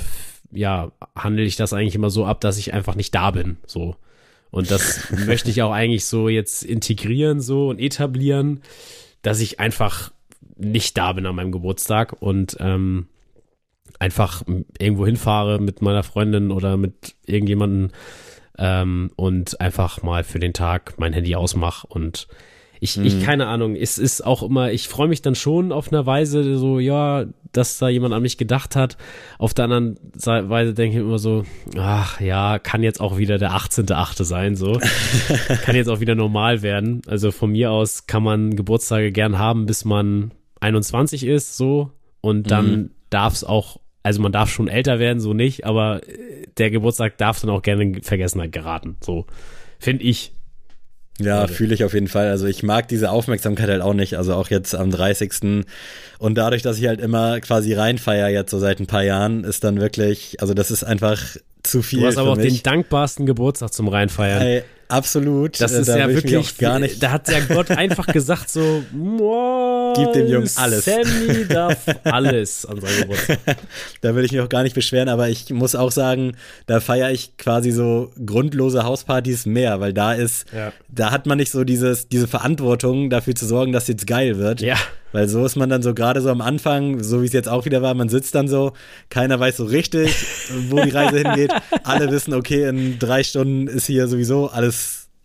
ja, 0.50 0.90
handle 1.14 1.44
ich 1.44 1.56
das 1.56 1.72
eigentlich 1.72 1.94
immer 1.94 2.10
so 2.10 2.26
ab, 2.26 2.40
dass 2.40 2.58
ich 2.58 2.74
einfach 2.74 2.96
nicht 2.96 3.14
da 3.14 3.30
bin. 3.30 3.58
So. 3.66 3.94
Und 4.50 4.72
das 4.72 5.08
möchte 5.26 5.50
ich 5.50 5.62
auch 5.62 5.72
eigentlich 5.72 6.04
so 6.04 6.28
jetzt 6.28 6.64
integrieren, 6.64 7.40
so 7.40 7.68
und 7.68 7.78
etablieren, 7.78 8.62
dass 9.22 9.38
ich 9.38 9.60
einfach 9.60 10.10
nicht 10.56 10.96
da 10.98 11.12
bin 11.12 11.26
an 11.26 11.36
meinem 11.36 11.52
Geburtstag 11.52 12.20
und 12.20 12.56
ähm, 12.58 13.06
einfach 13.98 14.42
irgendwo 14.78 15.06
hinfahre 15.06 15.60
mit 15.60 15.82
meiner 15.82 16.02
Freundin 16.02 16.50
oder 16.50 16.76
mit 16.76 17.14
irgendjemandem 17.26 17.90
ähm, 18.58 19.10
und 19.16 19.60
einfach 19.60 20.02
mal 20.02 20.24
für 20.24 20.38
den 20.38 20.52
Tag 20.52 20.94
mein 20.98 21.12
Handy 21.12 21.34
ausmache 21.34 21.86
und 21.86 22.26
ich, 22.82 22.96
mhm. 22.96 23.04
ich, 23.04 23.22
keine 23.22 23.46
Ahnung, 23.46 23.76
es 23.76 23.96
ist 23.96 24.26
auch 24.26 24.42
immer, 24.42 24.72
ich 24.72 24.88
freue 24.88 25.06
mich 25.06 25.22
dann 25.22 25.36
schon 25.36 25.70
auf 25.70 25.92
eine 25.92 26.04
Weise, 26.04 26.58
so, 26.58 26.80
ja, 26.80 27.26
dass 27.52 27.78
da 27.78 27.88
jemand 27.88 28.12
an 28.12 28.22
mich 28.22 28.38
gedacht 28.38 28.74
hat. 28.74 28.96
Auf 29.38 29.54
der 29.54 29.66
anderen 29.66 30.00
Weise 30.24 30.74
denke 30.74 30.96
ich 30.96 31.04
immer 31.04 31.20
so, 31.20 31.44
ach 31.78 32.20
ja, 32.20 32.58
kann 32.58 32.82
jetzt 32.82 33.00
auch 33.00 33.18
wieder 33.18 33.38
der 33.38 33.52
18.8. 33.52 34.24
sein, 34.24 34.56
so. 34.56 34.80
kann 35.64 35.76
jetzt 35.76 35.86
auch 35.86 36.00
wieder 36.00 36.16
normal 36.16 36.62
werden. 36.62 37.02
Also 37.06 37.30
von 37.30 37.52
mir 37.52 37.70
aus 37.70 38.08
kann 38.08 38.24
man 38.24 38.56
Geburtstage 38.56 39.12
gern 39.12 39.38
haben, 39.38 39.66
bis 39.66 39.84
man 39.84 40.32
21 40.58 41.24
ist, 41.24 41.56
so. 41.56 41.92
Und 42.20 42.50
dann 42.50 42.66
mhm. 42.66 42.90
Darf 43.12 43.34
es 43.34 43.44
auch 43.44 43.78
also 44.02 44.20
man 44.20 44.32
darf 44.32 44.50
schon 44.50 44.68
älter 44.68 44.98
werden, 44.98 45.20
so 45.20 45.32
nicht, 45.32 45.64
aber 45.64 46.00
der 46.58 46.70
Geburtstag 46.70 47.18
darf 47.18 47.40
dann 47.40 47.50
auch 47.50 47.62
gerne 47.62 47.82
in 47.82 48.02
Vergessenheit 48.02 48.52
geraten. 48.52 48.96
So, 49.00 49.26
finde 49.78 50.04
ich. 50.04 50.32
Ja, 51.20 51.46
fühle 51.46 51.74
ich 51.74 51.84
auf 51.84 51.94
jeden 51.94 52.08
Fall. 52.08 52.28
Also 52.28 52.46
ich 52.46 52.62
mag 52.62 52.88
diese 52.88 53.10
Aufmerksamkeit 53.10 53.68
halt 53.68 53.82
auch 53.82 53.94
nicht. 53.94 54.16
Also 54.16 54.34
auch 54.34 54.48
jetzt 54.48 54.74
am 54.74 54.90
30. 54.90 55.64
Und 56.18 56.36
dadurch, 56.36 56.62
dass 56.62 56.78
ich 56.78 56.86
halt 56.86 57.00
immer 57.00 57.38
quasi 57.40 57.74
reinfeier 57.74 58.28
jetzt 58.28 58.50
so 58.50 58.58
seit 58.58 58.80
ein 58.80 58.86
paar 58.86 59.04
Jahren, 59.04 59.44
ist 59.44 59.62
dann 59.62 59.78
wirklich, 59.78 60.40
also 60.40 60.54
das 60.54 60.70
ist 60.70 60.82
einfach 60.82 61.22
zu 61.62 61.82
viel. 61.82 62.00
Du 62.00 62.06
hast 62.06 62.16
aber 62.16 62.30
auch 62.30 62.36
mich. 62.36 62.54
den 62.54 62.62
dankbarsten 62.62 63.26
Geburtstag 63.26 63.72
zum 63.72 63.88
Reinfeiern. 63.88 64.40
Hey, 64.40 64.62
Absolut. 64.92 65.58
Das 65.58 65.72
ist 65.72 65.88
da 65.88 65.96
ja 65.96 66.08
wirklich 66.08 66.58
gar 66.58 66.78
nicht. 66.78 67.02
Da 67.02 67.12
hat 67.12 67.28
ja 67.30 67.40
Gott 67.40 67.70
einfach 67.70 68.06
gesagt 68.06 68.50
so, 68.50 68.82
gib 69.96 70.12
dem 70.12 70.28
Jungen 70.28 70.50
alles. 70.56 70.84
Sammy 70.84 71.46
darf 71.48 71.78
alles 72.04 72.66
an 72.66 72.80
seinem 72.80 73.00
Geburtstag. 73.00 73.38
da 74.02 74.14
will 74.14 74.24
ich 74.24 74.32
mich 74.32 74.42
auch 74.42 74.50
gar 74.50 74.62
nicht 74.62 74.74
beschweren, 74.74 75.08
aber 75.08 75.30
ich 75.30 75.48
muss 75.50 75.74
auch 75.74 75.90
sagen, 75.90 76.36
da 76.66 76.80
feiere 76.80 77.10
ich 77.10 77.38
quasi 77.38 77.70
so 77.70 78.12
grundlose 78.24 78.84
Hauspartys 78.84 79.46
mehr, 79.46 79.80
weil 79.80 79.94
da 79.94 80.12
ist, 80.12 80.44
ja. 80.52 80.72
da 80.90 81.10
hat 81.10 81.24
man 81.24 81.38
nicht 81.38 81.50
so 81.50 81.64
dieses, 81.64 82.08
diese 82.08 82.28
Verantwortung 82.28 83.08
dafür 83.08 83.34
zu 83.34 83.46
sorgen, 83.46 83.72
dass 83.72 83.88
jetzt 83.88 84.06
geil 84.06 84.36
wird. 84.36 84.60
Ja. 84.60 84.76
Weil 85.12 85.28
so 85.28 85.44
ist 85.44 85.56
man 85.56 85.68
dann 85.68 85.82
so 85.82 85.94
gerade 85.94 86.20
so 86.20 86.30
am 86.30 86.40
Anfang, 86.40 87.02
so 87.02 87.22
wie 87.22 87.26
es 87.26 87.32
jetzt 87.32 87.48
auch 87.48 87.66
wieder 87.66 87.82
war, 87.82 87.94
man 87.94 88.08
sitzt 88.08 88.34
dann 88.34 88.48
so, 88.48 88.72
keiner 89.10 89.38
weiß 89.38 89.58
so 89.58 89.64
richtig, 89.64 90.14
wo 90.70 90.80
die 90.80 90.90
Reise 90.90 91.18
hingeht. 91.18 91.52
Alle 91.84 92.10
wissen, 92.10 92.32
okay, 92.32 92.68
in 92.68 92.98
drei 92.98 93.22
Stunden 93.22 93.66
ist 93.66 93.86
hier 93.86 94.08
sowieso 94.08 94.48
alles, 94.48 94.81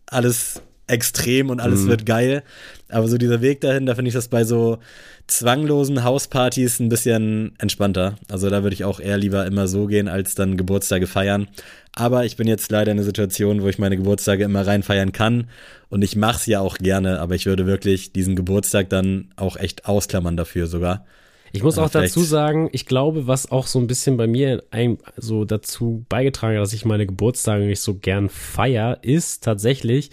alles 0.07 0.61
extrem 0.87 1.49
und 1.49 1.59
alles 1.59 1.81
mhm. 1.81 1.89
wird 1.89 2.05
geil. 2.05 2.43
Aber 2.89 3.07
so 3.07 3.17
dieser 3.17 3.41
Weg 3.41 3.61
dahin, 3.61 3.85
da 3.85 3.95
finde 3.95 4.09
ich 4.09 4.15
das 4.15 4.29
bei 4.29 4.43
so 4.43 4.79
zwanglosen 5.27 6.05
Hauspartys 6.05 6.79
ein 6.79 6.87
bisschen 6.89 7.53
entspannter. 7.59 8.15
Also 8.31 8.49
da 8.49 8.63
würde 8.63 8.73
ich 8.73 8.85
auch 8.85 9.01
eher 9.01 9.17
lieber 9.17 9.45
immer 9.45 9.67
so 9.67 9.87
gehen, 9.87 10.07
als 10.07 10.35
dann 10.35 10.55
Geburtstage 10.55 11.05
feiern. 11.05 11.49
Aber 11.93 12.23
ich 12.25 12.37
bin 12.37 12.47
jetzt 12.47 12.71
leider 12.71 12.91
in 12.91 12.97
einer 12.97 13.05
Situation, 13.05 13.61
wo 13.61 13.67
ich 13.67 13.79
meine 13.79 13.97
Geburtstage 13.97 14.45
immer 14.45 14.65
rein 14.65 14.83
feiern 14.83 15.11
kann. 15.11 15.49
Und 15.89 16.03
ich 16.03 16.15
mache 16.15 16.37
es 16.37 16.45
ja 16.45 16.61
auch 16.61 16.77
gerne, 16.77 17.19
aber 17.19 17.35
ich 17.35 17.45
würde 17.45 17.65
wirklich 17.65 18.13
diesen 18.13 18.35
Geburtstag 18.35 18.89
dann 18.89 19.29
auch 19.35 19.57
echt 19.57 19.85
ausklammern 19.85 20.37
dafür 20.37 20.67
sogar. 20.67 21.05
Ich 21.53 21.63
muss 21.63 21.77
auch 21.77 21.89
dazu 21.89 22.21
sagen, 22.21 22.69
ich 22.71 22.85
glaube, 22.85 23.27
was 23.27 23.51
auch 23.51 23.67
so 23.67 23.79
ein 23.79 23.87
bisschen 23.87 24.17
bei 24.17 24.27
mir 24.27 24.63
ein, 24.71 24.97
so 25.15 25.45
dazu 25.45 26.05
beigetragen 26.09 26.55
hat, 26.55 26.63
dass 26.63 26.73
ich 26.73 26.85
meine 26.85 27.05
Geburtstage 27.05 27.65
nicht 27.65 27.81
so 27.81 27.95
gern 27.95 28.29
feier, 28.29 28.99
ist 29.01 29.43
tatsächlich, 29.43 30.11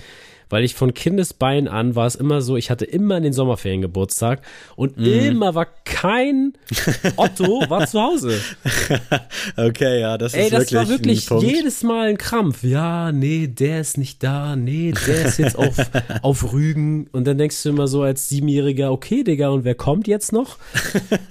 weil 0.49 0.65
ich 0.65 0.75
von 0.75 0.95
Kindesbein 0.95 1.69
an 1.69 1.95
war 1.95 2.07
es 2.07 2.15
immer 2.15 2.43
so, 2.43 2.57
ich 2.57 2.71
hatte 2.71 2.85
immer 2.85 3.17
in 3.17 3.23
den 3.23 3.33
Sommerferien 3.33 3.81
Geburtstag 3.81 4.43
und 4.77 4.97
mhm. 4.97 5.05
immer 5.05 5.55
war 5.55 5.67
kein 5.85 6.55
Otto 7.17 7.65
war 7.69 7.87
zu 7.87 8.01
Hause. 8.01 8.41
okay, 9.57 10.01
ja, 10.01 10.19
das 10.19 10.35
Ey, 10.35 10.47
ist 10.47 10.53
wirklich 10.53 10.73
Ey, 10.73 10.75
das 10.75 10.75
war 10.75 10.89
wirklich 10.89 11.31
jedes 11.41 11.83
Mal 11.83 12.09
ein 12.09 12.19
Krampf. 12.19 12.63
Ja, 12.63 13.13
nee, 13.13 13.47
der 13.47 13.81
ist 13.81 13.99
nicht 13.99 14.23
da, 14.23 14.57
nee, 14.57 14.93
der 15.07 15.27
ist 15.27 15.39
jetzt 15.39 15.57
auf, 15.57 15.77
auf 16.23 16.53
Rügen 16.53 17.09
und 17.13 17.27
dann 17.27 17.39
denkst 17.39 17.63
du 17.63 17.71
immer 17.71 17.89
so 17.89 18.03
als 18.03 18.29
Siebenjähriger, 18.29 18.93
okay, 18.93 19.25
Digga, 19.25 19.49
und 19.49 19.65
wer 19.65 19.75
kommt 19.75 20.07
jetzt 20.07 20.33
noch? 20.33 20.59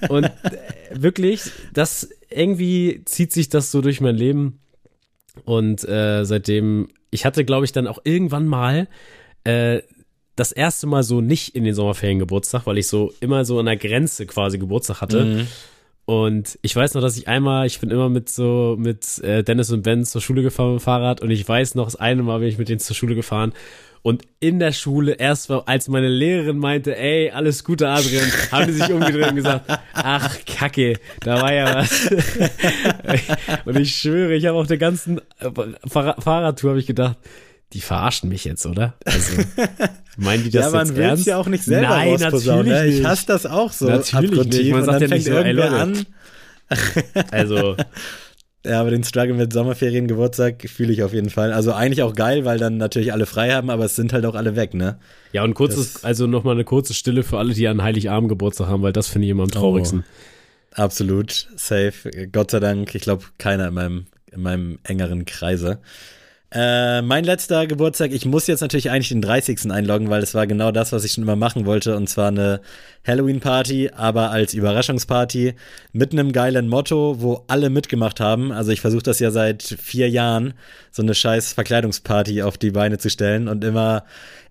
Und 0.10 0.26
äh, 0.26 0.32
wirklich, 0.94 1.44
das 1.74 2.10
irgendwie 2.30 3.02
zieht 3.06 3.32
sich 3.32 3.50
das 3.50 3.72
so 3.72 3.82
durch 3.82 4.02
mein 4.02 4.16
Leben 4.16 4.60
und 5.46 5.88
äh, 5.88 6.26
seitdem 6.26 6.90
ich 7.14 7.26
hatte, 7.26 7.46
glaube 7.46 7.66
ich, 7.66 7.72
dann 7.72 7.88
auch 7.88 8.00
irgendwann 8.04 8.48
mal 8.48 8.88
äh, 9.44 9.82
das 10.36 10.52
erste 10.52 10.88
Mal 10.88 11.04
so 11.04 11.22
nicht 11.22 11.56
in 11.56 11.64
den 11.64 11.76
Sommerferien 11.76 12.20
Geburtstag, 12.20 12.66
weil 12.66 12.78
ich 12.78 12.88
so 12.88 13.14
immer 13.20 13.46
so 13.46 13.60
an 13.60 13.66
der 13.66 13.78
Grenze 13.78 14.26
quasi 14.26 14.58
Geburtstag 14.58 15.02
hatte. 15.02 15.26
Mhm. 15.26 15.48
Und 16.06 16.60
ich 16.62 16.76
weiß 16.76 16.96
noch, 16.96 17.02
dass 17.02 17.18
ich 17.18 17.28
einmal, 17.28 17.66
ich 17.66 17.80
bin 17.80 17.90
immer 17.90 18.10
mit 18.10 18.30
so, 18.30 18.76
mit 18.78 19.20
äh, 19.20 19.44
Dennis 19.44 19.72
und 19.72 19.84
Ben 19.84 20.04
zur 20.04 20.22
Schule 20.22 20.42
gefahren 20.42 20.74
mit 20.74 20.82
dem 20.82 20.84
Fahrrad 20.84 21.22
und 21.22 21.32
ich 21.32 21.48
weiß 21.48 21.76
noch, 21.76 21.86
das 21.86 21.96
eine 21.96 22.24
Mal 22.24 22.40
bin 22.40 22.50
ich 22.50 22.58
mit 22.58 22.68
denen 22.68 22.80
zur 22.80 22.96
Schule 22.96 23.16
gefahren 23.16 23.54
und 24.04 24.24
in 24.42 24.60
der 24.60 24.74
Schule, 24.74 25.14
erst 25.14 25.50
als 25.50 25.88
meine 25.88 26.10
Lehrerin 26.10 26.58
meinte, 26.58 26.98
ey, 26.98 27.32
alles 27.32 27.64
Gute, 27.64 27.88
Adrian, 27.88 28.30
haben 28.52 28.68
die 28.68 28.74
sich 28.74 28.92
umgedreht 28.92 29.30
und 29.30 29.38
gesagt, 29.38 29.80
ach, 29.94 30.38
Kacke, 30.46 31.00
da 31.22 31.42
war 31.42 31.54
ja 31.54 31.76
was. 31.76 32.10
und 33.66 33.80
ich 33.80 33.96
schwöre, 33.96 34.36
ich 34.36 34.46
habe 34.46 34.58
auf 34.58 34.68
der 34.68 34.78
ganzen 34.78 35.20
äh, 35.40 35.50
Fahr 35.88 36.22
Fahrradtour 36.22 36.72
habe 36.72 36.82
ich 36.82 36.86
gedacht, 36.86 37.18
die 37.72 37.80
verarschen 37.80 38.28
mich 38.28 38.44
jetzt, 38.44 38.66
oder? 38.66 38.96
Also, 39.06 39.42
meinen 40.18 40.44
die 40.44 40.52
das 40.52 40.66
ja, 40.66 40.72
man 40.72 40.96
will 40.96 41.06
es 41.06 41.26
ja 41.26 41.38
auch 41.38 41.48
nicht 41.48 41.64
selber 41.64 41.88
Nein, 41.88 42.18
natürlich 42.20 42.46
ne? 42.46 42.86
nicht. 42.86 43.00
Ich 43.00 43.06
hasse 43.06 43.26
das 43.28 43.46
auch 43.46 43.72
so. 43.72 43.88
Natürlich 43.88 44.48
nicht. 44.48 44.72
Man 44.72 44.84
sagt 44.84 45.02
ja 45.02 45.08
nicht 45.08 45.26
so, 45.26 45.32
ey, 45.32 45.54
Leute. 45.54 45.72
an. 45.72 46.06
Also, 47.32 47.78
ja, 48.66 48.80
aber 48.80 48.92
den 48.92 49.04
Struggle 49.04 49.34
mit 49.34 49.52
Sommerferien, 49.52 50.08
Geburtstag 50.08 50.70
fühle 50.70 50.94
ich 50.94 51.04
auf 51.04 51.14
jeden 51.14 51.30
Fall. 51.30 51.52
Also 51.52 51.74
eigentlich 51.74 52.02
auch 52.02 52.14
geil, 52.14 52.46
weil 52.46 52.58
dann 52.58 52.78
natürlich 52.78 53.12
alle 53.12 53.26
frei 53.26 53.52
haben, 53.52 53.70
aber 53.70 53.86
es 53.86 53.96
sind 53.96 54.14
halt 54.14 54.26
auch 54.26 54.36
alle 54.36 54.56
weg, 54.56 54.74
ne? 54.74 55.00
Ja, 55.34 55.44
und 55.44 55.54
kurzes, 55.54 55.94
das, 55.94 56.04
also 56.06 56.28
nochmal 56.28 56.56
eine 56.56 56.64
kurze 56.64 56.94
Stille 56.94 57.24
für 57.24 57.40
alle, 57.40 57.54
die 57.54 57.68
an 57.68 57.84
Heiligabend 57.84 58.30
Geburtstag 58.30 58.68
haben, 58.68 58.82
weil 58.82 58.94
das 58.94 59.08
finde 59.10 59.26
ich 59.26 59.32
immer 59.32 59.44
am 59.44 59.50
oh. 59.50 59.60
traurigsten. 59.60 60.06
Oh, 60.78 60.82
absolut, 60.82 61.50
safe. 61.58 62.28
Gott 62.32 62.52
sei 62.52 62.62
Dank, 62.62 62.96
ich 62.96 63.02
glaube, 63.02 63.26
keiner 63.38 63.68
in 63.68 63.74
meinem, 63.74 64.06
in 64.32 64.42
meinem 64.42 64.80
engeren 64.84 65.26
Kreise. 65.26 65.80
Äh, 66.56 67.02
mein 67.02 67.24
letzter 67.24 67.66
Geburtstag, 67.66 68.12
ich 68.12 68.28
muss 68.28 68.46
jetzt 68.46 68.62
natürlich 68.62 68.92
eigentlich 68.92 69.10
den 69.10 69.24
30. 69.24 69.72
einloggen, 69.72 70.12
weil 70.12 70.22
es 70.22 70.36
war 70.36 70.46
genau 70.46 70.72
das, 70.72 70.92
was 70.92 71.04
ich 71.04 71.14
schon 71.14 71.24
immer 71.24 71.36
machen 71.36 71.66
wollte. 71.66 71.96
Und 71.96 72.08
zwar 72.08 72.28
eine 72.28 72.62
Halloween-Party, 73.08 73.90
aber 73.96 74.30
als 74.30 74.54
Überraschungsparty 74.54 75.56
mit 75.94 76.12
einem 76.12 76.32
geilen 76.32 76.68
Motto, 76.68 77.16
wo 77.22 77.44
alle 77.48 77.72
mitgemacht 77.72 78.20
haben. 78.20 78.52
Also 78.52 78.72
ich 78.72 78.82
versuche 78.82 79.02
das 79.02 79.18
ja 79.18 79.32
seit 79.32 79.64
vier 79.64 80.10
Jahren, 80.12 80.54
so 80.92 81.02
eine 81.02 81.16
scheiß 81.16 81.54
Verkleidungsparty 81.54 82.44
auf 82.44 82.60
die 82.60 82.70
Beine 82.70 83.00
zu 83.00 83.10
stellen 83.10 83.48
und 83.48 83.64
immer 83.64 84.04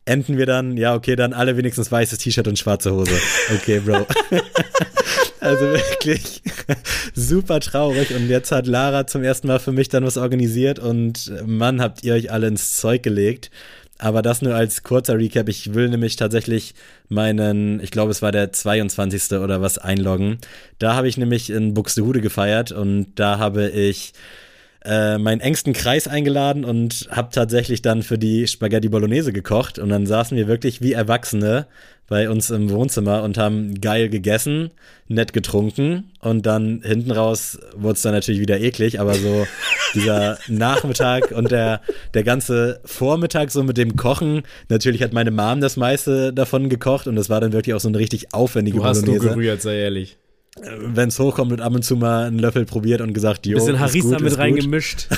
enden 0.04 0.36
wir 0.36 0.46
dann, 0.46 0.76
ja, 0.76 0.94
okay, 0.94 1.16
dann 1.16 1.32
alle 1.32 1.56
wenigstens 1.56 1.90
weißes 1.90 2.18
T-Shirt 2.18 2.48
und 2.48 2.58
schwarze 2.58 2.92
Hose. 2.92 3.14
Okay, 3.54 3.80
Bro. 3.80 4.06
also 5.40 5.64
wirklich 5.66 6.42
super 7.14 7.60
traurig. 7.60 8.14
Und 8.14 8.28
jetzt 8.28 8.52
hat 8.52 8.66
Lara 8.66 9.06
zum 9.06 9.22
ersten 9.22 9.48
Mal 9.48 9.58
für 9.58 9.72
mich 9.72 9.88
dann 9.88 10.04
was 10.04 10.16
organisiert 10.16 10.78
und 10.78 11.32
Mann, 11.46 11.80
habt 11.80 12.02
ihr 12.04 12.14
euch 12.14 12.30
alle 12.30 12.48
ins 12.48 12.76
Zeug 12.76 13.02
gelegt. 13.02 13.50
Aber 13.98 14.20
das 14.20 14.42
nur 14.42 14.56
als 14.56 14.82
kurzer 14.82 15.16
Recap. 15.16 15.48
Ich 15.48 15.74
will 15.74 15.88
nämlich 15.88 16.16
tatsächlich 16.16 16.74
meinen, 17.08 17.78
ich 17.80 17.92
glaube, 17.92 18.10
es 18.10 18.20
war 18.20 18.32
der 18.32 18.52
22. 18.52 19.38
oder 19.38 19.60
was 19.60 19.78
einloggen. 19.78 20.38
Da 20.80 20.96
habe 20.96 21.06
ich 21.06 21.16
nämlich 21.16 21.50
in 21.50 21.72
Buxtehude 21.72 22.20
gefeiert 22.20 22.72
und 22.72 23.12
da 23.14 23.38
habe 23.38 23.68
ich 23.68 24.12
äh, 24.84 25.18
meinen 25.18 25.40
engsten 25.40 25.72
Kreis 25.72 26.08
eingeladen 26.08 26.64
und 26.64 27.08
habe 27.10 27.28
tatsächlich 27.32 27.82
dann 27.82 28.02
für 28.02 28.18
die 28.18 28.46
Spaghetti 28.46 28.88
Bolognese 28.88 29.32
gekocht. 29.32 29.78
Und 29.78 29.90
dann 29.90 30.06
saßen 30.06 30.36
wir 30.36 30.48
wirklich 30.48 30.80
wie 30.80 30.92
Erwachsene 30.92 31.66
bei 32.08 32.28
uns 32.28 32.50
im 32.50 32.68
Wohnzimmer 32.68 33.22
und 33.22 33.38
haben 33.38 33.80
geil 33.80 34.08
gegessen, 34.08 34.70
nett 35.08 35.32
getrunken. 35.32 36.10
Und 36.20 36.46
dann 36.46 36.82
hinten 36.84 37.10
raus 37.10 37.58
wurde 37.76 37.94
es 37.94 38.02
dann 38.02 38.12
natürlich 38.12 38.40
wieder 38.40 38.60
eklig, 38.60 39.00
aber 39.00 39.14
so 39.14 39.46
dieser 39.94 40.38
Nachmittag 40.48 41.30
und 41.30 41.50
der, 41.50 41.80
der 42.14 42.24
ganze 42.24 42.80
Vormittag 42.84 43.50
so 43.50 43.62
mit 43.62 43.76
dem 43.76 43.96
Kochen, 43.96 44.42
natürlich 44.68 45.02
hat 45.02 45.12
meine 45.12 45.30
Mom 45.30 45.60
das 45.60 45.76
meiste 45.76 46.32
davon 46.32 46.68
gekocht 46.68 47.06
und 47.06 47.16
das 47.16 47.30
war 47.30 47.40
dann 47.40 47.52
wirklich 47.52 47.74
auch 47.74 47.80
so 47.80 47.88
eine 47.88 47.98
richtig 47.98 48.34
aufwendige 48.34 48.78
du 48.78 48.84
hast 48.84 49.02
Bolognese. 49.02 49.28
Du 49.28 49.34
gerührt, 49.34 49.62
sei 49.62 49.78
ehrlich 49.78 50.18
wenn 50.60 51.08
es 51.08 51.18
hochkommt, 51.18 51.50
wird 51.50 51.62
ab 51.62 51.74
und 51.74 51.82
zu 51.82 51.96
mal 51.96 52.26
einen 52.26 52.38
Löffel 52.38 52.66
probiert 52.66 53.00
und 53.00 53.14
gesagt, 53.14 53.46
jo, 53.46 53.56
Bisschen 53.56 53.80
Harissa 53.80 54.16
gut, 54.16 54.20
mit 54.20 54.36
reingemischt. 54.36 55.08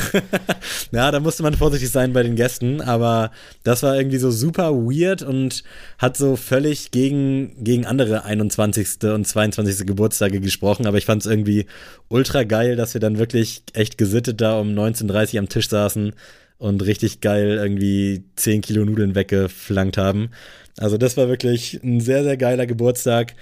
ja, 0.93 1.11
da 1.11 1.18
musste 1.18 1.43
man 1.43 1.55
vorsichtig 1.55 1.91
sein 1.91 2.12
bei 2.12 2.22
den 2.22 2.37
Gästen, 2.37 2.80
aber 2.80 3.32
das 3.64 3.82
war 3.82 3.97
irgendwie 3.97 4.18
so 4.18 4.30
super 4.30 4.72
weird 4.72 5.22
und 5.22 5.64
hat 5.99 6.16
so 6.16 6.37
völlig 6.37 6.93
gegen, 6.93 7.64
gegen 7.64 7.85
andere 7.85 8.24
21. 8.24 9.03
und 9.12 9.26
22. 9.26 9.85
Geburtstage 9.87 10.41
gesprochen, 10.41 10.87
aber 10.87 10.99
ich 10.99 11.07
fand 11.07 11.22
es 11.22 11.30
irgendwie 11.30 11.66
ultra 12.09 12.45
geil, 12.45 12.76
dass 12.76 12.95
wir 12.95 13.01
dann 13.01 13.18
wirklich 13.18 13.64
echt 13.72 13.99
gesittet 13.99 14.41
da 14.41 14.61
um 14.61 14.68
19.30 14.68 15.35
Uhr 15.35 15.41
am 15.41 15.49
Tisch 15.49 15.68
saßen 15.68 16.12
und 16.59 16.87
richtig 16.87 17.20
geil 17.20 17.59
irgendwie 17.61 18.22
10 18.37 18.61
Kilo 18.61 18.85
Nudeln 18.85 19.16
weggeflankt 19.16 19.99
haben. 19.99 20.30
Also 20.78 20.97
das 20.97 21.16
war 21.16 21.28
wirklich 21.28 21.80
ein 21.82 22.01
sehr, 22.01 22.24
sehr 22.24 22.37
geiler 22.37 22.66
Geburtstag. 22.66 23.35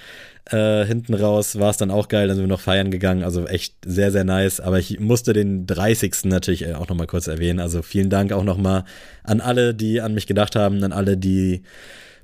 Äh, 0.51 0.85
hinten 0.85 1.15
raus 1.15 1.59
war 1.61 1.71
es 1.71 1.77
dann 1.77 1.93
auch 1.93 2.09
geil, 2.09 2.27
dann 2.27 2.37
sind 2.37 2.45
wir 2.45 2.49
noch 2.49 2.61
feiern 2.61 2.91
gegangen, 2.91 3.23
also 3.23 3.47
echt 3.47 3.77
sehr, 3.85 4.11
sehr 4.11 4.25
nice. 4.25 4.59
Aber 4.61 4.79
ich 4.79 4.99
musste 4.99 5.33
den 5.33 5.67
30. 5.67 6.25
natürlich 6.25 6.67
äh, 6.67 6.75
auch 6.75 6.89
nochmal 6.89 7.07
kurz 7.07 7.29
erwähnen. 7.29 7.61
Also 7.61 7.83
vielen 7.83 8.11
Dank 8.11 8.33
auch 8.33 8.43
nochmal 8.43 8.85
an 9.23 9.41
alle, 9.41 9.73
die 9.75 10.01
an 10.01 10.15
mich 10.15 10.27
gedacht 10.27 10.57
haben, 10.57 10.83
an 10.83 10.93
alle, 10.93 11.17
die 11.17 11.63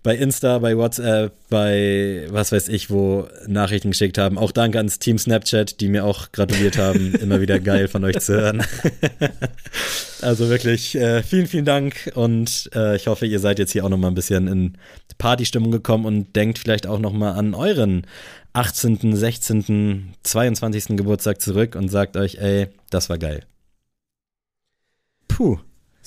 bei 0.08 0.16
Insta, 0.16 0.58
bei 0.58 0.74
WhatsApp, 0.74 1.34
bei 1.50 2.24
was 2.30 2.50
weiß 2.50 2.68
ich, 2.70 2.88
wo 2.88 3.28
Nachrichten 3.46 3.90
geschickt 3.90 4.16
haben. 4.16 4.38
Auch 4.38 4.52
danke 4.52 4.78
ans 4.78 4.98
Team 4.98 5.18
Snapchat, 5.18 5.82
die 5.82 5.88
mir 5.88 6.06
auch 6.06 6.32
gratuliert 6.32 6.78
haben. 6.78 7.14
Immer 7.20 7.42
wieder 7.42 7.60
geil 7.60 7.88
von 7.88 8.04
euch 8.04 8.18
zu 8.18 8.32
hören. 8.32 8.64
also 10.22 10.48
wirklich 10.48 10.94
äh, 10.94 11.22
vielen, 11.22 11.46
vielen 11.46 11.66
Dank 11.66 12.10
und 12.14 12.70
äh, 12.74 12.96
ich 12.96 13.06
hoffe, 13.06 13.26
ihr 13.26 13.38
seid 13.38 13.58
jetzt 13.58 13.72
hier 13.72 13.84
auch 13.84 13.90
nochmal 13.90 14.10
ein 14.10 14.14
bisschen 14.14 14.48
in 14.48 14.78
Partystimmung 15.18 15.72
gekommen 15.72 16.06
und 16.06 16.34
denkt 16.34 16.58
vielleicht 16.58 16.86
auch 16.86 17.00
nochmal 17.00 17.34
an 17.34 17.52
euren 17.52 18.06
18., 18.54 19.14
16., 19.14 20.14
22. 20.22 20.96
Geburtstag 20.96 21.42
zurück 21.42 21.74
und 21.74 21.90
sagt 21.90 22.16
euch, 22.16 22.36
ey, 22.36 22.68
das 22.88 23.10
war 23.10 23.18
geil. 23.18 23.42
Puh. 25.28 25.58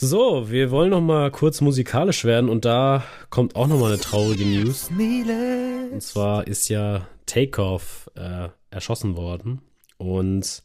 So, 0.04 0.50
wir 0.50 0.72
wollen 0.72 0.90
noch 0.90 1.00
mal 1.00 1.30
kurz 1.30 1.62
musikalisch 1.62 2.26
werden 2.26 2.50
und 2.50 2.66
da 2.66 3.04
kommt 3.30 3.56
auch 3.56 3.68
noch 3.68 3.80
mal 3.80 3.92
eine 3.92 4.02
traurige 4.02 4.44
News. 4.44 4.90
Und 4.90 6.02
zwar 6.02 6.48
ist 6.48 6.70
ja 6.70 7.08
Takeoff 7.28 8.10
äh, 8.16 8.48
erschossen 8.72 9.16
worden 9.16 9.62
und 10.00 10.64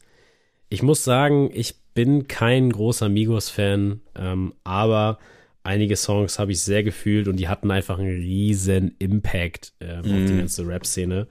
ich 0.69 0.81
muss 0.81 1.03
sagen, 1.03 1.51
ich 1.53 1.75
bin 1.93 2.27
kein 2.27 2.71
großer 2.71 3.09
Migos-Fan, 3.09 4.01
ähm, 4.15 4.55
aber 4.63 5.19
einige 5.61 5.97
Songs 5.97 6.39
habe 6.39 6.53
ich 6.53 6.61
sehr 6.61 6.81
gefühlt 6.81 7.27
und 7.27 7.35
die 7.35 7.47
hatten 7.47 7.69
einfach 7.69 7.99
einen 7.99 8.17
riesen 8.17 8.95
Impact 8.97 9.71
äh, 9.79 9.97
mm. 9.97 9.99
auf 9.99 10.05
die 10.05 10.33
mhm. 10.33 10.37
ganze 10.39 10.67
Rap-Szene. 10.67 11.27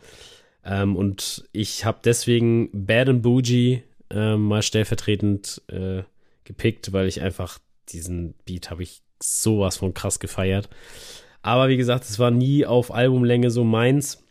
Ähm, 0.65 0.95
und 0.95 1.45
ich 1.51 1.85
habe 1.85 1.99
deswegen 2.05 2.71
Bad 2.73 3.09
and 3.09 3.23
Bougie 3.23 3.83
äh, 4.11 4.37
mal 4.37 4.63
stellvertretend 4.63 5.61
äh, 5.67 6.05
gepickt, 6.45 6.93
weil 6.93 7.09
ich 7.09 7.21
einfach 7.21 7.59
diesen 7.89 8.35
Beat 8.45 8.71
habe 8.71 8.83
ich 8.83 9.03
sowas 9.23 9.79
von 9.79 9.95
krass 9.95 10.21
gefeiert. 10.21 10.69
Aber 11.43 11.69
wie 11.69 11.77
gesagt, 11.77 12.05
es 12.05 12.19
war 12.19 12.31
nie 12.31 12.67
auf 12.67 12.93
Albumlänge 12.93 13.51
so 13.51 13.65
meins. 13.65 14.23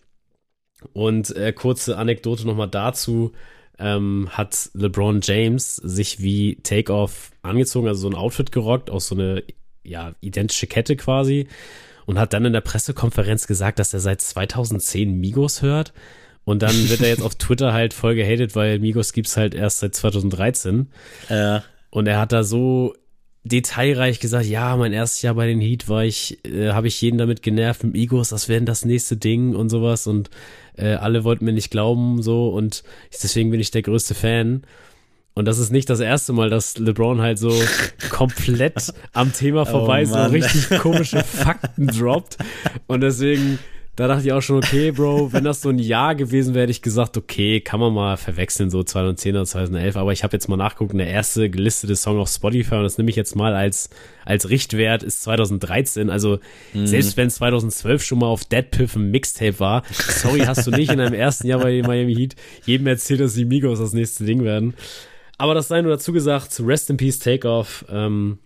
Und 0.94 1.36
äh, 1.36 1.54
kurze 1.54 1.98
Anekdote 1.98 2.46
nochmal 2.46 2.70
dazu. 2.70 3.32
Ähm, 3.78 4.30
hat 4.32 4.70
LeBron 4.74 5.20
James 5.22 5.76
sich 5.78 6.22
wie 6.22 6.58
Takeoff 6.64 7.32
angezogen, 7.42 7.88
also 7.88 8.02
so 8.02 8.10
ein 8.10 8.16
Outfit 8.16 8.52
gerockt, 8.52 8.90
aus 8.90 9.08
so 9.08 9.16
eine 9.16 9.44
ja, 9.84 10.14
identische 10.22 10.68
Kette 10.68 10.96
quasi. 10.96 11.48
Und 12.06 12.20
hat 12.20 12.34
dann 12.34 12.46
in 12.46 12.54
der 12.54 12.62
Pressekonferenz 12.62 13.48
gesagt, 13.48 13.80
dass 13.80 13.94
er 13.94 14.00
seit 14.00 14.22
2010 14.22 15.20
Migos 15.20 15.62
hört. 15.62 15.94
Und 16.44 16.62
dann 16.62 16.90
wird 16.90 17.02
er 17.02 17.10
jetzt 17.10 17.24
auf 17.24 17.36
Twitter 17.36 17.74
halt 17.74 17.94
voll 17.94 18.16
gehatet, 18.16 18.56
weil 18.56 18.80
Migos 18.80 19.14
gibt's 19.14 19.36
halt 19.36 19.56
erst 19.56 19.80
seit 19.80 19.96
2013. 19.96 20.92
Ja. 21.30 21.64
Und 21.90 22.08
er 22.08 22.20
hat 22.20 22.32
da 22.32 22.44
so 22.44 22.94
detailreich 23.46 24.20
gesagt, 24.20 24.46
ja, 24.48 24.76
mein 24.76 24.92
erstes 24.92 25.22
Jahr 25.22 25.36
bei 25.36 25.46
den 25.48 25.62
Heat 25.62 25.88
war 25.88 26.04
ich, 26.04 26.40
äh, 26.46 26.72
habe 26.72 26.88
ich 26.88 27.00
jeden 27.00 27.20
damit 27.20 27.44
genervt 27.44 27.84
mit 27.84 27.96
Egos, 27.96 28.30
das 28.30 28.50
wäre 28.50 28.62
das 28.64 28.86
nächste 28.86 29.18
Ding 29.18 29.56
und 29.56 29.70
sowas 29.70 30.08
und 30.08 30.32
äh, 30.78 30.96
alle 30.96 31.24
wollten 31.24 31.46
mir 31.46 31.54
nicht 31.54 31.70
glauben 31.70 32.22
so 32.24 32.50
und 32.50 32.84
deswegen 33.12 33.52
bin 33.52 33.60
ich 33.60 33.72
der 33.72 33.84
größte 33.84 34.16
Fan. 34.16 34.64
Und 35.38 35.46
das 35.46 35.60
ist 35.60 35.70
nicht 35.70 35.90
das 35.90 36.00
erste 36.00 36.32
Mal, 36.32 36.50
dass 36.50 36.78
LeBron 36.78 37.22
halt 37.22 37.38
so 37.38 37.52
komplett 38.10 38.94
am 39.12 39.34
Thema 39.34 39.66
vorbei 39.66 40.04
oh, 40.04 40.14
so 40.14 40.24
richtig 40.28 40.80
komische 40.80 41.24
Fakten 41.24 41.88
droppt. 41.88 42.38
Und 42.88 43.02
deswegen 43.02 43.60
da 43.96 44.10
dachte 44.10 44.26
ich 44.28 44.34
auch 44.34 44.42
schon, 44.42 44.58
okay, 44.58 44.92
Bro, 44.92 45.32
wenn 45.32 45.46
das 45.46 45.62
so 45.62 45.70
ein 45.70 45.80
Jahr 45.80 46.16
gewesen 46.16 46.54
wäre, 46.54 46.64
hätte 46.64 46.72
ich 46.72 46.82
gesagt, 46.82 47.16
okay, 47.16 47.62
kann 47.62 47.80
man 47.80 47.94
mal 47.94 48.18
verwechseln, 48.18 48.70
so 48.70 48.84
2010 48.84 49.36
oder 49.36 49.46
2011. 49.46 49.96
Aber 49.96 50.12
ich 50.12 50.24
habe 50.24 50.36
jetzt 50.36 50.50
mal 50.50 50.58
nachguckt, 50.58 50.94
der 50.94 51.08
erste 51.08 51.50
gelistete 51.50 51.96
Song 51.96 52.20
auf 52.20 52.28
Spotify, 52.28 52.76
und 52.76 52.84
das 52.84 52.98
nehme 52.98 53.10
ich 53.10 53.16
jetzt 53.16 53.36
mal 53.36 53.56
als, 53.56 53.90
als 54.26 54.50
Richtwert, 54.50 55.02
ist 55.02 55.24
2013. 55.24 56.10
Also, 56.10 56.40
mhm. 56.74 56.88
selbst 56.88 57.16
wenn 57.16 57.30
2012 57.30 58.04
schon 58.04 58.20
mal 58.20 58.28
auf 58.28 58.44
Dead 58.44 58.70
Piff 58.70 58.98
ein 58.98 59.12
Mixtape 59.12 59.62
war, 59.62 59.84
sorry, 59.92 60.40
hast 60.42 60.68
du 60.68 60.72
nicht 60.72 60.92
in 60.92 60.98
deinem 60.98 61.14
ersten 61.14 61.48
Jahr 61.48 61.62
bei 61.62 61.72
den 61.72 61.86
Miami 61.86 62.16
Heat 62.16 62.36
jedem 62.66 62.88
erzählt, 62.88 63.22
dass 63.22 63.34
die 63.34 63.46
Migos 63.46 63.80
das 63.80 63.94
nächste 63.94 64.26
Ding 64.26 64.44
werden. 64.44 64.74
Aber 65.38 65.54
das 65.54 65.70
sei 65.70 65.82
nur 65.82 65.92
dazu 65.92 66.12
gesagt, 66.12 66.60
Rest 66.60 66.90
in 66.90 66.98
Peace 66.98 67.20
Takeoff. 67.20 67.86
Ähm, 67.90 68.40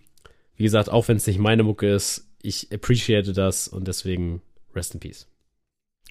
wie 0.56 0.64
gesagt, 0.64 0.90
auch 0.90 1.08
wenn 1.08 1.16
es 1.16 1.26
nicht 1.26 1.38
meine 1.38 1.62
Mucke 1.64 1.92
ist, 1.92 2.28
ich 2.42 2.68
appreciate 2.72 3.32
das 3.32 3.66
und 3.66 3.88
deswegen 3.88 4.42
Rest 4.74 4.94
in 4.94 5.00
Peace. 5.00 5.29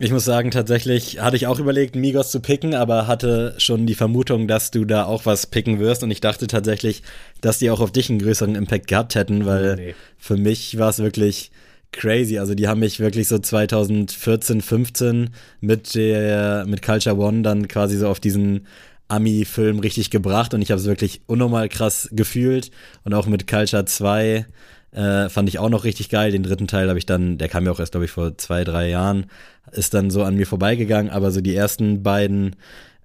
Ich 0.02 0.14
muss 0.14 0.24
sagen, 0.24 0.50
tatsächlich 0.50 1.20
hatte 1.20 1.36
ich 1.36 1.46
auch 1.46 1.60
überlegt, 1.60 1.98
Migos 1.98 2.32
zu 2.32 2.40
picken, 2.40 2.74
aber 2.74 3.06
hatte 3.06 3.54
schon 3.58 3.86
die 3.86 3.96
Vermutung, 3.96 4.48
dass 4.48 4.72
du 4.72 4.86
da 4.86 5.04
auch 5.04 5.26
was 5.26 5.46
picken 5.46 5.80
wirst. 5.80 6.04
Und 6.04 6.12
ich 6.12 6.22
dachte 6.22 6.48
tatsächlich, 6.48 7.04
dass 7.42 7.60
die 7.60 7.70
auch 7.70 7.82
auf 7.82 7.92
dich 7.92 8.10
einen 8.10 8.20
größeren 8.20 8.56
Impact 8.56 8.88
gehabt 8.88 9.16
hätten, 9.16 9.46
weil 9.46 9.76
nee. 9.76 9.96
für 10.18 10.38
mich 10.38 10.78
war 10.78 10.90
es 10.90 11.00
wirklich 11.00 11.52
crazy. 11.92 12.40
Also 12.40 12.56
die 12.56 12.70
haben 12.70 12.80
mich 12.80 13.02
wirklich 13.02 13.28
so 13.28 13.40
2014, 13.40 14.62
15 14.62 15.32
mit 15.60 15.94
der, 15.96 16.64
mit 16.66 16.82
Culture 16.82 17.18
One 17.18 17.42
dann 17.42 17.68
quasi 17.68 17.98
so 17.98 18.08
auf 18.08 18.22
diesen 18.22 18.68
Ami-Film 19.10 19.80
richtig 19.80 20.12
gebracht 20.12 20.54
und 20.54 20.62
ich 20.62 20.72
habe 20.72 20.80
es 20.80 20.86
wirklich 20.86 21.22
unnormal 21.26 21.68
krass 21.68 22.10
gefühlt 22.12 22.70
und 23.04 23.16
auch 23.16 23.26
mit 23.26 23.48
Culture 23.48 23.84
2 23.84 24.46
äh, 24.92 25.30
fand 25.30 25.50
ich 25.50 25.60
auch 25.60 25.70
noch 25.70 25.84
richtig 25.84 26.10
geil. 26.10 26.32
Den 26.32 26.44
dritten 26.44 26.68
Teil 26.68 26.90
habe 26.90 27.00
ich 27.00 27.06
dann, 27.06 27.38
der 27.38 27.50
kam 27.50 27.66
ja 27.66 27.72
auch 27.72 27.80
erst, 27.80 27.92
glaube 27.92 28.06
ich, 28.06 28.12
vor 28.12 28.38
zwei, 28.38 28.64
drei 28.64 28.90
Jahren, 28.90 29.28
ist 29.72 29.94
dann 29.94 30.10
so 30.10 30.24
an 30.24 30.36
mir 30.36 30.48
vorbeigegangen. 30.48 31.12
Aber 31.12 31.32
so 31.32 31.42
die 31.42 31.56
ersten 31.56 32.04
beiden 32.04 32.56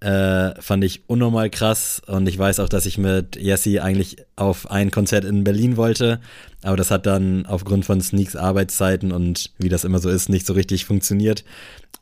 äh, 0.00 0.60
fand 0.60 0.84
ich 0.84 1.08
unnormal 1.08 1.50
krass. 1.50 2.02
Und 2.06 2.28
ich 2.28 2.38
weiß 2.38 2.60
auch, 2.60 2.68
dass 2.68 2.86
ich 2.86 2.98
mit 2.98 3.36
Jesse 3.36 3.82
eigentlich 3.82 4.16
auf 4.36 4.70
ein 4.70 4.90
Konzert 4.90 5.24
in 5.24 5.44
Berlin 5.44 5.76
wollte. 5.76 6.20
Aber 6.62 6.76
das 6.76 6.90
hat 6.90 7.06
dann 7.06 7.46
aufgrund 7.46 7.84
von 7.84 8.00
Sneaks 8.00 8.36
Arbeitszeiten 8.36 9.12
und 9.12 9.52
wie 9.58 9.68
das 9.68 9.84
immer 9.84 9.98
so 9.98 10.08
ist, 10.08 10.28
nicht 10.28 10.46
so 10.46 10.52
richtig 10.52 10.84
funktioniert. 10.84 11.44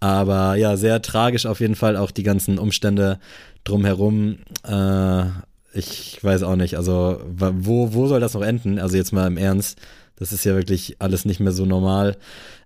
Aber 0.01 0.57
ja, 0.57 0.77
sehr 0.77 1.01
tragisch 1.01 1.47
auf 1.47 1.61
jeden 1.61 1.77
Fall 1.77 1.97
auch 1.97 2.11
die 2.11 2.25
ganzen 2.25 2.59
Umstände 2.59 3.21
drumherum. 3.63 4.39
Äh, 4.65 5.25
ich 5.73 6.23
weiß 6.23 6.43
auch 6.43 6.57
nicht. 6.57 6.77
Also, 6.77 7.21
wo, 7.27 7.95
wo 7.95 8.07
soll 8.07 8.21
das 8.21 8.35
noch 8.35 8.43
enden? 8.43 8.79
Also, 8.79 8.97
jetzt 8.97 9.13
mal 9.13 9.27
im 9.27 9.37
Ernst. 9.37 9.79
Das 10.17 10.33
ist 10.33 10.45
ja 10.45 10.55
wirklich 10.55 10.97
alles 10.99 11.25
nicht 11.25 11.41
mehr 11.41 11.53
so 11.53 11.67
normal. 11.67 12.17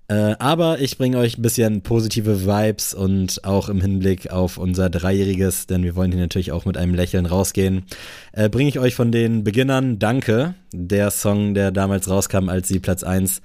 Äh, 0.09 0.37
aber 0.39 0.81
ich 0.81 0.99
bringe 0.99 1.19
euch 1.19 1.37
ein 1.37 1.43
bisschen 1.43 1.83
positive 1.83 2.47
Vibes 2.47 2.95
und 2.95 3.45
auch 3.45 3.69
im 3.69 3.81
Hinblick 3.81 4.31
auf 4.31 4.57
unser 4.57 4.89
Dreijähriges, 4.89 5.67
denn 5.67 5.83
wir 5.83 5.97
wollen 5.97 6.13
hier 6.13 6.21
natürlich 6.21 6.53
auch 6.53 6.65
mit 6.65 6.77
einem 6.77 6.95
Lächeln 6.95 7.27
rausgehen, 7.27 7.87
äh, 8.33 8.49
bringe 8.49 8.69
ich 8.69 8.79
euch 8.79 8.95
von 8.95 9.11
den 9.11 9.43
Beginnern 9.43 9.99
Danke, 9.99 10.55
der 10.73 11.11
Song, 11.11 11.55
der 11.55 11.73
damals 11.73 12.09
rauskam, 12.09 12.49
als 12.49 12.69
sie 12.69 12.79
Platz 12.79 13.03
1 13.03 13.43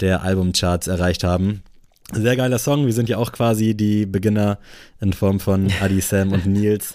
der 0.00 0.22
Albumcharts 0.22 0.86
erreicht 0.86 1.24
haben. 1.24 1.62
Sehr 2.12 2.36
geiler 2.36 2.58
Song, 2.58 2.84
wir 2.84 2.92
sind 2.92 3.08
ja 3.08 3.16
auch 3.16 3.32
quasi 3.32 3.74
die 3.74 4.04
Beginner 4.04 4.58
in 5.00 5.14
Form 5.14 5.40
von 5.40 5.72
Adi, 5.80 6.02
Sam 6.02 6.32
und 6.32 6.44
Nils. 6.46 6.92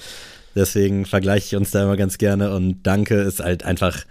Deswegen 0.57 1.05
vergleiche 1.05 1.45
ich 1.45 1.55
uns 1.55 1.69
da 1.69 1.83
immer 1.83 1.97
ganz 1.97 2.17
gerne 2.17 2.51
und 2.55 2.81
Danke 2.81 3.13
ist 3.21 3.41
halt 3.41 3.63
einfach 3.63 4.05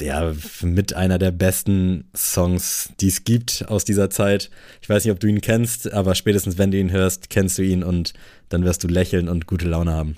ja, 0.00 0.32
mit 0.62 0.94
einer 0.94 1.18
der 1.18 1.32
besten 1.32 2.08
Songs, 2.16 2.90
die 2.98 3.08
es 3.08 3.24
gibt 3.24 3.66
aus 3.68 3.84
dieser 3.84 4.08
Zeit. 4.08 4.50
Ich 4.80 4.88
weiß 4.88 5.04
nicht, 5.04 5.12
ob 5.12 5.20
du 5.20 5.26
ihn 5.26 5.42
kennst, 5.42 5.92
aber 5.92 6.14
spätestens 6.14 6.56
wenn 6.56 6.70
du 6.70 6.78
ihn 6.78 6.90
hörst, 6.90 7.28
kennst 7.28 7.58
du 7.58 7.62
ihn 7.62 7.82
und 7.82 8.14
dann 8.48 8.64
wirst 8.64 8.84
du 8.84 8.88
lächeln 8.88 9.28
und 9.28 9.46
gute 9.46 9.68
Laune 9.68 9.92
haben. 9.92 10.16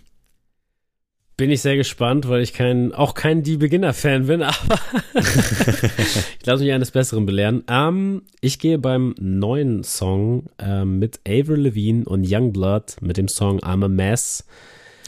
Bin 1.36 1.50
ich 1.50 1.60
sehr 1.60 1.76
gespannt, 1.76 2.28
weil 2.28 2.42
ich 2.42 2.52
kein, 2.52 2.92
auch 2.92 3.14
kein 3.14 3.42
Die 3.42 3.56
Beginner-Fan 3.56 4.26
bin, 4.26 4.42
aber 4.44 4.78
ich 5.14 6.46
lasse 6.46 6.62
mich 6.62 6.72
eines 6.72 6.92
Besseren 6.92 7.26
belehren. 7.26 7.64
Ähm, 7.68 8.22
ich 8.40 8.60
gehe 8.60 8.78
beim 8.78 9.16
neuen 9.18 9.82
Song 9.82 10.46
ähm, 10.60 11.00
mit 11.00 11.18
Avril 11.26 11.62
Levine 11.62 12.04
und 12.04 12.24
Youngblood 12.28 13.02
mit 13.02 13.16
dem 13.16 13.26
Song 13.26 13.58
I'm 13.58 13.84
a 13.84 13.88
Mess. 13.88 14.44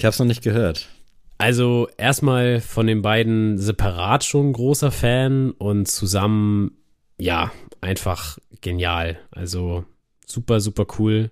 Ich 0.01 0.05
habe 0.07 0.15
es 0.15 0.19
noch 0.19 0.25
nicht 0.25 0.43
gehört. 0.43 0.89
Also 1.37 1.91
erstmal 1.99 2.63
von 2.63 2.87
den 2.87 3.03
beiden 3.03 3.59
separat 3.59 4.25
schon 4.25 4.55
großer 4.55 4.91
Fan 4.91 5.51
und 5.51 5.89
zusammen, 5.89 6.79
ja, 7.19 7.53
einfach 7.83 8.39
genial. 8.63 9.19
Also 9.31 9.85
super, 10.27 10.61
super 10.61 10.87
cool 10.99 11.31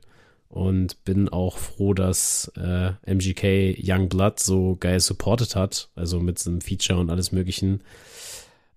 und 0.51 1.03
bin 1.07 1.31
auch 1.31 1.57
froh, 1.57 1.95
dass 1.95 2.53
äh, 2.59 2.91
MGK 3.07 3.75
Youngblood 3.83 4.39
so 4.39 4.77
geil 4.79 5.01
supported 5.01 5.57
hat, 5.57 5.89
also 5.95 6.21
mit 6.21 6.39
so 6.39 6.51
einem 6.51 6.61
Feature 6.61 7.01
und 7.01 7.09
alles 7.09 7.33
Möglichen. 7.33 7.81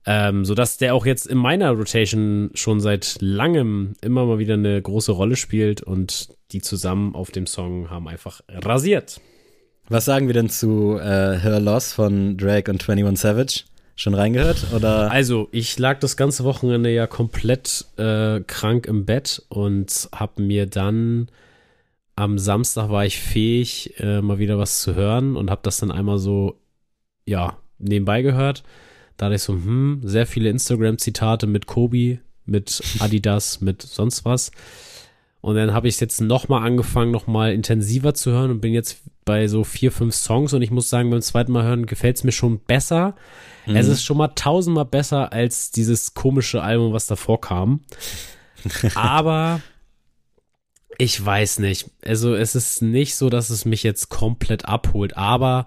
Ähm, 0.05 0.45
sodass 0.45 0.77
der 0.77 0.95
auch 0.95 1.05
jetzt 1.05 1.27
in 1.27 1.37
meiner 1.37 1.71
Rotation 1.71 2.51
schon 2.53 2.79
seit 2.79 3.17
langem 3.19 3.95
immer 3.99 4.25
mal 4.25 4.39
wieder 4.39 4.53
eine 4.53 4.81
große 4.81 5.11
Rolle 5.11 5.35
spielt 5.35 5.81
und 5.81 6.29
die 6.53 6.61
zusammen 6.61 7.13
auf 7.13 7.31
dem 7.31 7.45
Song 7.45 7.89
haben 7.89 8.07
einfach 8.07 8.39
rasiert. 8.47 9.19
Was 9.91 10.05
sagen 10.05 10.27
wir 10.27 10.33
denn 10.33 10.49
zu 10.49 10.97
äh, 10.99 11.37
Her 11.37 11.59
Loss 11.59 11.91
von 11.91 12.37
Drake 12.37 12.71
und 12.71 12.89
21 12.89 13.19
Savage? 13.19 13.63
Schon 13.97 14.13
reingehört? 14.13 14.67
Oder? 14.73 15.11
Also, 15.11 15.49
ich 15.51 15.77
lag 15.79 15.99
das 15.99 16.15
ganze 16.15 16.45
Wochenende 16.45 16.89
ja 16.89 17.07
komplett 17.07 17.87
äh, 17.97 18.39
krank 18.39 18.85
im 18.85 19.03
Bett 19.03 19.43
und 19.49 20.07
habe 20.15 20.43
mir 20.43 20.65
dann 20.65 21.27
am 22.15 22.39
Samstag 22.39 22.89
war 22.89 23.05
ich 23.05 23.19
fähig, 23.19 23.99
äh, 23.99 24.21
mal 24.21 24.39
wieder 24.39 24.57
was 24.57 24.79
zu 24.79 24.95
hören 24.95 25.35
und 25.35 25.51
habe 25.51 25.59
das 25.61 25.79
dann 25.79 25.91
einmal 25.91 26.19
so, 26.19 26.55
ja, 27.25 27.57
nebenbei 27.77 28.21
gehört. 28.21 28.63
Da 29.17 29.25
hatte 29.25 29.35
ich 29.35 29.43
so, 29.43 29.51
hm, 29.51 30.03
sehr 30.05 30.25
viele 30.25 30.49
Instagram-Zitate 30.51 31.47
mit 31.47 31.65
Kobi, 31.65 32.21
mit 32.45 32.81
Adidas, 32.99 33.59
mit 33.59 33.81
sonst 33.81 34.23
was. 34.23 34.51
Und 35.41 35.55
dann 35.55 35.73
habe 35.73 35.87
ich 35.87 35.95
es 35.95 35.99
jetzt 35.99 36.21
nochmal 36.21 36.63
angefangen, 36.63 37.11
nochmal 37.11 37.53
intensiver 37.53 38.13
zu 38.13 38.31
hören 38.31 38.51
und 38.51 38.61
bin 38.61 38.73
jetzt 38.73 39.01
bei 39.25 39.47
so 39.47 39.63
vier, 39.63 39.91
fünf 39.91 40.13
Songs 40.15 40.53
und 40.53 40.61
ich 40.61 40.71
muss 40.71 40.89
sagen, 40.89 41.09
beim 41.09 41.21
zweiten 41.21 41.51
Mal 41.51 41.63
hören 41.63 41.87
gefällt 41.87 42.17
es 42.17 42.23
mir 42.23 42.31
schon 42.31 42.59
besser. 42.59 43.15
Mhm. 43.65 43.75
Es 43.75 43.87
ist 43.87 44.03
schon 44.03 44.17
mal 44.17 44.29
tausendmal 44.29 44.85
besser 44.85 45.33
als 45.33 45.71
dieses 45.71 46.13
komische 46.13 46.61
Album, 46.61 46.93
was 46.93 47.07
davor 47.07 47.41
kam. 47.41 47.81
Aber 48.95 49.61
ich 50.97 51.23
weiß 51.23 51.59
nicht. 51.59 51.89
Also 52.05 52.35
es 52.35 52.53
ist 52.53 52.83
nicht 52.83 53.15
so, 53.15 53.29
dass 53.31 53.49
es 53.49 53.65
mich 53.65 53.81
jetzt 53.81 54.09
komplett 54.09 54.65
abholt, 54.65 55.17
aber 55.17 55.65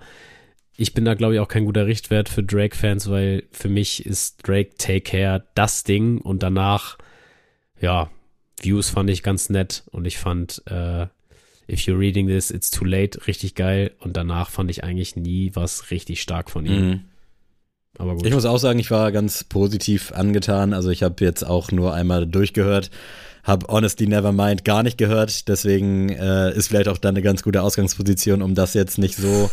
ich 0.76 0.94
bin 0.94 1.05
da, 1.05 1.14
glaube 1.14 1.34
ich, 1.34 1.40
auch 1.40 1.48
kein 1.48 1.64
guter 1.64 1.86
Richtwert 1.86 2.28
für 2.28 2.44
Drake-Fans, 2.44 3.10
weil 3.10 3.44
für 3.51 3.68
mich 3.68 4.06
ist 4.06 4.46
Drake 4.46 4.76
Take 4.78 5.01
Care 5.01 5.44
das 5.55 5.82
Ding 5.82 6.18
und 6.18 6.44
danach, 6.44 6.98
ja, 7.80 8.10
Views 8.60 8.90
fand 8.90 9.10
ich 9.10 9.22
ganz 9.22 9.51
nett 9.51 9.85
und 9.90 10.06
ich 10.06 10.18
fand 10.18 10.62
äh, 10.66 11.06
If 11.68 11.81
You're 11.81 11.98
Reading 11.98 12.26
This, 12.26 12.51
It's 12.51 12.70
Too 12.70 12.85
Late 12.85 13.26
richtig 13.26 13.55
geil 13.55 13.93
und 14.01 14.16
danach 14.16 14.51
fand 14.51 14.70
ich 14.70 14.85
eigentlich 14.85 15.16
nie 15.16 15.51
was 15.55 15.90
richtig 15.90 16.20
stark 16.20 16.51
von 16.51 16.66
ihm. 16.66 16.89
Mhm. 16.89 17.01
Aber 17.98 18.14
gut. 18.14 18.26
Ich 18.26 18.35
muss 18.35 18.44
auch 18.44 18.59
sagen, 18.59 18.78
ich 18.78 18.90
war 18.90 19.12
ganz 19.12 19.44
positiv 19.44 20.12
angetan. 20.12 20.72
Also 20.72 20.90
ich 20.90 21.02
habe 21.02 21.24
jetzt 21.24 21.44
auch 21.44 21.70
nur 21.70 21.94
einmal 21.94 22.26
durchgehört, 22.26 22.90
habe 23.44 23.66
Honestly 23.68 24.06
Nevermind 24.06 24.64
gar 24.64 24.82
nicht 24.82 24.98
gehört. 24.98 25.48
Deswegen 25.48 26.09
äh, 26.09 26.52
ist 26.55 26.68
vielleicht 26.68 26.89
auch 26.89 26.98
dann 26.98 27.14
eine 27.14 27.22
ganz 27.22 27.43
gute 27.43 27.62
Ausgangsposition, 27.62 28.43
um 28.43 28.55
das 28.55 28.74
jetzt 28.74 28.98
nicht 28.98 29.16
so 29.16 29.51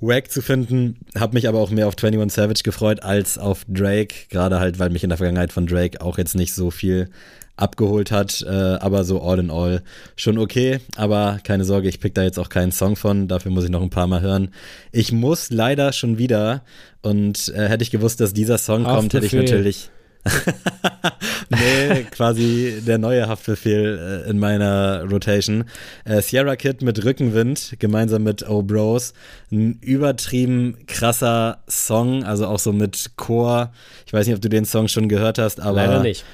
wack 0.00 0.30
zu 0.30 0.40
finden. 0.40 0.98
Habe 1.18 1.34
mich 1.34 1.46
aber 1.46 1.58
auch 1.58 1.70
mehr 1.70 1.86
auf 1.86 1.94
21 2.02 2.34
Savage 2.34 2.62
gefreut 2.62 3.02
als 3.02 3.38
auf 3.38 3.64
Drake. 3.68 4.14
Gerade 4.30 4.60
halt, 4.60 4.78
weil 4.78 4.90
mich 4.90 5.04
in 5.04 5.10
der 5.10 5.18
Vergangenheit 5.18 5.52
von 5.52 5.66
Drake 5.66 6.00
auch 6.00 6.16
jetzt 6.16 6.34
nicht 6.34 6.54
so 6.54 6.70
viel 6.70 7.10
abgeholt 7.56 8.10
hat, 8.10 8.44
äh, 8.46 8.50
aber 8.50 9.04
so 9.04 9.22
all 9.22 9.38
in 9.38 9.50
all 9.50 9.82
schon 10.16 10.38
okay. 10.38 10.80
Aber 10.96 11.38
keine 11.44 11.64
Sorge, 11.64 11.88
ich 11.88 12.00
pick 12.00 12.14
da 12.14 12.22
jetzt 12.22 12.38
auch 12.38 12.48
keinen 12.48 12.72
Song 12.72 12.96
von, 12.96 13.28
dafür 13.28 13.52
muss 13.52 13.64
ich 13.64 13.70
noch 13.70 13.82
ein 13.82 13.90
paar 13.90 14.06
Mal 14.06 14.20
hören. 14.20 14.48
Ich 14.92 15.12
muss 15.12 15.50
leider 15.50 15.92
schon 15.92 16.18
wieder 16.18 16.62
und 17.02 17.48
äh, 17.54 17.68
hätte 17.68 17.82
ich 17.82 17.90
gewusst, 17.90 18.20
dass 18.20 18.32
dieser 18.32 18.58
Song 18.58 18.86
Haftbefehl. 18.86 19.00
kommt, 19.00 19.14
hätte 19.14 19.26
ich 19.26 19.32
natürlich 19.32 19.90
nee, 21.50 22.04
quasi 22.10 22.82
der 22.86 22.98
neue 22.98 23.28
Haftbefehl 23.28 24.24
äh, 24.26 24.30
in 24.30 24.38
meiner 24.38 25.04
Rotation. 25.10 25.64
Äh, 26.04 26.22
Sierra 26.22 26.56
Kid 26.56 26.82
mit 26.82 27.04
Rückenwind, 27.04 27.76
gemeinsam 27.78 28.22
mit 28.22 28.48
Oh 28.48 28.62
Bros. 28.62 29.12
Ein 29.52 29.78
übertrieben 29.80 30.78
krasser 30.86 31.58
Song, 31.68 32.24
also 32.24 32.46
auch 32.46 32.58
so 32.58 32.72
mit 32.72 33.10
Chor. 33.16 33.72
Ich 34.06 34.12
weiß 34.12 34.26
nicht, 34.26 34.36
ob 34.36 34.42
du 34.42 34.48
den 34.48 34.64
Song 34.64 34.88
schon 34.88 35.08
gehört 35.08 35.38
hast, 35.38 35.60
aber. 35.60 35.76
Leider 35.76 36.02
nicht 36.02 36.24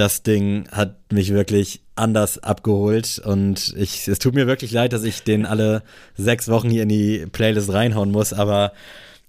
das 0.00 0.22
Ding 0.22 0.66
hat 0.72 1.12
mich 1.12 1.32
wirklich 1.32 1.82
anders 1.94 2.42
abgeholt 2.42 3.20
und 3.22 3.74
ich, 3.76 4.08
es 4.08 4.18
tut 4.18 4.34
mir 4.34 4.46
wirklich 4.46 4.72
leid, 4.72 4.94
dass 4.94 5.04
ich 5.04 5.22
den 5.22 5.44
alle 5.44 5.82
sechs 6.16 6.48
Wochen 6.48 6.70
hier 6.70 6.84
in 6.84 6.88
die 6.88 7.26
Playlist 7.30 7.70
reinhauen 7.72 8.10
muss, 8.10 8.32
aber 8.32 8.72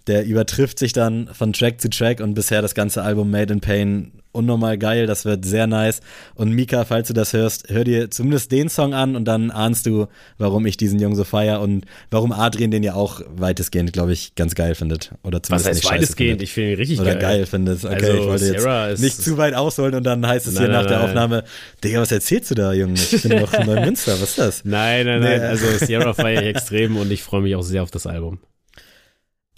der 0.08 0.26
übertrifft 0.26 0.80
sich 0.80 0.94
dann 0.94 1.28
von 1.34 1.54
Track 1.54 1.82
zu 1.82 1.90
Track 1.90 2.20
und 2.20 2.34
bisher 2.34 2.62
das 2.62 2.76
ganze 2.76 3.04
Album 3.04 3.30
Made 3.32 3.54
in 3.54 3.62
Pain 3.62 4.12
unnormal 4.32 4.78
geil, 4.78 5.08
das 5.08 5.26
wird 5.26 5.46
sehr 5.46 5.68
nice. 5.68 6.02
Und 6.36 6.52
Mika, 6.52 6.86
falls 6.86 7.08
du 7.08 7.14
das 7.14 7.34
hörst, 7.34 7.70
hör 7.70 7.84
dir 7.84 8.10
zumindest 8.10 8.52
den 8.52 8.70
Song 8.70 8.94
an 8.94 9.16
und 9.16 9.26
dann 9.26 9.52
ahnst 9.52 9.86
du, 9.86 10.08
warum 10.38 10.66
ich 10.66 10.78
diesen 10.78 11.00
Jungen 11.00 11.16
so 11.16 11.24
feier 11.24 11.62
und 11.62 11.86
warum 12.10 12.32
Adrian 12.32 12.72
den 12.72 12.84
ja 12.84 12.94
auch 12.94 13.22
weitestgehend, 13.28 13.94
glaube 13.94 14.14
ich, 14.14 14.36
ganz 14.36 14.56
geil 14.56 14.76
findet. 14.76 15.12
Oder 15.24 15.44
zumindest 15.44 15.70
Was 15.70 15.76
heißt 15.76 15.92
weitestgehend? 15.92 16.42
Ich 16.42 16.54
finde 16.54 16.72
ihn 16.72 16.78
richtig 16.78 17.00
Oder 17.02 17.16
geil. 17.16 17.22
geil 17.22 17.46
findet. 17.46 17.84
Okay, 17.84 17.94
also, 17.94 18.14
ich 18.14 18.26
wollte 18.26 18.62
Sarah 18.62 18.90
jetzt 18.90 19.02
nicht 19.02 19.22
zu 19.22 19.38
weit 19.38 19.54
ausholen 19.54 19.96
und 19.96 20.04
dann 20.04 20.26
heißt 20.26 20.48
es 20.48 20.54
nein, 20.54 20.64
hier 20.64 20.74
nein, 20.74 20.84
nach 20.84 20.90
nein, 20.90 21.00
der 21.00 21.10
Aufnahme, 21.10 21.44
Digga, 21.84 22.02
was 22.02 22.12
erzählst 22.12 22.52
du 22.52 22.56
da, 22.56 22.74
Junge? 22.74 22.94
Ich 22.94 23.22
bin 23.22 23.40
doch 23.40 23.54
in 23.54 23.66
Neumünster, 23.66 24.14
was 24.14 24.30
ist 24.30 24.40
das? 24.40 24.66
Nein, 24.66 25.06
nein, 25.06 25.22
nein. 25.22 25.42
Also 25.42 25.66
Sierra 25.78 26.14
feiere 26.14 26.42
ich 26.42 26.48
extrem 26.56 26.98
und 26.98 27.12
ich 27.12 27.24
freue 27.24 27.42
mich 27.42 27.56
auch 27.56 27.64
sehr 27.64 27.84
auf 27.84 27.92
das 27.92 28.08
Album. 28.08 28.40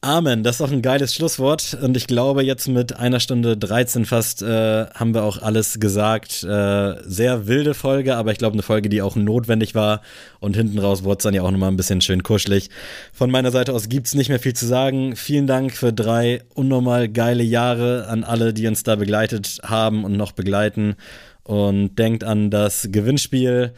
Amen, 0.04 0.44
das 0.44 0.56
ist 0.56 0.60
doch 0.60 0.70
ein 0.70 0.82
geiles 0.82 1.16
Schlusswort. 1.16 1.78
Und 1.82 1.96
ich 1.96 2.08
glaube, 2.08 2.44
jetzt 2.44 2.68
mit 2.68 2.98
einer 2.98 3.22
Stunde 3.22 3.56
13 3.56 4.04
fast 4.04 4.42
äh, 4.42 4.86
haben 4.88 5.14
wir 5.14 5.24
auch 5.24 5.42
alles 5.42 5.80
gesagt. 5.80 6.44
Äh, 6.44 6.96
sehr 7.06 7.48
wilde 7.48 7.74
Folge, 7.74 8.18
aber 8.18 8.34
ich 8.34 8.38
glaube, 8.38 8.56
eine 8.56 8.64
Folge, 8.64 8.90
die 8.90 9.02
auch 9.02 9.16
notwendig 9.16 9.76
war. 9.76 10.02
Und 10.42 10.58
hinten 10.58 10.78
raus 10.78 11.06
wurde 11.06 11.20
es 11.20 11.24
dann 11.24 11.34
ja 11.34 11.42
auch 11.42 11.52
nochmal 11.52 11.72
ein 11.72 11.78
bisschen 11.78 12.02
schön 12.02 12.22
kuschelig. 12.22 12.70
Von 13.14 13.32
meiner 13.32 13.52
Seite 13.52 13.72
aus 13.72 13.88
gibt's 13.88 14.14
nicht 14.14 14.28
mehr 14.28 14.42
viel 14.42 14.52
zu 14.54 14.66
sagen. 14.66 15.16
Vielen 15.16 15.48
Dank 15.48 15.72
für 15.72 15.94
drei 15.94 16.42
unnormal 16.54 17.08
geile 17.08 17.44
Jahre 17.44 18.08
an 18.10 18.26
alle, 18.26 18.54
die 18.54 18.68
uns 18.68 18.84
da 18.84 18.98
begleitet 18.98 19.62
haben 19.64 20.04
und 20.04 20.18
noch 20.18 20.34
begleiten. 20.34 20.98
Und 21.44 21.96
denkt 21.96 22.26
an 22.26 22.52
das 22.52 22.90
Gewinnspiel. 22.92 23.72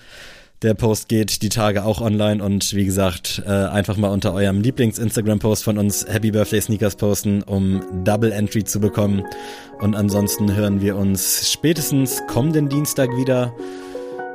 Der 0.61 0.73
Post 0.73 1.10
geht 1.10 1.41
die 1.41 1.49
Tage 1.49 1.84
auch 1.84 1.99
online 1.99 2.44
und 2.44 2.73
wie 2.73 2.86
gesagt, 2.86 3.44
äh, 3.45 3.49
einfach 3.49 3.98
mal 3.98 4.07
unter 4.07 4.34
eurem 4.34 4.61
Lieblings-Instagram-Post 4.61 5.64
von 5.64 5.77
uns 5.77 6.06
Happy 6.07 6.32
Birthday 6.32 6.61
Sneakers 6.61 6.95
posten, 6.95 7.44
um 7.44 7.84
Double 8.06 8.32
Entry 8.32 8.64
zu 8.64 8.80
bekommen. 8.80 9.23
Und 9.80 9.95
ansonsten 9.95 10.56
hören 10.56 10.80
wir 10.82 10.95
uns 10.95 11.52
spätestens 11.52 12.22
kommenden 12.27 12.69
Dienstag 12.69 13.10
wieder. 13.18 13.53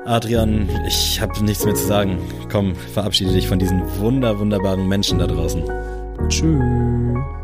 Adrian, 0.05 0.69
ich 0.87 1.21
habe 1.21 1.43
nichts 1.45 1.65
mehr 1.65 1.75
zu 1.75 1.87
sagen. 1.87 2.19
Komm, 2.51 2.75
verabschiede 2.75 3.33
dich 3.33 3.49
von 3.49 3.59
diesen 3.59 3.83
wunder, 3.99 4.39
wunderbaren 4.39 4.87
Menschen 4.87 5.19
da 5.19 5.27
draußen. 5.27 5.63
Tschüss. 6.29 7.40